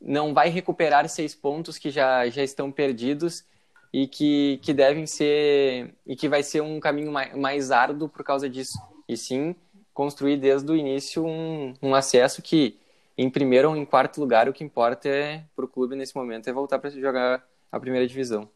não 0.00 0.32
vai 0.32 0.48
recuperar 0.48 1.06
seis 1.10 1.34
pontos 1.34 1.76
que 1.76 1.90
já, 1.90 2.26
já 2.28 2.42
estão 2.42 2.72
perdidos 2.72 3.44
e 3.92 4.06
que, 4.06 4.58
que 4.62 4.72
devem 4.72 5.06
ser 5.06 5.94
e 6.06 6.16
que 6.16 6.28
vai 6.28 6.42
ser 6.42 6.62
um 6.62 6.80
caminho 6.80 7.12
mais, 7.12 7.34
mais 7.36 7.70
árduo 7.70 8.08
por 8.08 8.24
causa 8.24 8.48
disso 8.48 8.78
e 9.06 9.16
sim 9.16 9.54
construir 9.92 10.36
desde 10.38 10.70
o 10.70 10.76
início 10.76 11.24
um, 11.24 11.74
um 11.80 11.94
acesso 11.94 12.42
que 12.42 12.76
em 13.16 13.30
primeiro 13.30 13.70
ou 13.70 13.76
em 13.76 13.84
quarto 13.84 14.20
lugar 14.20 14.48
o 14.48 14.52
que 14.52 14.64
importa 14.64 15.08
é 15.08 15.44
para 15.54 15.64
o 15.64 15.68
clube 15.68 15.94
nesse 15.96 16.14
momento 16.16 16.48
é 16.48 16.52
voltar 16.52 16.78
para 16.78 16.90
jogar 16.90 17.44
a 17.70 17.80
primeira 17.80 18.06
divisão 18.06 18.48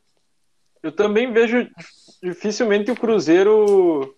Eu 0.83 0.93
também 0.93 1.33
vejo 1.33 1.69
dificilmente 2.23 2.91
o 2.91 2.97
Cruzeiro 2.97 4.15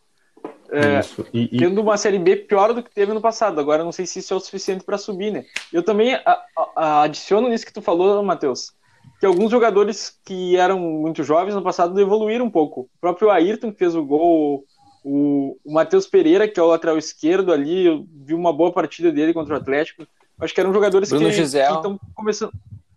é. 0.73 1.01
E, 1.33 1.57
e- 1.57 1.59
tendo 1.59 1.81
uma 1.81 1.97
Série 1.97 2.19
B 2.19 2.37
pior 2.37 2.73
do 2.73 2.83
que 2.83 2.95
teve 2.95 3.13
no 3.13 3.21
passado. 3.21 3.61
Agora, 3.61 3.83
não 3.83 3.91
sei 3.91 4.07
se 4.07 4.21
isso 4.21 4.33
é 4.33 4.37
o 4.37 4.41
suficiente 4.41 4.85
para 4.85 4.97
subir, 4.97 5.33
né? 5.33 5.45
Eu 5.73 5.83
também 5.83 6.15
a- 6.15 6.23
a- 6.25 6.71
a- 6.77 7.03
adiciono 7.03 7.49
nisso 7.49 7.67
que 7.67 7.73
tu 7.73 7.83
falou, 7.83 8.23
Matheus, 8.23 8.73
que 9.19 9.27
alguns 9.27 9.51
jogadores 9.51 10.19
que 10.25 10.57
eram 10.57 10.79
muito 10.79 11.25
jovens 11.25 11.55
no 11.55 11.63
passado 11.63 12.01
evoluíram 12.01 12.45
um 12.47 12.51
pouco. 12.51 12.83
O 12.83 13.01
próprio 13.01 13.31
Ayrton, 13.31 13.73
que 13.73 13.79
fez 13.79 13.97
o 13.97 14.05
gol, 14.05 14.65
o, 15.05 15.59
o 15.65 15.73
Matheus 15.73 16.07
Pereira, 16.07 16.47
que 16.47 16.61
é 16.61 16.63
o 16.63 16.69
lateral 16.69 16.97
esquerdo 16.97 17.53
ali, 17.53 17.87
eu 17.87 18.07
vi 18.09 18.35
uma 18.35 18.53
boa 18.53 18.73
partida 18.73 19.11
dele 19.11 19.35
contra 19.35 19.55
o 19.55 19.57
Atlético. 19.59 20.07
Acho 20.41 20.55
que 20.55 20.61
eram 20.61 20.73
jogadores 20.73 21.11
Bruno 21.11 21.29
que 21.29 21.41
estão 21.41 22.01
começando. 22.15 22.53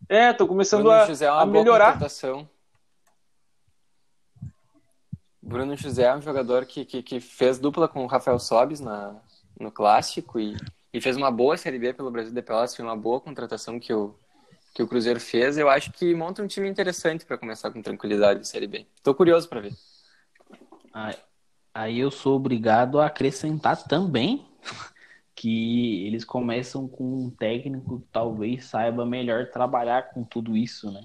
É, 0.08 0.32
estão 0.32 0.48
começando 0.48 0.84
Bruno 0.84 0.96
a, 0.96 1.06
José 1.06 1.26
é 1.26 1.32
uma 1.32 1.42
a 1.42 1.46
boa 1.46 1.60
melhorar. 1.60 1.94
contratação. 1.94 2.50
Bruno 5.42 5.76
José 5.76 6.04
é 6.04 6.16
um 6.16 6.22
jogador 6.22 6.66
que, 6.66 6.86
que, 6.86 7.04
que 7.04 7.20
fez 7.20 7.60
dupla 7.60 7.88
com 7.88 8.04
o 8.04 8.08
Rafael 8.08 8.40
Sobis 8.40 8.80
na, 8.80 9.16
no 9.60 9.72
Clássico 9.72 10.40
e, 10.40 10.56
e 10.94 11.02
fez 11.02 11.18
uma 11.18 11.30
boa 11.30 11.58
Série 11.58 11.78
B 11.78 11.94
pelo 11.94 12.10
Brasil 12.10 12.34
de 12.34 12.42
Pelotas, 12.42 12.76
foi 12.76 12.86
uma 12.86 12.96
boa 12.96 13.20
contratação 13.20 13.78
que 13.78 13.94
o, 13.94 14.16
que 14.74 14.82
o 14.82 14.88
Cruzeiro 14.88 15.20
fez. 15.20 15.58
Eu 15.58 15.70
acho 15.70 15.92
que 15.92 16.16
monta 16.16 16.42
um 16.42 16.48
time 16.48 16.70
interessante 16.70 17.26
para 17.26 17.38
começar 17.38 17.72
com 17.72 17.82
tranquilidade 17.82 18.40
a 18.40 18.46
Série 18.46 18.68
B. 18.68 18.88
Tô 19.04 19.14
curioso 19.14 19.50
para 19.50 19.60
ver. 19.60 19.74
Aí, 20.94 21.16
aí 21.74 22.00
eu 22.00 22.10
sou 22.10 22.38
obrigado 22.38 23.00
a 23.00 23.08
acrescentar 23.08 23.84
também 23.84 24.48
que 25.36 26.06
eles 26.06 26.24
começam 26.24 26.88
com 26.88 27.04
um 27.04 27.30
técnico 27.30 28.00
que 28.00 28.08
talvez 28.12 28.66
saiba 28.66 29.06
melhor 29.06 29.50
trabalhar 29.50 30.14
com 30.14 30.24
tudo 30.24 30.56
isso, 30.56 30.92
né? 30.92 31.04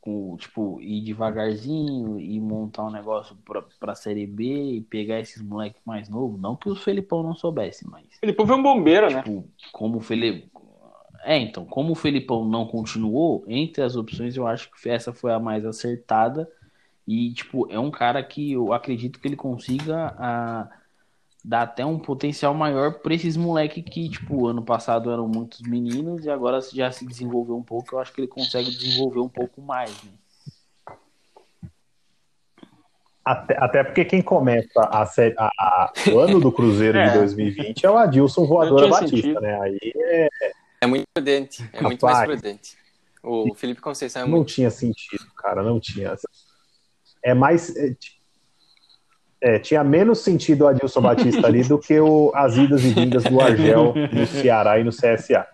Com, 0.00 0.34
tipo, 0.38 0.80
ir 0.80 1.02
devagarzinho 1.02 2.18
e 2.18 2.40
montar 2.40 2.84
um 2.84 2.90
negócio 2.90 3.36
pra, 3.44 3.62
pra 3.78 3.94
Série 3.94 4.26
B 4.26 4.76
e 4.76 4.80
pegar 4.80 5.20
esses 5.20 5.42
moleques 5.42 5.82
mais 5.84 6.08
novos. 6.08 6.40
Não 6.40 6.56
que 6.56 6.70
o 6.70 6.74
Felipão 6.74 7.22
não 7.22 7.34
soubesse, 7.34 7.86
mas 7.86 8.06
Ele 8.22 8.32
foi 8.32 8.56
um 8.56 8.62
bombeiro, 8.62 9.10
né? 9.10 9.22
tipo, 9.22 9.44
como 9.72 9.98
o 9.98 10.00
Felipe. 10.00 10.50
É, 11.22 11.36
então, 11.36 11.66
como 11.66 11.92
o 11.92 11.94
Felipão 11.94 12.46
não 12.46 12.66
continuou, 12.66 13.44
entre 13.46 13.82
as 13.82 13.94
opções, 13.94 14.34
eu 14.36 14.46
acho 14.46 14.70
que 14.70 14.88
essa 14.88 15.12
foi 15.12 15.34
a 15.34 15.38
mais 15.38 15.66
acertada. 15.66 16.50
E, 17.06 17.34
tipo, 17.34 17.70
é 17.70 17.78
um 17.78 17.90
cara 17.90 18.22
que 18.22 18.52
eu 18.52 18.72
acredito 18.72 19.20
que 19.20 19.28
ele 19.28 19.36
consiga 19.36 20.14
a, 20.16 20.70
dar 21.44 21.62
até 21.62 21.84
um 21.86 21.98
potencial 21.98 22.52
maior 22.54 22.94
para 23.00 23.14
esses 23.14 23.36
moleques 23.36 23.82
que, 23.84 24.08
tipo, 24.10 24.46
ano 24.46 24.62
passado 24.62 25.10
eram 25.10 25.26
muitos 25.26 25.60
meninos 25.62 26.24
e 26.24 26.30
agora 26.30 26.60
já 26.72 26.90
se 26.92 27.06
desenvolveu 27.06 27.56
um 27.56 27.62
pouco. 27.62 27.94
Eu 27.94 27.98
acho 27.98 28.12
que 28.12 28.20
ele 28.20 28.28
consegue 28.28 28.70
desenvolver 28.70 29.20
um 29.20 29.28
pouco 29.28 29.60
mais, 29.62 29.90
né? 30.04 30.10
Até, 33.24 33.56
até 33.62 33.84
porque 33.84 34.04
quem 34.04 34.22
começa 34.22 34.80
a 34.90 35.04
série, 35.04 35.34
a- 35.38 35.50
a- 35.58 35.92
o 36.12 36.18
ano 36.18 36.40
do 36.40 36.50
Cruzeiro 36.50 36.96
É. 36.98 37.08
de 37.10 37.18
2020 37.18 37.84
é 37.84 37.90
o 37.90 37.96
Adilson 37.98 38.46
Voadora 38.46 38.88
Batista, 38.88 39.16
sentido. 39.16 39.40
né? 39.40 39.60
Aí 39.60 39.78
é, 39.94 40.28
É 40.82 40.86
muito 40.86 41.04
prudente, 41.14 41.62
é 41.72 41.82
muito 41.82 42.04
mais 42.04 42.18
Rapaz. 42.18 42.40
prudente. 42.40 42.76
O 43.22 43.54
Felipe 43.54 43.82
Conceição 43.82 44.22
é 44.22 44.24
não 44.24 44.36
muito. 44.38 44.48
tinha 44.48 44.70
sentido, 44.70 45.26
cara, 45.36 45.62
não 45.62 45.78
tinha. 45.78 46.16
É 47.22 47.34
mais. 47.34 47.76
é, 47.76 47.92
ti- 47.92 48.18
é, 49.42 49.58
tinha 49.58 49.82
menos 49.82 50.18
sentido 50.20 50.64
o 50.64 50.68
Adilson 50.68 51.00
Batista 51.00 51.46
ali 51.46 51.62
do 51.62 51.78
que 51.78 51.98
o, 51.98 52.30
as 52.34 52.56
idas 52.56 52.82
e 52.84 52.90
vindas 52.92 53.24
do 53.24 53.40
Argel 53.40 53.94
no 54.12 54.26
Ceará 54.26 54.78
e 54.78 54.84
no 54.84 54.90
CSA. 54.90 55.46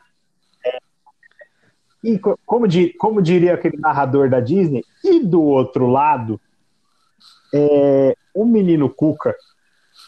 É, 0.65 0.79
e 2.03 2.19
co- 2.19 2.39
como, 2.45 2.67
di- 2.67 2.93
como 2.95 3.23
diria 3.23 3.55
aquele 3.55 3.77
narrador 3.77 4.29
da 4.29 4.41
Disney, 4.41 4.85
e 5.05 5.21
do 5.25 5.43
outro 5.43 5.87
lado, 5.87 6.41
é, 7.55 8.17
o 8.35 8.45
menino 8.45 8.89
Cuca 8.91 9.35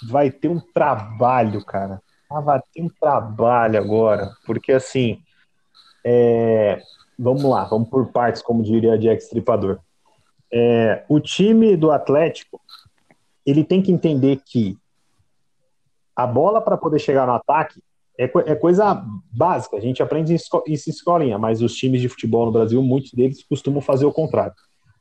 vai 0.09 0.31
ter 0.31 0.49
um 0.49 0.61
trabalho, 0.61 1.65
cara. 1.65 2.01
Ah, 2.31 2.41
vai 2.41 2.61
ter 2.75 2.83
um 2.83 2.91
trabalho 3.01 3.79
agora, 3.79 4.31
porque 4.45 4.73
assim, 4.73 5.23
é, 6.05 6.81
vamos 7.19 7.45
lá, 7.45 7.65
vamos 7.65 7.89
por 7.89 8.09
partes, 8.13 8.43
como 8.43 8.63
diria 8.63 8.99
Jack 8.99 9.23
Stripador. 9.23 9.79
É, 10.53 11.05
o 11.09 11.21
time 11.21 11.77
do 11.77 11.91
Atlético, 11.91 12.61
ele 13.49 13.65
tem 13.65 13.81
que 13.81 13.91
entender 13.91 14.43
que 14.45 14.77
a 16.15 16.27
bola 16.27 16.61
para 16.61 16.77
poder 16.77 16.99
chegar 16.99 17.27
no 17.27 17.33
ataque 17.33 17.81
é, 18.19 18.25
é, 18.25 18.55
coisa 18.57 19.01
básica, 19.33 19.77
a 19.77 19.81
gente 19.81 20.03
aprende 20.03 20.35
isso 20.35 20.63
em 20.67 20.73
escolinha, 20.73 21.39
mas 21.39 21.63
os 21.63 21.75
times 21.75 22.01
de 22.01 22.09
futebol 22.09 22.45
no 22.47 22.53
Brasil, 22.53 22.83
muitos 22.83 23.13
deles 23.13 23.45
costumam 23.45 23.81
fazer 23.81 24.05
o 24.05 24.13
contrário. 24.13 24.53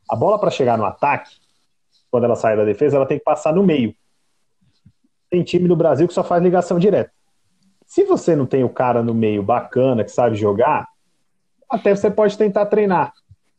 A 0.09 0.15
bola 0.15 0.39
para 0.39 0.51
chegar 0.51 0.77
no 0.77 0.85
ataque, 0.85 1.31
quando 2.11 2.25
ela 2.25 2.35
sai 2.35 2.55
da 2.55 2.63
defesa, 2.63 2.95
ela 2.95 3.07
tem 3.07 3.17
que 3.17 3.23
passar 3.23 3.53
no 3.53 3.63
meio. 3.63 3.93
Tem 5.31 5.43
time 5.43 5.67
no 5.67 5.75
Brasil 5.75 6.07
que 6.07 6.13
só 6.13 6.23
faz 6.23 6.43
ligação 6.43 6.77
direta. 6.77 7.11
Se 7.87 8.03
você 8.03 8.35
não 8.35 8.45
tem 8.45 8.63
o 8.63 8.69
cara 8.69 9.01
no 9.01 9.15
meio 9.15 9.41
bacana, 9.41 10.03
que 10.03 10.11
sabe 10.11 10.35
jogar, 10.35 10.87
até 11.69 11.95
você 11.95 12.11
pode 12.11 12.37
tentar 12.37 12.67
treinar. 12.67 13.11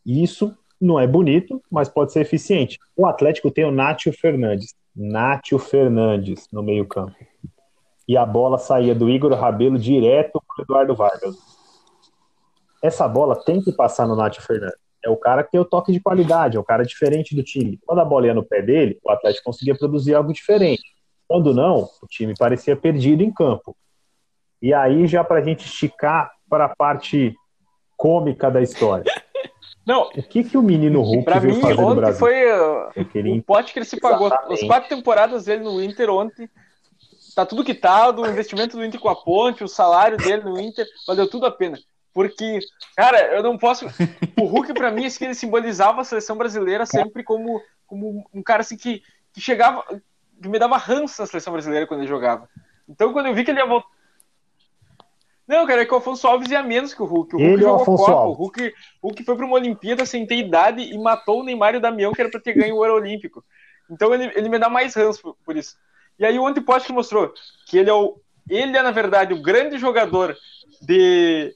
Isso 0.07 0.57
não 0.81 0.99
é 0.99 1.07
bonito, 1.07 1.63
mas 1.71 1.89
pode 1.89 2.13
ser 2.13 2.21
eficiente. 2.21 2.79
O 2.97 3.07
Atlético 3.07 3.51
tem 3.51 3.65
o 3.65 3.71
Nátio 3.71 4.13
Fernandes. 4.13 4.75
Nátio 4.95 5.59
Fernandes 5.59 6.49
no 6.53 6.63
meio-campo 6.63 7.15
e 8.09 8.17
a 8.17 8.25
bola 8.25 8.57
saía 8.57 8.95
do 8.95 9.11
Igor 9.11 9.35
Rabelo 9.35 9.79
direto 9.79 10.43
para 10.49 10.65
Eduardo 10.65 10.97
Vargas. 10.97 11.37
Essa 12.83 13.07
bola 13.07 13.37
tem 13.37 13.61
que 13.61 13.71
passar 13.71 14.09
no 14.09 14.17
Nath 14.17 14.37
Fernandes. 14.37 14.79
É 15.05 15.11
o 15.11 15.17
cara 15.17 15.45
que 15.45 15.51
tem 15.51 15.61
o 15.61 15.65
toque 15.65 15.93
de 15.93 16.01
qualidade, 16.01 16.57
é 16.57 16.61
o 16.61 16.65
cara 16.65 16.85
diferente 16.85 17.37
do 17.37 17.43
time. 17.43 17.79
Quando 17.87 18.01
a 18.01 18.05
bola 18.05 18.27
ia 18.27 18.35
no 18.35 18.43
pé 18.43 18.63
dele, 18.63 18.99
o 19.05 19.11
Atlético 19.11 19.45
conseguia 19.45 19.77
produzir 19.77 20.15
algo 20.15 20.33
diferente. 20.33 20.83
Quando 21.29 21.53
não, 21.53 21.89
o 22.03 22.07
time 22.09 22.35
parecia 22.37 22.75
perdido 22.75 23.23
em 23.23 23.33
campo. 23.33 23.77
E 24.61 24.73
aí, 24.73 25.07
já 25.07 25.23
para 25.23 25.39
a 25.39 25.43
gente 25.43 25.67
esticar 25.67 26.33
para 26.49 26.65
a 26.65 26.75
parte 26.75 27.35
cômica 27.97 28.51
da 28.51 28.63
história. 28.63 29.05
Não, 29.89 30.03
o 30.03 30.23
que, 30.23 30.45
que 30.45 30.59
o 30.59 30.63
menino 30.63 31.01
Hulk 31.01 31.25
pra 31.25 31.39
veio 31.39 31.55
mim, 31.55 31.63
fazer 31.63 31.77
no 31.77 31.87
ontem 31.87 31.97
Brasil? 31.97 32.19
foi 32.19 32.45
uh, 32.53 33.39
o 33.39 33.43
pote 33.43 33.73
que 33.73 33.79
ele 33.79 33.87
se 33.87 33.99
pagou. 33.99 34.27
Exatamente. 34.27 34.61
As 34.61 34.69
quatro 34.69 34.89
temporadas 34.91 35.47
dele 35.47 35.65
no 35.65 35.83
Inter 35.83 36.11
ontem 36.11 36.47
tá 37.35 37.47
tudo 37.47 37.65
quitado, 37.65 38.21
o 38.21 38.27
investimento 38.27 38.77
do 38.77 38.85
Inter 38.85 39.01
com 39.01 39.09
a 39.09 39.17
ponte, 39.17 39.65
o 39.65 39.69
salário 39.69 40.19
dele 40.19 40.43
no 40.43 40.61
Inter, 40.61 40.87
valeu 41.07 41.27
tudo 41.27 41.47
a 41.47 41.51
pena. 41.51 41.79
Porque, 42.13 42.59
cara, 42.95 43.35
eu 43.35 43.43
não 43.43 43.57
posso. 43.57 43.87
O 44.39 44.45
Hulk, 44.45 44.75
pra 44.75 44.91
mim, 44.91 45.07
assim, 45.07 45.25
ele 45.25 45.35
simbolizava 45.35 46.03
a 46.03 46.05
seleção 46.05 46.37
brasileira 46.37 46.85
sempre 46.85 47.25
como, 47.25 47.59
como 47.87 48.29
um 48.35 48.43
cara 48.43 48.61
assim 48.61 48.77
que, 48.77 49.03
que 49.33 49.41
chegava. 49.41 49.85
que 50.43 50.49
me 50.51 50.59
dava 50.59 50.77
ranço 50.77 51.23
na 51.23 51.27
seleção 51.27 51.55
brasileira 51.55 51.87
quando 51.87 52.01
ele 52.01 52.09
jogava. 52.09 52.47
Então, 52.87 53.11
quando 53.15 53.27
eu 53.27 53.35
vi 53.35 53.43
que 53.43 53.51
ele 53.51 53.61
ia 53.61 53.67
voltar. 53.67 53.89
Não, 55.49 55.67
cara, 55.67 55.81
é 55.81 55.87
que 55.87 55.95
o 55.95 55.97
Afonso 55.97 56.27
Alves 56.29 56.51
ia 56.51 56.63
menos 56.63 56.93
que 56.93 57.03
o 57.03 57.07
Hulk. 57.07 57.35
O 57.35 57.39
Hulk 57.39 57.53
Ele 57.53 57.65
o 57.65 57.69
jogou 57.69 57.83
Afonso 57.83 58.05
Copa. 58.05 58.27
O. 58.27 58.33
Hulk, 58.33 58.75
Hulk 59.03 59.25
foi 59.25 59.35
pra 59.35 59.47
uma 59.47 59.55
Olimpíada 59.55 60.05
sem 60.05 60.27
ter 60.27 60.37
idade 60.37 60.83
e 60.83 60.99
matou 60.99 61.41
o 61.41 61.43
Neymar 61.43 61.75
e 61.75 61.79
o 61.79 61.81
Damião, 61.81 62.13
que 62.13 62.21
era 62.21 62.31
pra 62.31 62.39
ter 62.39 62.53
ganho 62.53 62.75
o 62.75 62.79
Ouro 62.79 62.97
Olímpico. 62.97 63.43
Então 63.91 64.13
ele, 64.13 64.31
ele 64.37 64.51
me 64.51 64.59
dá 64.59 64.69
mais 64.69 64.95
ranço 64.95 65.23
por, 65.23 65.37
por 65.43 65.57
isso. 65.57 65.75
E 66.19 66.27
aí 66.27 66.39
o 66.39 66.47
Antipote 66.47 66.93
mostrou 66.93 67.33
que 67.67 67.79
ele 67.79 67.89
é, 67.89 67.95
o, 67.95 68.21
ele 68.51 68.77
é, 68.77 68.83
na 68.83 68.91
verdade, 68.91 69.33
o 69.33 69.41
grande 69.41 69.79
jogador 69.79 70.37
de, 70.83 71.55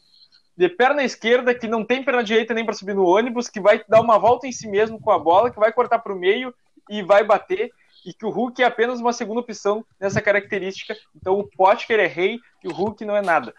de 0.57 0.69
perna 0.71 1.05
esquerda, 1.05 1.55
que 1.55 1.69
não 1.69 1.85
tem 1.85 2.03
perna 2.03 2.25
direita 2.25 2.55
nem 2.55 2.65
para 2.65 2.75
subir 2.75 2.95
no 2.95 3.05
ônibus, 3.05 3.49
que 3.49 3.61
vai 3.61 3.85
dar 3.87 4.01
uma 4.01 4.19
volta 4.19 4.47
em 4.47 4.53
si 4.53 4.67
mesmo 4.67 4.99
com 4.99 5.11
a 5.11 5.19
bola, 5.19 5.51
que 5.51 5.61
vai 5.61 5.71
cortar 5.71 5.99
para 5.99 6.15
o 6.15 6.19
meio 6.19 6.55
e 6.89 7.03
vai 7.03 7.23
bater, 7.25 7.71
e 8.07 8.15
que 8.15 8.25
o 8.25 8.31
Hulk 8.31 8.63
é 8.63 8.67
apenas 8.67 9.01
uma 9.01 9.13
segunda 9.13 9.41
opção 9.41 9.85
nessa 10.01 10.23
característica. 10.23 10.97
Então 11.15 11.39
o 11.39 11.47
Potker 11.47 12.01
é 12.01 12.07
rei 12.07 12.39
e 12.65 12.69
o 12.69 12.73
Hulk 12.73 13.05
não 13.05 13.17
é 13.17 13.21
nada. 13.23 13.55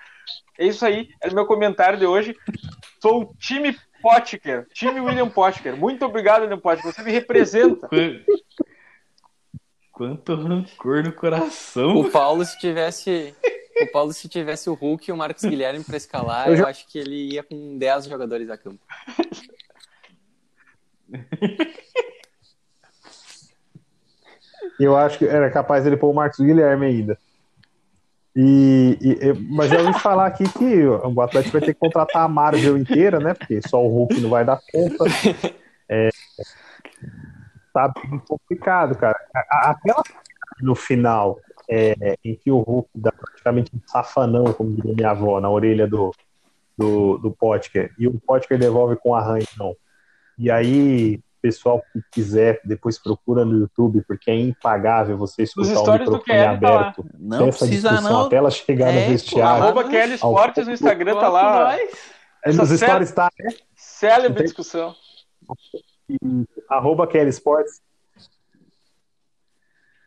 É 0.58 0.68
isso 0.68 0.86
aí, 0.86 1.10
é 1.22 1.28
o 1.30 1.34
meu 1.36 1.46
comentário 1.46 1.98
de 1.98 2.06
hoje. 2.06 2.36
Sou 3.02 3.22
o 3.24 3.36
time 3.38 3.76
Potker, 4.02 4.68
time 4.74 5.00
William 5.00 5.30
Potker. 5.30 5.76
Muito 5.76 6.06
obrigado, 6.06 6.42
William 6.44 6.60
Potker, 6.60 6.94
você 6.94 7.02
me 7.04 7.12
representa. 7.12 7.90
Quanto 9.92 10.36
rancor 10.36 11.04
no 11.04 11.14
coração. 11.14 11.98
O 11.98 12.10
Paulo, 12.10 12.44
se 12.46 12.58
tivesse. 12.60 13.36
O 13.82 13.92
Paulo, 13.92 14.14
se 14.14 14.28
tivesse 14.30 14.70
o 14.70 14.74
Hulk 14.74 15.10
e 15.10 15.14
o 15.14 15.18
Marcos 15.18 15.44
Guilherme 15.44 15.84
pra 15.84 15.98
escalar, 15.98 16.48
Eu 16.48 16.54
eu, 16.54 16.58
já- 16.58 16.68
acho 16.70 16.88
que 16.88 16.98
ele 17.00 17.34
ia 17.34 17.44
com 17.44 17.78
10 17.78 18.06
jogadores 18.06 18.50
a 18.50 18.58
campo. 18.58 18.80
Eu 24.80 24.96
acho 24.98 25.18
que 25.20 25.26
era 25.26 25.50
capaz 25.52 25.86
ele 25.86 25.98
pôr 25.98 26.10
o 26.10 26.14
Marcos 26.14 26.40
Guilherme 26.40 26.86
ainda. 26.86 27.18
E, 28.36 28.98
e- 29.00 29.34
mas 29.50 29.72
eu 29.72 29.86
ouvi 29.86 30.00
falar 30.00 30.26
aqui 30.26 30.44
que 30.58 30.86
o 30.88 31.22
Atlético 31.22 31.54
vai 31.54 31.62
ter 31.62 31.74
que 31.74 31.80
contratar 31.80 32.24
a 32.24 32.28
Marvel 32.28 32.78
inteira, 32.78 33.20
né? 33.20 33.34
Porque 33.34 33.60
só 33.68 33.84
o 33.84 33.88
Hulk 33.88 34.20
não 34.22 34.30
vai 34.30 34.44
dar 34.44 34.60
conta. 34.72 35.06
É, 35.90 36.10
tá 37.74 37.88
bem 37.90 38.20
complicado, 38.20 38.96
cara. 38.98 39.18
Aquela 39.50 40.02
no 40.62 40.76
final, 40.76 41.40
é, 41.70 42.18
em 42.24 42.36
que 42.36 42.52
o 42.52 42.60
Hulk 42.60 42.90
dá 42.96 43.12
praticamente 43.12 43.72
um 43.76 43.82
safanão, 43.88 44.46
como 44.54 44.76
diria 44.76 44.94
minha 44.96 45.12
avó, 45.12 45.40
na 45.42 45.50
orelha 45.50 45.88
do, 45.88 46.12
do, 46.78 47.18
do 47.20 47.32
Potker, 47.32 47.94
e 48.00 48.08
o 48.08 48.20
Potker 48.20 48.60
devolve 48.60 48.98
com 48.98 49.16
arranhão. 49.16 49.76
E 50.38 50.52
aí, 50.52 51.20
pessoal 51.44 51.84
que 51.92 52.02
quiser, 52.10 52.62
depois 52.64 52.98
procura 52.98 53.44
no 53.44 53.60
YouTube, 53.60 54.02
porque 54.08 54.32
é 54.32 54.36
impagável 54.40 55.18
você 55.18 55.44
escutar 55.44 55.78
o 55.78 55.92
microfone 55.92 56.24
tá 56.26 56.50
aberto. 56.52 57.06
Não 57.20 57.38
sem 57.40 57.48
essa 57.50 57.58
precisa 57.66 57.90
discussão 57.90 58.14
não. 58.20 58.26
até 58.28 58.36
ela 58.38 58.50
chegar 58.50 58.88
É, 58.94 59.04
no 59.06 59.12
vestiário. 59.12 59.64
Arroba 59.64 59.90
Kelly 59.90 60.14
Esportes 60.14 60.66
no 60.66 60.74
Instagram 60.74 61.16
tá 61.16 61.28
lá. 61.28 61.70
Aí 61.72 61.90
nos 62.56 62.72
essa 62.72 62.86
stories 62.88 63.12
tá, 63.12 63.30
né? 63.38 63.54
Célebre 63.76 64.38
Tem- 64.38 64.46
discussão. 64.46 64.96
Arroba 66.70 67.06
Kelly 67.08 67.30
Sports. 67.30 67.82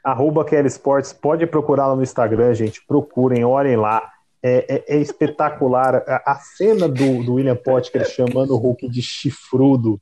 Arroba 0.02 0.44
Kelly 0.44 0.68
Sports. 0.68 1.12
Pode 1.12 1.46
procurar 1.46 1.88
lá 1.88 1.96
no 1.96 2.02
Instagram, 2.02 2.54
gente. 2.54 2.82
Procurem, 2.86 3.44
olhem 3.44 3.76
lá. 3.76 4.10
É, 4.42 4.76
é- 4.76 4.96
é 4.96 4.98
espetacular. 4.98 5.96
A, 6.06 6.32
a 6.32 6.34
cena 6.36 6.88
do, 6.88 7.22
do 7.24 7.34
William 7.34 7.56
Potker 7.56 8.06
chamando 8.08 8.54
o 8.54 8.56
Hulk 8.56 8.88
de 8.88 9.02
chifrudo 9.02 10.00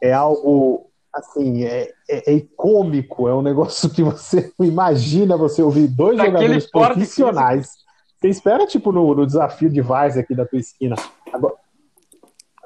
é 0.00 0.12
algo 0.12 0.88
assim, 1.12 1.64
é, 1.64 1.92
é, 2.08 2.36
é 2.36 2.40
cômico. 2.56 3.28
É 3.28 3.34
um 3.34 3.42
negócio 3.42 3.90
que 3.90 4.02
você 4.02 4.52
não 4.58 4.66
imagina 4.66 5.36
você 5.36 5.62
ouvir 5.62 5.88
dois 5.88 6.16
Daquele 6.16 6.36
jogadores 6.36 6.70
profissionais. 6.70 7.70
Você 8.16 8.28
espera, 8.28 8.66
tipo, 8.66 8.90
no, 8.90 9.14
no 9.14 9.26
desafio 9.26 9.70
de 9.70 9.80
Vars 9.80 10.16
aqui 10.16 10.34
da 10.34 10.44
tua 10.44 10.58
esquina. 10.58 10.96
Agora, 11.32 11.54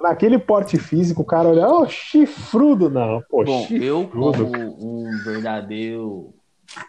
naquele 0.00 0.38
porte 0.38 0.78
físico, 0.78 1.22
o 1.22 1.26
cara 1.26 1.48
olha, 1.48 1.68
oh, 1.68 1.86
chifrudo, 1.86 2.88
não. 2.88 3.22
Pô, 3.28 3.44
Bom, 3.44 3.66
chifrudo. 3.66 4.42
eu, 4.42 4.50
como 4.50 4.76
um 4.80 5.10
verdadeiro 5.24 6.34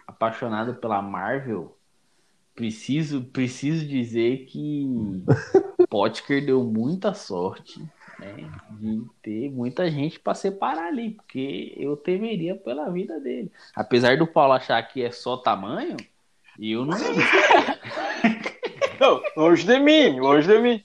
apaixonado 0.06 0.74
pela 0.76 1.02
Marvel, 1.02 1.76
preciso, 2.54 3.22
preciso 3.24 3.86
dizer 3.86 4.46
que 4.46 5.22
Potker 5.90 6.44
deu 6.44 6.64
muita 6.64 7.12
sorte 7.12 7.82
né, 8.24 8.50
de 8.70 9.02
ter 9.22 9.50
muita 9.50 9.90
gente 9.90 10.18
para 10.18 10.34
separar 10.34 10.86
ali, 10.86 11.10
porque 11.10 11.74
eu 11.76 11.96
temeria 11.96 12.54
pela 12.54 12.90
vida 12.90 13.20
dele. 13.20 13.50
Apesar 13.74 14.16
do 14.16 14.26
Paulo 14.26 14.54
achar 14.54 14.82
que 14.82 15.02
é 15.02 15.10
só 15.10 15.36
tamanho, 15.36 15.96
eu 16.58 16.84
não. 16.84 16.96
Não, 19.00 19.20
longe 19.36 19.66
de 19.66 19.78
mim, 19.80 20.20
longe 20.20 20.46
de 20.46 20.58
mim. 20.58 20.82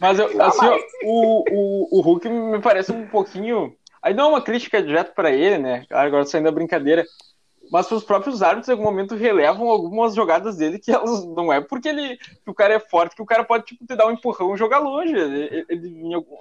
Mas, 0.00 0.18
eu, 0.18 0.26
assim, 0.42 0.66
ó, 0.66 0.78
o, 1.04 1.44
o, 1.50 1.98
o 1.98 2.00
Hulk 2.00 2.28
me 2.28 2.60
parece 2.60 2.92
um 2.92 3.06
pouquinho. 3.06 3.74
Aí 4.02 4.12
não 4.12 4.24
é 4.24 4.28
uma 4.30 4.42
crítica 4.42 4.82
direto 4.82 5.14
pra 5.14 5.30
ele, 5.30 5.58
né? 5.58 5.86
Agora 5.90 6.24
saindo 6.24 6.46
da 6.46 6.50
brincadeira. 6.52 7.04
Mas 7.70 7.90
os 7.90 8.04
próprios 8.04 8.42
árbitros, 8.42 8.68
em 8.68 8.72
algum 8.72 8.84
momento, 8.84 9.16
relevam 9.16 9.68
algumas 9.68 10.14
jogadas 10.14 10.56
dele 10.56 10.78
que 10.78 10.92
elas 10.92 11.24
não 11.24 11.52
é 11.52 11.60
porque 11.60 11.88
ele, 11.88 12.16
que 12.16 12.50
o 12.50 12.54
cara 12.54 12.74
é 12.74 12.78
forte, 12.80 13.16
que 13.16 13.22
o 13.22 13.26
cara 13.26 13.42
pode 13.42 13.64
tipo, 13.64 13.84
te 13.84 13.96
dar 13.96 14.06
um 14.06 14.12
empurrão 14.12 14.54
e 14.54 14.58
jogar 14.58 14.78
longe. 14.78 15.14
Ele, 15.16 15.64
ele- 15.68 15.88
em, 15.88 16.14
algum- 16.14 16.36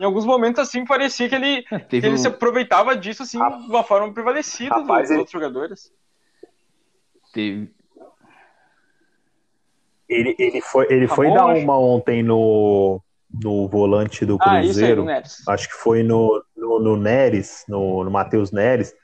em 0.00 0.04
alguns 0.04 0.24
momentos, 0.24 0.60
assim, 0.60 0.84
parecia 0.84 1.28
que 1.28 1.34
ele, 1.34 1.62
que 1.68 1.78
Teve 1.88 2.06
ele 2.08 2.14
um- 2.14 2.18
se 2.18 2.28
aproveitava 2.28 2.96
disso, 2.96 3.22
assim, 3.22 3.38
de 3.38 3.44
uma 3.70 3.84
forma 3.84 4.12
prevalecida 4.12 4.74
Rapaz, 4.76 5.02
dos 5.02 5.10
ele- 5.10 5.18
outros 5.20 5.32
jogadores. 5.32 5.92
teve- 7.32 7.72
Ele, 10.08 10.36
ele 10.38 10.60
foi, 10.60 10.86
ele 10.90 11.08
Tá 11.08 11.14
foi 11.14 11.28
bom, 11.28 11.34
dar 11.34 11.46
acho. 11.46 11.62
uma 11.64 11.78
ontem 11.78 12.22
no, 12.22 13.00
no 13.42 13.66
volante 13.68 14.24
do 14.26 14.36
Ah, 14.40 14.60
isso 14.60 14.68
aí, 14.68 14.74
Cruzeiro. 14.74 15.00
do 15.02 15.06
Neres. 15.06 15.48
acho 15.48 15.68
que 15.68 15.74
foi 15.74 16.02
no, 16.02 16.44
no, 16.56 16.78
no 16.78 16.96
Neres, 16.96 17.64
no, 17.66 18.04
no 18.04 18.10
Matheus 18.10 18.52
Neres. 18.52 18.94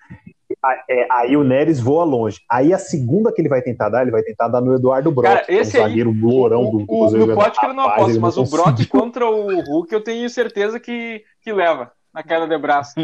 É, 0.88 1.06
aí 1.10 1.36
o 1.36 1.42
Neres 1.42 1.80
voa 1.80 2.04
longe. 2.04 2.40
Aí 2.48 2.72
a 2.72 2.78
segunda 2.78 3.32
que 3.32 3.40
ele 3.40 3.48
vai 3.48 3.62
tentar 3.62 3.88
dar, 3.88 4.02
ele 4.02 4.10
vai 4.10 4.22
tentar 4.22 4.48
dar 4.48 4.60
no 4.60 4.74
Eduardo 4.74 5.10
Brock, 5.10 5.26
Cara, 5.26 5.44
que 5.44 5.52
é 5.52 5.56
um 5.56 5.60
esse 5.60 5.76
aí, 5.78 5.82
zagueiro 5.84 6.12
lourão 6.12 6.70
do 6.70 6.78
O, 6.78 6.82
o, 6.82 6.86
Cruzeiro. 6.86 7.26
no 7.26 7.34
Potker 7.34 7.70
eu 7.70 7.74
não 7.74 7.84
aposto, 7.84 8.20
mas 8.20 8.36
o 8.36 8.44
Brock 8.44 8.84
contra 8.88 9.26
o 9.26 9.60
Hulk 9.62 9.92
eu 9.92 10.02
tenho 10.02 10.28
certeza 10.28 10.78
que, 10.78 11.24
que 11.42 11.52
leva 11.52 11.92
na 12.12 12.22
queda 12.22 12.46
de 12.46 12.58
braço. 12.58 12.94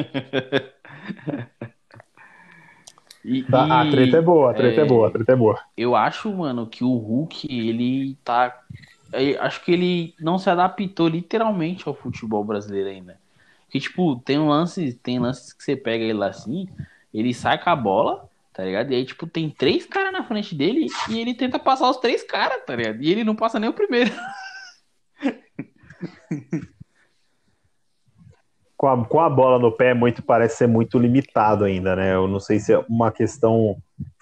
E, 3.25 3.43
Tá, 3.51 3.81
a 3.81 3.91
treta 3.91 4.19
é 4.19 4.23
boa, 4.23 4.51
a 4.51 4.55
treta 4.55 4.81
é, 4.83 4.85
é, 4.85 4.87
boa, 4.87 5.09
a 5.09 5.11
treta 5.11 5.33
é 5.33 5.37
boa. 5.37 5.59
Eu 5.77 5.97
acho, 5.97 6.33
mano, 6.33 6.67
que 6.67 6.85
o 6.85 6.97
Hulk, 6.97 7.49
ele 7.51 8.17
tá. 8.23 8.57
eu 9.13 9.43
acho 9.43 9.65
que 9.65 9.73
ele 9.73 10.15
não 10.21 10.39
se 10.39 10.49
adaptou 10.49 11.09
literalmente 11.09 11.89
ao 11.89 11.95
futebol 11.95 12.45
brasileiro 12.45 12.89
ainda. 12.91 13.19
Porque, 13.65 13.81
tipo, 13.81 14.17
tem 14.25 14.39
um 14.39 14.49
lance, 14.49 14.93
tem 14.93 15.19
lances 15.19 15.53
que 15.53 15.65
você 15.65 15.75
pega 15.75 16.05
ele 16.05 16.23
assim, 16.23 16.69
ele 17.13 17.33
sai 17.33 17.63
com 17.63 17.71
a 17.71 17.77
bola, 17.77 18.29
tá 18.53 18.65
ligado? 18.65 18.93
E 18.93 18.97
aí, 18.97 19.05
tipo, 19.05 19.27
tem 19.27 19.51
três 19.51 19.87
caras 19.87 20.13
na 20.13 20.25
frente 20.25 20.55
dele 20.55 20.87
e 21.09 21.21
ele 21.21 21.35
tenta 21.35 21.59
passar 21.59 21.91
os 21.91 21.99
três 21.99 22.23
caras, 22.23 22.65
tá 22.65 22.75
ligado? 22.75 23.03
E 23.03 23.11
ele 23.11 23.25
não 23.25 23.37
passa 23.37 23.59
nem 23.59 23.69
o 23.69 23.75
primeiro. 23.75 24.11
Com 28.79 28.89
a, 28.89 29.07
com 29.07 29.21
a 29.21 29.31
bola 29.31 29.59
no 29.59 29.73
pé, 29.73 29.95
muito 29.95 30.23
parece 30.23 30.59
ser 30.59 30.67
muito 30.67 30.99
limitado 30.99 31.65
ainda, 31.65 31.97
né? 31.97 32.15
Eu 32.15 32.29
não 32.29 32.39
sei 32.39 32.59
se 32.59 32.75
é 32.75 32.85
uma 32.91 33.11
questão 33.11 33.79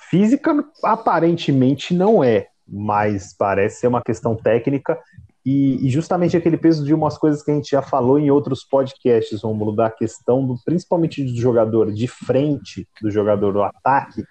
física, 0.09 0.64
aparentemente 0.85 1.93
não 1.93 2.22
é, 2.22 2.47
mas 2.64 3.35
parece 3.37 3.80
ser 3.80 3.89
uma 3.89 4.01
questão 4.01 4.37
técnica 4.37 4.97
e, 5.45 5.87
e 5.87 5.91
justamente 5.91 6.37
aquele 6.37 6.57
peso 6.57 6.85
de 6.85 6.95
umas 6.95 7.19
coisas 7.19 7.43
que 7.43 7.51
a 7.51 7.55
gente 7.55 7.71
já 7.71 7.83
falou 7.83 8.19
em 8.19 8.31
outros 8.31 8.65
podcasts, 8.65 9.43
vamos 9.43 9.77
da 9.77 9.91
questão 9.91 10.47
do, 10.47 10.57
principalmente 10.65 11.23
do 11.23 11.37
jogador 11.41 11.93
de 11.93 12.07
frente, 12.09 12.89
do 13.03 13.11
jogador 13.11 13.53
do 13.53 13.63
ataque, 13.63 14.25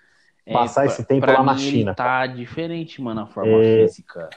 passar 0.51 0.84
É, 0.84 0.88
esse 0.88 0.97
pra- 0.97 1.05
tempo 1.05 1.22
pra 1.22 1.34
lá 1.34 1.43
na 1.43 1.57
China. 1.57 1.91
Ele 1.91 1.95
tá 1.95 2.26
diferente, 2.28 3.01
mano, 3.01 3.22
a 3.22 3.28
forma 3.28 3.61
É. 3.64 3.86
física. 3.88 4.30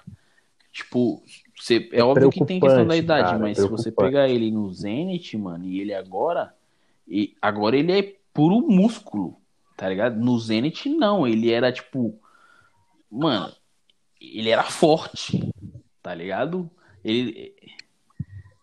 Tipo, 0.70 1.22
você, 1.59 1.89
é, 1.91 2.03
óbvio 2.05 2.29
que 2.31 2.45
tem 2.45 2.61
questão 2.61 2.87
da 2.87 2.97
idade, 2.97 3.29
cara, 3.31 3.39
mas 3.39 3.57
se 3.57 3.66
você 3.66 3.91
pegar 3.91 4.29
ele 4.29 4.51
no 4.51 4.70
Zenit, 4.70 5.35
mano, 5.39 5.64
e 5.64 5.81
ele 5.81 5.95
agora, 5.95 6.53
e 7.09 7.35
agora 7.41 7.77
ele 7.77 7.99
é 7.99 8.14
puro 8.35 8.61
músculo, 8.61 9.39
tá 9.74 9.89
ligado? 9.89 10.16
No 10.20 10.39
Zenit, 10.39 10.91
não, 10.91 11.27
ele 11.27 11.51
era 11.51 11.72
tipo, 11.72 12.20
mano, 13.11 13.51
ele 14.20 14.51
era 14.51 14.64
forte, 14.64 15.49
tá 16.07 16.14
ligado? 16.14 16.70
Ele. 17.04 17.52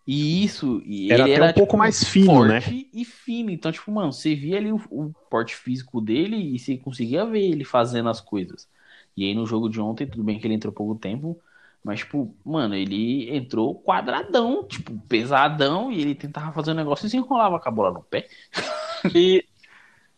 E 0.06 0.42
isso, 0.42 0.82
e 0.86 1.12
Era 1.12 1.24
ele 1.24 1.32
até 1.34 1.42
era 1.42 1.50
um 1.50 1.52
pouco 1.52 1.72
tipo, 1.72 1.76
mais 1.76 2.04
fino, 2.04 2.44
né? 2.46 2.60
forte 2.62 2.88
e 2.90 3.04
fino. 3.04 3.50
Então, 3.50 3.70
tipo, 3.70 3.90
mano, 3.92 4.12
você 4.14 4.34
via 4.34 4.56
ali 4.56 4.72
o, 4.72 4.80
o 4.90 5.12
porte 5.30 5.54
físico 5.54 6.00
dele 6.00 6.36
e 6.36 6.58
você 6.58 6.78
conseguia 6.78 7.26
ver 7.26 7.42
ele 7.42 7.64
fazendo 7.64 8.08
as 8.08 8.18
coisas. 8.18 8.66
E 9.14 9.24
aí 9.26 9.34
no 9.34 9.44
jogo 9.44 9.68
de 9.68 9.78
ontem, 9.78 10.06
tudo 10.06 10.24
bem 10.24 10.38
que 10.38 10.46
ele 10.46 10.54
entrou 10.54 10.72
pouco 10.72 10.94
tempo, 10.94 11.38
mas, 11.82 11.98
tipo, 12.00 12.34
mano, 12.42 12.74
ele 12.74 13.34
entrou 13.36 13.74
quadradão, 13.74 14.66
tipo, 14.66 14.98
pesadão, 15.06 15.92
e 15.92 16.00
ele 16.00 16.14
tentava 16.14 16.50
fazer 16.50 16.70
um 16.70 16.74
negócio 16.74 17.06
e 17.06 17.10
se 17.10 17.16
enrolava 17.18 17.60
com 17.60 17.68
a 17.68 17.72
bola 17.72 17.92
no 17.92 18.02
pé. 18.02 18.26
E 19.14 19.44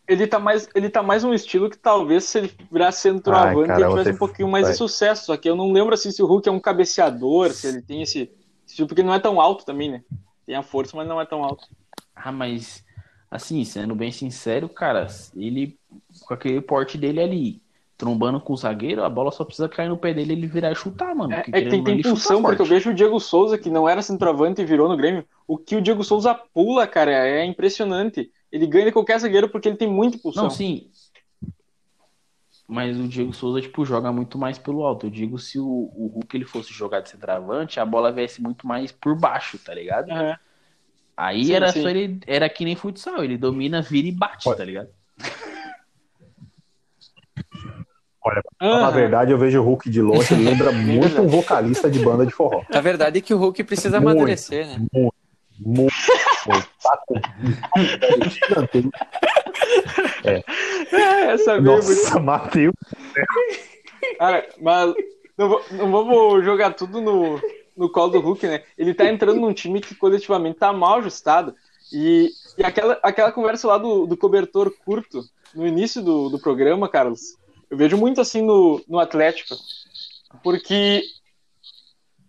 ele 0.07 0.25
tá 0.25 0.39
mais, 0.39 0.69
ele 0.73 0.89
tá 0.89 1.03
mais 1.03 1.23
um 1.23 1.33
estilo 1.33 1.69
que 1.69 1.77
talvez 1.77 2.23
se 2.23 2.37
ele 2.39 2.51
virasse 2.71 3.01
centroavante 3.01 3.71
ele 3.71 3.87
tivesse 3.87 4.03
você- 4.03 4.11
um 4.11 4.17
pouquinho 4.17 4.47
mais 4.47 4.63
vai. 4.63 4.71
de 4.71 4.77
sucesso. 4.77 5.25
Só 5.25 5.37
que 5.37 5.49
eu 5.49 5.55
não 5.55 5.71
lembro 5.71 5.93
assim 5.93 6.11
se 6.11 6.23
o 6.23 6.25
Hulk 6.25 6.47
é 6.47 6.51
um 6.51 6.59
cabeceador, 6.59 7.51
se 7.51 7.67
ele 7.67 7.81
tem 7.81 8.01
esse 8.01 8.31
estilo, 8.65 8.87
porque 8.87 9.01
ele 9.01 9.07
não 9.07 9.15
é 9.15 9.19
tão 9.19 9.39
alto 9.41 9.65
também, 9.65 9.91
né? 9.91 10.03
Tem 10.45 10.55
a 10.55 10.63
força, 10.63 10.95
mas 10.95 11.07
não 11.07 11.19
é 11.19 11.25
tão 11.25 11.43
alto. 11.43 11.67
Ah, 12.15 12.31
mas, 12.31 12.83
assim, 13.29 13.63
sendo 13.63 13.93
bem 13.93 14.11
sincero, 14.11 14.69
cara, 14.69 15.07
ele, 15.35 15.77
com 16.25 16.33
aquele 16.33 16.61
porte 16.61 16.97
dele 16.97 17.21
ali, 17.21 17.61
trombando 17.97 18.39
com 18.39 18.53
o 18.53 18.57
zagueiro, 18.57 19.03
a 19.03 19.09
bola 19.09 19.31
só 19.31 19.43
precisa 19.43 19.67
cair 19.67 19.89
no 19.89 19.97
pé 19.97 20.13
dele 20.13 20.33
e 20.33 20.37
ele 20.37 20.47
virar 20.47 20.71
e 20.71 20.75
chutar, 20.75 21.13
mano. 21.15 21.33
É, 21.33 21.39
é 21.39 21.43
que 21.43 21.51
tem, 21.51 21.83
tem 21.83 21.99
impulsão, 21.99 22.41
porque 22.41 22.61
eu 22.61 22.65
vejo 22.65 22.91
o 22.91 22.93
Diego 22.93 23.19
Souza, 23.19 23.57
que 23.57 23.69
não 23.69 23.89
era 23.89 24.01
centroavante 24.01 24.61
e 24.61 24.65
virou 24.65 24.87
no 24.87 24.95
Grêmio. 24.95 25.25
O 25.47 25.57
que 25.57 25.75
o 25.75 25.81
Diego 25.81 26.03
Souza 26.03 26.33
pula, 26.33 26.87
cara, 26.87 27.11
é 27.11 27.43
impressionante. 27.43 28.31
Ele 28.57 28.65
ganha 28.65 28.85
de 28.85 28.91
qualquer 28.91 29.19
zagueiro 29.19 29.47
porque 29.47 29.69
ele 29.69 29.77
tem 29.77 29.87
muita 29.87 30.17
impulsão. 30.17 30.43
Não, 30.45 30.49
sim. 30.49 30.89
Mas 32.67 32.99
o 32.99 33.07
Diego 33.07 33.31
Souza, 33.31 33.61
tipo, 33.61 33.85
joga 33.85 34.11
muito 34.11 34.37
mais 34.37 34.57
pelo 34.57 34.83
alto. 34.83 35.05
Eu 35.05 35.09
digo, 35.11 35.37
se 35.37 35.59
o, 35.59 35.63
o 35.65 36.11
Hulk 36.15 36.35
ele 36.35 36.43
fosse 36.43 36.73
jogar 36.73 37.01
de 37.01 37.09
centroavante, 37.09 37.79
a 37.79 37.85
bola 37.85 38.11
viesse 38.11 38.41
muito 38.41 38.67
mais 38.67 38.91
por 38.91 39.15
baixo, 39.15 39.59
tá 39.59 39.73
ligado? 39.73 40.09
Aham. 40.09 40.35
Aí 41.15 41.45
Sim, 41.45 41.53
era 41.53 41.71
sim. 41.71 41.81
só 41.83 41.89
ele. 41.89 42.19
Era 42.25 42.49
que 42.49 42.65
nem 42.65 42.75
futsal, 42.75 43.23
ele 43.23 43.37
domina, 43.37 43.81
vira 43.81 44.07
e 44.07 44.11
bate, 44.11 44.47
Olha. 44.47 44.57
tá 44.57 44.65
ligado? 44.65 44.89
Olha, 48.23 48.41
na 48.59 48.77
Aham. 48.77 48.91
verdade, 48.91 49.31
eu 49.31 49.37
vejo 49.37 49.61
o 49.61 49.63
Hulk 49.63 49.89
de 49.89 50.01
longe, 50.01 50.33
ele 50.33 50.43
lembra 50.49 50.71
muito 50.73 51.03
verdade. 51.03 51.27
um 51.27 51.29
vocalista 51.29 51.89
de 51.89 51.99
banda 51.99 52.25
de 52.25 52.33
forró. 52.33 52.63
A 52.71 52.81
verdade 52.81 53.19
é 53.19 53.21
que 53.21 53.33
o 53.33 53.37
Hulk 53.37 53.63
precisa 53.63 53.99
Muito. 54.01 54.11
amadurecer, 54.11 54.67
né? 54.67 54.85
Muito, 54.91 55.15
muito, 55.59 55.93
gigantesco. 58.29 58.91
É, 60.23 60.43
essa 61.31 61.53
muito 61.61 61.65
Nossa, 61.65 62.19
Matheus. 62.19 62.73
Cara, 64.17 64.47
mas 64.61 64.93
não, 65.37 65.49
va- 65.49 65.61
não 65.71 65.91
vamos 65.91 66.45
jogar 66.45 66.73
tudo 66.73 67.01
no, 67.01 67.41
no 67.75 67.89
colo 67.89 68.11
do 68.13 68.19
Hulk, 68.19 68.47
né? 68.47 68.63
Ele 68.77 68.93
tá 68.93 69.05
entrando 69.05 69.39
num 69.39 69.53
time 69.53 69.81
que 69.81 69.95
coletivamente 69.95 70.59
tá 70.59 70.71
mal 70.73 70.99
ajustado. 70.99 71.55
E, 71.91 72.29
e 72.57 72.63
aquela, 72.63 72.99
aquela 73.01 73.31
conversa 73.31 73.67
lá 73.67 73.77
do, 73.77 74.05
do 74.05 74.17
cobertor 74.17 74.73
curto, 74.85 75.23
no 75.55 75.65
início 75.65 76.01
do, 76.01 76.29
do 76.29 76.39
programa, 76.39 76.89
Carlos, 76.89 77.37
eu 77.69 77.77
vejo 77.77 77.97
muito 77.97 78.19
assim 78.19 78.41
no, 78.41 78.81
no 78.87 78.99
Atlético. 78.99 79.55
Porque 80.43 81.01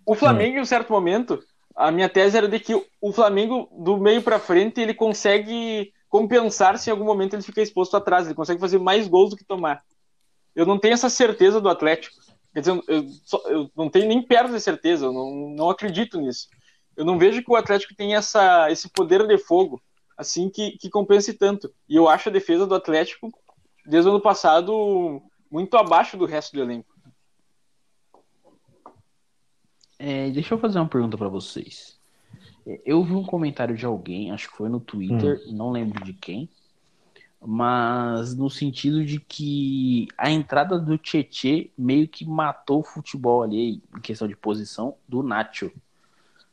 o 0.07 0.15
Flamengo, 0.15 0.57
em 0.57 0.61
um 0.61 0.65
certo 0.65 0.93
momento, 0.93 1.43
a 1.79 1.93
minha 1.93 2.09
tese 2.09 2.37
era 2.37 2.49
de 2.49 2.59
que 2.59 2.75
o 3.01 3.13
Flamengo, 3.13 3.69
do 3.73 3.97
meio 3.99 4.21
pra 4.21 4.41
frente, 4.41 4.81
ele 4.81 4.93
consegue 4.93 5.93
compensar 6.09 6.77
se 6.77 6.91
em 6.91 6.93
algum 6.93 7.05
momento 7.05 7.35
ele 7.35 7.43
fica 7.43 7.63
exposto 7.63 7.97
atrás. 7.97 8.27
Ele 8.27 8.35
consegue 8.35 8.61
fazer 8.61 8.79
mais 8.79 9.07
gols 9.07 9.31
do 9.31 9.37
que 9.37 9.45
tomar. 9.45 9.81
Eu 10.57 10.67
não 10.67 10.77
tenho 10.79 10.95
essa 10.95 11.09
certeza 11.09 11.61
do 11.61 11.69
Atlético. 11.69 12.17
Quer 12.53 12.61
dizer, 12.61 12.83
eu, 12.89 13.05
só- 13.25 13.43
eu 13.47 13.71
não 13.77 13.89
tenho 13.89 14.09
nem 14.09 14.21
perto 14.21 14.53
de 14.53 14.61
certeza, 14.61 15.07
eu 15.07 15.13
não, 15.13 15.51
não 15.51 15.71
acredito 15.71 16.21
nisso. 16.21 16.49
Eu 16.97 17.05
não 17.05 17.17
vejo 17.17 17.45
que 17.45 17.51
o 17.53 17.55
Atlético 17.57 17.95
tem 17.95 18.17
essa, 18.17 18.69
esse 18.73 18.89
poder 18.91 19.25
de 19.25 19.39
fogo, 19.39 19.81
assim, 20.17 20.51
que, 20.51 20.73
que 20.73 20.91
compense 20.91 21.33
tanto. 21.35 21.73
E 21.89 21.95
eu 21.95 22.09
acho 22.09 22.29
a 22.29 22.33
defesa 22.33 22.67
do 22.67 22.75
Atlético, 22.75 23.31
desde 23.87 24.09
o 24.09 24.15
ano 24.15 24.21
passado, 24.21 25.23
muito 25.49 25.77
abaixo 25.77 26.17
do 26.17 26.25
resto 26.27 26.57
do 26.57 26.63
elenco. 26.63 26.89
É, 29.99 30.31
deixa 30.31 30.55
eu 30.55 30.59
fazer 30.59 30.79
uma 30.79 30.89
pergunta 30.89 31.17
pra 31.19 31.29
vocês. 31.29 31.99
É, 32.67 32.81
Eu 32.85 33.03
vi 33.05 33.15
um 33.15 33.25
comentário 33.25 33.77
de 33.77 33.85
alguém, 33.85 34.31
acho 34.31 34.51
que 34.51 34.57
foi 34.57 34.69
no 34.69 34.81
Twitter, 34.81 35.43
não 35.49 35.71
lembro 35.71 36.05
de 36.05 36.13
quem, 36.13 36.49
mas 37.41 38.35
no 38.35 38.51
sentido 38.51 39.05
de 39.05 39.21
que 39.21 40.09
a 40.17 40.31
entrada 40.31 40.79
do 40.79 40.99
Tietê 40.99 41.71
meio 41.77 42.09
que 42.09 42.25
matou 42.25 42.81
o 42.81 42.85
futebol 42.85 43.43
ali, 43.43 43.83
em 43.97 44.01
questão 44.01 44.27
de 44.29 44.37
posição, 44.37 44.97
do 45.09 45.23
Nacho. 45.23 45.71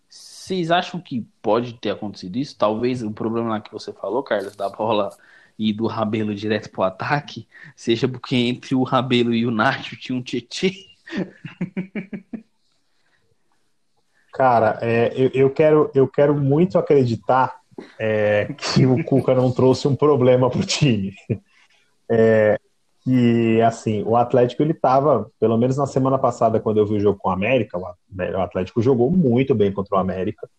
Vocês 0.10 0.72
acham 0.72 1.00
que 1.00 1.26
pode 1.42 1.74
ter 1.74 1.90
acontecido 1.92 2.38
isso? 2.38 2.58
Talvez 2.58 3.04
o 3.04 3.12
problema 3.12 3.50
lá 3.50 3.62
que 3.62 3.72
você 3.72 3.92
falou, 3.92 4.24
Carlos, 4.24 4.56
da 4.56 4.70
bola 4.70 5.10
e 5.58 5.74
do 5.74 5.88
Rabelo 5.88 6.36
direto 6.36 6.70
pro 6.70 6.84
ataque, 6.84 7.48
seja 7.76 8.08
porque 8.08 8.36
entre 8.36 8.76
o 8.76 8.84
Rabelo 8.84 9.34
e 9.34 9.46
o 9.46 9.52
Nacho 9.52 9.96
tinha 9.98 10.18
um 10.18 10.22
Tietê. 10.22 10.88
Cara, 14.36 14.78
é, 14.82 15.14
eu, 15.16 15.32
eu 15.34 15.50
quero, 15.50 15.90
eu 15.96 16.06
quero 16.10 16.36
muito 16.36 16.78
acreditar 16.78 17.56
é, 17.98 18.54
que 18.58 18.86
o 18.86 19.02
Cuca 19.02 19.34
não 19.34 19.50
trouxe 19.50 19.88
um 19.88 19.96
problema 19.96 20.50
pro 20.50 20.66
time. 20.66 21.14
É, 22.08 22.60
assim, 23.66 24.04
o 24.04 24.18
Atlético, 24.18 24.62
ele 24.62 24.74
tava, 24.74 25.32
pelo 25.40 25.58
menos 25.58 25.78
na 25.78 25.88
semana 25.88 26.18
passada, 26.18 26.60
quando 26.60 26.78
eu 26.78 26.86
vi 26.86 26.96
o 26.96 27.00
jogo 27.00 27.18
com 27.18 27.30
o 27.30 27.32
América, 27.32 27.78
o 27.78 27.84
o 27.84 28.42
Atlético 28.42 28.82
jogou 28.82 29.10
muito 29.10 29.56
bem 29.56 29.72
contra 29.72 29.96
o 29.96 30.00
América, 30.00 30.50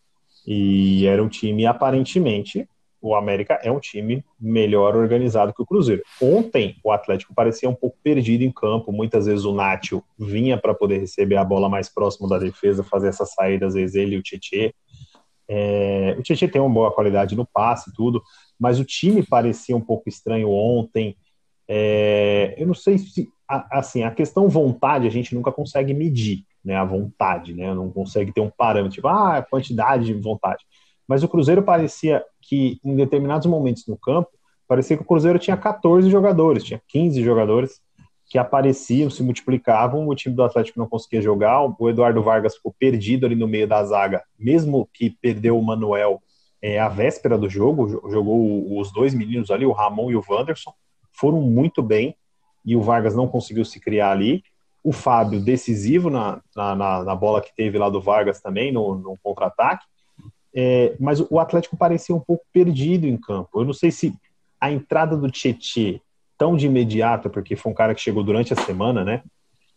e 0.47 1.07
era 1.07 1.23
um 1.23 1.28
time, 1.28 1.66
aparentemente, 1.66 2.66
o 3.01 3.14
América 3.14 3.60
é 3.62 3.70
um 3.70 3.78
time 3.78 4.24
melhor 4.40 4.97
organizado 4.97 5.52
que 5.52 5.62
o 5.62 5.66
Cruzeiro. 5.66 6.02
Ontem, 6.20 6.77
o 6.82 6.90
Atlético 6.90 7.35
parecia 7.35 7.68
um 7.68 7.74
pouco 7.74 7.97
perdido 8.02 8.43
em 8.43 8.51
campo, 8.51 8.93
muitas 8.93 9.27
vezes 9.27 9.44
o 9.44 9.55
Nacho 9.55 10.02
vinha 10.18 10.59
para 10.59 10.74
poder 10.74 10.98
receber 10.98 11.36
a 11.36 11.44
bola 11.44 11.68
mais 11.68 11.89
próximo 11.89 12.28
da 12.28 12.39
defesa, 12.39 12.82
fazer 12.82 13.09
essas 13.09 13.32
saídas, 13.32 13.68
às 13.68 13.74
vezes 13.74 13.97
ele 13.97 14.16
e 14.16 14.18
o 14.18 14.23
Tietê. 14.23 14.74
É, 15.48 16.16
o 16.18 16.23
Tietê 16.23 16.48
tem 16.48 16.60
uma 16.60 16.73
boa 16.73 16.93
qualidade 16.93 17.36
no 17.36 17.47
passe 17.47 17.90
e 17.90 17.93
tudo, 17.93 18.23
mas 18.59 18.81
o 18.81 18.85
time 18.85 19.23
parecia 19.23 19.77
um 19.77 19.81
pouco 19.81 20.09
estranho 20.09 20.51
ontem. 20.51 21.16
É, 21.68 22.55
eu 22.56 22.66
não 22.66 22.74
sei 22.74 22.98
se, 22.98 23.28
assim, 23.48 24.02
a 24.02 24.10
questão 24.10 24.48
vontade 24.48 25.06
a 25.06 25.10
gente 25.10 25.35
nunca 25.35 25.52
consegue 25.52 25.94
medir, 25.94 26.44
né? 26.64 26.77
A 26.77 26.85
vontade, 26.85 27.55
né? 27.55 27.73
Não 27.74 27.90
consegue 27.90 28.32
ter 28.32 28.40
um 28.40 28.51
parâmetro, 28.51 28.94
tipo, 28.94 29.09
ah, 29.09 29.44
quantidade 29.48 30.06
de 30.06 30.14
vontade. 30.14 30.64
Mas 31.07 31.23
o 31.23 31.28
Cruzeiro 31.28 31.62
parecia 31.62 32.24
que, 32.41 32.81
em 32.85 32.97
determinados 32.97 33.47
momentos 33.47 33.87
no 33.87 33.97
campo, 33.97 34.31
parecia 34.66 34.97
que 34.97 35.03
o 35.03 35.07
Cruzeiro 35.07 35.39
tinha 35.39 35.57
14 35.57 36.11
jogadores, 36.11 36.65
tinha 36.65 36.81
15 36.89 37.23
jogadores 37.23 37.81
que 38.28 38.39
apareciam, 38.39 39.09
se 39.09 39.23
multiplicavam, 39.23 40.09
o 40.09 40.15
time 40.15 40.35
do 40.35 40.43
Atlético 40.43 40.81
não 40.81 40.89
conseguia 40.89 41.23
jogar, 41.23 41.62
o 41.78 41.89
Eduardo 41.89 42.23
Vargas 42.23 42.57
ficou 42.57 42.74
perdido 42.77 43.24
ali 43.24 43.37
no 43.37 43.47
meio 43.47 43.69
da 43.69 43.85
zaga, 43.85 44.23
mesmo 44.37 44.89
que 44.93 45.11
perdeu 45.11 45.57
o 45.57 45.62
Manuel 45.62 46.20
é, 46.61 46.81
a 46.81 46.89
véspera 46.89 47.39
do 47.39 47.49
jogo, 47.49 47.87
jo- 47.87 48.11
jogou 48.11 48.78
os 48.81 48.93
dois 48.93 49.15
meninos 49.15 49.51
ali, 49.51 49.65
o 49.65 49.73
Ramon 49.73 50.11
e 50.11 50.16
o 50.16 50.24
Wanderson, 50.28 50.73
foram 51.12 51.41
muito 51.41 51.83
bem 51.83 52.16
e 52.65 52.74
o 52.74 52.83
Vargas 52.83 53.15
não 53.15 53.28
conseguiu 53.28 53.65
se 53.65 53.78
criar 53.78 54.11
ali. 54.11 54.43
O 54.83 54.93
Fábio, 54.93 55.41
decisivo 55.41 56.11
na, 56.11 56.41
na, 56.55 57.05
na 57.05 57.15
bola 57.15 57.41
que 57.41 57.55
teve 57.55 57.78
lá 57.78 57.89
do 57.89 58.01
Vargas 58.01 58.41
também, 58.41 58.73
no, 58.73 58.97
no 58.97 59.16
contra-ataque. 59.23 59.85
É, 60.59 60.97
mas 60.99 61.20
o 61.20 61.39
Atlético 61.39 61.77
parecia 61.77 62.15
um 62.15 62.20
pouco 62.20 62.43
perdido 62.51 63.07
em 63.07 63.16
campo. 63.16 63.61
Eu 63.61 63.65
não 63.66 63.74
sei 63.74 63.91
se 63.91 64.15
a 64.59 64.73
entrada 64.73 65.15
do 65.15 65.31
Tietê 65.31 66.01
tão 66.39 66.57
de 66.57 66.66
imediato, 66.66 67.28
porque 67.28 67.55
foi 67.55 67.73
um 67.73 67.74
cara 67.74 67.95
que 67.95 68.01
chegou 68.01 68.24
durante 68.24 68.55
a 68.55 68.57
semana, 68.57 69.05
né? 69.05 69.23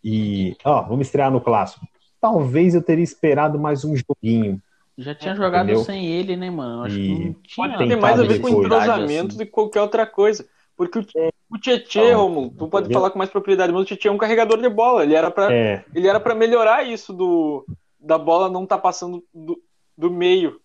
E, 0.03 0.55
ó, 0.63 0.81
vamos 0.83 1.07
estrear 1.07 1.29
no 1.29 1.41
clássico. 1.41 1.85
Talvez 2.21 2.75
eu 2.75 2.81
teria 2.81 3.03
esperado 3.03 3.59
mais 3.59 3.83
um 3.83 3.93
joguinho. 3.95 4.61
Já 4.97 5.15
tinha 5.15 5.35
jogado 5.35 5.65
entendeu? 5.65 5.83
sem 5.83 6.05
ele, 6.07 6.35
né, 6.35 6.49
mano? 6.49 6.83
Acho 6.83 6.97
e... 6.97 7.03
que 7.03 7.25
não 7.25 7.33
tinha. 7.33 7.77
Pode 7.77 7.89
ter 7.89 7.95
mais 7.97 8.19
a 8.19 8.23
ver 8.23 8.39
com 8.39 8.49
entrosamento 8.49 9.27
assim. 9.27 9.37
do 9.37 9.45
que 9.45 9.51
qualquer 9.51 9.81
outra 9.81 10.05
coisa. 10.05 10.45
Porque 10.75 10.99
o, 10.99 11.05
o 11.49 11.57
Tietê, 11.57 12.13
Romulo, 12.13 12.51
tu 12.51 12.67
pode 12.69 12.91
falar 12.91 13.09
com 13.09 13.17
mais 13.17 13.29
propriedade, 13.29 13.71
mas 13.71 13.81
o 13.81 13.85
Tietê 13.85 14.07
é 14.07 14.11
um 14.11 14.17
carregador 14.17 14.61
de 14.61 14.69
bola. 14.69 15.03
Ele 15.03 15.13
era 15.13 15.29
para 15.29 15.53
é. 15.53 15.83
ele 15.93 16.07
era 16.07 16.19
para 16.19 16.35
melhorar 16.35 16.83
isso 16.83 17.13
do 17.13 17.65
da 17.99 18.17
bola 18.17 18.49
não 18.49 18.65
tá 18.65 18.77
passando 18.77 19.21
do, 19.33 19.61
do 19.97 20.09
meio, 20.09 20.61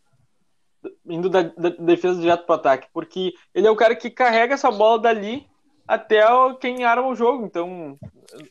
indo 1.07 1.29
da, 1.29 1.43
da 1.43 1.71
defesa 1.71 2.21
direto 2.21 2.47
pro 2.47 2.55
ataque, 2.55 2.89
porque 2.93 3.33
ele 3.55 3.67
é 3.67 3.71
o 3.71 3.77
cara 3.77 3.95
que 3.95 4.11
carrega 4.11 4.55
essa 4.55 4.71
bola 4.71 4.99
dali 4.99 5.47
até 5.87 6.23
quem 6.61 6.85
arma 6.85 7.09
o 7.09 7.15
jogo. 7.15 7.45
Então, 7.45 7.99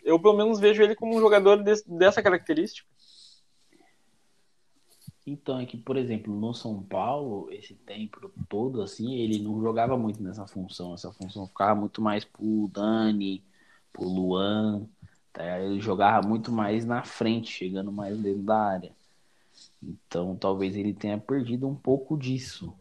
eu 0.04 0.20
pelo 0.20 0.38
menos 0.38 0.60
vejo 0.60 0.82
ele 0.82 0.96
como 0.96 1.16
um 1.16 1.20
jogador 1.20 1.64
dessa 1.88 2.22
característica. 2.22 2.88
Então, 5.26 5.60
é 5.60 5.66
que, 5.66 5.78
por 5.78 5.96
exemplo, 5.96 6.34
no 6.34 6.54
São 6.54 6.84
Paulo, 6.84 7.48
esse 7.50 7.74
tempo 7.74 8.30
todo, 8.50 8.82
assim, 8.82 9.16
ele 9.16 9.40
não 9.40 9.62
jogava 9.62 9.98
muito 9.98 10.22
nessa 10.22 10.46
função. 10.46 10.94
Essa 10.94 11.12
função 11.14 11.48
ficava 11.48 11.80
muito 11.80 12.02
mais 12.02 12.26
pro 12.26 12.70
Dani, 12.72 13.42
pro 13.94 14.04
Luan. 14.04 14.86
Tá? 15.32 15.60
Ele 15.62 15.80
jogava 15.80 16.28
muito 16.28 16.52
mais 16.52 16.86
na 16.86 17.04
frente, 17.04 17.52
chegando 17.52 17.92
mais 17.92 18.18
dentro 18.18 18.44
da 18.44 18.58
área. 18.58 18.92
Então, 19.86 20.36
talvez 20.36 20.76
ele 20.76 20.94
tenha 20.94 21.18
perdido 21.18 21.68
um 21.68 21.76
pouco 21.76 22.18
disso. 22.18 22.74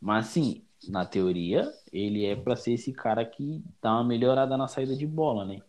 Mas, 0.00 0.28
assim, 0.28 0.62
na 0.88 1.04
teoria, 1.04 1.70
ele 1.92 2.24
é 2.24 2.34
para 2.36 2.56
ser 2.56 2.72
esse 2.72 2.92
cara 2.92 3.24
que 3.24 3.62
dá 3.82 3.92
uma 3.94 4.04
melhorada 4.04 4.56
na 4.56 4.68
saída 4.68 4.96
de 4.96 5.06
bola, 5.06 5.44
né? 5.44 5.60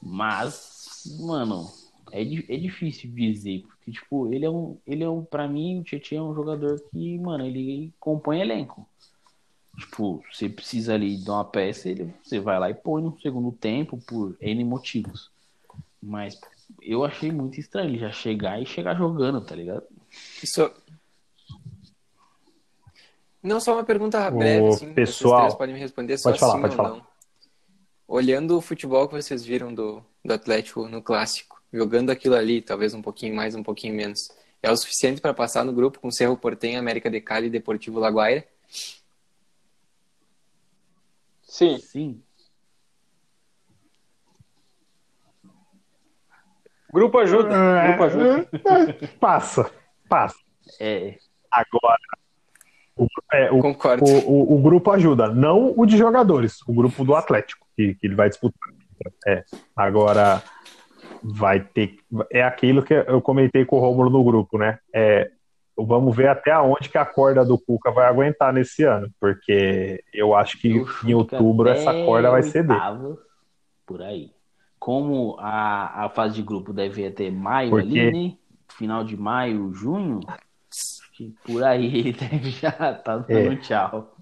Mas, 0.00 1.18
mano, 1.20 1.68
é, 2.10 2.22
é 2.22 2.56
difícil 2.56 3.10
dizer, 3.10 3.62
porque, 3.62 3.92
tipo, 3.92 4.32
ele 4.32 4.44
é 4.44 4.50
um, 4.50 4.78
ele 4.86 5.04
é 5.04 5.08
um, 5.08 5.24
pra 5.24 5.46
mim, 5.46 5.80
o 5.80 5.84
Tietchan 5.84 6.16
é 6.16 6.22
um 6.22 6.34
jogador 6.34 6.80
que, 6.90 7.18
mano, 7.18 7.44
ele 7.46 7.92
compõe 8.00 8.40
elenco. 8.40 8.86
Tipo, 9.78 10.22
você 10.30 10.48
precisa 10.48 10.94
ali 10.94 11.16
de 11.16 11.30
uma 11.30 11.44
peça, 11.44 11.88
ele, 11.88 12.14
você 12.22 12.38
vai 12.38 12.58
lá 12.58 12.70
e 12.70 12.74
põe 12.74 13.02
no 13.02 13.18
segundo 13.20 13.52
tempo 13.52 13.98
por 14.06 14.36
N 14.40 14.64
motivos. 14.64 15.30
Mas 16.02 16.38
eu 16.80 17.04
achei 17.04 17.30
muito 17.30 17.60
estranho 17.60 17.90
ele 17.90 17.98
já 17.98 18.10
chegar 18.10 18.60
e 18.60 18.66
chegar 18.66 18.96
jogando, 18.96 19.40
tá 19.40 19.54
ligado? 19.54 19.84
Isso. 20.42 20.70
Não, 23.42 23.60
só 23.60 23.74
uma 23.74 23.84
pergunta 23.84 24.30
breve, 24.30 24.68
assim, 24.68 24.94
pessoal, 24.94 25.42
vocês 25.42 25.54
podem 25.54 25.74
me 25.74 25.80
responder 25.80 26.16
só 26.16 26.30
pode 26.30 26.38
falar, 26.40 26.60
pode 26.60 26.76
falar. 26.76 26.88
Não. 26.90 27.06
Olhando 28.06 28.56
o 28.56 28.60
futebol 28.60 29.08
que 29.08 29.14
vocês 29.14 29.44
viram 29.44 29.74
do, 29.74 30.04
do 30.24 30.32
Atlético 30.32 30.86
no 30.86 31.02
clássico, 31.02 31.60
jogando 31.72 32.10
aquilo 32.10 32.36
ali, 32.36 32.62
talvez 32.62 32.94
um 32.94 33.02
pouquinho 33.02 33.34
mais, 33.34 33.54
um 33.54 33.62
pouquinho 33.62 33.94
menos, 33.94 34.30
é 34.62 34.70
o 34.70 34.76
suficiente 34.76 35.20
para 35.20 35.34
passar 35.34 35.64
no 35.64 35.72
grupo 35.72 35.98
com 35.98 36.10
Cerro 36.10 36.36
Portem, 36.36 36.76
América 36.76 37.10
de 37.10 37.20
Cali 37.20 37.48
e 37.48 37.50
Deportivo 37.50 37.98
Laguaira? 37.98 38.46
Sim. 41.42 41.78
Sim. 41.78 42.22
Grupo 46.92 47.18
ajuda. 47.18 47.54
É, 47.54 47.88
grupo 47.88 48.02
ajuda. 48.04 48.48
É, 48.52 49.06
passa, 49.18 49.70
passa. 50.08 50.36
É. 50.80 51.16
Agora, 51.50 51.98
o, 52.96 53.06
é, 53.32 53.50
o, 53.50 53.58
Concordo. 53.60 54.04
O, 54.04 54.52
o, 54.52 54.54
o, 54.56 54.62
grupo 54.62 54.90
ajuda, 54.90 55.28
não 55.28 55.72
o 55.76 55.86
de 55.86 55.96
jogadores, 55.96 56.60
o 56.66 56.72
grupo 56.72 57.04
do 57.04 57.14
Atlético, 57.14 57.66
que, 57.74 57.94
que 57.94 58.06
ele 58.06 58.14
vai 58.14 58.28
disputar. 58.28 58.68
É. 59.26 59.44
Agora, 59.74 60.42
vai 61.22 61.60
ter. 61.60 61.96
É 62.30 62.42
aquilo 62.42 62.82
que 62.82 62.94
eu 62.94 63.20
comentei 63.20 63.64
com 63.64 63.76
o 63.76 63.80
Romulo 63.80 64.10
no 64.10 64.24
grupo, 64.24 64.58
né? 64.58 64.78
É, 64.94 65.30
vamos 65.76 66.14
ver 66.14 66.28
até 66.28 66.56
onde 66.58 66.88
que 66.88 66.98
a 66.98 67.06
corda 67.06 67.44
do 67.44 67.58
Cuca 67.58 67.90
vai 67.90 68.06
aguentar 68.06 68.52
nesse 68.52 68.84
ano, 68.84 69.10
porque 69.20 70.02
eu 70.12 70.34
acho 70.34 70.58
que 70.60 70.76
eu 70.76 70.86
em 71.04 71.14
outubro 71.14 71.68
essa 71.68 71.92
corda 71.92 72.30
vai 72.30 72.42
ceder. 72.42 72.76
Por 73.86 74.02
aí. 74.02 74.30
Como 74.82 75.36
a, 75.38 76.06
a 76.06 76.08
fase 76.08 76.34
de 76.34 76.42
grupo 76.42 76.72
deve 76.72 77.08
ter 77.12 77.30
maio 77.30 77.70
porque... 77.70 78.00
ali, 78.00 78.30
né? 78.30 78.36
Final 78.76 79.04
de 79.04 79.16
maio, 79.16 79.72
junho, 79.72 80.18
por 81.44 81.62
aí 81.62 81.86
ele 81.98 82.10
deve 82.18 82.50
já 82.50 82.70
estar 82.70 82.94
tá 82.94 83.16
dando 83.18 83.52
é. 83.52 83.56
tchau. 83.58 84.16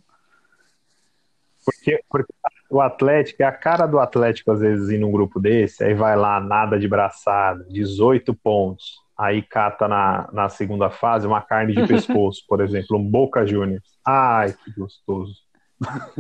Porque, 1.65 2.05
porque 2.11 2.35
o 2.69 2.79
Atlético, 2.79 3.43
é 3.43 3.47
a 3.47 3.53
cara 3.53 3.87
do 3.87 3.99
Atlético, 3.99 4.53
às 4.53 4.61
vezes, 4.61 4.91
ir 4.91 4.99
num 4.99 5.11
grupo 5.11 5.41
desse, 5.41 5.83
aí 5.83 5.95
vai 5.95 6.15
lá, 6.15 6.39
nada 6.39 6.79
de 6.79 6.87
braçada, 6.87 7.65
18 7.71 8.35
pontos. 8.35 8.99
Aí 9.17 9.41
cata 9.41 9.89
na, 9.89 10.29
na 10.31 10.51
segunda 10.51 10.91
fase 10.91 11.27
uma 11.27 11.41
carne 11.41 11.75
de 11.75 11.87
pescoço, 11.89 12.45
por 12.47 12.61
exemplo, 12.61 12.99
um 12.99 13.11
Boca 13.11 13.47
Juniors. 13.47 13.99
Ai, 14.07 14.53
que 14.53 14.79
gostoso. 14.79 15.37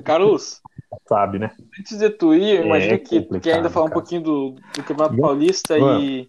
Carlos, 0.05 0.61
sabe, 1.07 1.39
né? 1.39 1.53
Antes 1.79 1.99
de 1.99 2.11
tu 2.11 2.35
ir, 2.35 2.59
eu 2.59 2.67
imagino 2.67 2.95
é 2.95 2.99
que, 2.99 3.23
que 3.41 3.51
ainda 3.51 3.71
falar 3.71 3.87
um 3.87 3.91
pouquinho 3.91 4.23
do, 4.23 4.51
do 4.75 4.83
Campeonato 4.83 5.17
Paulista 5.17 5.79
e, 5.79 6.29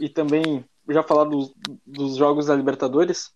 e 0.00 0.08
também 0.08 0.64
já 0.88 1.02
falar 1.02 1.24
dos, 1.24 1.54
dos 1.86 2.16
jogos 2.16 2.46
da 2.46 2.54
Libertadores. 2.54 3.32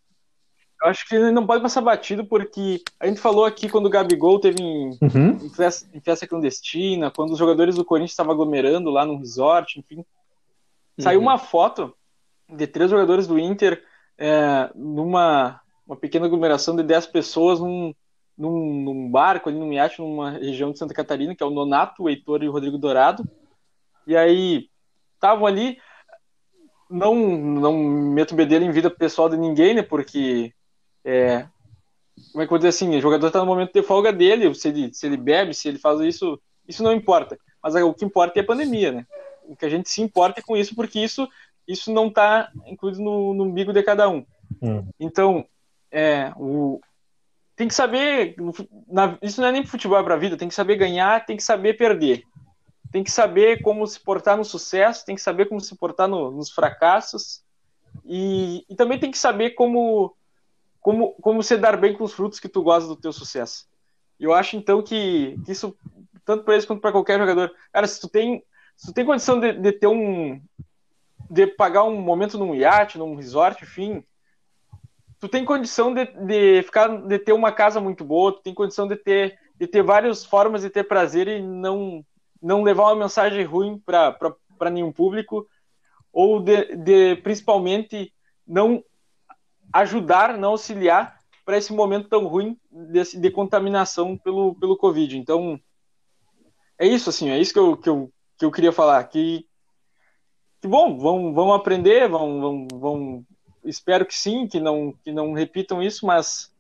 Eu 0.83 0.89
acho 0.89 1.09
que 1.09 1.17
ele 1.17 1.33
não 1.33 1.47
pode 1.47 1.63
passar 1.63 1.81
batido, 1.81 2.25
porque 2.25 2.81
a 3.01 3.07
gente 3.07 3.21
falou 3.21 3.45
aqui 3.45 3.69
quando 3.69 3.87
o 3.87 3.91
Gabigol 3.91 4.39
teve 4.39 4.63
em, 4.63 4.91
uhum. 5.03 5.31
em, 5.43 5.51
festa, 5.51 5.89
em 5.93 6.01
festa, 6.01 6.27
clandestina, 6.27 7.11
quando 7.11 7.33
os 7.33 7.39
jogadores 7.39 7.75
do 7.75 7.85
Corinthians 7.85 8.13
estavam 8.13 8.33
aglomerando 8.33 8.91
lá 8.91 9.05
no 9.05 9.19
resort, 9.19 9.81
enfim. 9.81 9.97
Uhum. 9.97 10.05
Saiu 11.01 11.21
uma 11.21 11.37
foto 11.37 11.93
de 12.49 12.67
três 12.67 12.91
jogadores 12.91 13.27
do 13.27 13.39
Inter 13.39 13.83
é, 14.17 14.71
numa 14.75 15.61
uma 15.85 15.97
pequena 15.97 16.27
aglomeração 16.27 16.77
de 16.77 16.83
10 16.83 17.07
pessoas 17.07 17.61
num, 17.61 17.95
num, 18.39 18.83
num, 18.83 19.11
barco 19.11 19.49
ali, 19.49 19.59
num 19.59 19.73
iate, 19.73 20.01
numa 20.01 20.31
região 20.31 20.71
de 20.71 20.79
Santa 20.79 20.95
Catarina, 20.95 21.35
que 21.35 21.43
é 21.43 21.47
o 21.47 21.51
Nonato, 21.51 22.05
o 22.05 22.09
Heitor 22.09 22.43
e 22.43 22.49
o 22.49 22.53
Rodrigo 22.53 22.79
Dourado. 22.79 23.29
E 24.07 24.17
aí 24.17 24.69
estavam 25.15 25.45
ali, 25.45 25.79
não, 26.89 27.15
não 27.15 27.77
meto 27.77 28.35
bedelho 28.35 28.65
em 28.65 28.71
vida 28.71 28.89
pessoal 28.89 29.29
de 29.29 29.37
ninguém, 29.37 29.75
né? 29.75 29.83
Porque 29.83 30.53
é, 31.05 31.47
como 32.33 32.43
é 32.43 32.47
que 32.47 32.49
eu 32.49 32.49
vou 32.49 32.59
dizer 32.59 32.69
assim? 32.69 32.97
O 32.97 33.01
jogador 33.01 33.29
está 33.29 33.41
no 33.41 33.47
momento 33.47 33.73
de 33.73 33.83
folga 33.83 34.13
dele, 34.13 34.55
se 34.55 34.69
ele, 34.69 34.95
se 34.95 35.07
ele 35.07 35.17
bebe, 35.17 35.55
se 35.55 35.69
ele 35.69 35.79
faz 35.79 36.01
isso, 36.01 36.41
isso 36.67 36.83
não 36.83 36.93
importa. 36.93 37.39
Mas 37.63 37.75
o 37.75 37.95
que 37.95 38.05
importa 38.05 38.39
é 38.39 38.43
a 38.43 38.47
pandemia, 38.47 38.93
né? 38.93 39.07
O 39.45 39.57
que 39.57 39.65
a 39.65 39.69
gente 39.69 39.89
se 39.89 40.01
importa 40.01 40.41
é 40.41 40.43
com 40.43 40.57
isso, 40.57 40.75
porque 40.75 41.01
isso, 41.01 41.29
isso 41.67 41.93
não 41.93 42.09
está 42.09 42.51
incluído 42.67 43.01
no, 43.01 43.35
no 43.35 43.45
umbigo 43.45 43.73
de 43.73 43.83
cada 43.83 44.09
um. 44.09 44.25
Hum. 44.63 44.87
Então, 44.99 45.45
é, 45.91 46.33
o, 46.37 46.81
tem 47.59 47.67
que 47.67 47.75
saber. 47.75 48.37
Na, 48.87 49.19
isso 49.21 49.41
não 49.41 49.49
é 49.49 49.53
nem 49.53 49.67
futebol, 49.67 49.99
é 49.99 50.03
para 50.03 50.15
a 50.15 50.19
vida. 50.19 50.37
Tem 50.37 50.49
que 50.49 50.55
saber 50.55 50.77
ganhar, 50.77 51.27
tem 51.27 51.37
que 51.37 51.43
saber 51.43 51.77
perder. 51.77 52.23
Tem 52.93 53.03
que 53.03 53.11
saber 53.11 53.61
como 53.61 53.85
se 53.85 53.99
portar 53.99 54.37
no 54.37 54.45
sucesso, 54.45 55.05
tem 55.05 55.17
que 55.17 55.21
saber 55.21 55.47
como 55.47 55.61
se 55.61 55.77
portar 55.77 56.07
no, 56.09 56.31
nos 56.31 56.51
fracassos. 56.51 57.43
E, 58.05 58.65
e 58.71 58.77
também 58.77 58.99
tem 58.99 59.11
que 59.11 59.19
saber 59.19 59.51
como 59.51 60.15
como, 60.81 61.13
como 61.21 61.43
você 61.43 61.57
dar 61.57 61.77
bem 61.77 61.95
com 61.95 62.05
os 62.05 62.13
frutos 62.13 62.39
que 62.39 62.49
tu 62.49 62.63
gosta 62.63 62.89
do 62.89 62.97
teu 62.97 63.13
sucesso. 63.13 63.67
Eu 64.19 64.33
acho 64.33 64.57
então 64.57 64.81
que, 64.81 65.37
que 65.45 65.53
isso, 65.53 65.77
tanto 66.25 66.45
para 66.45 66.55
eles 66.55 66.65
quanto 66.65 66.81
para 66.81 66.93
qualquer 66.93 67.19
jogador, 67.19 67.53
cara, 67.73 67.87
se 67.87 68.01
tu 68.01 68.09
tem, 68.09 68.43
se 68.77 68.87
tu 68.87 68.95
tem 68.95 69.05
condição 69.05 69.39
de, 69.39 69.53
de 69.53 69.73
ter 69.73 69.89
um. 69.89 70.41
de 71.29 71.47
pagar 71.49 71.83
um 71.83 72.01
momento 72.01 72.39
num 72.39 72.55
iate, 72.55 72.99
num 72.99 73.17
resort, 73.17 73.65
enfim, 73.65 74.05
tu 75.21 75.29
tem 75.29 75.45
condição 75.45 75.93
de, 75.95 76.05
de 76.05 76.63
ficar 76.63 76.89
de 76.89 77.19
ter 77.19 77.33
uma 77.33 77.53
casa 77.53 77.81
muito 77.81 78.05
boa, 78.05 78.33
tu 78.33 78.43
tem 78.43 78.55
condição 78.55 78.87
de 78.87 78.97
ter 78.97 79.39
de 79.57 79.67
ter 79.67 79.83
várias 79.83 80.25
formas 80.25 80.63
de 80.63 80.71
ter 80.71 80.85
prazer 80.85 81.27
e 81.27 81.43
não 81.43 82.05
não 82.41 82.63
levar 82.63 82.85
uma 82.85 82.97
mensagem 83.05 83.45
ruim 83.45 83.79
para 83.85 84.71
nenhum 84.71 84.93
público 84.93 85.47
ou 86.13 86.41
de, 86.41 86.77
de 86.77 87.17
principalmente 87.17 88.13
não 88.47 88.83
ajudar, 89.73 90.39
não 90.39 90.51
auxiliar 90.51 91.19
para 91.45 91.57
esse 91.57 91.73
momento 91.73 92.09
tão 92.09 92.27
ruim 92.27 92.59
de, 92.71 93.21
de, 93.21 93.31
contaminação 93.31 94.17
pelo, 94.17 94.55
pelo 94.55 94.77
Covid. 94.77 95.17
Então, 95.17 95.59
é 96.79 96.87
isso, 96.87 97.09
assim, 97.09 97.31
é 97.31 97.39
isso 97.39 97.53
que 97.53 97.59
eu, 97.59 97.77
que 97.77 97.89
eu, 97.89 98.13
que 98.39 98.45
eu 98.45 98.51
queria 98.51 98.73
falar. 98.73 99.03
Que, 99.05 99.47
que 100.61 100.69
bom, 100.69 100.99
vão, 100.99 101.33
vão 101.33 101.53
aprender, 101.53 102.09
vão, 102.09 102.41
vão, 102.41 102.69
vão, 102.75 103.27
espero 103.69 104.07
que 104.07 104.15
sim, 104.15 104.47
que 104.47 104.61
não, 104.61 104.93
que 105.05 105.13
não 105.13 105.33
repitam 105.33 105.83
isso, 105.83 106.07
mas, 106.07 106.53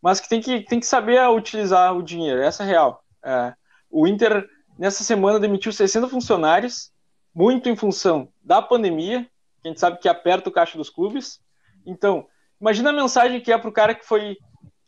mas 0.00 0.20
que 0.20 0.28
tem 0.28 0.40
que, 0.40 0.60
tem 0.62 0.80
que 0.80 0.86
saber 0.86 1.20
utilizar 1.28 1.96
o 1.96 2.02
dinheiro, 2.02 2.42
essa 2.42 2.62
é 2.62 2.66
real. 2.66 3.04
É, 3.24 3.54
O 3.90 4.06
Inter, 4.06 4.48
nessa 4.78 5.02
semana, 5.04 5.40
demitiu 5.40 5.72
60 5.72 6.08
funcionários, 6.08 6.92
muito 7.34 7.68
em 7.68 7.76
função 7.76 8.28
da 8.42 8.60
pandemia, 8.60 9.22
que 9.60 9.68
a 9.68 9.70
gente 9.70 9.80
sabe 9.80 9.98
que 9.98 10.08
aperta 10.08 10.48
o 10.48 10.52
caixa 10.52 10.76
dos 10.76 10.90
clubes. 10.90 11.40
Então, 11.86 12.26
imagina 12.60 12.90
a 12.90 12.92
mensagem 12.92 13.40
que 13.40 13.52
é 13.52 13.58
para 13.58 13.70
o 13.70 13.72
cara 13.72 13.94
que 13.94 14.04
foi, 14.04 14.36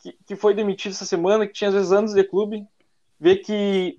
que, 0.00 0.12
que, 0.26 0.36
foi 0.36 0.54
demitido 0.54 0.92
essa 0.92 1.06
semana, 1.06 1.46
que 1.46 1.52
tinha 1.52 1.68
às 1.68 1.74
vezes 1.74 1.92
anos 1.92 2.12
de 2.12 2.24
clube, 2.24 2.66
ver 3.18 3.36
que, 3.36 3.98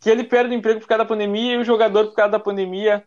que 0.00 0.10
ele 0.10 0.24
perde 0.24 0.54
o 0.54 0.58
emprego 0.58 0.80
por 0.80 0.88
causa 0.88 1.04
da 1.04 1.08
pandemia 1.08 1.54
e 1.54 1.58
o 1.58 1.64
jogador, 1.64 2.06
por 2.06 2.14
causa 2.14 2.32
da 2.32 2.40
pandemia, 2.40 3.06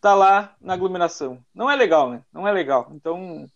tá 0.00 0.14
lá 0.14 0.56
na 0.60 0.74
aglomeração. 0.74 1.44
Não 1.54 1.70
é 1.70 1.76
legal, 1.76 2.10
né? 2.10 2.22
Não 2.32 2.46
é 2.46 2.52
legal. 2.52 2.90
Então, 2.92 3.48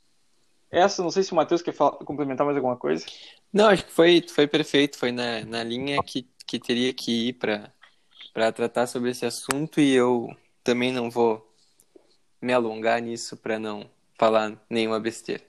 essa, 0.71 1.03
não 1.03 1.11
sei 1.11 1.23
se 1.23 1.33
o 1.33 1.37
Matheus 1.37 1.63
quer 1.63 1.73
falar, 1.73 1.93
complementar 1.99 2.45
mais 2.45 2.57
alguma 2.57 2.77
coisa. 2.77 3.05
Não, 3.53 3.69
acho 3.69 3.85
que 3.85 3.93
foi, 3.93 4.25
foi 4.29 4.47
perfeito, 4.47 4.99
foi 4.99 5.13
na, 5.13 5.45
na 5.45 5.63
linha 5.63 6.03
que, 6.03 6.27
que 6.47 6.59
teria 6.59 6.93
que 6.95 7.29
ir 7.29 7.33
para 7.35 8.53
tratar 8.53 8.87
sobre 8.87 9.11
esse 9.11 9.27
assunto 9.27 9.81
e 9.81 9.93
eu 9.93 10.29
também 10.65 10.93
não 10.93 11.11
vou 11.11 11.47
me 12.41 12.53
alongar 12.53 13.01
nisso 13.01 13.37
para 13.37 13.59
não 13.59 13.89
falar 14.19 14.53
nenhuma 14.69 14.99
besteira. 14.99 15.43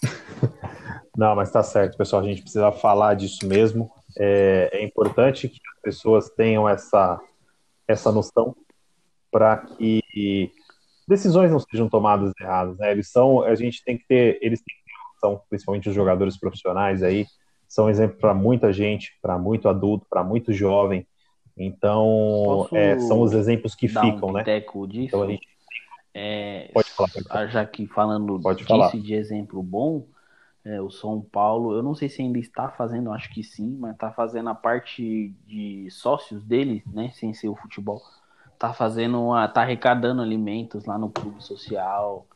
Não, 1.16 1.34
mas 1.34 1.50
tá 1.50 1.62
certo, 1.64 1.96
pessoal. 1.96 2.22
A 2.22 2.24
gente 2.24 2.42
precisa 2.42 2.70
falar 2.70 3.14
disso 3.14 3.44
mesmo. 3.46 3.90
É, 4.16 4.70
é 4.72 4.84
importante 4.84 5.48
que 5.48 5.60
as 5.74 5.80
pessoas 5.80 6.30
tenham 6.30 6.68
essa, 6.68 7.20
essa 7.86 8.12
noção 8.12 8.56
para 9.30 9.58
que 9.58 10.52
decisões 11.06 11.50
não 11.50 11.60
sejam 11.60 11.88
tomadas 11.88 12.32
erradas, 12.40 12.78
né? 12.78 12.90
Eles 12.92 13.10
são, 13.10 13.42
a 13.42 13.54
gente 13.54 13.84
tem 13.84 13.98
que 13.98 14.06
ter, 14.06 14.38
eles 14.40 14.60
têm 14.62 14.76
que 14.76 14.84
ter 14.84 15.28
noção, 15.28 15.42
principalmente 15.48 15.88
os 15.88 15.94
jogadores 15.94 16.38
profissionais 16.38 17.02
aí, 17.02 17.26
são 17.66 17.90
exemplo 17.90 18.18
para 18.18 18.32
muita 18.32 18.72
gente, 18.72 19.12
para 19.20 19.38
muito 19.38 19.68
adulto, 19.68 20.06
para 20.08 20.24
muito 20.24 20.52
jovem. 20.52 21.06
Então, 21.56 22.68
é, 22.72 22.98
são 23.00 23.20
os 23.20 23.32
exemplos 23.32 23.74
que 23.74 23.88
ficam, 23.88 24.28
um 24.28 24.32
né? 24.32 24.44
Disso? 24.44 25.06
Então 25.08 25.22
a 25.24 25.26
gente 25.26 25.46
é, 26.14 26.70
pode 26.72 26.88
falar, 26.90 27.08
pode 27.10 27.28
falar. 27.28 27.46
Já 27.46 27.64
que 27.66 27.86
falando 27.86 28.40
Pode 28.40 28.58
disso 28.58 28.68
falar. 28.68 28.90
de 28.90 29.14
exemplo 29.14 29.62
bom, 29.62 30.06
é, 30.64 30.80
o 30.80 30.90
São 30.90 31.20
Paulo, 31.20 31.74
eu 31.74 31.82
não 31.82 31.94
sei 31.94 32.08
se 32.08 32.22
ainda 32.22 32.38
está 32.38 32.68
fazendo, 32.68 33.12
acho 33.12 33.30
que 33.32 33.42
sim, 33.42 33.76
mas 33.78 33.92
está 33.92 34.12
fazendo 34.12 34.50
a 34.50 34.54
parte 34.54 35.34
de 35.46 35.88
sócios 35.90 36.44
dele, 36.44 36.82
né, 36.86 37.10
sem 37.12 37.32
ser 37.34 37.48
o 37.48 37.56
futebol, 37.56 38.02
tá 38.58 38.72
fazendo, 38.72 39.20
uma, 39.20 39.48
tá 39.48 39.62
arrecadando 39.62 40.22
alimentos 40.22 40.84
lá 40.84 40.98
no 40.98 41.10
clube 41.10 41.42
social, 41.42 42.26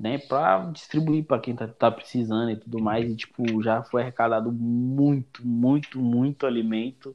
né, 0.00 0.18
para 0.18 0.66
distribuir 0.72 1.24
para 1.24 1.40
quem 1.40 1.56
tá, 1.56 1.66
tá 1.68 1.90
precisando 1.90 2.50
e 2.50 2.56
tudo 2.56 2.80
mais, 2.80 3.10
e 3.10 3.16
tipo, 3.16 3.62
já 3.62 3.82
foi 3.82 4.02
arrecadado 4.02 4.52
muito, 4.52 5.46
muito, 5.46 5.98
muito 5.98 6.46
alimento. 6.46 7.14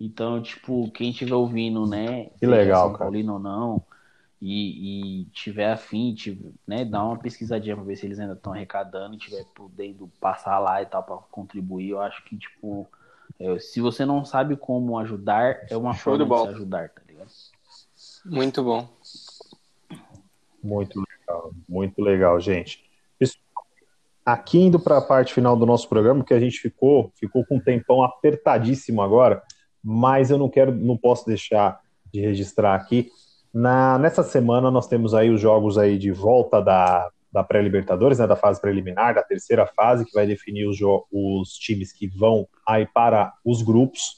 Então, 0.00 0.42
tipo, 0.42 0.90
quem 0.90 1.10
estiver 1.10 1.34
ouvindo, 1.34 1.86
né, 1.86 2.26
Que 2.38 2.46
legal, 2.46 2.88
São 2.88 2.92
cara. 2.92 3.04
Paulino 3.04 3.34
ou 3.34 3.38
não, 3.38 3.84
e, 4.44 5.20
e 5.20 5.24
tiver 5.26 5.70
afim, 5.70 6.12
tiver, 6.12 6.50
né, 6.66 6.84
dá 6.84 7.04
uma 7.04 7.16
pesquisadinha 7.16 7.76
pra 7.76 7.84
ver 7.84 7.94
se 7.94 8.06
eles 8.06 8.18
ainda 8.18 8.32
estão 8.32 8.52
arrecadando 8.52 9.14
e 9.14 9.18
tiver 9.18 9.44
podendo 9.54 10.10
passar 10.20 10.58
lá 10.58 10.82
e 10.82 10.86
tal 10.86 11.04
para 11.04 11.16
contribuir, 11.30 11.90
eu 11.90 12.00
acho 12.00 12.24
que, 12.24 12.36
tipo, 12.36 12.88
é, 13.38 13.56
se 13.60 13.80
você 13.80 14.04
não 14.04 14.24
sabe 14.24 14.56
como 14.56 14.98
ajudar, 14.98 15.64
é 15.70 15.76
uma 15.76 15.94
Show 15.94 16.18
forma 16.18 16.24
de 16.24 16.42
se 16.42 16.48
ajudar, 16.56 16.88
tá 16.88 17.02
ligado? 17.06 17.30
Muito 18.24 18.64
bom. 18.64 18.88
Muito 20.60 21.00
legal, 21.00 21.52
muito 21.68 22.02
legal, 22.02 22.40
gente. 22.40 22.84
Pessoal, 23.16 23.64
Aqui 24.26 24.58
indo 24.58 24.80
para 24.80 24.98
a 24.98 25.02
parte 25.02 25.32
final 25.32 25.56
do 25.56 25.66
nosso 25.66 25.88
programa, 25.88 26.24
que 26.24 26.34
a 26.34 26.40
gente 26.40 26.58
ficou, 26.58 27.12
ficou 27.14 27.46
com 27.46 27.56
um 27.56 27.60
tempão 27.60 28.02
apertadíssimo 28.02 29.02
agora, 29.02 29.40
mas 29.82 30.32
eu 30.32 30.38
não 30.38 30.48
quero, 30.48 30.72
não 30.72 30.96
posso 30.96 31.26
deixar 31.26 31.80
de 32.12 32.20
registrar 32.20 32.74
aqui. 32.74 33.08
Na, 33.52 33.98
nessa 33.98 34.22
semana 34.22 34.70
nós 34.70 34.86
temos 34.86 35.14
aí 35.14 35.30
os 35.30 35.40
jogos 35.40 35.76
aí 35.76 35.98
de 35.98 36.10
volta 36.10 36.60
da, 36.60 37.10
da 37.30 37.42
pré-libertadores, 37.42 38.18
né, 38.18 38.26
da 38.26 38.36
fase 38.36 38.60
preliminar, 38.60 39.14
da 39.14 39.22
terceira 39.22 39.66
fase, 39.66 40.04
que 40.04 40.12
vai 40.12 40.26
definir 40.26 40.66
os, 40.66 40.78
os 41.10 41.52
times 41.54 41.92
que 41.92 42.06
vão 42.06 42.46
aí 42.66 42.86
para 42.86 43.32
os 43.44 43.62
grupos. 43.62 44.16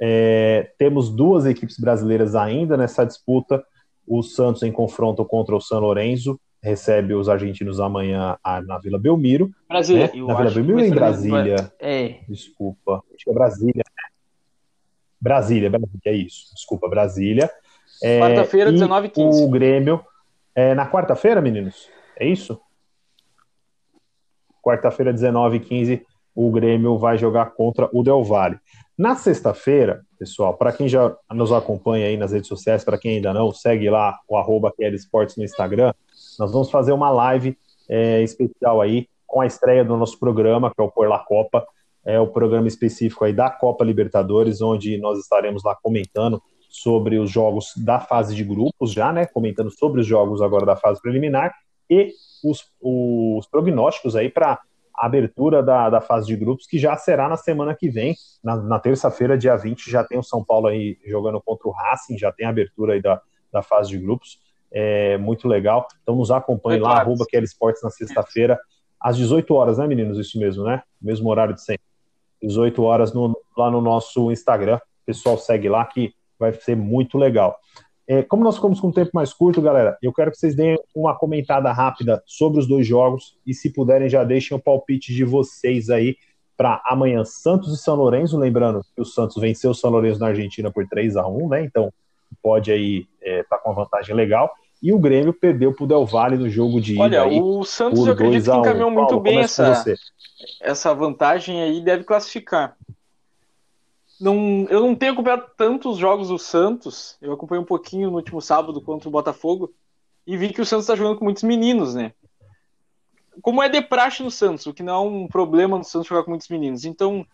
É, 0.00 0.72
temos 0.78 1.10
duas 1.10 1.46
equipes 1.46 1.78
brasileiras 1.78 2.34
ainda 2.34 2.76
nessa 2.76 3.04
disputa. 3.04 3.62
O 4.06 4.22
Santos 4.22 4.62
em 4.62 4.72
confronto 4.72 5.24
contra 5.24 5.54
o 5.54 5.60
San 5.60 5.78
Lorenzo 5.78 6.40
recebe 6.62 7.14
os 7.14 7.28
argentinos 7.28 7.80
amanhã 7.80 8.36
ah, 8.42 8.60
na 8.60 8.78
Vila 8.78 8.98
Belmiro. 8.98 9.50
Brasília. 9.68 10.10
né? 10.12 10.22
Na 10.26 10.34
Vila 10.34 10.50
Belmiro 10.50 10.80
em 10.80 10.90
Brasília? 10.90 11.72
É, 11.78 12.20
Desculpa, 12.28 13.02
acho 13.14 13.24
que 13.24 13.30
é 13.30 13.32
Brasília. 13.34 13.84
né? 13.86 14.10
Brasília, 15.20 15.70
Brasília, 15.70 16.00
é 16.06 16.12
isso. 16.14 16.54
Desculpa, 16.54 16.88
Brasília. 16.88 17.50
É, 18.02 18.18
Quarta-feira, 18.18 18.70
e 18.70 18.74
19h15. 18.74 19.44
O 19.44 19.48
Grêmio. 19.48 20.04
É 20.54 20.74
na 20.74 20.90
quarta-feira, 20.90 21.40
meninos? 21.40 21.88
É 22.18 22.26
isso? 22.26 22.60
Quarta-feira, 24.62 25.12
19h15, 25.12 26.02
o 26.34 26.50
Grêmio 26.50 26.98
vai 26.98 27.16
jogar 27.16 27.52
contra 27.52 27.88
o 27.92 28.02
Del 28.02 28.22
Valle. 28.22 28.58
Na 28.96 29.14
sexta-feira, 29.14 30.02
pessoal, 30.18 30.54
para 30.54 30.72
quem 30.72 30.86
já 30.86 31.16
nos 31.32 31.52
acompanha 31.52 32.06
aí 32.06 32.16
nas 32.16 32.32
redes 32.32 32.48
sociais, 32.48 32.84
para 32.84 32.98
quem 32.98 33.16
ainda 33.16 33.32
não, 33.32 33.52
segue 33.52 33.88
lá 33.88 34.18
o 34.28 34.36
arroba 34.36 34.70
QL 34.70 34.94
Esportes 34.94 35.36
no 35.36 35.44
Instagram. 35.44 35.94
Nós 36.38 36.52
vamos 36.52 36.70
fazer 36.70 36.92
uma 36.92 37.10
live 37.10 37.56
é, 37.88 38.22
especial 38.22 38.80
aí 38.80 39.08
com 39.26 39.40
a 39.40 39.46
estreia 39.46 39.84
do 39.84 39.96
nosso 39.96 40.18
programa, 40.18 40.70
que 40.70 40.80
é 40.80 40.84
o 40.84 40.90
Por 40.90 41.08
La 41.08 41.20
Copa. 41.20 41.66
É 42.04 42.18
o 42.18 42.26
programa 42.26 42.68
específico 42.68 43.24
aí 43.24 43.32
da 43.32 43.50
Copa 43.50 43.84
Libertadores, 43.84 44.60
onde 44.60 44.98
nós 44.98 45.18
estaremos 45.18 45.62
lá 45.64 45.74
comentando 45.74 46.42
sobre 46.70 47.18
os 47.18 47.30
jogos 47.30 47.72
da 47.76 47.98
fase 48.00 48.34
de 48.34 48.44
grupos 48.44 48.92
já, 48.92 49.12
né? 49.12 49.26
Comentando 49.26 49.70
sobre 49.70 50.00
os 50.00 50.06
jogos 50.06 50.40
agora 50.40 50.64
da 50.64 50.76
fase 50.76 51.02
preliminar 51.02 51.52
e 51.90 52.12
os, 52.44 52.64
os 52.80 53.46
prognósticos 53.48 54.14
aí 54.14 54.30
para 54.30 54.58
a 54.96 55.06
abertura 55.06 55.62
da, 55.62 55.90
da 55.90 56.00
fase 56.00 56.26
de 56.28 56.36
grupos, 56.36 56.66
que 56.66 56.78
já 56.78 56.96
será 56.96 57.28
na 57.28 57.36
semana 57.36 57.74
que 57.74 57.88
vem. 57.88 58.14
Na, 58.44 58.56
na 58.56 58.78
terça-feira, 58.78 59.36
dia 59.36 59.56
20, 59.56 59.90
já 59.90 60.04
tem 60.04 60.18
o 60.18 60.22
São 60.22 60.44
Paulo 60.44 60.68
aí 60.68 60.96
jogando 61.06 61.40
contra 61.40 61.68
o 61.68 61.72
Racing, 61.72 62.16
já 62.16 62.30
tem 62.30 62.46
a 62.46 62.50
abertura 62.50 62.92
aí 62.92 63.02
da, 63.02 63.20
da 63.52 63.62
fase 63.62 63.90
de 63.90 63.98
grupos. 63.98 64.38
É 64.70 65.18
muito 65.18 65.48
legal. 65.48 65.88
Então 66.02 66.14
nos 66.14 66.30
acompanhe 66.30 66.78
lá, 66.78 66.90
horas. 66.90 67.00
arroba 67.02 67.24
QL 67.28 67.42
Esportes 67.42 67.82
na 67.82 67.90
sexta-feira, 67.90 68.58
às 69.00 69.16
18 69.16 69.52
horas, 69.54 69.78
né, 69.78 69.86
meninos? 69.86 70.18
Isso 70.18 70.38
mesmo, 70.38 70.62
né? 70.64 70.82
Mesmo 71.02 71.28
horário 71.28 71.54
de 71.54 71.62
sempre. 71.64 71.82
18 72.42 72.82
horas 72.82 73.12
no- 73.12 73.36
lá 73.56 73.70
no 73.70 73.80
nosso 73.80 74.30
Instagram. 74.30 74.76
O 74.76 75.06
pessoal 75.06 75.36
segue 75.38 75.68
lá 75.68 75.84
que 75.84 76.14
vai 76.40 76.52
ser 76.54 76.74
muito 76.74 77.18
legal. 77.18 77.56
É, 78.08 78.22
como 78.22 78.42
nós 78.42 78.56
ficamos 78.56 78.80
com 78.80 78.88
um 78.88 78.92
tempo 78.92 79.12
mais 79.14 79.32
curto, 79.32 79.62
galera, 79.62 79.96
eu 80.02 80.12
quero 80.12 80.32
que 80.32 80.38
vocês 80.38 80.56
deem 80.56 80.76
uma 80.92 81.14
comentada 81.14 81.70
rápida 81.70 82.20
sobre 82.26 82.58
os 82.58 82.66
dois 82.66 82.84
jogos 82.84 83.38
e, 83.46 83.54
se 83.54 83.72
puderem, 83.72 84.08
já 84.08 84.24
deixem 84.24 84.56
o 84.56 84.60
palpite 84.60 85.14
de 85.14 85.24
vocês 85.24 85.90
aí 85.90 86.16
para 86.56 86.82
amanhã 86.86 87.24
Santos 87.24 87.72
e 87.72 87.80
São 87.80 87.94
Lourenço. 87.94 88.36
Lembrando 88.36 88.84
que 88.96 89.00
o 89.00 89.04
Santos 89.04 89.36
venceu 89.36 89.70
o 89.70 89.74
São 89.74 89.90
Lourenço 89.90 90.18
na 90.18 90.26
Argentina 90.26 90.72
por 90.72 90.88
3 90.88 91.16
a 91.16 91.26
1 91.28 91.48
né? 91.48 91.62
Então 91.62 91.92
pode 92.42 92.72
aí 92.72 93.06
estar 93.22 93.58
com 93.58 93.70
uma 93.70 93.84
vantagem 93.84 94.14
legal. 94.14 94.52
E 94.82 94.92
o 94.92 94.98
Grêmio 94.98 95.32
perdeu 95.32 95.72
para 95.72 95.84
o 95.84 95.86
Del 95.86 96.06
Valle 96.06 96.36
no 96.36 96.48
jogo 96.48 96.80
de 96.80 96.94
ida 96.94 97.02
Olha, 97.02 97.26
o 97.26 97.64
Santos 97.64 98.06
eu 98.06 98.12
acredito 98.12 98.44
2 98.44 98.44
que 98.44 98.50
a 98.50 98.56
1 98.56 98.60
encaminhou 98.60 98.90
muito 98.90 99.08
Paulo, 99.08 99.22
bem 99.22 99.38
essa, 99.38 99.84
essa 100.60 100.94
vantagem 100.94 101.62
aí 101.62 101.80
deve 101.80 102.02
classificar. 102.02 102.76
Não, 104.20 104.66
eu 104.68 104.80
não 104.80 104.94
tenho 104.94 105.12
acompanhado 105.12 105.46
tantos 105.56 105.96
jogos 105.96 106.28
do 106.28 106.38
Santos. 106.38 107.16
Eu 107.22 107.32
acompanhei 107.32 107.62
um 107.62 107.66
pouquinho 107.66 108.10
no 108.10 108.16
último 108.16 108.40
sábado 108.40 108.80
contra 108.82 109.08
o 109.08 109.12
Botafogo 109.12 109.72
e 110.26 110.36
vi 110.36 110.52
que 110.52 110.60
o 110.60 110.66
Santos 110.66 110.84
está 110.84 110.94
jogando 110.94 111.18
com 111.18 111.24
muitos 111.24 111.42
meninos, 111.42 111.94
né? 111.94 112.12
Como 113.40 113.62
é 113.62 113.68
de 113.68 113.80
praxe 113.80 114.22
no 114.22 114.30
Santos, 114.30 114.66
o 114.66 114.74
que 114.74 114.82
não 114.82 114.94
é 114.94 115.08
um 115.08 115.26
problema 115.26 115.78
no 115.78 115.84
Santos 115.84 116.08
jogar 116.08 116.24
com 116.24 116.30
muitos 116.30 116.48
meninos. 116.48 116.84
Então, 116.84 117.24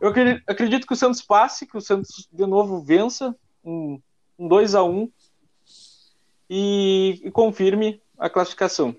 eu 0.00 0.10
acredi- 0.10 0.42
acredito 0.46 0.86
que 0.86 0.92
o 0.92 0.96
Santos 0.96 1.20
passe, 1.20 1.66
que 1.66 1.76
o 1.76 1.80
Santos 1.80 2.28
de 2.32 2.46
novo 2.46 2.80
vença 2.80 3.34
um, 3.64 4.00
um 4.38 4.46
2 4.46 4.76
a 4.76 4.84
1 4.84 5.10
e, 6.48 7.20
e 7.24 7.30
confirme 7.32 8.00
a 8.16 8.30
classificação. 8.30 8.94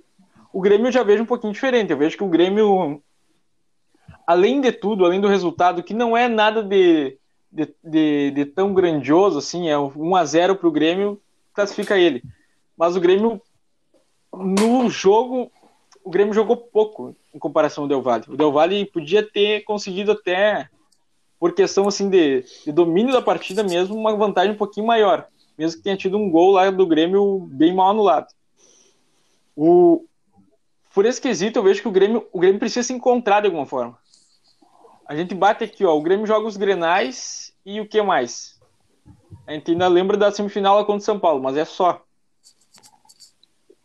O 0.52 0.60
Grêmio 0.60 0.88
eu 0.88 0.91
já 0.91 1.03
vejo 1.03 1.24
um 1.24 1.28
pouquinho 1.28 1.53
diferente. 1.53 1.91
Eu 1.91 1.98
vejo 1.98 2.18
que 2.18 2.24
o 2.24 2.30
Grêmio, 2.30 3.02
além 4.28 4.60
de 4.60 4.72
tudo, 4.72 5.06
além 5.06 5.22
do 5.22 5.28
resultado, 5.28 5.84
que 5.84 5.94
não 5.94 6.18
é 6.18 6.28
nada 6.28 6.61
de, 6.61 7.18
de, 7.51 7.73
de, 7.84 8.31
de 8.31 8.45
tão 8.45 8.73
grandioso 8.73 9.39
assim, 9.39 9.69
é 9.69 9.77
um 9.77 9.91
1 9.95 10.15
a 10.15 10.26
0 10.26 10.55
para 10.55 10.67
o 10.67 10.71
Grêmio, 10.71 11.19
classifica 11.53 11.97
ele. 11.97 12.23
Mas 12.77 12.95
o 12.95 13.01
Grêmio, 13.01 13.41
no 14.34 14.89
jogo, 14.89 15.51
o 16.03 16.09
Grêmio 16.09 16.34
jogou 16.34 16.57
pouco 16.57 17.15
em 17.34 17.39
comparação 17.39 17.84
ao 17.84 17.88
Del 17.88 18.01
Valle. 18.01 18.26
O 18.27 18.38
Del 18.38 18.51
Valle 18.51 18.85
podia 18.85 19.23
ter 19.23 19.63
conseguido 19.63 20.11
até, 20.11 20.69
por 21.39 21.53
questão 21.53 21.88
assim 21.88 22.09
de, 22.09 22.45
de 22.65 22.71
domínio 22.71 23.13
da 23.13 23.21
partida 23.21 23.63
mesmo, 23.63 23.95
uma 23.95 24.15
vantagem 24.15 24.53
um 24.53 24.57
pouquinho 24.57 24.88
maior. 24.88 25.27
Mesmo 25.57 25.77
que 25.77 25.84
tenha 25.84 25.97
tido 25.97 26.17
um 26.17 26.30
gol 26.30 26.51
lá 26.51 26.69
do 26.69 26.88
Grêmio 26.88 27.39
bem 27.51 27.73
mal 27.73 27.89
anulado. 27.89 28.27
O, 29.55 30.05
por 30.93 31.05
esse 31.05 31.19
quesito, 31.19 31.59
eu 31.59 31.63
vejo 31.63 31.81
que 31.81 31.88
o 31.88 31.91
Grêmio, 31.91 32.26
o 32.31 32.39
Grêmio 32.39 32.59
precisa 32.59 32.88
se 32.88 32.93
encontrar 32.93 33.41
de 33.41 33.47
alguma 33.47 33.65
forma. 33.65 33.97
A 35.10 35.15
gente 35.15 35.34
bate 35.34 35.64
aqui, 35.64 35.84
ó. 35.84 35.98
O 35.98 36.03
Grêmio 36.03 36.27
joga 36.27 36.45
os 36.45 36.56
Grenais 36.56 37.52
e 37.65 37.81
o 37.81 37.88
que 37.88 37.99
mais? 37.99 38.61
A 39.48 39.53
gente 39.53 39.72
ainda 39.72 39.88
lembra 39.88 40.15
da 40.15 40.31
semifinal 40.31 40.77
contra 40.86 41.02
o 41.02 41.02
São 41.02 41.19
Paulo, 41.19 41.41
mas 41.41 41.57
é 41.57 41.65
só. 41.65 42.03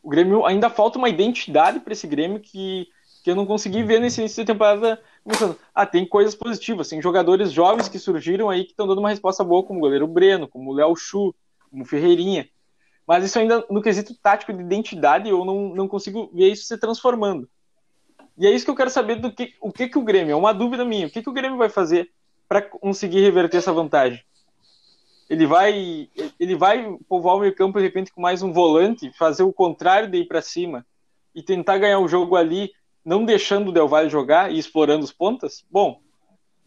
O 0.02 0.10
Grêmio 0.10 0.44
ainda 0.44 0.68
falta 0.68 0.98
uma 0.98 1.08
identidade 1.08 1.80
para 1.80 1.94
esse 1.94 2.06
Grêmio 2.06 2.40
que, 2.40 2.88
que 3.22 3.30
eu 3.30 3.34
não 3.34 3.46
consegui 3.46 3.82
ver 3.82 4.02
nesse 4.02 4.20
início 4.20 4.42
de 4.44 4.52
temporada. 4.52 5.00
Ah, 5.74 5.86
tem 5.86 6.06
coisas 6.06 6.34
positivas, 6.34 6.90
tem 6.90 7.00
jogadores 7.00 7.50
jovens 7.50 7.88
que 7.88 7.98
surgiram 7.98 8.50
aí 8.50 8.62
que 8.64 8.72
estão 8.72 8.86
dando 8.86 8.98
uma 8.98 9.08
resposta 9.08 9.42
boa, 9.42 9.64
como 9.64 9.78
o 9.78 9.82
goleiro 9.82 10.06
Breno, 10.06 10.46
como 10.46 10.72
o 10.72 10.74
Léo 10.74 10.94
Chu, 10.94 11.34
como 11.70 11.84
o 11.84 11.86
Ferreirinha. 11.86 12.46
Mas 13.06 13.24
isso 13.24 13.38
ainda, 13.38 13.64
no 13.70 13.80
quesito 13.80 14.14
tático 14.14 14.52
de 14.52 14.60
identidade, 14.62 15.30
eu 15.30 15.42
não, 15.42 15.74
não 15.74 15.88
consigo 15.88 16.30
ver 16.34 16.52
isso 16.52 16.66
se 16.66 16.76
transformando. 16.76 17.48
E 18.36 18.46
é 18.46 18.50
isso 18.50 18.64
que 18.64 18.70
eu 18.70 18.76
quero 18.76 18.90
saber 18.90 19.16
do 19.16 19.32
que 19.32 19.54
o 19.60 19.72
que, 19.72 19.88
que 19.88 19.98
o 19.98 20.02
Grêmio, 20.02 20.32
é 20.32 20.36
uma 20.36 20.52
dúvida 20.52 20.84
minha, 20.84 21.06
o 21.06 21.10
que, 21.10 21.22
que 21.22 21.30
o 21.30 21.32
Grêmio 21.32 21.56
vai 21.56 21.68
fazer 21.68 22.10
para 22.48 22.60
conseguir 22.60 23.20
reverter 23.20 23.58
essa 23.58 23.72
vantagem? 23.72 24.22
Ele 25.30 25.46
vai, 25.46 26.08
ele 26.38 26.54
vai 26.54 26.98
povoar 27.08 27.36
o 27.36 27.40
meio 27.40 27.54
campo 27.54 27.78
de 27.78 27.84
repente 27.84 28.12
com 28.12 28.20
mais 28.20 28.42
um 28.42 28.52
volante, 28.52 29.12
fazer 29.16 29.42
o 29.42 29.52
contrário 29.52 30.10
de 30.10 30.18
ir 30.18 30.26
para 30.26 30.42
cima 30.42 30.84
e 31.34 31.42
tentar 31.42 31.78
ganhar 31.78 31.98
o 31.98 32.08
jogo 32.08 32.36
ali, 32.36 32.72
não 33.04 33.24
deixando 33.24 33.68
o 33.68 33.72
Del 33.72 33.88
Valle 33.88 34.10
jogar 34.10 34.52
e 34.52 34.58
explorando 34.58 35.04
os 35.04 35.12
pontas? 35.12 35.64
Bom, 35.70 36.00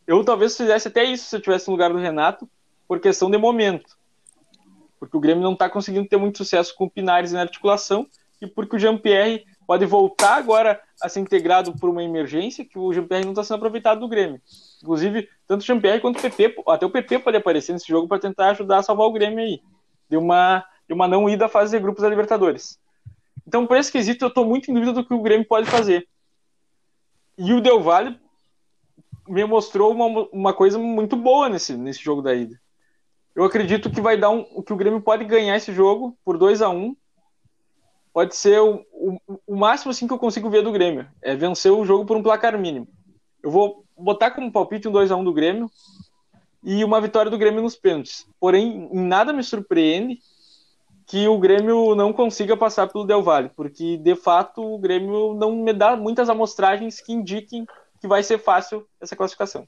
eu 0.08 0.24
talvez 0.24 0.56
fizesse 0.56 0.88
até 0.88 1.04
isso 1.04 1.26
se 1.26 1.36
eu 1.36 1.42
tivesse 1.42 1.68
no 1.68 1.74
lugar 1.74 1.92
do 1.92 2.00
Renato, 2.00 2.50
por 2.88 3.00
questão 3.00 3.30
de 3.30 3.38
momento. 3.38 3.98
Porque 5.00 5.16
o 5.16 5.20
Grêmio 5.20 5.44
não 5.44 5.54
está 5.54 5.70
conseguindo 5.70 6.08
ter 6.08 6.18
muito 6.18 6.38
sucesso 6.38 6.74
com 6.76 6.86
o 6.86 6.90
Pinares 6.90 7.34
na 7.34 7.42
articulação 7.42 8.08
e 8.42 8.48
porque 8.48 8.76
o 8.76 8.80
Jean-Pierre 8.80 9.46
pode 9.68 9.86
voltar 9.86 10.38
agora 10.38 10.82
a 11.02 11.10
ser 11.10 11.20
integrado 11.20 11.78
por 11.78 11.90
uma 11.90 12.02
emergência 12.02 12.64
que 12.64 12.80
o 12.80 12.94
Jean-Pierre 12.94 13.26
não 13.26 13.34
está 13.34 13.44
sendo 13.44 13.58
aproveitado 13.58 14.00
do 14.00 14.08
Grêmio. 14.08 14.42
Inclusive, 14.82 15.28
tanto 15.46 15.62
o 15.62 15.66
Jean-Pierre 15.66 16.00
quanto 16.00 16.18
o 16.18 16.22
PP, 16.22 16.56
até 16.68 16.86
o 16.86 16.90
PP 16.90 17.20
pode 17.20 17.36
aparecer 17.36 17.74
nesse 17.74 17.88
jogo 17.88 18.08
para 18.08 18.18
tentar 18.18 18.52
ajudar 18.52 18.78
a 18.78 18.84
salvar 18.84 19.06
o 19.06 19.12
Grêmio 19.12 19.40
aí, 19.40 19.62
de 20.10 20.16
uma, 20.16 20.64
de 20.88 20.94
uma 20.94 21.08
não 21.08 21.30
ida 21.30 21.48
à 21.48 21.50
fase 21.50 21.76
de 21.76 21.84
grupos 21.84 22.02
da 22.02 22.10
Libertadores. 22.10 22.80
Então, 23.46 23.68
por 23.68 23.76
esse 23.76 23.92
quesito, 23.92 24.24
eu 24.24 24.30
estou 24.30 24.46
muito 24.46 24.72
em 24.72 24.74
dúvida 24.74 24.94
do 24.94 25.06
que 25.06 25.14
o 25.14 25.22
Grêmio 25.22 25.46
pode 25.46 25.70
fazer. 25.70 26.08
E 27.38 27.54
o 27.54 27.62
Del 27.62 27.82
Valle 27.82 28.18
me 29.28 29.44
mostrou 29.44 29.92
uma, 29.92 30.28
uma 30.32 30.54
coisa 30.54 30.80
muito 30.80 31.18
boa 31.18 31.50
nesse, 31.50 31.76
nesse 31.76 32.02
jogo 32.02 32.22
da 32.22 32.34
ida. 32.34 32.58
Eu 33.36 33.44
acredito 33.44 33.92
que 33.92 34.02
vai 34.02 34.18
dar 34.18 34.30
um, 34.30 34.44
que 34.64 34.74
o 34.74 34.78
Grêmio 34.78 35.02
pode 35.02 35.26
ganhar 35.26 35.56
esse 35.56 35.74
jogo 35.74 36.18
por 36.24 36.38
2 36.38 36.62
a 36.62 36.70
1 36.70 36.78
um, 36.78 36.96
Pode 38.18 38.36
ser 38.36 38.60
o, 38.60 38.84
o, 38.92 39.20
o 39.46 39.56
máximo 39.56 39.92
assim 39.92 40.08
que 40.08 40.12
eu 40.12 40.18
consigo 40.18 40.50
ver 40.50 40.64
do 40.64 40.72
Grêmio. 40.72 41.08
É 41.22 41.36
vencer 41.36 41.72
o 41.72 41.86
jogo 41.86 42.04
por 42.04 42.18
um 42.18 42.24
placar 42.24 42.58
mínimo. 42.58 42.88
Eu 43.44 43.52
vou 43.52 43.86
botar 43.96 44.32
como 44.32 44.52
palpite 44.52 44.88
um 44.88 44.92
2 44.92 45.12
a 45.12 45.16
1 45.16 45.24
do 45.24 45.32
Grêmio 45.32 45.70
e 46.64 46.84
uma 46.84 47.00
vitória 47.00 47.30
do 47.30 47.38
Grêmio 47.38 47.62
nos 47.62 47.76
pênaltis. 47.76 48.28
Porém, 48.40 48.90
nada 48.92 49.32
me 49.32 49.44
surpreende 49.44 50.18
que 51.06 51.28
o 51.28 51.38
Grêmio 51.38 51.94
não 51.94 52.12
consiga 52.12 52.58
passar 52.58 52.88
pelo 52.88 53.06
Del 53.06 53.22
Valle, 53.22 53.52
porque 53.56 53.98
de 53.98 54.16
fato 54.16 54.64
o 54.64 54.80
Grêmio 54.80 55.36
não 55.36 55.56
me 55.56 55.72
dá 55.72 55.96
muitas 55.96 56.28
amostragens 56.28 57.00
que 57.00 57.14
indiquem 57.14 57.68
que 58.02 58.08
vai 58.08 58.24
ser 58.24 58.40
fácil 58.40 58.88
essa 59.00 59.16
classificação. 59.16 59.68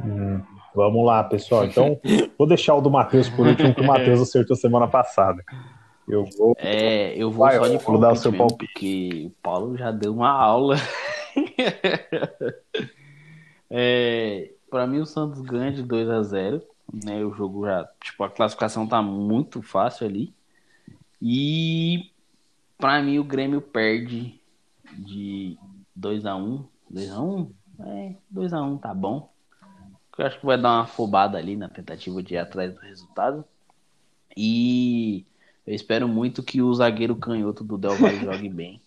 Hum, 0.00 0.55
vamos 0.76 1.04
lá, 1.04 1.24
pessoal. 1.24 1.64
Então, 1.64 1.98
vou 2.38 2.46
deixar 2.46 2.74
o 2.74 2.80
do 2.80 2.90
Matheus 2.90 3.28
por 3.30 3.46
último, 3.46 3.74
que 3.74 3.80
o 3.80 3.86
Matheus 3.86 4.20
acertou 4.28 4.54
semana 4.54 4.86
passada. 4.86 5.42
Eu 6.06 6.24
vou. 6.38 6.54
É, 6.58 7.16
eu 7.16 7.30
vou 7.30 7.46
Vai, 7.46 7.56
só 7.56 7.66
de 7.66 7.78
palpite, 7.78 8.00
dar 8.00 8.12
o 8.12 8.16
seu 8.16 8.30
mesmo, 8.30 8.46
palpite. 8.46 8.72
Porque 8.72 9.24
o 9.26 9.30
Paulo 9.42 9.76
já 9.76 9.90
deu 9.90 10.12
uma 10.12 10.30
aula. 10.30 10.76
é, 13.68 14.52
para 14.70 14.86
mim, 14.86 15.00
o 15.00 15.06
Santos 15.06 15.40
ganha 15.40 15.72
de 15.72 15.82
2 15.82 16.10
a 16.10 16.22
0 16.22 16.62
né? 16.92 17.24
O 17.24 17.32
jogo 17.32 17.66
já. 17.66 17.88
Tipo, 18.00 18.24
a 18.24 18.30
classificação 18.30 18.86
tá 18.86 19.02
muito 19.02 19.62
fácil 19.62 20.06
ali. 20.06 20.32
E 21.20 22.10
para 22.78 23.02
mim, 23.02 23.18
o 23.18 23.24
Grêmio 23.24 23.60
perde 23.60 24.40
de 24.96 25.58
2 25.94 26.26
a 26.26 26.36
1 26.36 26.64
2 26.88 27.10
a 27.10 27.20
1 27.20 27.52
É, 27.80 28.14
2 28.30 28.52
a 28.52 28.62
1 28.62 28.78
tá 28.78 28.94
bom. 28.94 29.28
Eu 30.18 30.26
acho 30.26 30.40
que 30.40 30.46
vai 30.46 30.60
dar 30.60 30.70
uma 30.70 30.82
afobada 30.82 31.36
ali 31.36 31.56
na 31.56 31.68
tentativa 31.68 32.22
de 32.22 32.34
ir 32.34 32.38
atrás 32.38 32.74
do 32.74 32.80
resultado. 32.80 33.44
E 34.36 35.26
eu 35.66 35.74
espero 35.74 36.08
muito 36.08 36.42
que 36.42 36.62
o 36.62 36.72
zagueiro 36.74 37.16
canhoto 37.16 37.62
do 37.62 37.76
Del 37.76 37.96
Valle 37.96 38.20
jogue 38.24 38.48
bem. 38.48 38.80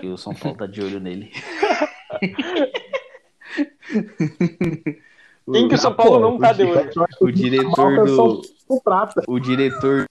Que 0.00 0.08
o 0.08 0.16
São 0.16 0.34
Paulo 0.34 0.58
tá 0.58 0.66
de 0.66 0.82
olho 0.82 1.00
nele. 1.00 1.32
Quem 5.52 5.68
que 5.68 5.74
o 5.74 5.78
São 5.78 5.94
Paulo 5.94 6.20
não 6.20 6.38
tá 6.38 6.52
de 6.52 6.64
olho? 6.64 6.90
O 7.20 7.30
diretor 7.30 8.04
do. 8.04 8.42
O 9.26 9.40
diretor 9.40 10.06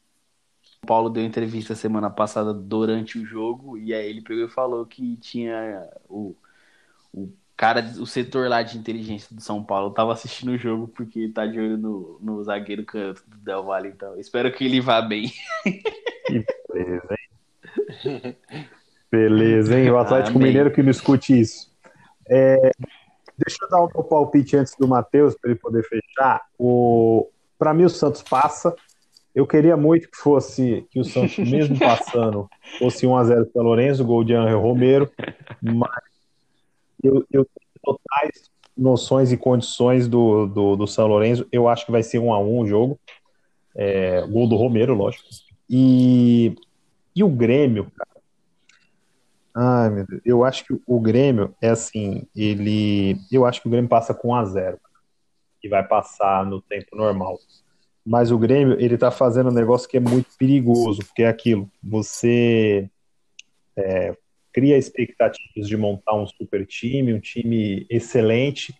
Paulo 0.85 1.09
deu 1.09 1.23
entrevista 1.23 1.75
semana 1.75 2.09
passada 2.09 2.53
durante 2.53 3.19
o 3.19 3.25
jogo 3.25 3.77
e 3.77 3.93
aí 3.93 4.09
ele 4.09 4.21
pegou 4.21 4.45
e 4.45 4.49
falou 4.49 4.85
que 4.85 5.15
tinha 5.17 5.87
o, 6.09 6.35
o 7.13 7.29
cara, 7.59 7.81
o 7.99 8.07
setor 8.07 8.47
lá 8.47 8.63
de 8.63 8.77
inteligência 8.77 9.35
do 9.35 9.41
São 9.41 9.61
Paulo 9.61 9.91
tava 9.91 10.13
assistindo 10.13 10.53
o 10.53 10.57
jogo 10.57 10.87
porque 10.87 11.27
tá 11.27 11.45
de 11.45 11.59
olho 11.59 11.77
no, 11.77 12.17
no 12.21 12.41
zagueiro 12.41 12.85
canto 12.85 13.21
do 13.27 13.35
Del 13.35 13.65
Valle, 13.65 13.89
então 13.89 14.17
espero 14.17 14.49
que 14.49 14.63
ele 14.63 14.79
vá 14.79 15.01
bem. 15.01 15.29
Que 16.25 16.45
beleza, 16.73 17.15
hein? 18.15 18.37
Beleza, 19.11 19.77
hein? 19.77 19.89
O 19.89 19.97
Atlético 19.97 20.37
Amém. 20.37 20.47
Mineiro 20.47 20.71
que 20.71 20.81
não 20.81 20.89
escute 20.89 21.37
isso. 21.37 21.69
É, 22.29 22.71
deixa 23.37 23.57
eu 23.63 23.69
dar 23.69 23.83
um 23.83 24.03
palpite 24.03 24.55
antes 24.55 24.75
do 24.79 24.87
Matheus 24.87 25.35
para 25.35 25.51
ele 25.51 25.59
poder 25.59 25.83
fechar. 25.83 26.41
O, 26.57 27.27
para 27.57 27.73
mim 27.73 27.83
o 27.83 27.89
Santos 27.89 28.21
passa. 28.21 28.73
Eu 29.35 29.45
queria 29.45 29.75
muito 29.75 30.09
que 30.09 30.17
fosse 30.17 30.87
que 30.91 30.99
o 30.99 31.03
Santos, 31.03 31.37
mesmo 31.39 31.77
passando, 31.79 32.47
fosse 32.77 33.05
1x0 33.05 33.51
para 33.51 33.61
Lourenço, 33.61 34.05
gol 34.05 34.23
de 34.23 34.33
Angel 34.33 34.61
Romero, 34.61 35.11
mas 35.61 36.08
eu, 37.03 37.25
eu 37.31 37.45
tenho 37.45 37.69
totais 37.83 38.49
noções 38.75 39.31
e 39.31 39.37
condições 39.37 40.07
do, 40.07 40.47
do, 40.47 40.75
do, 40.75 40.87
São 40.87 41.07
Lourenço. 41.07 41.45
Eu 41.51 41.67
acho 41.67 41.85
que 41.85 41.91
vai 41.91 42.01
ser 42.01 42.19
um 42.19 42.33
a 42.33 42.39
um 42.39 42.59
o 42.59 42.67
jogo. 42.67 42.99
É, 43.75 44.25
gol 44.27 44.47
do 44.47 44.55
Romero, 44.55 44.93
lógico. 44.93 45.27
E, 45.69 46.55
e 47.15 47.23
o 47.23 47.29
Grêmio, 47.29 47.91
cara. 47.95 48.09
Ai, 49.55 49.89
meu 49.89 50.05
Deus. 50.05 50.21
Eu 50.25 50.43
acho 50.43 50.65
que 50.65 50.79
o 50.87 50.99
Grêmio 50.99 51.53
é 51.61 51.69
assim, 51.69 52.25
ele. 52.35 53.17
Eu 53.31 53.45
acho 53.45 53.61
que 53.61 53.67
o 53.67 53.71
Grêmio 53.71 53.89
passa 53.89 54.13
com 54.13 54.29
1 54.29 54.35
a 54.35 54.45
0 54.45 54.79
e 55.61 55.67
vai 55.67 55.85
passar 55.85 56.45
no 56.45 56.61
tempo 56.61 56.95
normal. 56.95 57.37
Mas 58.05 58.31
o 58.31 58.37
Grêmio, 58.37 58.79
ele 58.79 58.97
tá 58.97 59.11
fazendo 59.11 59.49
um 59.49 59.53
negócio 59.53 59.87
que 59.87 59.97
é 59.97 59.99
muito 59.99 60.29
perigoso, 60.37 60.99
porque 61.05 61.23
é 61.23 61.27
aquilo. 61.27 61.69
Você 61.83 62.89
é, 63.75 64.15
cria 64.51 64.77
expectativas 64.77 65.67
de 65.67 65.77
montar 65.77 66.15
um 66.15 66.27
super 66.27 66.65
time, 66.65 67.13
um 67.13 67.19
time 67.19 67.85
excelente, 67.89 68.73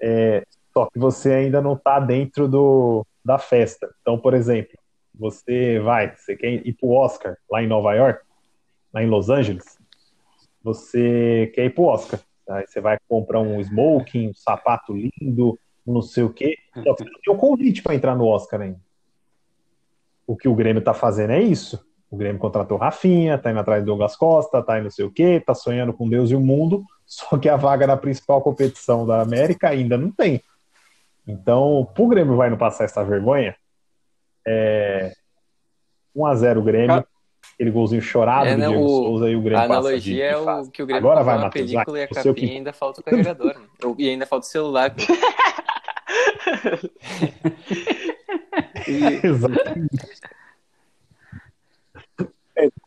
é, 0.00 0.44
só 0.72 0.86
que 0.86 0.98
você 0.98 1.32
ainda 1.32 1.62
não 1.62 1.74
está 1.74 1.98
dentro 1.98 2.46
do, 2.46 3.06
da 3.24 3.38
festa. 3.38 3.88
Então, 4.02 4.18
por 4.18 4.34
exemplo, 4.34 4.78
você 5.14 5.80
vai, 5.80 6.14
você 6.14 6.36
quer 6.36 6.66
ir 6.66 6.74
para 6.74 6.86
o 6.86 6.92
Oscar 6.92 7.36
lá 7.50 7.62
em 7.62 7.66
Nova 7.66 7.94
York, 7.94 8.22
lá 8.92 9.02
em 9.02 9.08
Los 9.08 9.30
Angeles, 9.30 9.78
você 10.62 11.50
quer 11.54 11.64
ir 11.64 11.70
para 11.70 11.82
o 11.82 11.86
Oscar. 11.86 12.20
Aí 12.48 12.66
você 12.66 12.80
vai 12.80 12.98
comprar 13.08 13.40
um 13.40 13.60
smoking, 13.60 14.28
um 14.28 14.34
sapato 14.34 14.92
lindo, 14.92 15.58
não 15.86 16.02
sei 16.02 16.24
o 16.24 16.32
quê, 16.32 16.58
só 16.74 16.94
que 16.94 17.04
não 17.04 17.20
tem 17.20 17.34
o 17.34 17.38
convite 17.38 17.82
para 17.82 17.94
entrar 17.94 18.16
no 18.16 18.26
Oscar 18.26 18.60
ainda. 18.60 18.80
O 20.26 20.36
que 20.36 20.48
o 20.48 20.54
Grêmio 20.54 20.80
está 20.80 20.92
fazendo 20.92 21.30
é 21.30 21.40
isso. 21.40 21.85
O 22.10 22.16
Grêmio 22.16 22.38
contratou 22.38 22.78
Rafinha, 22.78 23.36
tá 23.36 23.50
indo 23.50 23.60
atrás 23.60 23.82
do 23.82 23.86
Douglas 23.86 24.16
Costa, 24.16 24.62
tá 24.62 24.76
indo 24.76 24.84
não 24.84 24.90
sei 24.90 25.04
o 25.04 25.10
quê, 25.10 25.42
tá 25.44 25.54
sonhando 25.54 25.92
com 25.92 26.08
Deus 26.08 26.30
e 26.30 26.36
o 26.36 26.40
mundo, 26.40 26.84
só 27.04 27.36
que 27.36 27.48
a 27.48 27.56
vaga 27.56 27.86
na 27.86 27.96
principal 27.96 28.40
competição 28.40 29.06
da 29.06 29.20
América 29.20 29.68
ainda 29.68 29.96
não 29.96 30.10
tem. 30.10 30.40
Então, 31.26 31.88
pro 31.94 32.06
Grêmio 32.06 32.36
vai 32.36 32.48
não 32.48 32.56
passar 32.56 32.84
essa 32.84 33.04
vergonha, 33.04 33.56
é 34.46 35.12
1x0 36.16 36.58
o 36.58 36.62
Grêmio, 36.62 37.04
aquele 37.54 37.70
golzinho 37.72 38.00
chorado 38.00 38.46
é, 38.46 38.54
do 38.54 38.58
né, 38.60 38.68
Diego 38.68 38.84
o... 38.84 38.88
Souza 38.88 39.28
e 39.28 39.34
o 39.34 39.40
Grêmio 39.40 39.58
a 39.58 39.64
analogia 39.64 40.24
é 40.26 40.36
o 40.36 40.70
que 40.70 40.82
o 40.82 40.86
Grêmio 40.86 41.04
Agora 41.04 41.24
vai, 41.24 41.36
uma 41.36 41.46
Matheus, 41.46 41.70
película 41.70 41.98
e 41.98 42.02
a 42.02 42.08
capinha 42.08 42.34
que... 42.34 42.50
ainda 42.56 42.72
falta 42.72 43.00
o 43.00 43.04
carregador. 43.04 43.54
Né? 43.58 43.66
E 43.98 44.08
ainda 44.08 44.26
falta 44.26 44.46
o 44.46 44.48
celular. 44.48 44.94
e... 48.86 49.26
Exatamente. 49.26 50.20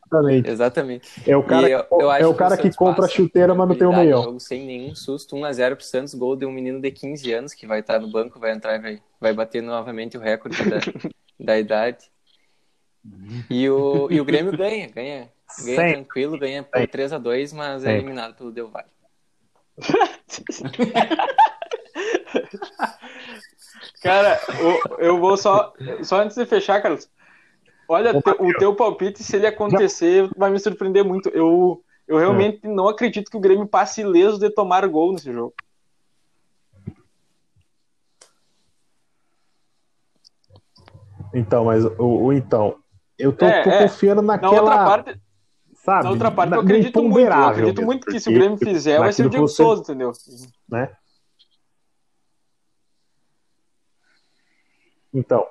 Exatamente. 0.09 0.49
Exatamente. 0.49 1.29
É 1.29 1.37
o 1.37 1.43
cara, 1.43 1.69
eu, 1.69 1.85
eu 1.91 2.11
é 2.11 2.25
o 2.25 2.33
cara 2.33 2.57
que, 2.57 2.69
que 2.69 2.75
compra 2.75 3.05
a 3.05 3.07
chuteira, 3.07 3.53
mas 3.53 3.67
não 3.67 3.75
tem 3.75 3.87
o 3.87 3.91
um 3.91 3.95
meião. 3.95 4.23
Jogo 4.23 4.39
sem 4.39 4.65
nenhum 4.65 4.95
susto, 4.95 5.35
1x0 5.35 5.75
pro 5.75 5.85
Santos, 5.85 6.15
gol 6.15 6.35
de 6.35 6.45
um 6.45 6.51
menino 6.51 6.81
de 6.81 6.89
15 6.91 7.31
anos 7.31 7.53
que 7.53 7.67
vai 7.67 7.81
estar 7.81 7.99
no 7.99 8.11
banco, 8.11 8.39
vai 8.39 8.51
entrar 8.51 8.75
e 8.75 8.79
vai, 8.79 9.01
vai 9.21 9.33
bater 9.33 9.61
novamente 9.61 10.17
o 10.17 10.19
recorde 10.19 10.57
da, 10.67 10.77
da 11.39 11.59
idade. 11.59 12.09
E 13.49 13.69
o, 13.69 14.07
e 14.11 14.19
o 14.19 14.25
Grêmio 14.25 14.55
ganha, 14.57 14.87
ganha. 14.89 15.29
Ganha 15.63 15.75
Sempre. 15.75 15.93
tranquilo, 15.93 16.37
ganha 16.37 16.63
por 16.63 16.81
3x2, 16.81 17.53
mas 17.55 17.83
é 17.83 17.85
Sempre. 17.85 17.97
eliminado 17.99 18.35
pelo 18.35 18.51
Del 18.51 18.69
Valle. 18.69 18.87
Cara, 24.01 24.39
o- 24.61 24.95
eu 25.01 25.19
vou 25.19 25.35
só. 25.37 25.73
Só 26.03 26.21
antes 26.21 26.35
de 26.37 26.45
fechar, 26.45 26.81
Carlos. 26.81 27.09
Olha, 27.91 28.15
Ô, 28.15 28.21
te- 28.21 28.35
o 28.39 28.53
teu 28.53 28.75
palpite, 28.75 29.23
se 29.23 29.35
ele 29.35 29.47
acontecer, 29.47 30.29
vai 30.37 30.51
me 30.51 30.59
surpreender 30.59 31.03
muito. 31.03 31.27
Eu, 31.29 31.83
eu 32.07 32.19
realmente 32.19 32.59
não 32.67 32.87
acredito 32.87 33.31
que 33.31 33.35
o 33.37 33.39
Grêmio 33.39 33.67
passe 33.67 34.01
ileso 34.01 34.37
de 34.37 34.47
tomar 34.51 34.87
gol 34.87 35.11
nesse 35.11 35.33
jogo. 35.33 35.55
Então, 41.33 41.65
mas 41.65 41.83
o, 41.83 42.25
o 42.25 42.31
então, 42.33 42.77
eu 43.17 43.35
tô, 43.35 43.45
É, 43.47 43.63
tô 43.63 43.69
é. 43.71 43.77
confiando 43.79 44.21
Na 44.21 44.33
naquela, 44.33 44.61
outra 44.61 44.77
parte, 44.85 45.19
sabe? 45.73 46.03
na 46.03 46.09
outra 46.11 46.31
parte 46.31 46.49
na- 46.51 46.57
eu 46.57 46.61
acredito 46.61 47.03
muito. 47.03 47.31
Eu 47.31 47.43
acredito 47.47 47.81
muito 47.81 48.05
que 48.05 48.19
se 48.19 48.29
o 48.29 48.33
Grêmio 48.33 48.57
fizer, 48.57 48.99
vai 48.99 49.11
ser 49.11 49.25
o 49.25 49.29
Diego 49.31 49.47
você- 49.47 49.63
Souza, 49.63 49.81
entendeu? 49.81 50.11
né? 50.69 50.91
Então, 55.11 55.43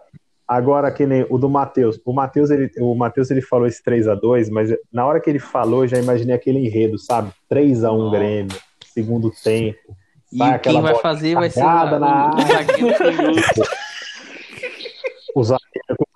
agora 0.48 0.90
que 0.90 1.06
nem 1.06 1.26
o 1.28 1.36
do 1.36 1.48
Matheus. 1.48 2.00
O 2.04 2.12
Matheus 2.12 2.50
ele, 2.50 2.70
o 2.80 2.94
Matheus 2.94 3.30
ele 3.30 3.42
falou 3.42 3.66
esse 3.66 3.82
3 3.82 4.08
a 4.08 4.14
2 4.14 4.48
mas 4.48 4.70
na 4.90 5.06
hora 5.06 5.20
que 5.20 5.28
ele 5.28 5.38
falou, 5.38 5.84
eu 5.84 5.88
já 5.88 5.98
imaginei 5.98 6.34
aquele 6.34 6.66
enredo, 6.66 6.98
sabe? 6.98 7.30
3 7.48 7.84
a 7.84 7.92
1 7.92 7.98
Nossa. 7.98 8.16
Grêmio, 8.16 8.56
segundo 8.86 9.30
tempo. 9.44 9.96
E 10.32 10.42
aquela 10.42 10.80
quem 10.80 10.92
vai 10.92 10.94
fazer 11.00 11.34
vai 11.34 11.50
ser 11.50 11.62
o, 11.62 11.98
na 11.98 12.30
o, 12.30 12.38
o 12.40 12.44
zagueiro. 12.46 13.34
O 15.34 15.44
zagueiro. 15.44 16.08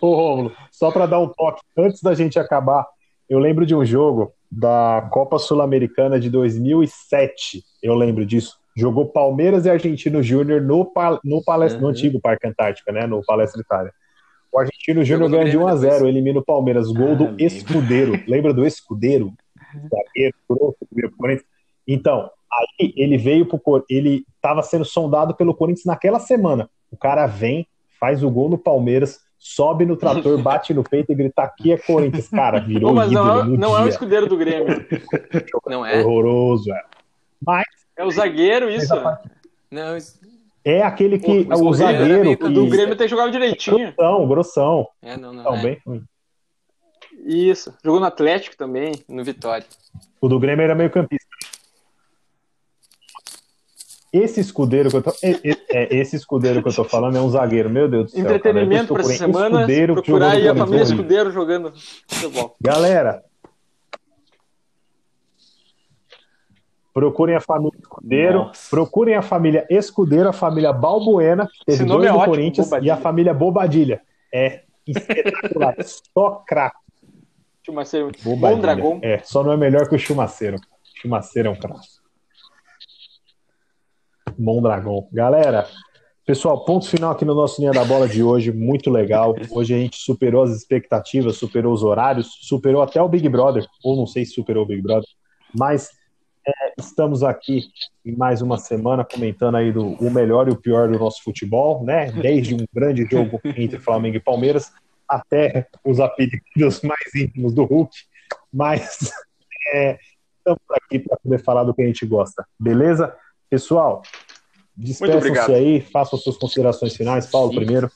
Ô, 0.00 0.14
Rômulo, 0.14 0.52
só 0.70 0.90
para 0.90 1.06
dar 1.06 1.20
um 1.20 1.28
toque, 1.28 1.62
antes 1.76 2.02
da 2.02 2.14
gente 2.14 2.38
acabar, 2.38 2.86
eu 3.28 3.38
lembro 3.38 3.64
de 3.64 3.74
um 3.74 3.84
jogo 3.84 4.32
da 4.50 5.08
Copa 5.10 5.38
Sul-Americana 5.38 6.18
de 6.20 6.28
2007. 6.28 7.64
Eu 7.82 7.94
lembro 7.94 8.26
disso. 8.26 8.61
Jogou 8.76 9.06
Palmeiras 9.06 9.66
e 9.66 9.70
Argentino 9.70 10.22
Júnior 10.22 10.60
no, 10.62 10.84
pa- 10.84 11.20
no, 11.24 11.42
palestra, 11.44 11.78
no 11.80 11.86
Uhum. 11.86 11.92
antigo 11.92 12.20
Parque 12.20 12.46
Antártica, 12.46 12.90
né? 12.92 13.06
No 13.06 13.22
Palestra 13.24 13.60
Itália. 13.60 13.92
O 14.50 14.58
Argentino 14.58 15.04
Júnior 15.04 15.28
no 15.30 15.36
ganha 15.36 15.50
de 15.50 15.56
1 15.58 15.66
a 15.66 15.74
Grêmio 15.76 15.90
0 15.98 16.08
elimina 16.08 16.38
o 16.40 16.44
Palmeiras. 16.44 16.86
Gol 16.92 17.12
Ah, 17.12 17.14
do 17.14 17.24
lembro. 17.24 17.44
Escudeiro. 17.44 18.12
Lembra 18.28 18.52
do 18.54 18.66
Escudeiro? 18.66 19.32
Zagueiro, 19.74 20.34
grosso, 20.48 20.76
que 20.80 20.94
veio 20.94 21.08
pro 21.10 21.18
Corinthians. 21.18 21.46
Então, 21.88 22.30
aí 22.52 22.92
ele 22.96 23.16
veio 23.18 23.46
pro 23.46 23.58
Cor- 23.58 23.84
ele 23.88 24.24
estava 24.36 24.62
sendo 24.62 24.84
sondado 24.84 25.34
pelo 25.34 25.54
Corinthians 25.54 25.86
naquela 25.86 26.18
semana. 26.18 26.68
O 26.90 26.96
cara 26.96 27.26
vem, 27.26 27.66
faz 27.98 28.22
o 28.22 28.30
gol 28.30 28.48
no 28.50 28.58
Palmeiras, 28.58 29.20
sobe 29.38 29.86
no 29.86 29.96
trator, 29.96 30.36
bate 30.42 30.74
no 30.74 30.84
peito 30.84 31.12
e 31.12 31.14
grita 31.14 31.42
aqui 31.42 31.72
é 31.72 31.78
Corinthians. 31.78 32.28
Cara, 32.28 32.60
virou 32.60 32.90
Pô, 32.90 32.96
mas 32.96 33.10
não, 33.10 33.22
ídolo 33.26 33.40
é, 33.40 33.44
no 33.44 33.56
não 33.56 33.78
é 33.78 33.82
o 33.84 33.88
escudeiro 33.88 34.26
do 34.26 34.36
Grêmio. 34.36 34.84
Não 35.66 35.84
é? 35.86 36.00
Horroroso, 36.00 36.70
é. 36.72 36.82
Mas 37.44 37.64
É 37.96 38.04
o 38.04 38.10
zagueiro, 38.10 38.70
isso. 38.70 38.94
Não, 39.70 39.96
isso- 39.96 40.20
é 40.64 40.82
aquele 40.82 41.18
que 41.18 41.44
Pô, 41.44 41.54
o 41.56 41.68
o 41.68 41.74
zagueiro 41.74 42.36
que 42.36 42.44
O 42.44 42.50
do 42.50 42.66
Grêmio 42.68 42.96
tem 42.96 43.08
jogado 43.08 43.30
direitinho. 43.32 43.92
grossão, 43.96 44.28
grossão. 44.28 44.88
é, 45.02 45.16
não, 45.16 45.32
não. 45.32 45.42
Não, 45.44 45.56
é. 45.56 45.62
bem 45.62 45.78
ruim. 45.86 46.04
Isso. 47.24 47.72
Jogou 47.84 48.00
no 48.00 48.06
Atlético 48.06 48.56
também. 48.56 48.92
No 49.08 49.22
Vitória. 49.24 49.66
O 50.20 50.28
do 50.28 50.38
Grêmio 50.40 50.62
era 50.64 50.74
meio 50.74 50.90
campista. 50.90 51.26
Esse 54.12 54.40
escudeiro 54.40 54.90
que 54.90 54.96
eu 54.96 55.02
tô, 55.02 55.10
é, 55.22 55.30
é- 55.30 55.56
é, 55.70 55.96
esse 55.96 56.16
escudeiro 56.16 56.62
que 56.62 56.68
eu 56.68 56.74
tô 56.74 56.84
falando 56.84 57.16
é 57.16 57.20
um 57.20 57.30
zagueiro, 57.30 57.70
meu 57.70 57.88
Deus 57.88 58.04
do 58.06 58.10
céu. 58.10 58.22
cara. 58.24 58.36
Entretenimento 58.36 58.92
Eu 58.92 58.96
pra 58.96 59.02
essa 59.04 59.16
semana. 59.16 59.56
escudeiro 59.60 59.94
Procurar 59.94 60.32
aí 60.32 60.46
a 60.48 60.54
família. 60.54 60.82
Escudeiro 60.82 61.30
jogando 61.30 61.72
futebol. 62.06 62.54
Galera, 62.60 63.22
procurem 66.92 67.34
a 67.34 67.40
família 67.40 67.78
Escudeiro, 67.78 68.38
Nossa. 68.38 68.70
procurem 68.70 69.14
a 69.14 69.22
família 69.22 69.66
Escudeiro, 69.70 70.28
a 70.28 70.32
família 70.32 70.72
Balbuena, 70.72 71.46
que 71.46 71.64
teve 71.64 71.76
Esse 71.78 71.84
nome 71.84 72.02
dois 72.02 72.08
é 72.08 72.12
do 72.12 72.18
ótimo, 72.18 72.34
Corinthians, 72.34 72.66
Bobadilha. 72.68 72.88
e 72.88 72.90
a 72.90 72.96
família 72.96 73.34
Bobadilha. 73.34 74.02
É 74.34 74.62
espetacular, 74.86 75.74
só 76.14 76.42
craque. 76.46 76.76
Chumaceiro. 77.64 78.10
Bom 78.22 78.58
Dragão. 78.58 78.98
É, 79.02 79.18
só 79.18 79.42
não 79.42 79.52
é 79.52 79.56
melhor 79.56 79.88
que 79.88 79.94
o 79.94 79.98
Chumaceiro. 79.98 80.58
Chumaceiro 81.00 81.48
é 81.48 81.50
um 81.52 81.56
craque. 81.56 81.86
Mondragão. 84.38 85.08
Galera, 85.12 85.66
pessoal, 86.26 86.64
ponto 86.64 86.88
final 86.88 87.12
aqui 87.12 87.24
no 87.24 87.34
nosso 87.34 87.60
Linha 87.60 87.72
da 87.72 87.84
Bola 87.84 88.08
de 88.08 88.22
hoje, 88.22 88.50
muito 88.52 88.90
legal. 88.90 89.34
Hoje 89.50 89.74
a 89.74 89.78
gente 89.78 89.96
superou 89.98 90.42
as 90.42 90.50
expectativas, 90.50 91.36
superou 91.36 91.72
os 91.72 91.82
horários, 91.82 92.38
superou 92.40 92.82
até 92.82 93.00
o 93.00 93.08
Big 93.08 93.28
Brother, 93.28 93.66
ou 93.84 93.96
não 93.96 94.06
sei 94.06 94.24
se 94.24 94.32
superou 94.32 94.64
o 94.64 94.66
Big 94.66 94.82
Brother, 94.82 95.08
mas 95.56 95.90
é, 96.46 96.72
estamos 96.78 97.22
aqui 97.22 97.70
em 98.04 98.16
mais 98.16 98.42
uma 98.42 98.58
semana 98.58 99.04
comentando 99.04 99.56
aí 99.56 99.72
do 99.72 99.90
o 99.92 100.10
melhor 100.10 100.48
e 100.48 100.50
o 100.50 100.56
pior 100.56 100.90
do 100.90 100.98
nosso 100.98 101.22
futebol, 101.22 101.84
né? 101.84 102.10
Desde 102.10 102.54
um 102.54 102.64
grande 102.72 103.04
jogo 103.04 103.40
entre 103.44 103.78
Flamengo 103.78 104.16
e 104.16 104.20
Palmeiras 104.20 104.72
até 105.08 105.68
os 105.84 106.00
apelidos 106.00 106.80
mais 106.82 107.14
íntimos 107.14 107.52
do 107.52 107.64
Hulk, 107.64 107.94
mas 108.52 109.12
é, 109.72 109.98
estamos 110.38 110.60
aqui 110.70 110.98
para 110.98 111.16
poder 111.18 111.38
falar 111.42 111.64
do 111.64 111.74
que 111.74 111.82
a 111.82 111.86
gente 111.86 112.06
gosta, 112.06 112.46
beleza? 112.58 113.14
Pessoal, 113.48 114.02
despeçam-se 114.76 115.18
obrigado. 115.18 115.54
aí, 115.54 115.80
façam 115.80 116.18
suas 116.18 116.36
considerações 116.38 116.96
finais. 116.96 117.26
Paulo, 117.26 117.50
Sim. 117.50 117.56
primeiro. 117.56 117.90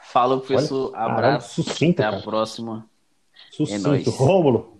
Fala, 0.00 0.38
professor. 0.38 0.96
Abraço. 0.96 1.62
sucinto, 1.62 2.00
Até 2.00 2.08
a 2.08 2.10
cara. 2.12 2.22
próxima. 2.22 2.86
Sucinto. 3.50 3.88
nóis. 3.88 4.06
Rômulo, 4.06 4.75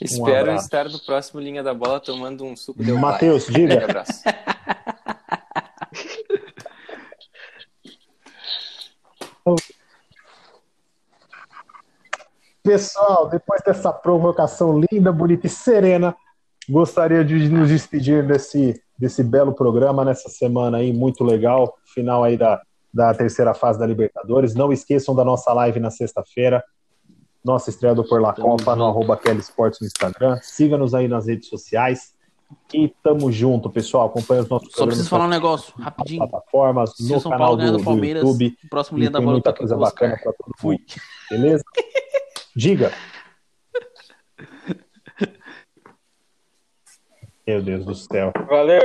Espero 0.00 0.50
abraço. 0.50 0.64
estar 0.64 0.88
no 0.88 0.98
próximo 0.98 1.40
Linha 1.40 1.62
da 1.62 1.74
Bola 1.74 2.00
tomando 2.00 2.44
um 2.44 2.56
suco 2.56 2.82
de 2.82 2.92
Matheus, 2.92 3.48
Grande 3.48 3.68
diga. 3.74 3.84
abraço. 3.84 4.22
Pessoal, 12.62 13.28
depois 13.28 13.62
dessa 13.62 13.92
provocação 13.92 14.80
linda, 14.90 15.10
bonita 15.10 15.46
e 15.46 15.50
serena, 15.50 16.14
gostaria 16.68 17.24
de 17.24 17.48
nos 17.48 17.68
despedir 17.68 18.26
desse, 18.26 18.80
desse 18.98 19.22
belo 19.22 19.54
programa 19.54 20.04
nessa 20.04 20.28
semana 20.28 20.76
aí, 20.78 20.92
muito 20.92 21.24
legal, 21.24 21.74
final 21.86 22.22
aí 22.22 22.36
da, 22.36 22.60
da 22.92 23.14
terceira 23.14 23.54
fase 23.54 23.78
da 23.78 23.86
Libertadores. 23.86 24.54
Não 24.54 24.72
esqueçam 24.72 25.14
da 25.14 25.24
nossa 25.24 25.52
live 25.54 25.80
na 25.80 25.90
sexta-feira, 25.90 26.62
nossa 27.44 27.70
estreia 27.70 27.94
do 27.94 28.04
Por 28.04 28.20
La 28.20 28.32
Copa 28.32 28.76
no 28.76 28.86
arroba 28.86 29.16
Kelly 29.16 29.40
Sports 29.40 29.80
no 29.80 29.86
Instagram. 29.86 30.38
Siga-nos 30.42 30.94
aí 30.94 31.08
nas 31.08 31.26
redes 31.26 31.48
sociais 31.48 32.14
e 32.74 32.88
tamo 33.02 33.30
junto, 33.30 33.70
pessoal. 33.70 34.08
Acompanhe 34.08 34.40
os 34.42 34.48
nossos 34.48 34.72
Só 34.72 34.86
preciso 34.86 35.08
falar 35.08 35.26
um 35.26 35.28
negócio, 35.28 35.72
rapidinho. 35.78 36.28
plataformas, 36.28 36.94
Se 36.96 37.12
no 37.12 37.20
São 37.20 37.30
canal 37.30 37.56
Paulo 37.56 37.72
do, 37.72 37.78
do 37.78 37.84
Palmeiras, 37.84 38.22
YouTube. 38.22 38.56
próximo 38.68 38.98
linha 38.98 39.10
da 39.10 39.20
bola 39.20 39.32
muita 39.32 39.50
aqui 39.50 39.58
coisa 39.60 39.76
bacana 39.76 40.18
pra 40.22 40.32
todo 40.32 40.52
Fui. 40.58 40.76
mundo. 40.76 40.86
Beleza? 41.30 41.64
Diga. 42.56 42.92
Meu 47.46 47.62
Deus 47.62 47.84
do 47.84 47.94
céu. 47.94 48.32
Valeu. 48.48 48.78